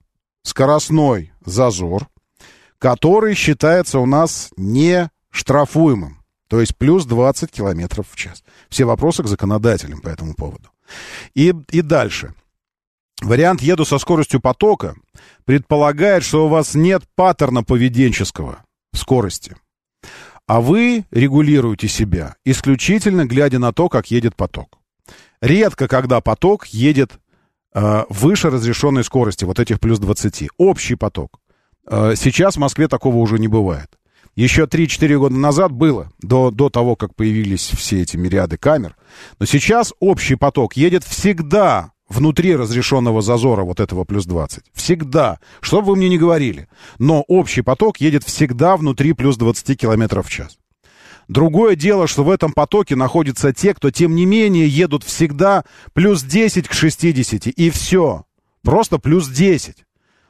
скоростной 0.45 1.33
зазор, 1.45 2.07
который 2.79 3.35
считается 3.35 3.99
у 3.99 4.07
нас 4.07 4.51
не 4.57 5.11
штрафуемым, 5.31 6.24
то 6.55 6.61
есть 6.61 6.77
плюс 6.77 7.05
20 7.05 7.51
километров 7.51 8.07
в 8.09 8.15
час. 8.15 8.45
Все 8.69 8.85
вопросы 8.85 9.25
к 9.25 9.27
законодателям 9.27 10.01
по 10.01 10.07
этому 10.07 10.35
поводу. 10.35 10.71
И, 11.35 11.53
и 11.73 11.83
дальше. 11.83 12.33
Вариант 13.21 13.61
«еду 13.61 13.85
со 13.85 13.99
скоростью 13.99 14.41
потока» 14.41 14.95
предполагает, 15.45 16.23
что 16.23 16.47
у 16.47 16.49
вас 16.49 16.77
нет 16.77 17.03
паттерна 17.17 17.65
поведенческого 17.65 18.63
в 18.93 18.99
скорости 18.99 19.57
а 20.47 20.61
вы 20.61 21.07
регулируете 21.11 21.89
себя 21.89 22.37
исключительно 22.45 23.25
глядя 23.27 23.59
на 23.59 23.73
то, 23.73 23.89
как 23.89 24.13
едет 24.13 24.37
поток. 24.37 24.79
Редко, 25.41 25.89
когда 25.89 26.21
поток 26.21 26.67
едет 26.67 27.19
э, 27.75 28.05
выше 28.09 28.51
разрешенной 28.51 29.03
скорости, 29.03 29.45
вот 29.45 29.59
этих 29.59 29.81
плюс 29.81 29.99
20. 29.99 30.51
Общий 30.57 30.95
поток. 30.95 31.41
Э, 31.91 32.15
сейчас 32.17 32.55
в 32.55 32.61
Москве 32.61 32.87
такого 32.87 33.17
уже 33.17 33.41
не 33.41 33.49
бывает. 33.49 33.91
Еще 34.37 34.65
3-4 34.65 35.17
года 35.19 35.37
назад 35.37 35.71
было, 35.71 36.11
до, 36.21 36.51
до 36.51 36.69
того, 36.69 36.97
как 36.97 37.15
появились 37.15 37.71
все 37.71 38.03
эти 38.03 38.17
мириады 38.17 38.57
камер. 38.57 38.97
Но 39.39 39.47
сейчас 39.47 39.93
общий 40.01 40.35
поток 40.35 40.77
едет 40.77 41.05
всегда 41.05 41.93
внутри 42.09 42.57
разрешенного 42.57 43.23
зазора 43.23 43.63
вот 43.63 43.81
этого 43.81 44.05
плюс 44.05 44.27
20. 44.27 44.65
Всегда. 44.73 45.39
Что 45.61 45.81
бы 45.81 45.91
вы 45.91 45.97
мне 45.97 46.09
ни 46.09 46.17
говорили. 46.17 46.69
Но 46.99 47.23
общий 47.23 47.63
поток 47.63 48.01
едет 48.01 48.25
всегда 48.25 48.77
внутри 48.77 49.13
плюс 49.13 49.37
20 49.37 49.79
км 49.79 50.23
в 50.23 50.29
час. 50.29 50.59
Другое 51.29 51.75
дело, 51.75 52.07
что 52.07 52.25
в 52.25 52.31
этом 52.31 52.53
потоке 52.53 52.97
находятся 52.97 53.53
те, 53.53 53.73
кто, 53.73 53.91
тем 53.91 54.15
не 54.15 54.27
менее, 54.27 54.69
едут 54.69 55.05
всегда 55.05 55.65
плюс 55.95 56.23
10 56.23 56.69
к 56.69 56.73
60, 56.73 57.47
и 57.47 57.71
все. 57.71 58.25
Просто 58.63 58.99
плюс 58.99 59.29
10. 59.29 59.85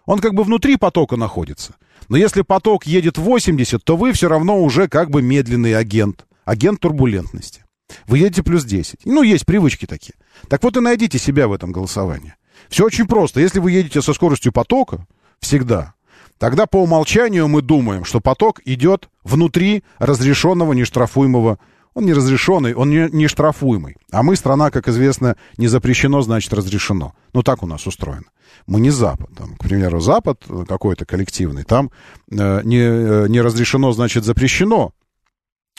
Он 0.07 0.19
как 0.21 0.35
бы 0.35 0.45
внутри 0.45 0.77
потока 0.77 1.17
находится. 1.17 1.75
Но 2.09 2.17
если 2.17 2.43
поток 2.43 2.87
едет 2.87 3.19
80, 3.19 3.83
то 3.83 3.97
вы 3.97 4.13
все 4.13 4.29
равно 4.29 4.63
уже 4.63 4.89
как 4.89 5.11
бы 5.11 5.23
медленный 5.23 5.77
агент. 5.77 6.27
Агент 6.45 6.81
турбулентности. 6.81 7.65
Вы 8.07 8.19
едете 8.19 8.43
плюс 8.43 8.65
10. 8.65 9.07
Ну, 9.07 9.23
есть 9.23 9.47
привычки 9.47 9.87
такие. 9.87 10.15
Так 10.49 10.63
вот 10.63 10.77
и 10.77 10.81
найдите 10.81 11.19
себя 11.19 11.49
в 11.49 11.53
этом 11.53 11.73
голосовании. 11.73 12.35
Все 12.69 12.85
очень 12.85 13.07
просто. 13.07 13.41
Если 13.41 13.61
вы 13.61 13.73
едете 13.73 14.03
со 14.03 14.13
скоростью 14.13 14.53
потока, 14.53 15.07
всегда, 15.41 15.95
тогда 16.39 16.67
по 16.67 16.83
умолчанию 16.83 17.49
мы 17.49 17.63
думаем, 17.63 18.05
что 18.05 18.21
поток 18.21 18.61
идет 18.65 19.09
внутри 19.23 19.85
разрешенного 19.99 20.73
нештрафуемого 20.73 21.59
он 21.95 22.05
не 22.05 22.13
разрешенный, 22.13 22.75
он 22.75 22.91
не, 22.91 23.09
не 23.11 23.29
штрафуемый. 23.29 23.97
А 24.11 24.23
мы 24.23 24.37
страна, 24.37 24.71
как 24.71 24.89
известно, 24.89 25.37
не 25.57 25.69
запрещено, 25.69 26.23
значит 26.23 26.53
разрешено. 26.53 27.15
Ну, 27.33 27.43
так 27.43 27.63
у 27.63 27.67
нас 27.67 27.87
устроено. 27.87 28.27
Мы 28.67 28.81
не 28.81 28.91
Запад. 28.91 29.31
Там, 29.37 29.57
к 29.57 29.61
примеру, 29.61 30.01
Запад 30.01 30.43
какой-то 30.69 31.07
коллективный, 31.07 31.63
там 31.63 31.91
э, 32.31 32.63
не, 32.65 32.79
э, 32.79 33.29
не 33.29 33.41
разрешено, 33.41 33.93
значит 33.93 34.25
запрещено. 34.25 34.93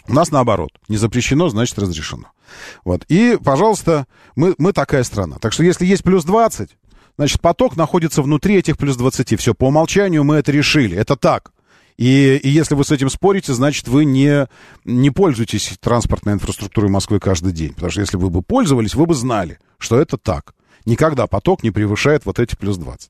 У 0.07 0.13
нас 0.13 0.31
наоборот. 0.31 0.69
Не 0.87 0.97
запрещено, 0.97 1.49
значит 1.49 1.77
разрешено. 1.79 2.31
Вот. 2.85 3.03
И, 3.09 3.37
пожалуйста, 3.43 4.07
мы, 4.35 4.55
мы 4.57 4.71
такая 4.71 5.03
страна. 5.03 5.37
Так 5.39 5.51
что 5.51 5.63
если 5.63 5.85
есть 5.85 6.03
плюс 6.03 6.23
20, 6.23 6.77
значит, 7.17 7.41
поток 7.41 7.75
находится 7.75 8.21
внутри 8.21 8.55
этих 8.55 8.77
плюс 8.77 8.95
20. 8.95 9.39
Все, 9.39 9.53
по 9.53 9.65
умолчанию 9.65 10.23
мы 10.23 10.35
это 10.35 10.51
решили. 10.51 10.95
Это 10.95 11.15
так. 11.15 11.51
И, 11.97 12.37
и 12.37 12.49
если 12.49 12.75
вы 12.75 12.83
с 12.83 12.91
этим 12.91 13.09
спорите, 13.09 13.53
значит, 13.53 13.87
вы 13.87 14.05
не, 14.05 14.47
не 14.83 15.11
пользуетесь 15.11 15.77
транспортной 15.79 16.35
инфраструктурой 16.35 16.89
Москвы 16.89 17.19
каждый 17.19 17.53
день. 17.53 17.73
Потому 17.73 17.91
что 17.91 18.01
если 18.01 18.17
вы 18.17 18.29
бы 18.29 18.41
пользовались, 18.41 18.95
вы 18.95 19.05
бы 19.05 19.13
знали, 19.13 19.59
что 19.77 19.99
это 19.99 20.17
так. 20.17 20.53
Никогда 20.85 21.25
поток 21.25 21.63
не 21.63 21.71
превышает 21.71 22.25
вот 22.25 22.39
эти 22.39 22.55
плюс 22.55 22.77
20. 22.77 23.09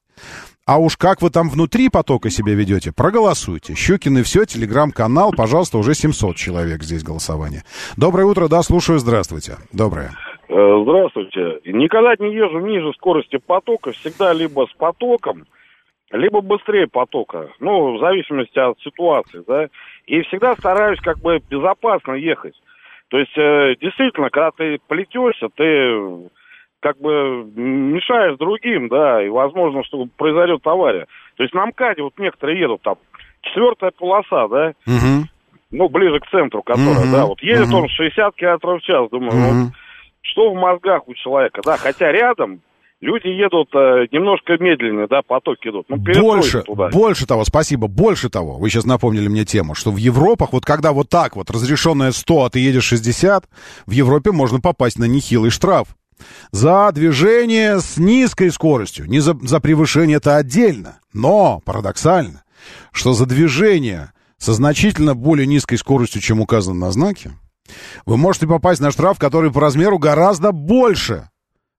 А 0.66 0.80
уж 0.80 0.98
как 0.98 1.22
вы 1.22 1.30
там 1.30 1.50
внутри 1.50 1.90
потока 1.90 2.30
себя 2.30 2.54
ведете, 2.54 2.92
проголосуйте. 2.92 3.76
Щукин 3.76 4.18
и 4.20 4.24
все, 4.24 4.46
телеграм-канал, 4.46 5.32
пожалуйста, 5.36 5.78
уже 5.78 5.94
700 5.94 6.36
человек 6.36 6.82
здесь 6.84 7.04
голосование. 7.04 7.64
Доброе 7.98 8.26
утро, 8.26 8.48
да, 8.48 8.64
слушаю, 8.64 8.98
здравствуйте. 8.98 9.58
Доброе. 9.74 10.12
Э, 10.48 10.82
здравствуйте. 10.84 11.60
Никогда 11.66 12.16
не 12.20 12.34
езжу 12.34 12.60
ниже 12.60 12.94
скорости 12.94 13.38
потока, 13.38 13.92
всегда 13.92 14.34
либо 14.34 14.68
с 14.72 14.78
потоком, 14.78 15.46
либо 16.16 16.42
быстрее 16.42 16.88
потока. 16.88 17.50
Ну, 17.60 17.98
в 17.98 18.00
зависимости 18.00 18.58
от 18.58 18.80
ситуации, 18.80 19.44
да. 19.48 19.68
И 20.08 20.22
всегда 20.24 20.56
стараюсь 20.56 21.00
как 21.02 21.20
бы 21.20 21.40
безопасно 21.50 22.14
ехать. 22.14 22.56
То 23.10 23.20
есть, 23.20 23.38
э, 23.38 23.76
действительно, 23.80 24.30
когда 24.30 24.52
ты 24.52 24.80
плетешься, 24.88 25.50
ты 25.56 26.30
как 26.80 27.00
бы 27.00 27.46
мешаешь 27.56 28.38
другим, 28.38 28.90
да, 28.90 29.24
и 29.24 29.30
возможно, 29.30 29.84
что 29.84 30.08
произойдет 30.18 30.66
авария. 30.66 31.08
То 31.36 31.44
есть 31.44 31.54
на 31.56 31.66
МКАДе 31.66 32.04
вот 32.04 32.14
некоторые 32.20 32.60
едут 32.60 32.82
там, 32.82 32.96
четвертая 33.42 33.92
полоса, 33.92 34.48
да, 34.48 34.74
угу. 34.86 35.28
ну, 35.72 35.90
ближе 35.90 36.20
к 36.20 36.30
центру, 36.30 36.62
которая, 36.62 37.06
Мгм. 37.06 37.12
да, 37.12 37.26
вот 37.26 37.42
едет 37.42 37.68
Мгм. 37.68 37.76
он 37.76 37.90
60 37.90 38.36
километров 38.36 38.82
в 38.82 38.86
час, 38.86 39.10
думаю, 39.10 39.34
Мгм. 39.34 39.64
вот, 39.64 39.74
что 40.22 40.52
в 40.52 40.56
мозгах 40.56 41.08
у 41.08 41.14
человека, 41.16 41.62
да, 41.64 41.78
хотя 41.78 42.12
рядом 42.12 42.62
люди 43.02 43.28
едут 43.28 43.70
э, 43.74 44.08
немножко 44.12 44.54
медленнее, 44.60 45.08
да, 45.08 45.22
потоки 45.22 45.68
идут, 45.70 45.86
ну, 45.90 45.98
Больше, 45.98 46.62
туда. 46.64 46.90
больше 46.90 47.26
того, 47.26 47.44
спасибо, 47.46 47.88
больше 47.88 48.30
того. 48.30 48.58
Вы 48.58 48.70
сейчас 48.70 48.86
напомнили 48.86 49.28
мне 49.28 49.46
тему, 49.46 49.76
что 49.76 49.92
в 49.92 49.98
Европах, 49.98 50.54
вот 50.54 50.66
когда 50.66 50.92
вот 50.92 51.10
так 51.10 51.36
вот 51.36 51.50
разрешенное 51.50 52.12
100, 52.12 52.44
а 52.44 52.50
ты 52.50 52.60
едешь 52.60 52.86
60, 52.86 53.46
в 53.86 53.92
Европе 53.92 54.32
можно 54.32 54.60
попасть 54.60 55.00
на 55.00 55.06
нехилый 55.06 55.52
штраф. 55.52 55.90
За 56.52 56.92
движение 56.94 57.80
с 57.80 57.98
низкой 57.98 58.50
скоростью, 58.50 59.06
не 59.08 59.20
за, 59.20 59.34
за 59.42 59.60
превышение 59.60 60.18
это 60.18 60.38
отдельно, 60.38 61.00
но 61.14 61.62
парадоксально, 61.66 62.44
что 62.94 63.14
за 63.14 63.26
движение 63.26 64.12
со 64.38 64.54
значительно 64.54 65.16
более 65.16 65.46
низкой 65.46 65.76
скоростью, 65.78 66.22
чем 66.22 66.40
указано 66.40 66.80
на 66.80 66.92
знаке, 66.92 67.32
вы 68.06 68.18
можете 68.18 68.48
попасть 68.48 68.80
на 68.80 68.92
штраф, 68.92 69.18
который 69.20 69.52
по 69.52 69.60
размеру 69.60 69.98
гораздо 69.98 70.52
больше. 70.52 71.30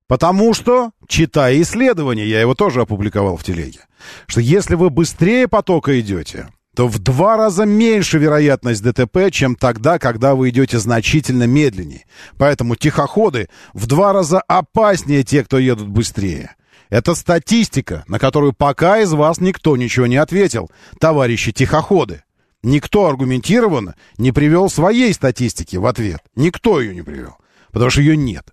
Потому 0.09 0.55
что, 0.55 0.93
читая 1.09 1.61
исследование, 1.62 2.28
я 2.28 2.41
его 2.41 2.55
тоже 2.55 2.83
опубликовал 2.83 3.37
в 3.37 3.45
телеге, 3.45 3.81
что 4.27 4.41
если 4.41 4.77
вы 4.77 4.91
быстрее 4.91 5.49
потока 5.49 5.99
идете, 6.01 6.49
то 6.77 6.87
в 6.87 6.99
два 6.99 7.37
раза 7.37 7.65
меньше 7.65 8.19
вероятность 8.19 8.83
ДТП, 8.83 9.31
чем 9.33 9.57
тогда, 9.57 9.99
когда 9.99 10.35
вы 10.35 10.51
идете 10.51 10.78
значительно 10.78 11.45
медленнее. 11.45 12.05
Поэтому 12.37 12.77
тихоходы 12.77 13.49
в 13.73 13.87
два 13.87 14.12
раза 14.12 14.43
опаснее 14.43 15.24
те, 15.24 15.43
кто 15.43 15.59
едут 15.59 15.89
быстрее. 15.89 16.55
Это 16.91 17.15
статистика, 17.15 18.05
на 18.07 18.19
которую 18.19 18.53
пока 18.53 19.01
из 19.01 19.12
вас 19.12 19.41
никто 19.41 19.77
ничего 19.77 20.07
не 20.07 20.19
ответил, 20.19 20.70
товарищи 21.01 21.51
тихоходы. 21.51 22.23
Никто 22.62 23.07
аргументированно 23.07 23.95
не 24.19 24.31
привел 24.33 24.69
своей 24.69 25.12
статистики 25.15 25.77
в 25.77 25.87
ответ. 25.87 26.20
Никто 26.37 26.81
ее 26.81 26.95
не 26.95 27.03
привел, 27.03 27.39
потому 27.73 27.91
что 27.91 28.03
ее 28.03 28.16
нет. 28.16 28.53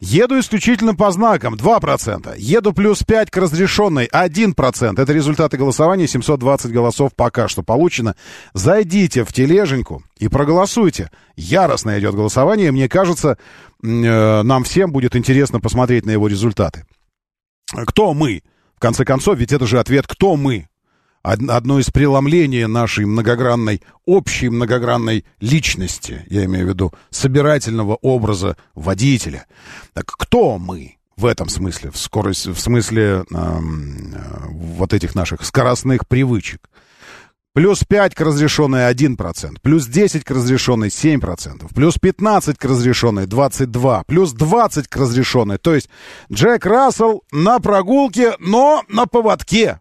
Еду 0.00 0.38
исключительно 0.38 0.94
по 0.94 1.10
знакам 1.10 1.54
2%. 1.54 2.34
Еду 2.38 2.72
плюс 2.72 3.02
5 3.02 3.30
к 3.30 3.36
разрешенной 3.36 4.06
1%. 4.06 5.00
Это 5.00 5.12
результаты 5.12 5.56
голосования. 5.56 6.06
720 6.06 6.72
голосов 6.72 7.12
пока 7.14 7.48
что 7.48 7.62
получено. 7.62 8.16
Зайдите 8.54 9.24
в 9.24 9.32
тележеньку 9.32 10.02
и 10.18 10.28
проголосуйте. 10.28 11.10
Яростно 11.36 11.98
идет 11.98 12.14
голосование. 12.14 12.72
Мне 12.72 12.88
кажется, 12.88 13.38
э, 13.82 14.42
нам 14.42 14.64
всем 14.64 14.92
будет 14.92 15.16
интересно 15.16 15.60
посмотреть 15.60 16.06
на 16.06 16.10
его 16.10 16.28
результаты. 16.28 16.84
Кто 17.72 18.14
мы? 18.14 18.42
В 18.76 18.80
конце 18.80 19.04
концов, 19.04 19.38
ведь 19.38 19.52
это 19.52 19.66
же 19.66 19.80
ответ 19.80 20.06
«Кто 20.06 20.36
мы?». 20.36 20.68
Од- 21.26 21.50
Одно 21.50 21.80
из 21.80 21.90
преломлений 21.90 22.66
нашей 22.66 23.04
многогранной, 23.04 23.82
общей 24.04 24.48
многогранной 24.48 25.24
личности, 25.40 26.24
я 26.30 26.44
имею 26.44 26.66
в 26.66 26.68
виду 26.68 26.92
собирательного 27.10 27.96
образа 27.96 28.56
водителя. 28.74 29.46
Так 29.92 30.06
кто 30.06 30.58
мы 30.58 30.98
в 31.16 31.26
этом 31.26 31.48
смысле, 31.48 31.90
в, 31.90 31.96
скорость, 31.96 32.46
в 32.46 32.58
смысле 32.58 33.24
эм, 33.32 34.14
вот 34.50 34.94
этих 34.94 35.16
наших 35.16 35.44
скоростных 35.44 36.06
привычек? 36.06 36.70
Плюс 37.54 37.82
5 37.84 38.14
к 38.14 38.20
разрешенной 38.20 38.92
1%. 38.92 39.56
Плюс 39.62 39.86
10 39.86 40.22
к 40.24 40.30
разрешенной 40.30 40.88
7%. 40.88 41.74
Плюс 41.74 41.96
15 41.98 42.58
к 42.58 42.64
разрешенной 42.66 43.26
22. 43.26 44.04
Плюс 44.06 44.32
20 44.32 44.86
к 44.88 44.96
разрешенной. 44.96 45.58
То 45.58 45.74
есть 45.74 45.88
Джек 46.30 46.66
Рассел 46.66 47.24
на 47.32 47.58
прогулке, 47.58 48.34
но 48.38 48.84
на 48.88 49.06
поводке. 49.06 49.80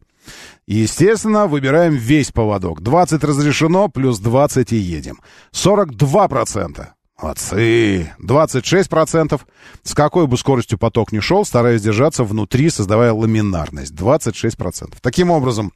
Естественно, 0.68 1.46
выбираем 1.46 1.94
весь 1.94 2.32
поводок. 2.32 2.82
20 2.82 3.24
разрешено, 3.24 3.88
плюс 3.88 4.20
20 4.20 4.74
и 4.74 4.78
едем. 4.78 5.22
42%. 5.54 6.88
Молодцы. 7.22 8.14
26%. 8.20 9.42
С 9.84 9.94
какой 9.94 10.28
бы 10.28 10.38
скоростью 10.38 10.78
поток 10.78 11.12
ни 11.12 11.20
шел, 11.20 11.46
стараясь 11.46 11.82
держаться 11.82 12.24
внутри, 12.24 12.70
создавая 12.70 13.14
ламинарность. 13.14 13.94
26%. 13.94 14.96
Таким 15.02 15.30
образом, 15.32 15.72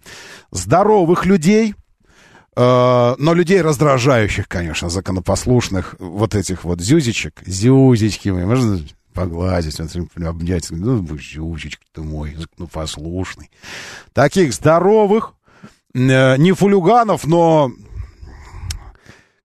здоровых 0.52 1.26
людей, 1.26 1.76
э, 2.56 3.16
но 3.18 3.34
людей 3.34 3.62
раздражающих, 3.62 4.48
конечно, 4.48 4.90
законопослушных, 4.90 5.96
вот 6.00 6.34
этих 6.34 6.64
вот 6.64 6.82
зюзичек, 6.82 7.42
зюзички 7.46 8.30
мои, 8.30 8.46
можно 8.46 8.80
погладить, 9.14 9.80
обнять, 9.80 10.72
ну, 10.72 11.06
зюзичка 11.18 11.84
ты 11.94 12.02
мой, 12.02 12.38
ну, 12.58 12.68
послушный. 12.68 13.50
Таких 14.14 14.54
здоровых, 14.54 15.34
э, 15.94 16.38
не 16.38 16.52
фулюганов, 16.54 17.26
но 17.26 17.72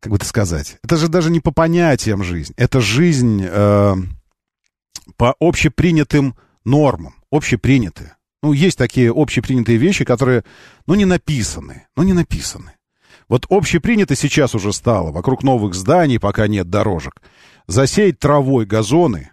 как 0.01 0.11
бы 0.11 0.17
это 0.17 0.27
сказать, 0.27 0.77
это 0.83 0.99
же 0.99 1.09
даже 1.09 1.31
не 1.31 1.41
по 1.41 1.51
понятиям 1.51 2.23
жизнь, 2.23 2.53
это 2.57 2.81
жизнь 2.81 3.43
э, 3.43 3.95
по 5.17 5.35
общепринятым 5.41 6.37
нормам, 6.65 7.15
общепринятые. 7.31 8.17
Ну, 8.43 8.53
есть 8.53 8.77
такие 8.77 9.11
общепринятые 9.11 9.79
вещи, 9.79 10.05
которые, 10.05 10.45
ну, 10.87 10.95
не 10.95 11.07
написаны, 11.07 11.87
ну, 11.97 12.03
не 12.03 12.13
написаны. 12.13 12.73
Вот 13.29 13.47
общепринято 13.49 14.15
сейчас 14.15 14.55
уже 14.55 14.75
стало, 14.75 15.11
вокруг 15.11 15.43
новых 15.43 15.75
зданий, 15.75 16.21
пока 16.21 16.47
нет 16.47 16.69
дорожек, 16.69 17.23
засеять 17.67 18.19
травой 18.19 18.67
газоны 18.67 19.31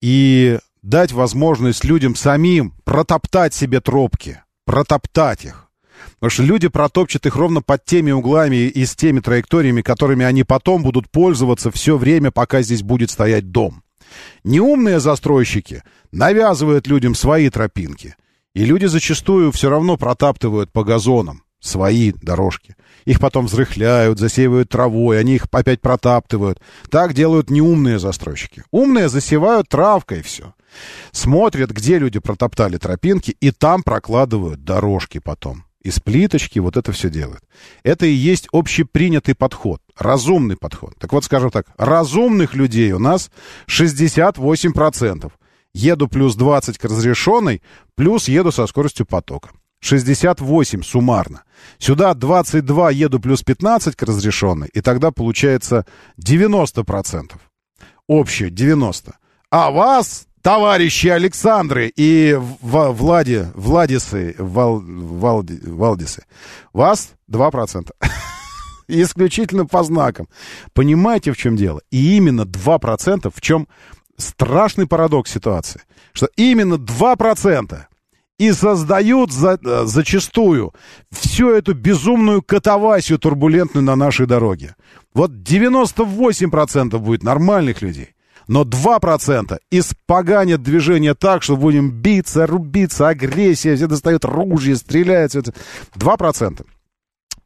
и 0.00 0.58
дать 0.82 1.12
возможность 1.12 1.84
людям 1.84 2.14
самим 2.14 2.74
протоптать 2.84 3.54
себе 3.54 3.80
тропки, 3.80 4.42
протоптать 4.64 5.44
их. 5.44 5.68
Потому 6.14 6.30
что 6.30 6.42
люди 6.42 6.68
протопчут 6.68 7.26
их 7.26 7.36
ровно 7.36 7.62
под 7.62 7.84
теми 7.84 8.10
углами 8.10 8.68
и 8.68 8.84
с 8.84 8.94
теми 8.94 9.20
траекториями, 9.20 9.82
которыми 9.82 10.24
они 10.24 10.44
потом 10.44 10.82
будут 10.82 11.10
пользоваться 11.10 11.70
все 11.70 11.96
время, 11.96 12.30
пока 12.30 12.62
здесь 12.62 12.82
будет 12.82 13.10
стоять 13.10 13.50
дом. 13.50 13.82
Неумные 14.44 15.00
застройщики 15.00 15.82
навязывают 16.12 16.86
людям 16.86 17.14
свои 17.14 17.50
тропинки. 17.50 18.14
И 18.54 18.64
люди 18.64 18.86
зачастую 18.86 19.52
все 19.52 19.68
равно 19.68 19.96
протаптывают 19.96 20.72
по 20.72 20.84
газонам 20.84 21.42
свои 21.66 22.12
дорожки. 22.12 22.76
Их 23.04 23.20
потом 23.20 23.46
взрыхляют, 23.46 24.18
засеивают 24.18 24.68
травой, 24.68 25.20
они 25.20 25.36
их 25.36 25.46
опять 25.50 25.80
протаптывают. 25.80 26.60
Так 26.90 27.14
делают 27.14 27.50
неумные 27.50 27.98
застройщики. 27.98 28.64
Умные 28.70 29.08
засевают 29.08 29.68
травкой 29.68 30.22
все. 30.22 30.54
Смотрят, 31.12 31.70
где 31.70 31.98
люди 31.98 32.18
протоптали 32.18 32.76
тропинки, 32.76 33.36
и 33.40 33.50
там 33.50 33.82
прокладывают 33.82 34.64
дорожки 34.64 35.18
потом 35.18 35.66
из 35.86 36.00
плиточки 36.00 36.58
вот 36.58 36.76
это 36.76 36.90
все 36.90 37.08
делают. 37.08 37.42
Это 37.84 38.06
и 38.06 38.12
есть 38.12 38.48
общепринятый 38.52 39.36
подход, 39.36 39.80
разумный 39.96 40.56
подход. 40.56 40.94
Так 40.98 41.12
вот, 41.12 41.24
скажем 41.24 41.50
так, 41.50 41.66
разумных 41.78 42.54
людей 42.54 42.90
у 42.90 42.98
нас 42.98 43.30
68%. 43.68 45.30
Еду 45.74 46.08
плюс 46.08 46.34
20 46.34 46.78
к 46.78 46.84
разрешенной, 46.84 47.62
плюс 47.94 48.26
еду 48.28 48.50
со 48.50 48.66
скоростью 48.66 49.06
потока. 49.06 49.50
68 49.80 50.82
суммарно. 50.82 51.42
Сюда 51.78 52.14
22 52.14 52.90
еду 52.90 53.20
плюс 53.20 53.42
15 53.42 53.96
к 53.96 54.02
разрешенной, 54.02 54.68
и 54.72 54.80
тогда 54.80 55.10
получается 55.10 55.86
90%. 56.18 57.32
Общее 58.06 58.50
90%. 58.50 59.14
А 59.50 59.70
вас 59.70 60.26
товарищи 60.42 61.08
Александры 61.08 61.92
и 61.94 62.34
в, 62.34 62.92
Влади, 62.92 63.48
Владисы, 63.54 64.34
Вал, 64.38 64.80
Валди, 64.80 65.60
Валдисы, 65.64 66.24
вас 66.72 67.14
2%. 67.30 67.90
Исключительно 68.88 69.66
по 69.66 69.82
знакам. 69.82 70.28
Понимаете, 70.72 71.32
в 71.32 71.36
чем 71.36 71.56
дело? 71.56 71.80
И 71.90 72.16
именно 72.16 72.42
2% 72.42 73.32
в 73.34 73.40
чем 73.40 73.66
страшный 74.16 74.86
парадокс 74.86 75.32
ситуации. 75.32 75.82
Что 76.12 76.28
именно 76.36 76.74
2% 76.74 77.78
и 78.38 78.52
создают 78.52 79.32
за, 79.32 79.58
э, 79.62 79.84
зачастую 79.86 80.72
всю 81.10 81.50
эту 81.50 81.74
безумную 81.74 82.42
катавасию 82.42 83.18
турбулентную 83.18 83.84
на 83.84 83.96
нашей 83.96 84.26
дороге. 84.26 84.74
Вот 85.14 85.30
98% 85.30 86.98
будет 86.98 87.22
нормальных 87.22 87.82
людей 87.82 88.16
но 88.48 88.64
2% 88.64 89.58
испоганят 89.70 90.62
движение 90.62 91.14
так, 91.14 91.42
что 91.42 91.56
будем 91.56 91.90
биться, 91.90 92.46
рубиться, 92.46 93.08
агрессия, 93.08 93.74
все 93.74 93.86
достают 93.86 94.24
ружья, 94.24 94.76
стреляют. 94.76 95.32
Все 95.32 95.40
это. 95.40 95.52
2%. 95.96 96.64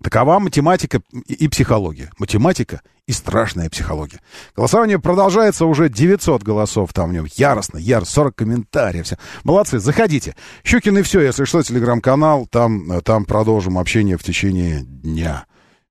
Такова 0.03 0.39
математика 0.39 1.03
и 1.27 1.47
психология. 1.49 2.11
Математика 2.19 2.81
и 3.07 3.13
страшная 3.13 3.69
психология. 3.69 4.21
Голосование 4.57 4.99
продолжается 4.99 5.67
уже 5.67 5.89
900 5.89 6.43
голосов 6.43 6.93
там 6.93 7.11
в 7.11 7.13
нем. 7.13 7.27
Яростно, 7.37 7.77
яростно, 7.77 8.15
40 8.15 8.35
комментариев. 8.35 9.05
Все. 9.05 9.19
Молодцы, 9.45 9.79
заходите. 9.79 10.37
Щукин 10.65 10.99
и 10.99 11.03
все, 11.03 11.21
если 11.21 11.45
что, 11.45 11.63
телеграм-канал, 11.63 12.47
там, 12.47 13.03
там 13.03 13.25
продолжим 13.25 13.79
общение 13.79 14.17
в 14.17 14.23
течение 14.23 14.83
дня. 14.83 15.45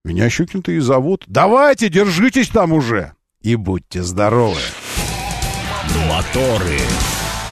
Меня 0.04 0.30
Щукин-то 0.30 0.72
и 0.72 0.80
зовут. 0.80 1.26
Давайте, 1.28 1.90
держитесь 1.90 2.50
там 2.50 2.74
уже. 2.74 3.14
И 3.42 3.56
будьте 3.56 4.02
здоровы. 4.02 4.62
Моторы. 6.08 6.80